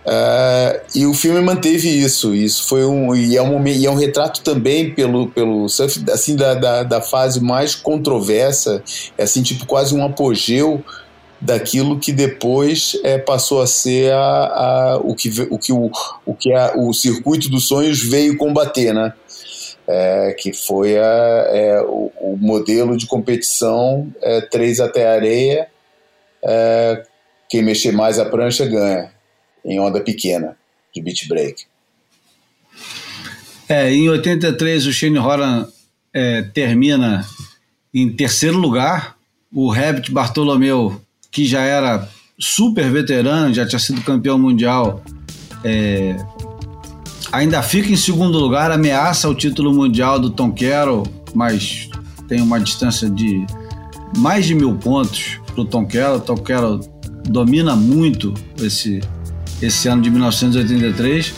Uh, 0.04 0.80
e 0.96 1.06
o 1.06 1.14
filme 1.14 1.40
manteve 1.40 1.88
isso. 1.88 2.34
Isso 2.34 2.66
foi 2.66 2.84
um 2.84 3.14
e 3.14 3.36
é 3.36 3.42
um, 3.42 3.64
e 3.66 3.86
é 3.86 3.90
um 3.90 3.94
retrato 3.94 4.40
também 4.42 4.92
pelo 4.92 5.28
pelo 5.28 5.66
assim 6.12 6.34
da, 6.34 6.54
da, 6.54 6.82
da, 6.82 7.00
fase 7.00 7.40
mais 7.40 7.76
controversa, 7.76 8.82
é 9.16 9.22
assim 9.22 9.44
tipo 9.44 9.64
quase 9.64 9.94
um 9.94 10.04
apogeu 10.04 10.84
daquilo 11.40 11.98
que 11.98 12.12
depois 12.12 12.98
é, 13.04 13.16
passou 13.18 13.62
a 13.62 13.66
ser 13.66 14.12
a, 14.12 14.18
a, 14.18 14.96
o 15.04 15.14
que 15.14 15.28
o 15.50 15.58
que 15.58 15.72
o, 15.72 15.90
o 16.26 16.34
que 16.34 16.52
a, 16.52 16.74
o 16.76 16.92
circuito 16.92 17.48
dos 17.48 17.66
sonhos 17.66 18.00
veio 18.02 18.36
combater, 18.36 18.92
né? 18.92 19.12
É, 19.86 20.34
que 20.38 20.52
foi 20.52 20.98
a, 20.98 21.02
é, 21.02 21.80
o, 21.82 22.10
o, 22.20 22.36
modelo 22.36 22.96
de 22.96 23.06
competição 23.06 24.12
é, 24.20 24.40
três 24.40 24.80
até 24.80 25.06
areia, 25.06 25.68
é, 26.44 27.02
quem 27.48 27.62
mexer 27.62 27.92
mais 27.92 28.18
a 28.18 28.24
prancha 28.24 28.66
ganha, 28.66 29.10
em 29.64 29.78
onda 29.80 30.00
pequena, 30.00 30.56
de 30.94 31.02
beach 31.02 31.28
break. 31.28 31.64
É, 33.68 33.92
em 33.92 34.08
83 34.08 34.86
o 34.86 34.92
Shane 34.92 35.18
Horan 35.18 35.66
é, 36.12 36.42
termina 36.42 37.24
em 37.94 38.10
terceiro 38.10 38.56
lugar, 38.56 39.16
o 39.52 39.74
Herbert 39.74 40.10
Bartolomeu, 40.10 41.00
que 41.30 41.44
já 41.44 41.62
era 41.62 42.08
super 42.38 42.90
veterano, 42.90 43.54
já 43.54 43.66
tinha 43.66 43.78
sido 43.78 44.02
campeão 44.02 44.38
mundial, 44.38 45.02
é, 45.62 46.16
ainda 47.32 47.62
fica 47.62 47.90
em 47.90 47.96
segundo 47.96 48.38
lugar, 48.38 48.70
ameaça 48.70 49.28
o 49.28 49.34
título 49.34 49.72
mundial 49.74 50.18
do 50.18 50.30
Tom 50.30 50.52
Carroll, 50.52 51.06
mas 51.34 51.88
tem 52.28 52.42
uma 52.42 52.60
distância 52.60 53.08
de 53.08 53.44
mais 54.18 54.44
de 54.44 54.54
mil 54.54 54.74
pontos 54.74 55.40
para 55.46 55.62
o 55.62 55.64
Tom 55.64 55.86
Carroll. 55.86 56.20
Tom 56.20 56.36
Carroll 56.36 56.80
domina 57.24 57.74
muito 57.74 58.34
esse, 58.60 59.00
esse 59.60 59.88
ano 59.88 60.02
de 60.02 60.10
1983, 60.10 61.32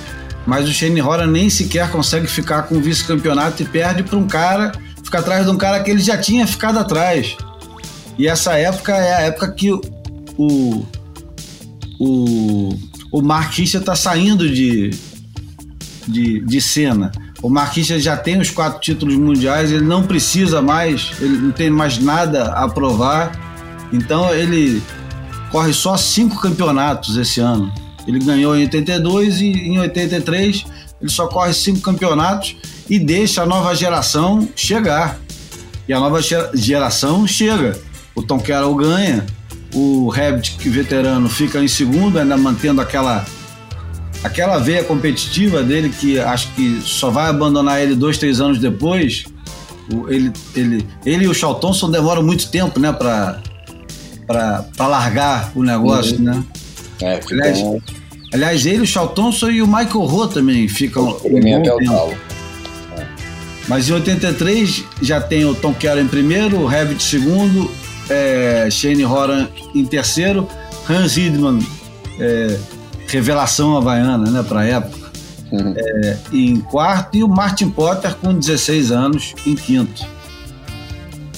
mas 0.45 0.69
o 0.69 0.73
Shane 0.73 1.01
Horan 1.01 1.29
nem 1.29 1.49
sequer 1.49 1.91
consegue 1.91 2.27
ficar 2.27 2.65
com 2.65 2.75
o 2.75 2.81
vice-campeonato 2.81 3.63
e 3.63 3.67
perde 3.67 4.03
para 4.03 4.19
um 4.19 4.27
cara, 4.27 4.73
fica 5.03 5.21
atrás 5.21 5.47
de 5.47 5.53
um 5.53 5.57
cara 5.57 5.83
que 5.83 5.91
ele 5.91 6.01
já 6.01 6.19
tinha 6.19 6.47
ficado 6.47 6.79
atrás. 6.79 7.37
E 8.19 8.27
essa 8.27 8.55
época 8.55 8.93
é 8.93 9.15
a 9.15 9.21
época 9.23 9.53
que 9.53 9.73
o, 9.73 9.81
o, 11.99 12.77
o 13.11 13.23
Mark 13.23 13.59
está 13.59 13.95
saindo 13.95 14.49
de, 14.49 14.91
de, 16.07 16.41
de 16.41 16.61
cena. 16.61 17.13
O 17.43 17.49
Marquinhos 17.49 18.03
já 18.03 18.17
tem 18.17 18.41
os 18.41 18.51
quatro 18.51 18.81
títulos 18.81 19.15
mundiais, 19.17 19.71
ele 19.71 19.85
não 19.85 20.03
precisa 20.03 20.63
mais, 20.63 21.13
ele 21.21 21.37
não 21.37 21.51
tem 21.51 21.71
mais 21.71 21.99
nada 21.99 22.53
a 22.53 22.69
provar. 22.69 23.33
Então 23.93 24.33
ele 24.35 24.83
corre 25.51 25.73
só 25.73 25.97
cinco 25.97 26.41
campeonatos 26.41 27.17
esse 27.17 27.41
ano. 27.41 27.73
Ele 28.07 28.19
ganhou 28.19 28.57
em 28.57 28.63
82 28.63 29.41
e 29.41 29.47
em 29.47 29.79
83 29.79 30.65
ele 31.01 31.11
só 31.11 31.27
corre 31.27 31.53
cinco 31.53 31.81
campeonatos 31.81 32.57
e 32.89 32.99
deixa 32.99 33.43
a 33.43 33.47
nova 33.47 33.75
geração 33.75 34.49
chegar. 34.55 35.19
E 35.87 35.93
a 35.93 36.01
nova 36.01 36.21
geração 36.55 37.27
chega. 37.27 37.79
O 38.15 38.23
Tom 38.23 38.39
Carroll 38.39 38.75
ganha, 38.77 39.27
o 39.75 40.09
Rabbit, 40.09 40.57
veterano, 40.69 41.29
fica 41.29 41.59
em 41.63 41.69
segundo, 41.69 42.19
ainda 42.19 42.37
mantendo 42.37 42.81
aquela 42.81 43.25
aquela 44.25 44.59
veia 44.59 44.83
competitiva 44.83 45.63
dele 45.63 45.91
que 45.91 46.19
acho 46.19 46.49
que 46.55 46.81
só 46.83 47.11
vai 47.11 47.29
abandonar 47.29 47.83
ele 47.83 47.95
dois, 47.95 48.17
três 48.17 48.41
anos 48.41 48.59
depois. 48.59 49.25
Ele, 50.09 50.33
ele, 50.57 50.87
ele 51.05 51.25
e 51.27 51.29
o 51.29 51.35
Charl 51.35 51.57
Thompson 51.57 51.91
demoram 51.91 52.23
muito 52.23 52.49
tempo, 52.49 52.81
né, 52.81 52.91
para 52.91 53.43
para 54.27 54.87
largar 54.87 55.53
o 55.55 55.63
negócio, 55.63 56.17
uhum. 56.17 56.23
né? 56.23 56.45
É, 57.03 57.21
aliás, 57.31 57.59
aliás, 58.33 58.67
ele, 58.67 58.81
o 58.81 58.87
Charl 58.87 59.09
Thompson 59.09 59.51
e 59.51 59.61
o 59.61 59.67
Michael 59.67 60.07
Rowe 60.07 60.33
também 60.33 60.67
ficam. 60.67 61.21
Um 61.23 61.57
até 61.59 61.75
o 61.75 62.15
Mas 63.69 63.91
em 63.91 63.93
83 63.93 64.85
já 65.03 65.21
tem 65.21 65.45
o 65.45 65.55
Tom 65.55 65.75
Keller 65.75 66.03
em 66.03 66.09
primeiro, 66.09 66.61
o 66.61 66.73
Herbert 66.73 66.97
em 66.97 67.01
segundo, 67.01 67.71
é, 68.09 68.69
Shane 68.71 69.05
Horan 69.05 69.49
em 69.75 69.85
terceiro, 69.85 70.49
Hans 70.89 71.19
Hidman 71.19 71.59
é, 72.19 72.59
revelação 73.15 73.77
havaiana, 73.77 74.31
né, 74.31 74.43
para 74.43 74.61
a 74.61 74.65
época, 74.65 75.11
uhum. 75.53 75.75
é, 75.77 76.19
em 76.33 76.61
quarto, 76.61 77.17
e 77.17 77.23
o 77.23 77.29
Martin 77.29 77.71
Potter 77.71 78.15
com 78.17 78.35
16 78.35 78.91
anos 78.91 79.35
em 79.47 79.55
quinto. 79.55 80.05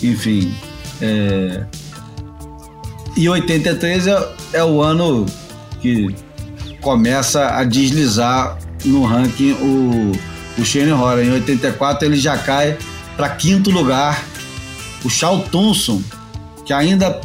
Enfim, 0.03 0.55
é, 1.03 1.65
e 3.15 3.29
83 3.29 4.07
é, 4.07 4.29
é 4.55 4.65
o 4.65 4.83
ano 4.83 5.27
que 5.81 6.15
começa 6.81 7.47
a 7.49 7.65
deslizar 7.65 8.59
no 8.85 9.05
ranking 9.05 9.53
o, 9.53 10.13
o 10.59 10.65
Shane 10.65 10.93
Horan. 10.93 11.25
Em 11.25 11.33
84 11.33 12.07
ele 12.07 12.17
já 12.17 12.39
cai 12.39 12.77
para 13.17 13.29
quinto 13.31 13.71
lugar. 13.71 14.23
O 15.05 15.11
Charl 15.11 15.41
Thompson, 15.51 16.03
que 16.65 16.73
ainda 16.73 17.21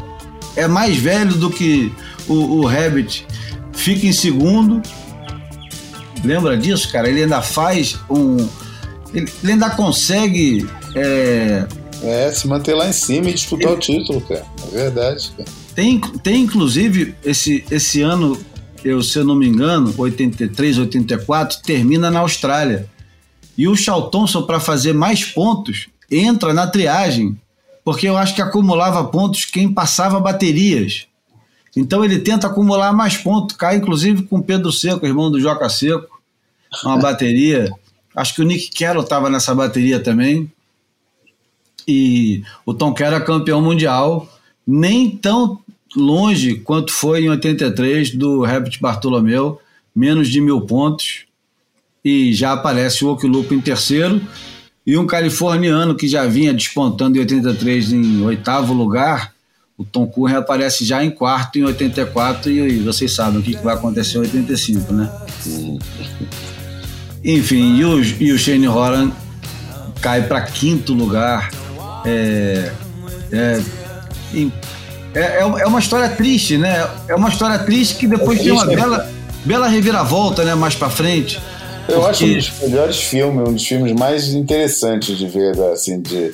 é 0.55 0.67
mais 0.67 0.97
velho 0.97 1.33
do 1.35 1.49
que 1.49 1.91
o, 2.27 2.59
o 2.59 2.65
Rabbit, 2.65 3.25
fica 3.81 4.05
em 4.05 4.13
segundo. 4.13 4.81
Lembra 6.23 6.55
disso, 6.55 6.91
cara? 6.91 7.09
Ele 7.09 7.23
ainda 7.23 7.41
faz 7.41 7.99
um. 8.09 8.37
Ele, 9.13 9.31
ele 9.43 9.51
ainda 9.53 9.69
consegue. 9.71 10.67
É... 10.95 11.65
é, 12.03 12.31
se 12.31 12.47
manter 12.47 12.75
lá 12.75 12.87
em 12.87 12.93
cima 12.93 13.29
e 13.29 13.33
disputar 13.33 13.71
ele... 13.71 13.77
o 13.77 13.79
título, 13.79 14.21
cara. 14.21 14.45
É 14.71 14.75
verdade, 14.75 15.31
cara. 15.35 15.49
Tem, 15.73 15.99
tem 16.21 16.43
inclusive, 16.43 17.15
esse, 17.23 17.63
esse 17.71 18.01
ano, 18.01 18.37
eu, 18.83 19.01
se 19.01 19.17
eu 19.17 19.23
não 19.23 19.35
me 19.35 19.47
engano, 19.47 19.93
83, 19.97 20.77
84, 20.77 21.61
termina 21.63 22.11
na 22.11 22.19
Austrália. 22.19 22.87
E 23.57 23.67
o 23.67 23.75
Charl 23.75 24.03
Thompson, 24.03 24.43
para 24.43 24.59
fazer 24.59 24.93
mais 24.93 25.23
pontos, 25.23 25.87
entra 26.09 26.53
na 26.53 26.67
triagem, 26.67 27.39
porque 27.83 28.07
eu 28.07 28.17
acho 28.17 28.35
que 28.35 28.41
acumulava 28.41 29.03
pontos 29.05 29.45
quem 29.45 29.73
passava 29.73 30.19
baterias. 30.19 31.07
Então 31.75 32.03
ele 32.03 32.19
tenta 32.19 32.47
acumular 32.47 32.93
mais 32.93 33.17
pontos, 33.17 33.55
cai 33.55 33.77
inclusive 33.77 34.23
com 34.23 34.41
Pedro 34.41 34.71
Seco, 34.71 35.05
irmão 35.05 35.31
do 35.31 35.39
Joca 35.39 35.69
Seco, 35.69 36.21
uma 36.83 36.97
bateria. 36.99 37.71
Acho 38.15 38.35
que 38.35 38.41
o 38.41 38.45
Nick 38.45 38.71
Carroll 38.77 39.03
estava 39.03 39.29
nessa 39.29 39.55
bateria 39.55 39.99
também. 39.99 40.51
E 41.87 42.43
o 42.65 42.73
Tom 42.73 42.93
Carroll 42.93 43.19
é 43.19 43.25
campeão 43.25 43.61
mundial. 43.61 44.27
Nem 44.67 45.09
tão 45.09 45.59
longe 45.95 46.55
quanto 46.55 46.91
foi 46.91 47.23
em 47.23 47.29
83 47.29 48.11
do 48.15 48.45
Herbert 48.45 48.77
Bartolomeu, 48.79 49.59
menos 49.95 50.29
de 50.29 50.39
mil 50.39 50.61
pontos, 50.61 51.25
e 52.03 52.33
já 52.33 52.53
aparece 52.53 53.03
o 53.03 53.11
Okilupo 53.11 53.53
em 53.53 53.61
terceiro, 53.61 54.21
e 54.85 54.97
um 54.97 55.05
californiano 55.05 55.95
que 55.95 56.07
já 56.07 56.25
vinha 56.25 56.53
despontando 56.53 57.17
em 57.17 57.21
83 57.21 57.93
em 57.93 58.23
oitavo 58.23 58.73
lugar, 58.73 59.33
o 59.81 59.85
Tom 59.91 60.05
Curren 60.05 60.35
aparece 60.35 60.85
já 60.85 61.03
em 61.03 61.09
quarto 61.09 61.57
em 61.57 61.63
84 61.63 62.51
e 62.51 62.77
vocês 62.79 63.11
sabem 63.11 63.39
o 63.39 63.43
que 63.43 63.55
vai 63.57 63.73
acontecer 63.73 64.17
em 64.17 64.21
85, 64.21 64.93
né? 64.93 65.11
Enfim, 67.23 67.77
e 67.77 67.85
o, 67.85 68.03
e 68.03 68.31
o 68.31 68.37
Shane 68.37 68.67
Horan 68.67 69.11
cai 69.99 70.21
para 70.27 70.41
quinto 70.41 70.93
lugar. 70.93 71.49
É, 72.05 72.71
é, 73.31 73.61
é, 75.15 75.39
é, 75.39 75.65
uma 75.65 75.79
história 75.79 76.09
triste, 76.09 76.57
né? 76.57 76.87
É 77.07 77.15
uma 77.15 77.29
história 77.29 77.57
triste 77.59 77.95
que 77.95 78.07
depois 78.07 78.39
é 78.39 78.43
tem 78.43 78.51
uma 78.51 78.65
bela, 78.65 79.09
bela 79.43 79.67
reviravolta, 79.67 80.43
né? 80.43 80.53
Mais 80.53 80.75
para 80.75 80.91
frente. 80.91 81.41
Eu 81.87 82.01
porque... 82.01 82.09
acho 82.09 82.25
um 82.25 82.33
dos 82.37 82.59
melhores 82.69 82.97
filmes, 82.97 83.49
um 83.49 83.53
dos 83.53 83.65
filmes 83.65 83.93
mais 83.93 84.29
interessantes 84.29 85.17
de 85.17 85.27
ver, 85.27 85.59
assim, 85.73 85.99
de 85.99 86.33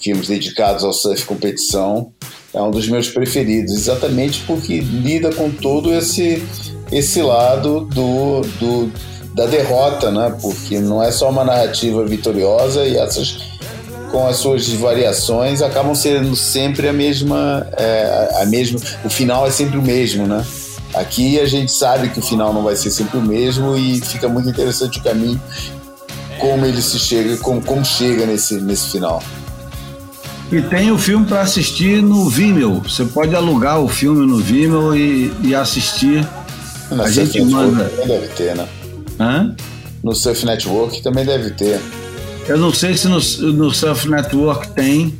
filmes 0.00 0.28
dedicados 0.28 0.84
ao 0.84 0.92
surf 0.92 1.24
competição. 1.24 2.12
É 2.56 2.62
um 2.62 2.70
dos 2.70 2.88
meus 2.88 3.10
preferidos, 3.10 3.74
exatamente 3.74 4.42
porque 4.46 4.80
lida 4.80 5.30
com 5.30 5.50
todo 5.50 5.92
esse, 5.92 6.42
esse 6.90 7.20
lado 7.20 7.82
do, 7.82 8.40
do, 8.58 8.92
da 9.34 9.44
derrota, 9.44 10.10
né? 10.10 10.34
Porque 10.40 10.80
não 10.80 11.02
é 11.02 11.12
só 11.12 11.28
uma 11.28 11.44
narrativa 11.44 12.02
vitoriosa 12.06 12.86
e 12.86 12.96
essas 12.96 13.36
com 14.10 14.26
as 14.26 14.38
suas 14.38 14.66
variações 14.68 15.60
acabam 15.60 15.94
sendo 15.94 16.34
sempre 16.34 16.88
a 16.88 16.92
mesma, 16.94 17.68
é, 17.76 18.38
a 18.40 18.46
mesma, 18.46 18.80
o 19.04 19.10
final 19.10 19.46
é 19.46 19.50
sempre 19.50 19.76
o 19.76 19.82
mesmo, 19.82 20.26
né? 20.26 20.42
Aqui 20.94 21.38
a 21.38 21.44
gente 21.44 21.70
sabe 21.70 22.08
que 22.08 22.20
o 22.20 22.22
final 22.22 22.54
não 22.54 22.62
vai 22.62 22.74
ser 22.74 22.90
sempre 22.90 23.18
o 23.18 23.22
mesmo 23.22 23.76
e 23.76 24.00
fica 24.00 24.30
muito 24.30 24.48
interessante 24.48 24.98
o 24.98 25.02
caminho, 25.02 25.38
como 26.40 26.64
ele 26.64 26.80
se 26.80 26.98
chega, 26.98 27.36
como, 27.36 27.60
como 27.60 27.84
chega 27.84 28.24
nesse, 28.24 28.54
nesse 28.62 28.92
final. 28.92 29.22
E 30.50 30.62
tem 30.62 30.92
o 30.92 30.98
filme 30.98 31.26
para 31.26 31.40
assistir 31.40 32.00
no 32.00 32.28
Vimeo. 32.28 32.80
Você 32.80 33.04
pode 33.04 33.34
alugar 33.34 33.80
o 33.80 33.88
filme 33.88 34.24
no 34.24 34.38
Vimeo 34.38 34.96
e, 34.96 35.32
e 35.42 35.54
assistir. 35.54 36.26
Na 36.90 37.04
a 37.04 37.10
gente 37.10 37.40
manda. 37.42 37.84
Também 37.84 38.06
deve 38.06 38.28
ter, 38.28 38.56
né? 38.56 38.68
Hã? 39.18 39.56
No 40.04 40.14
Surf 40.14 40.46
Network 40.46 41.02
também 41.02 41.24
deve 41.24 41.50
ter. 41.50 41.80
Eu 42.46 42.58
não 42.58 42.72
sei 42.72 42.96
se 42.96 43.08
no, 43.08 43.18
no 43.52 43.72
Surf 43.72 44.08
Network 44.08 44.68
tem, 44.68 45.12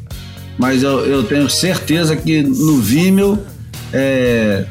mas 0.56 0.84
eu, 0.84 1.04
eu 1.04 1.24
tenho 1.24 1.50
certeza 1.50 2.14
que 2.14 2.42
no 2.42 2.78
Vimeo 2.80 3.36
é, 3.92 4.64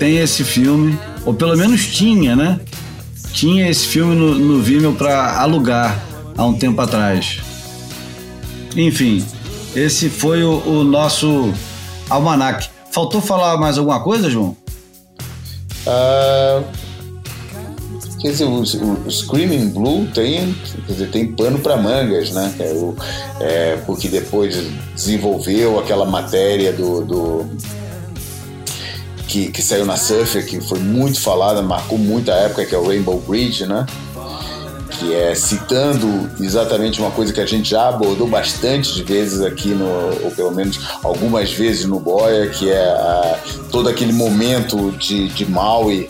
tem 0.00 0.18
esse 0.18 0.42
filme, 0.42 0.98
ou 1.24 1.32
pelo 1.32 1.56
menos 1.56 1.86
tinha, 1.86 2.34
né? 2.34 2.58
Tinha 3.32 3.70
esse 3.70 3.86
filme 3.86 4.16
no, 4.16 4.34
no 4.34 4.60
Vimeo 4.60 4.92
para 4.92 5.40
alugar 5.40 6.02
há 6.36 6.44
um 6.44 6.54
tempo 6.54 6.80
atrás. 6.80 7.38
Enfim, 8.76 9.24
esse 9.74 10.08
foi 10.08 10.42
o, 10.42 10.58
o 10.66 10.84
nosso 10.84 11.52
almanac. 12.08 12.68
Faltou 12.90 13.20
falar 13.20 13.56
mais 13.56 13.78
alguma 13.78 14.02
coisa, 14.02 14.28
João? 14.28 14.56
Uh, 15.86 16.64
quer 18.20 18.30
dizer, 18.30 18.44
o, 18.44 18.60
o, 18.60 19.10
Screaming 19.10 19.70
Blue 19.70 20.06
tem, 20.12 20.54
quer 20.86 20.92
dizer, 20.92 21.10
tem 21.10 21.32
pano 21.32 21.58
para 21.60 21.76
mangas, 21.76 22.32
né? 22.32 22.54
É, 22.58 22.72
o, 22.72 22.96
é, 23.40 23.76
porque 23.86 24.08
depois 24.08 24.60
desenvolveu 24.94 25.78
aquela 25.78 26.04
matéria 26.04 26.72
do, 26.72 27.02
do 27.02 27.50
que, 29.26 29.50
que 29.52 29.62
saiu 29.62 29.86
na 29.86 29.96
Surfer, 29.96 30.44
que 30.44 30.60
foi 30.60 30.80
muito 30.80 31.20
falada, 31.20 31.62
marcou 31.62 31.96
muita 31.96 32.32
época, 32.32 32.66
que 32.66 32.74
é 32.74 32.78
o 32.78 32.88
Rainbow 32.88 33.20
Bridge, 33.20 33.64
né? 33.64 33.86
Que 35.00 35.14
é 35.14 35.34
citando 35.34 36.30
exatamente 36.38 37.00
uma 37.00 37.10
coisa 37.10 37.32
que 37.32 37.40
a 37.40 37.46
gente 37.46 37.70
já 37.70 37.88
abordou 37.88 38.28
bastante 38.28 39.02
vezes 39.02 39.40
aqui, 39.40 39.70
no, 39.70 39.88
ou 40.22 40.30
pelo 40.30 40.52
menos 40.52 40.78
algumas 41.02 41.50
vezes 41.50 41.86
no 41.86 41.98
Boia, 41.98 42.48
que 42.48 42.70
é 42.70 42.84
a, 42.84 43.40
todo 43.72 43.88
aquele 43.88 44.12
momento 44.12 44.92
de, 44.92 45.28
de 45.28 45.50
Maui 45.50 46.08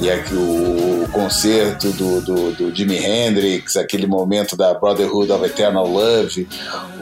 e 0.00 0.10
aqui 0.10 0.34
o, 0.34 1.04
o 1.04 1.08
concerto 1.12 1.90
do, 1.92 2.20
do, 2.22 2.52
do, 2.52 2.74
Jimi 2.74 2.96
Hendrix, 2.96 3.76
aquele 3.76 4.06
momento 4.06 4.56
da 4.56 4.72
Brotherhood 4.72 5.30
of 5.30 5.44
Eternal 5.44 5.86
Love, 5.86 6.48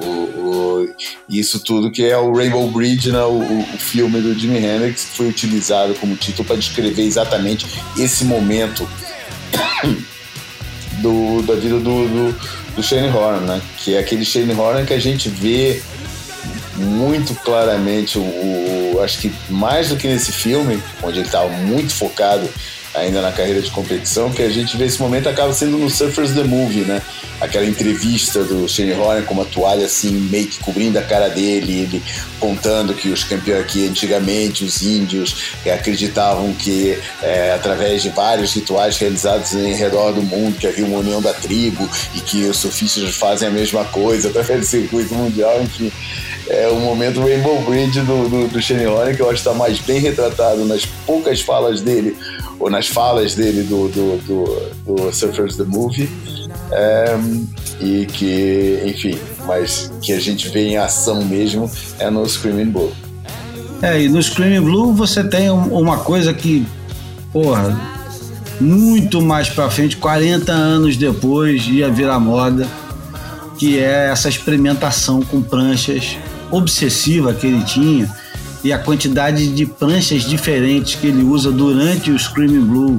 o, 0.02 0.06
o, 0.06 0.94
isso 1.28 1.60
tudo 1.60 1.93
que 1.93 2.05
é 2.05 2.19
o 2.19 2.32
Rainbow 2.35 2.69
Bridge, 2.69 3.12
né, 3.12 3.23
o, 3.23 3.39
o 3.39 3.78
filme 3.78 4.20
do 4.20 4.35
Jimi 4.35 4.59
Hendrix, 4.59 5.05
que 5.05 5.16
foi 5.16 5.28
utilizado 5.28 5.94
como 5.94 6.16
título 6.16 6.48
para 6.48 6.56
descrever 6.56 7.05
exatamente 7.05 7.66
esse 7.97 8.24
momento 8.24 8.89
do, 11.01 11.43
da 11.43 11.55
vida 11.55 11.79
do, 11.79 11.81
do, 11.81 12.37
do 12.77 12.83
Shane 12.83 13.09
Horn, 13.09 13.47
né, 13.47 13.61
que 13.79 13.95
é 13.95 13.99
aquele 13.99 14.25
Shane 14.25 14.53
Horn 14.53 14.85
que 14.87 14.95
a 14.95 15.01
gente 15.01 15.29
vê 15.29 15.83
muito 16.77 17.35
claramente 17.35 18.19
o, 18.19 18.23
o, 18.23 19.01
acho 19.03 19.19
que 19.19 19.33
mais 19.51 19.89
do 19.89 19.97
que 19.97 20.07
nesse 20.07 20.33
filme 20.33 20.81
onde 21.03 21.19
ele 21.19 21.27
estava 21.27 21.49
muito 21.49 21.93
focado 21.93 22.49
ainda 22.99 23.20
na 23.20 23.33
carreira 23.33 23.61
de 23.61 23.70
competição, 23.70 24.31
que 24.31 24.43
a 24.43 24.49
gente 24.49 24.77
vê 24.77 24.85
esse 24.85 25.01
momento 25.01 25.29
acaba 25.29 25.53
sendo 25.53 25.79
no 25.79 25.89
Surfers 25.91 26.33
the 26.33 26.45
Movie, 26.45 26.81
né? 26.81 27.03
Aquela 27.41 27.66
entrevista 27.66 28.43
do 28.43 28.69
Shane 28.69 28.93
Horner 28.93 29.25
com 29.25 29.35
uma 29.35 29.45
toalha 29.45 29.87
assim, 29.87 30.11
meio 30.11 30.47
que 30.47 30.59
cobrindo 30.59 30.99
a 30.99 31.03
cara 31.03 31.29
dele, 31.29 31.83
ele 31.83 32.03
contando 32.41 32.95
que 32.95 33.09
os 33.09 33.23
campeões 33.25 33.61
aqui 33.61 33.87
antigamente, 33.89 34.65
os 34.65 34.83
índios, 34.83 35.53
acreditavam 35.73 36.53
que 36.55 36.99
é, 37.23 37.53
através 37.53 38.03
de 38.03 38.09
vários 38.11 38.53
rituais 38.55 38.97
realizados 38.97 39.53
em 39.55 39.75
redor 39.75 40.12
do 40.12 40.23
mundo, 40.23 40.59
que 40.59 40.66
havia 40.66 40.85
uma 40.85 40.99
união 40.99 41.23
da 41.23 41.33
tribo 41.33 41.89
e 42.15 42.20
que 42.20 42.45
os 42.45 42.59
surfistas 42.59 43.15
fazem 43.15 43.49
a 43.49 43.51
mesma 43.51 43.85
coisa 43.85 44.29
através 44.31 44.61
do 44.61 44.66
circuito 44.66 45.15
mundial, 45.15 45.62
enfim 45.62 45.93
é 46.49 46.66
o 46.69 46.77
momento 46.77 47.20
Rainbow 47.20 47.61
Bridge 47.62 48.01
do, 48.01 48.29
do, 48.29 48.49
do 48.49 48.62
Shane 48.62 48.87
Horner, 48.87 49.15
que 49.15 49.20
eu 49.20 49.27
acho 49.27 49.43
que 49.43 49.49
está 49.49 49.53
mais 49.53 49.79
bem 49.81 50.01
retratado 50.01 50.65
nas 50.65 50.87
poucas 51.07 51.41
falas 51.41 51.81
dele 51.81 52.16
ou 52.59 52.71
nas 52.71 52.87
falas 52.87 53.35
dele 53.35 53.63
do, 53.63 53.89
do, 53.89 54.17
do, 54.19 54.95
do 54.97 55.13
Surfers 55.13 55.57
the 55.57 55.65
Movie. 55.65 56.09
É, 56.71 57.17
e 57.81 58.07
que, 58.07 58.83
enfim, 58.85 59.19
mas 59.47 59.91
que 60.03 60.13
a 60.13 60.21
gente 60.21 60.49
vê 60.49 60.69
em 60.69 60.77
ação 60.77 61.25
mesmo 61.25 61.71
é 61.99 62.11
no 62.11 62.29
Screaming 62.29 62.71
Blue. 62.71 62.93
É, 63.81 64.03
e 64.03 64.09
no 64.09 64.23
Screaming 64.23 64.61
Blue 64.61 64.93
você 64.93 65.23
tem 65.23 65.51
uma 65.51 65.99
coisa 65.99 66.35
que, 66.35 66.67
porra, 67.33 67.81
muito 68.61 69.23
mais 69.23 69.49
pra 69.49 69.71
frente, 69.71 69.97
40 69.97 70.53
anos 70.53 70.97
depois, 70.97 71.67
ia 71.69 71.89
virar 71.89 72.19
moda, 72.19 72.67
que 73.57 73.79
é 73.79 74.11
essa 74.11 74.29
experimentação 74.29 75.23
com 75.23 75.41
pranchas 75.41 76.17
obsessiva 76.51 77.33
que 77.33 77.47
ele 77.47 77.63
tinha 77.65 78.13
e 78.63 78.73
a 78.73 78.79
quantidade 78.79 79.49
de 79.49 79.67
pranchas 79.67 80.23
diferentes 80.23 80.95
que 80.95 81.07
ele 81.07 81.23
usa 81.23 81.51
durante 81.53 82.11
o 82.11 82.19
Screaming 82.19 82.67
Blue. 82.67 82.99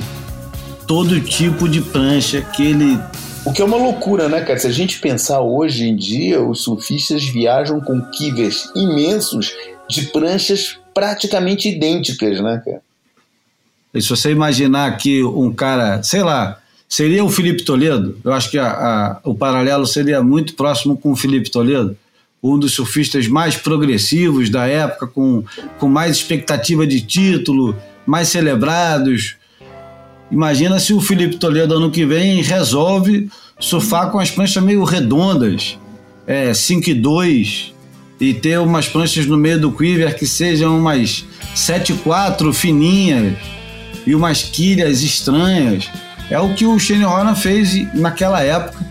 Todo 0.87 1.19
tipo 1.21 1.67
de 1.67 1.81
prancha 1.81 2.41
que 2.41 2.63
ele. 2.63 2.99
O 3.45 3.53
que 3.53 3.61
é 3.61 3.65
uma 3.65 3.77
loucura, 3.77 4.27
né, 4.27 4.41
cara? 4.41 4.57
Se 4.59 4.67
a 4.67 4.71
gente 4.71 4.99
pensar 4.99 5.41
hoje 5.41 5.85
em 5.85 5.95
dia, 5.95 6.41
os 6.41 6.63
surfistas 6.63 7.23
viajam 7.25 7.79
com 7.79 8.01
quivers 8.01 8.69
imensos 8.75 9.53
de 9.89 10.03
pranchas 10.07 10.77
praticamente 10.93 11.69
idênticas, 11.69 12.41
né, 12.41 12.61
cara? 12.63 12.81
E 13.93 14.01
se 14.01 14.09
você 14.09 14.31
imaginar 14.31 14.97
que 14.97 15.23
um 15.23 15.51
cara, 15.51 16.01
sei 16.03 16.21
lá, 16.21 16.59
seria 16.87 17.23
o 17.23 17.29
Felipe 17.29 17.63
Toledo, 17.63 18.19
eu 18.23 18.31
acho 18.33 18.51
que 18.51 18.57
a, 18.57 18.67
a, 18.67 19.19
o 19.23 19.33
paralelo 19.33 19.85
seria 19.85 20.21
muito 20.21 20.53
próximo 20.55 20.97
com 20.97 21.11
o 21.11 21.15
Felipe 21.15 21.49
Toledo 21.49 21.97
um 22.41 22.57
dos 22.57 22.73
surfistas 22.73 23.27
mais 23.27 23.55
progressivos 23.55 24.49
da 24.49 24.65
época, 24.67 25.07
com, 25.07 25.43
com 25.77 25.87
mais 25.87 26.17
expectativa 26.17 26.87
de 26.87 27.01
título, 27.01 27.75
mais 28.05 28.29
celebrados. 28.29 29.35
Imagina 30.31 30.79
se 30.79 30.93
o 30.93 31.01
Felipe 31.01 31.37
Toledo 31.37 31.75
ano 31.75 31.91
que 31.91 32.05
vem 32.05 32.41
resolve 32.41 33.29
surfar 33.59 34.09
com 34.09 34.19
as 34.19 34.31
pranchas 34.31 34.63
meio 34.63 34.83
redondas, 34.83 35.77
é, 36.25 36.53
5 36.53 36.89
e 36.89 36.93
2, 36.93 37.73
e 38.19 38.33
ter 38.33 38.59
umas 38.59 38.87
pranchas 38.87 39.25
no 39.25 39.37
meio 39.37 39.59
do 39.59 39.71
quiver 39.71 40.15
que 40.15 40.25
sejam 40.25 40.77
umas 40.77 41.25
7 41.55 41.93
e 41.93 41.95
4 41.97 42.53
fininhas 42.53 43.37
e 44.05 44.15
umas 44.15 44.43
quilhas 44.43 45.01
estranhas. 45.01 45.89
É 46.29 46.39
o 46.39 46.53
que 46.53 46.65
o 46.65 46.77
Shane 46.77 47.05
Horan 47.05 47.35
fez 47.35 47.93
naquela 47.93 48.41
época 48.41 48.88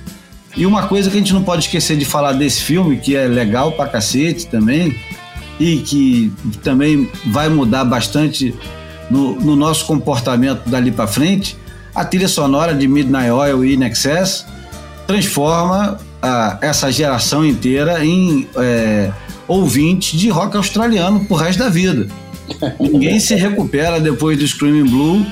e 0.59 0.67
uma 0.67 0.89
coisa 0.89 1.09
que 1.09 1.17
a 1.17 1.21
gente 1.21 1.33
não 1.33 1.45
pode 1.45 1.67
esquecer 1.67 1.97
de 1.97 2.05
falar 2.05 2.33
desse 2.33 2.63
filme, 2.63 2.97
que 2.97 3.15
é 3.15 3.29
legal 3.29 3.71
pra 3.71 3.87
cacete 3.87 4.49
também, 4.49 4.99
e 5.59 5.79
que 5.79 6.33
também 6.65 7.09
vai 7.27 7.49
mudar 7.49 7.85
bastante 7.85 8.53
no, 9.09 9.37
no 9.37 9.55
nosso 9.55 9.87
comportamento 9.87 10.69
dali 10.69 10.91
para 10.91 11.07
frente, 11.07 11.57
a 11.95 12.05
trilha 12.05 12.27
sonora 12.27 12.75
de 12.75 12.89
Midnight 12.89 13.31
Oil 13.31 13.65
e 13.65 13.75
In 13.75 13.85
Excess 13.85 14.45
transforma 15.07 15.99
essa 16.61 16.91
geração 16.91 17.47
inteira 17.47 18.05
em 18.05 18.49
é, 18.57 19.13
ouvintes 19.47 20.19
de 20.19 20.29
rock 20.29 20.57
australiano 20.57 21.25
pro 21.25 21.37
resto 21.37 21.61
da 21.61 21.69
vida. 21.69 22.09
Ninguém 22.81 23.21
se 23.21 23.37
recupera 23.37 24.01
depois 24.01 24.37
do 24.37 24.47
Screaming 24.47 24.91
Blue 24.91 25.25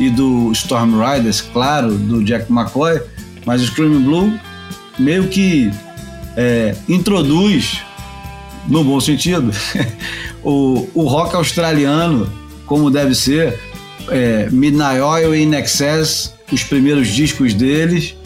e 0.00 0.10
do 0.10 0.50
Storm 0.52 1.00
Riders, 1.00 1.40
claro, 1.40 1.94
do 1.94 2.22
Jack 2.24 2.50
McCoy, 2.52 3.00
mas 3.46 3.62
o 3.62 3.66
Screaming 3.66 4.02
Blue 4.02 4.32
meio 4.98 5.28
que 5.28 5.70
é, 6.36 6.74
introduz, 6.88 7.80
no 8.68 8.84
bom 8.84 9.00
sentido, 9.00 9.52
o, 10.42 10.88
o 10.94 11.02
rock 11.02 11.34
australiano 11.34 12.30
como 12.66 12.90
deve 12.90 13.14
ser. 13.14 13.58
É, 14.08 14.48
Midnight 14.50 15.00
Oil 15.00 15.34
e 15.34 15.42
In 15.42 15.54
Excess, 15.54 16.32
os 16.50 16.64
primeiros 16.64 17.08
discos 17.08 17.54
deles, 17.54 18.16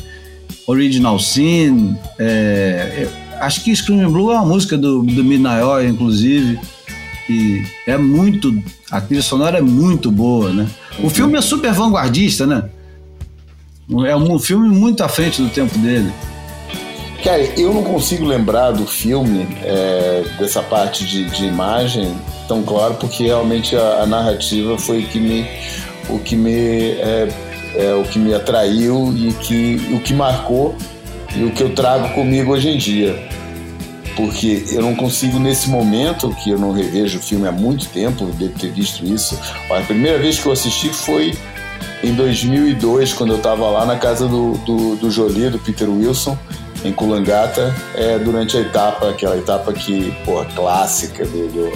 Original 0.67 1.19
Sin, 1.19 1.97
é, 2.19 3.09
acho 3.41 3.63
que 3.63 3.75
Screaming 3.75 4.11
Blue 4.11 4.33
é 4.33 4.35
uma 4.35 4.47
música 4.47 4.77
do, 4.77 5.03
do 5.03 5.25
Midnight 5.25 5.63
Oil, 5.63 5.89
inclusive. 5.89 6.59
E 7.29 7.63
é 7.87 7.97
muito. 7.97 8.57
A 8.91 9.01
trilha 9.01 9.23
sonora 9.23 9.59
é 9.59 9.61
muito 9.61 10.11
boa, 10.11 10.53
né? 10.53 10.69
O 11.01 11.11
filme 11.11 11.37
é 11.37 11.41
super 11.41 11.73
vanguardista, 11.73 12.47
né? 12.47 12.69
É 14.07 14.17
um 14.17 14.39
filme 14.39 14.69
muito 14.69 15.03
à 15.03 15.09
frente 15.09 15.43
do 15.43 15.49
tempo 15.49 15.77
dele. 15.79 16.13
Cara, 17.23 17.43
eu 17.59 17.73
não 17.73 17.83
consigo 17.83 18.25
lembrar 18.25 18.71
do 18.73 18.87
filme, 18.87 19.47
é, 19.63 20.25
dessa 20.39 20.63
parte 20.63 21.05
de, 21.05 21.25
de, 21.25 21.45
imagem, 21.45 22.17
tão 22.47 22.63
claro, 22.63 22.95
porque 22.95 23.25
realmente 23.25 23.75
a, 23.75 24.03
a, 24.03 24.07
narrativa 24.07 24.79
foi 24.79 25.03
que 25.03 25.19
me, 25.19 25.47
o 26.09 26.19
que 26.19 26.37
me, 26.37 26.91
é, 26.93 27.29
é, 27.75 27.95
o 27.95 28.05
que 28.05 28.19
me 28.19 28.33
atraiu 28.35 29.13
e 29.17 29.33
que, 29.33 29.91
o 29.93 30.01
que 30.01 30.15
marcou 30.15 30.77
e 31.35 31.45
o 31.45 31.51
que 31.51 31.63
eu 31.63 31.75
trago 31.75 32.15
comigo 32.15 32.53
hoje 32.53 32.69
em 32.69 32.79
dia 32.79 33.37
porque 34.17 34.65
eu 34.73 34.81
não 34.81 34.97
consigo 34.97 35.39
nesse 35.39 35.69
momento, 35.69 36.35
que 36.43 36.51
eu 36.51 36.59
não 36.59 36.73
revejo 36.73 37.19
o 37.19 37.23
filme 37.23 37.47
há 37.47 37.53
muito 37.53 37.87
tempo, 37.91 38.25
devo 38.39 38.59
ter 38.59 38.73
visto 38.73 39.05
isso. 39.05 39.39
A 39.71 39.81
primeira 39.83 40.19
vez 40.19 40.39
que 40.39 40.47
eu 40.47 40.53
assisti 40.53 40.89
foi 40.89 41.37
em 42.03 42.15
2002, 42.15 43.13
quando 43.13 43.35
eu 43.35 43.37
estava 43.37 43.69
lá 43.69 43.85
na 43.85 43.97
casa 43.97 44.27
do, 44.27 44.53
do, 44.59 44.97
do 44.97 45.11
Jolie, 45.11 45.51
do 45.51 45.59
Peter 45.59 45.89
Wilson, 45.89 46.37
em 46.87 46.93
Kulangata, 46.93 47.75
é, 47.95 48.19
durante 48.19 48.57
a 48.57 48.61
etapa, 48.61 49.11
aquela 49.11 49.37
etapa 49.37 49.73
que, 49.73 50.13
porra, 50.25 50.45
clássica 50.55 51.25
do, 51.25 51.49
do 51.49 51.73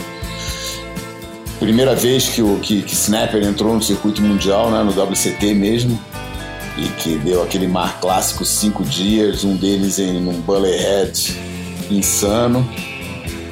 primeira 1.58 1.94
vez 1.94 2.28
que 2.28 2.40
o 2.40 2.58
que, 2.58 2.82
que 2.82 2.94
Snapper 2.94 3.42
entrou 3.42 3.74
no 3.74 3.82
circuito 3.82 4.22
mundial, 4.22 4.70
né, 4.70 4.82
no 4.82 4.90
WCT 4.90 5.52
mesmo, 5.54 6.00
e 6.78 6.88
que 7.00 7.16
deu 7.18 7.42
aquele 7.42 7.66
mar 7.66 8.00
clássico 8.00 8.44
cinco 8.44 8.82
dias, 8.84 9.44
um 9.44 9.56
deles 9.56 9.98
em 9.98 10.26
um 10.26 10.40
Bullerhead 10.40 11.36
insano. 11.90 12.66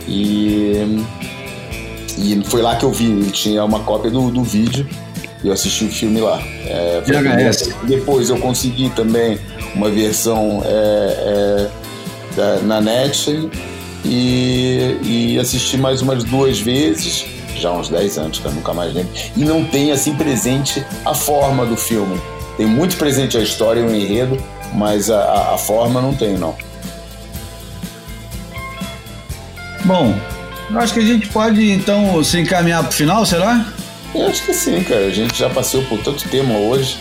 E, 0.06 1.04
e 2.16 2.42
foi 2.46 2.62
lá 2.62 2.76
que 2.76 2.84
eu 2.84 2.90
vi, 2.90 3.30
tinha 3.30 3.62
uma 3.62 3.80
cópia 3.80 4.10
do, 4.10 4.30
do 4.30 4.42
vídeo 4.42 4.88
eu 5.44 5.52
assisti 5.52 5.84
o 5.84 5.88
filme 5.88 6.20
lá. 6.20 6.40
É. 6.66 7.02
Depois 7.84 8.28
eu 8.28 8.38
consegui 8.38 8.90
também 8.90 9.38
uma 9.74 9.90
versão 9.90 10.62
é, 10.64 10.68
é, 10.70 11.70
da, 12.36 12.56
na 12.62 12.80
net 12.80 13.50
e, 14.04 14.98
e 15.02 15.38
assisti 15.38 15.76
mais 15.76 16.02
umas 16.02 16.24
duas 16.24 16.60
vezes, 16.60 17.26
já 17.56 17.72
uns 17.72 17.88
10 17.88 18.18
anos 18.18 18.38
que 18.38 18.44
eu 18.44 18.52
nunca 18.52 18.72
mais 18.72 18.94
lembro, 18.94 19.12
e 19.36 19.44
não 19.44 19.64
tem 19.64 19.92
assim 19.92 20.14
presente 20.14 20.84
a 21.04 21.14
forma 21.14 21.66
do 21.66 21.76
filme. 21.76 22.20
Tem 22.56 22.66
muito 22.66 22.96
presente 22.96 23.36
a 23.36 23.40
história 23.40 23.80
e 23.80 23.84
o 23.84 23.94
enredo, 23.94 24.36
mas 24.74 25.10
a, 25.10 25.54
a 25.54 25.58
forma 25.58 26.00
não 26.00 26.14
tem, 26.14 26.36
não. 26.36 26.56
Bom, 29.84 30.14
eu 30.70 30.78
acho 30.78 30.92
que 30.92 31.00
a 31.00 31.04
gente 31.04 31.28
pode 31.28 31.70
então 31.70 32.22
se 32.22 32.38
encaminhar 32.38 32.82
para 32.82 32.90
o 32.90 32.92
final, 32.92 33.24
será? 33.24 33.64
Eu 34.14 34.26
acho 34.26 34.44
que 34.44 34.52
sim, 34.52 34.82
cara. 34.82 35.06
A 35.06 35.10
gente 35.10 35.38
já 35.38 35.48
passou 35.48 35.82
por 35.84 35.98
tanto 36.00 36.28
tema 36.28 36.54
hoje. 36.54 36.98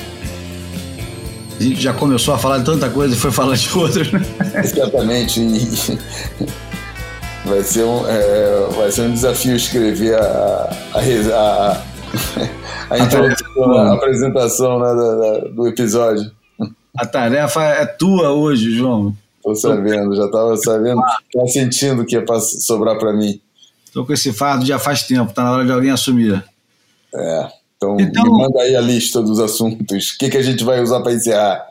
A 1.60 1.64
gente 1.64 1.82
já 1.82 1.92
começou 1.92 2.36
a 2.36 2.38
falar 2.38 2.60
de 2.60 2.66
tanta 2.66 2.88
coisa 2.90 3.16
e 3.16 3.18
foi 3.18 3.32
falar 3.32 3.56
de 3.56 3.76
outras, 3.76 4.12
né? 4.12 4.22
Exatamente. 4.64 5.40
vai, 7.44 7.64
ser 7.64 7.84
um, 7.84 8.08
é, 8.08 8.68
vai 8.76 8.92
ser 8.92 9.02
um 9.02 9.14
desafio 9.14 9.56
escrever 9.56 10.16
a, 10.16 10.70
a, 10.94 11.00
a, 11.34 11.84
a, 12.92 13.00
introdução, 13.00 13.72
a 13.72 13.94
apresentação 13.94 14.80
né, 14.80 14.86
da, 14.86 15.48
do 15.50 15.68
episódio. 15.68 16.32
A 16.96 17.06
tarefa 17.06 17.64
é 17.64 17.86
tua 17.86 18.32
hoje, 18.32 18.76
João. 18.76 19.16
Tô 19.44 19.56
sabendo, 19.56 20.16
já 20.16 20.30
tava 20.30 20.58
sabendo, 20.58 21.02
tava 21.34 21.48
sentindo 21.48 22.06
que 22.06 22.16
ia 22.16 22.26
sobrar 22.40 23.00
para 23.00 23.14
mim. 23.14 23.40
Tô 23.94 24.06
com 24.06 24.14
esse 24.14 24.32
fardo 24.32 24.66
já 24.66 24.78
faz 24.78 25.04
tempo, 25.04 25.34
tá 25.34 25.44
na 25.44 25.54
hora 25.54 25.66
de 25.66 25.72
alguém 25.72 25.90
assumir. 25.90 26.44
É, 27.16 27.48
então, 27.78 27.96
então 28.00 28.24
me 28.24 28.32
manda 28.32 28.60
aí 28.62 28.76
a 28.76 28.82
lista 28.82 29.22
dos 29.22 29.40
assuntos. 29.40 30.12
O 30.12 30.18
que, 30.18 30.30
que 30.30 30.38
a 30.38 30.42
gente 30.42 30.64
vai 30.64 30.82
usar 30.82 31.00
para 31.02 31.14
encerrar? 31.14 31.68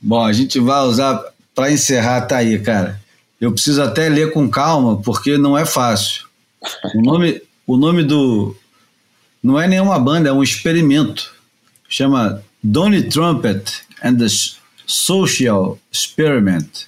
Bom, 0.00 0.24
a 0.24 0.32
gente 0.32 0.58
vai 0.58 0.82
usar 0.82 1.24
para 1.54 1.72
encerrar, 1.72 2.22
tá 2.22 2.38
aí, 2.38 2.58
cara. 2.58 3.00
Eu 3.40 3.52
preciso 3.52 3.80
até 3.80 4.08
ler 4.08 4.32
com 4.32 4.48
calma, 4.48 5.00
porque 5.00 5.38
não 5.38 5.56
é 5.56 5.64
fácil. 5.64 6.24
O 6.94 7.00
nome, 7.00 7.40
o 7.66 7.76
nome 7.76 8.02
do. 8.02 8.56
Não 9.42 9.60
é 9.60 9.68
nenhuma 9.68 9.98
banda, 9.98 10.30
é 10.30 10.32
um 10.32 10.42
experimento. 10.42 11.32
Chama 11.88 12.42
Donny 12.62 13.02
Trumpet 13.02 13.82
and 14.02 14.16
the 14.16 14.26
Social 14.86 15.78
Experiment. 15.92 16.86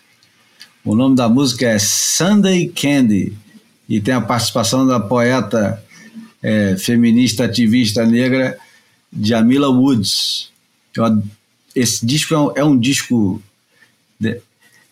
O 0.84 0.96
nome 0.96 1.14
da 1.14 1.28
música 1.28 1.66
é 1.66 1.78
Sunday 1.78 2.68
Candy 2.68 3.36
e 3.88 4.00
tem 4.00 4.14
a 4.14 4.20
participação 4.20 4.86
da 4.86 4.98
poeta 4.98 5.82
é, 6.46 6.76
feminista 6.76 7.44
ativista 7.44 8.06
negra 8.06 8.56
Jamila 9.20 9.68
Woods. 9.68 10.48
Eu, 10.94 11.20
esse 11.74 12.06
disco 12.06 12.34
é 12.34 12.38
um, 12.38 12.52
é 12.54 12.64
um 12.64 12.78
disco 12.78 13.42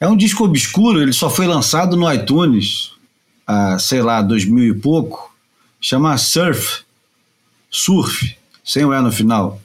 é 0.01 0.09
um 0.09 0.17
disco 0.17 0.45
obscuro. 0.45 1.01
Ele 1.01 1.13
só 1.13 1.31
foi 1.31 1.47
lançado 1.47 1.97
no 1.97 2.13
iTunes, 2.13 2.91
há, 3.47 3.79
sei 3.79 4.03
lá, 4.03 4.21
2000 4.21 4.65
e 4.65 4.75
pouco. 4.75 5.33
Chama 5.81 6.19
Surf, 6.19 6.83
Surf, 7.71 8.37
sem 8.65 8.85
o 8.85 8.93
E 8.93 9.01
no 9.01 9.13
final. 9.13 9.61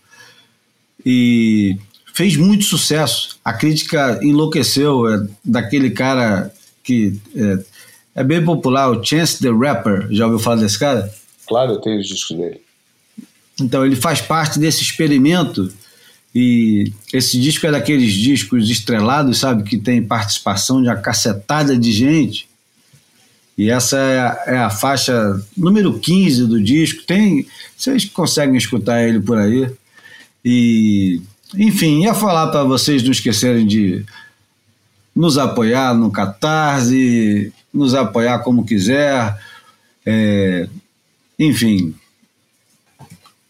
E 1.04 1.76
fez 2.14 2.38
muito 2.38 2.66
sucesso. 2.66 3.40
A 3.44 3.52
crítica 3.52 4.20
enlouqueceu 4.22 5.10
é, 5.10 5.28
daquele 5.44 5.90
cara 5.90 6.54
que 6.84 7.20
é, 7.36 7.60
é, 8.14 8.24
bem 8.24 8.46
popular, 8.46 8.92
o 8.92 9.04
Chance 9.04 9.40
the 9.40 9.50
Rapper. 9.50 10.08
Já 10.12 10.26
ouviu 10.26 10.40
falar 10.40 10.58
desse 10.58 10.78
cara? 10.78 11.12
Claro, 11.50 11.74
eu 11.74 11.82
tenho 11.82 12.00
os 12.00 12.08
discos 12.08 12.38
dele. 12.38 12.62
Então, 13.60 13.86
ele 13.86 13.96
faz 13.96 14.22
parte 14.22 14.60
desse 14.60 14.84
experimento 14.84 15.74
e 16.34 16.94
esse 17.12 17.40
disco 17.40 17.66
é 17.66 17.72
daqueles 17.72 18.14
discos 18.14 18.70
estrelados, 18.70 19.40
sabe, 19.40 19.64
que 19.64 19.78
tem 19.78 20.02
participação 20.02 20.82
de 20.82 20.88
uma 20.88 20.96
cacetada 20.96 21.76
de 21.76 21.92
gente. 21.92 22.48
E 23.58 23.70
essa 23.70 23.98
é 23.98 24.20
a, 24.20 24.44
é 24.46 24.58
a 24.60 24.70
faixa 24.70 25.14
número 25.58 26.00
15 26.00 26.46
do 26.46 26.64
disco. 26.64 27.04
Tem, 27.04 27.46
vocês 27.76 28.06
conseguem 28.06 28.56
escutar 28.56 29.04
ele 29.04 29.20
por 29.20 29.38
aí. 29.38 29.70
E 30.46 31.20
enfim, 31.56 32.04
ia 32.04 32.14
falar 32.14 32.48
para 32.48 32.64
vocês 32.64 33.04
não 33.04 33.12
esquecerem 33.12 33.66
de 33.66 34.06
nos 35.16 35.38
apoiar 35.38 35.94
no 35.96 36.12
Catarse, 36.12 37.52
nos 37.74 37.96
apoiar 37.96 38.40
como 38.40 38.66
quiser. 38.66 39.36
É, 40.06 40.70
enfim, 41.40 41.96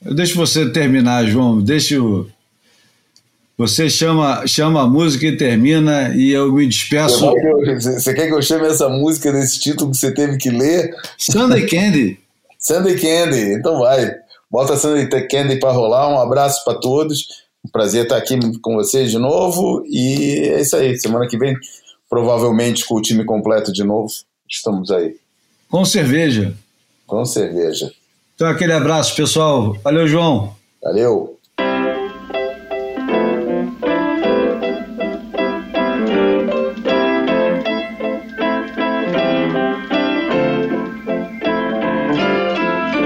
eu 0.06 0.14
deixo 0.14 0.36
você 0.36 0.70
terminar, 0.70 1.26
João. 1.26 1.62
Deixa 1.62 2.02
o. 2.02 2.28
Você 3.58 3.90
chama, 3.90 4.48
chama 4.48 4.84
a 4.84 4.88
música 4.88 5.26
e 5.26 5.36
termina, 5.36 6.16
e 6.16 6.32
eu 6.32 6.54
me 6.54 6.66
despeço. 6.66 7.30
Você 7.76 8.14
quer 8.14 8.28
que 8.28 8.34
eu 8.34 8.42
chame 8.42 8.68
essa 8.68 8.88
música 8.88 9.34
desse 9.34 9.60
título 9.60 9.92
que 9.92 9.98
você 9.98 10.14
teve 10.14 10.38
que 10.38 10.50
ler? 10.50 10.96
Sunday 11.18 11.68
Candy. 11.68 12.18
Sunday 12.58 12.98
Candy, 12.98 13.56
então 13.56 13.80
vai. 13.80 14.16
Bota 14.50 14.78
Sunday 14.78 15.28
Candy 15.28 15.60
para 15.60 15.74
rolar. 15.74 16.10
Um 16.10 16.20
abraço 16.22 16.64
para 16.64 16.80
todos. 16.80 17.28
Um 17.66 17.70
prazer 17.70 18.04
estar 18.04 18.16
aqui 18.16 18.40
com 18.62 18.76
vocês 18.76 19.12
de 19.12 19.18
novo. 19.18 19.84
E 19.86 20.52
é 20.54 20.62
isso 20.62 20.78
aí. 20.78 20.98
Semana 20.98 21.28
que 21.28 21.38
vem, 21.38 21.54
provavelmente 22.10 22.86
com 22.86 22.96
o 22.96 23.02
time 23.02 23.26
completo 23.26 23.74
de 23.74 23.84
novo. 23.84 24.10
Estamos 24.50 24.90
aí. 24.90 25.18
Com 25.70 25.84
cerveja. 25.84 26.56
Com 27.10 27.26
cerveja. 27.26 27.92
Então, 28.36 28.48
aquele 28.48 28.72
abraço, 28.72 29.16
pessoal. 29.16 29.74
Valeu, 29.84 30.08
João. 30.08 30.56
Valeu. 30.82 31.40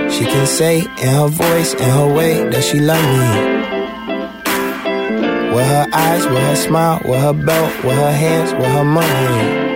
She 0.09 0.25
can 0.25 0.45
say 0.47 0.80
in 0.81 1.07
her 1.07 1.30
voice, 1.30 1.73
in 1.73 1.89
her 1.89 2.13
way, 2.13 2.43
that 2.49 2.61
she 2.61 2.81
love 2.81 3.01
me. 3.01 3.53
With 5.55 5.65
her 5.65 5.88
eyes, 5.93 6.25
with 6.25 6.43
her 6.43 6.55
smile, 6.57 6.99
with 7.05 7.21
her 7.21 7.31
belt, 7.31 7.71
with 7.85 7.95
her 7.95 8.11
hands, 8.11 8.51
with 8.51 8.65
her 8.65 8.84
money. 8.84 9.73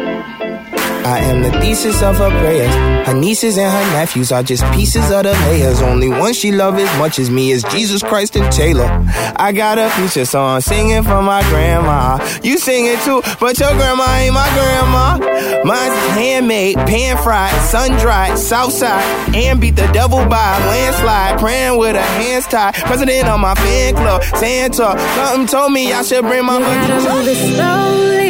I 1.08 1.20
am 1.20 1.42
the 1.42 1.52
thesis 1.62 2.02
of 2.04 2.18
her 2.18 2.30
prayers. 2.42 3.08
Her 3.08 3.14
nieces 3.14 3.58
and 3.58 3.72
her 3.72 3.94
nephews 3.94 4.34
are 4.34 4.44
just 4.44 4.62
pieces 4.74 5.10
of 5.10 5.24
the 5.24 5.32
layers. 5.48 5.82
Only 5.82 6.10
one 6.10 6.34
she 6.34 6.52
love 6.52 6.76
as 6.78 7.00
much 7.00 7.18
as 7.18 7.30
me 7.32 7.52
is 7.52 7.64
Jesus 7.64 8.04
Christ 8.04 8.36
and 8.36 8.52
Taylor. 8.52 8.90
I 9.38 9.54
got 9.54 9.78
a 9.78 9.90
future 9.92 10.26
song 10.26 10.60
singing 10.60 11.04
for 11.04 11.22
my 11.22 11.44
grandma. 11.44 12.20
You 12.44 12.58
sing 12.58 12.88
it 12.88 13.00
too, 13.06 13.22
but 13.40 13.58
your 13.58 13.72
grandma 13.76 14.06
ain't 14.18 14.34
my 14.34 14.50
grandma. 14.54 15.64
Mine's 15.64 15.96
handmade, 16.18 16.76
pan 16.76 17.16
fried, 17.24 17.56
sun 17.62 17.92
dried, 17.92 18.38
south 18.38 18.74
side, 18.74 19.06
and 19.34 19.62
beat 19.62 19.78
the 19.78 19.88
devil 19.94 20.20
by 20.28 20.60
landslide. 20.68 21.40
Praying 21.40 21.80
with 21.80 21.96
her 21.96 22.02
hands 22.02 22.48
tied. 22.48 22.74
President 22.76 23.30
of 23.30 23.40
my 23.40 23.56
fan 23.56 23.96
club, 23.96 24.22
Santa. 24.36 25.00
Something 25.16 25.48
told 25.48 25.72
me 25.72 25.94
I 25.94 26.02
should 26.02 26.26
bring 26.26 26.44
my. 26.44 26.58
You 26.58 26.66
gotta 26.66 27.16
move 27.16 27.28
it 27.30 27.56
slowly, 27.56 28.27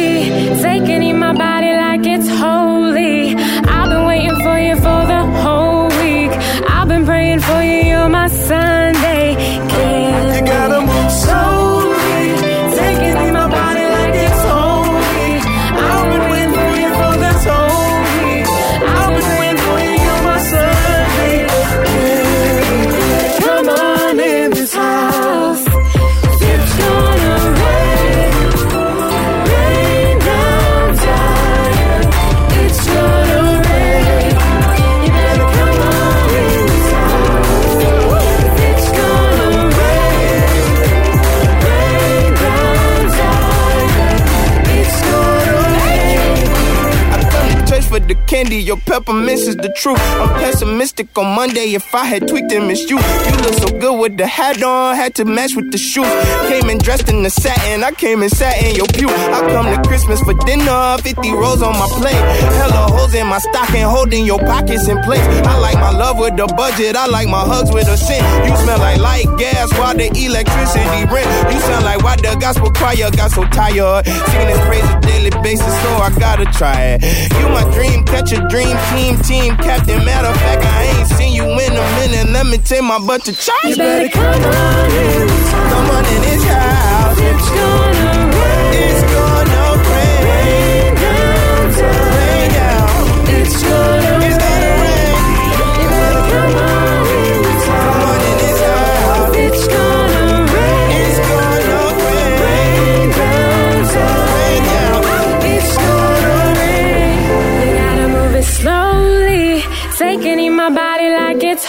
candy, 48.38 48.62
your 48.62 48.76
peppermints 48.76 49.48
is 49.48 49.56
the 49.56 49.68
truth. 49.80 49.98
I'm 50.20 50.28
pessimistic 50.40 51.16
on 51.18 51.34
Monday 51.34 51.74
if 51.74 51.92
I 51.92 52.04
had 52.04 52.28
tweaked 52.28 52.52
and 52.52 52.68
missed 52.68 52.88
you. 52.88 52.98
You 52.98 53.36
look 53.42 53.54
so 53.54 53.68
good 53.78 53.98
with 53.98 54.16
the 54.16 54.26
hat 54.26 54.62
on, 54.62 54.94
had 54.94 55.14
to 55.16 55.24
match 55.24 55.56
with 55.56 55.72
the 55.72 55.78
shoes. 55.78 56.06
Came 56.48 56.70
in 56.70 56.78
dressed 56.78 57.08
in 57.08 57.24
the 57.24 57.30
satin, 57.30 57.82
I 57.82 57.90
came 57.90 58.22
and 58.22 58.30
sat 58.30 58.62
in 58.62 58.76
your 58.76 58.86
pew. 58.94 59.08
I 59.08 59.40
come 59.52 59.66
to 59.74 59.88
Christmas 59.88 60.20
for 60.20 60.34
dinner, 60.46 60.98
50 60.98 61.32
rolls 61.32 61.62
on 61.62 61.72
my 61.72 61.88
plate. 61.98 62.22
Hella 62.60 62.92
holes 62.94 63.14
in 63.14 63.26
my 63.26 63.38
stocking, 63.38 63.82
holding 63.82 64.24
your 64.24 64.38
pockets 64.38 64.86
in 64.86 64.98
place. 65.02 65.26
I 65.42 65.58
like 65.58 65.74
my 65.74 65.90
love 65.90 66.18
with 66.18 66.36
the 66.36 66.46
budget, 66.46 66.94
I 66.94 67.06
like 67.06 67.28
my 67.28 67.42
hugs 67.42 67.72
with 67.72 67.88
a 67.88 67.96
scent. 67.96 68.22
You 68.46 68.54
smell 68.56 68.78
like 68.78 68.98
light 68.98 69.26
gas 69.38 69.72
while 69.78 69.96
the 69.96 70.06
electricity 70.14 71.02
rent. 71.10 71.26
You 71.52 71.58
sound 71.66 71.84
like 71.84 72.04
why 72.04 72.14
the 72.16 72.36
gospel 72.38 72.70
choir 72.70 73.10
got 73.10 73.32
so 73.32 73.42
tired. 73.50 74.06
Singing 74.06 74.48
his 74.48 74.60
praises 74.60 74.94
daily 75.02 75.30
basis, 75.42 75.74
so 75.82 75.90
I 75.98 76.10
gotta 76.18 76.46
try 76.46 76.98
it. 76.98 77.02
You 77.40 77.48
my 77.48 77.64
dream, 77.74 78.04
a 78.32 78.48
dream 78.48 78.76
team, 78.90 79.18
team 79.22 79.56
captain. 79.56 80.04
Matter 80.04 80.28
of 80.28 80.36
fact, 80.36 80.62
I 80.64 80.84
ain't 80.84 81.08
seen 81.08 81.32
you 81.34 81.44
in 81.44 81.72
a 81.72 81.86
minute. 81.98 82.32
Let 82.32 82.46
me 82.46 82.58
take 82.58 82.82
my 82.82 82.98
butt 82.98 83.24
to 83.24 83.32
church. 83.32 83.54
You 83.64 83.76
better 83.76 84.08
come 84.08 84.24
on 84.24 84.90
in. 84.90 85.28
Come 85.28 85.90
on 85.90 86.04
in 86.04 86.22
this 86.22 86.44
house. 86.44 87.18
It's 87.20 87.50
gonna 87.50 88.07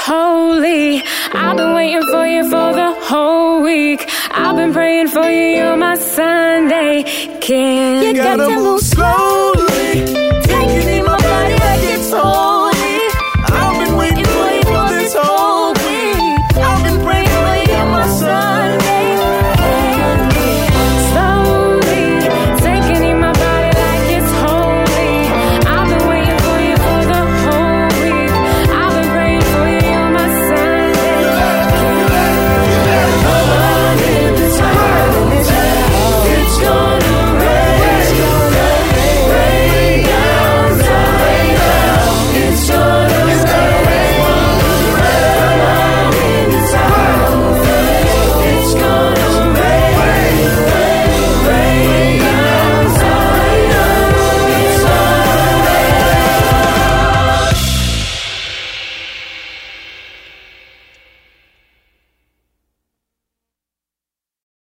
holy. 0.10 1.04
I've 1.34 1.56
been 1.58 1.74
waiting 1.76 2.06
for 2.12 2.26
you 2.26 2.44
for 2.54 2.74
the 2.82 2.92
whole 3.10 3.62
week. 3.62 4.02
I've 4.32 4.56
been 4.56 4.74
praying 4.74 5.10
for 5.10 5.30
you, 5.30 5.48
you're 5.58 5.78
my 5.78 5.96
Sunday. 5.96 7.04
Can 7.42 8.04
You 8.04 8.14
gotta 8.16 8.50
move 8.50 8.82
slowly. 8.82 10.29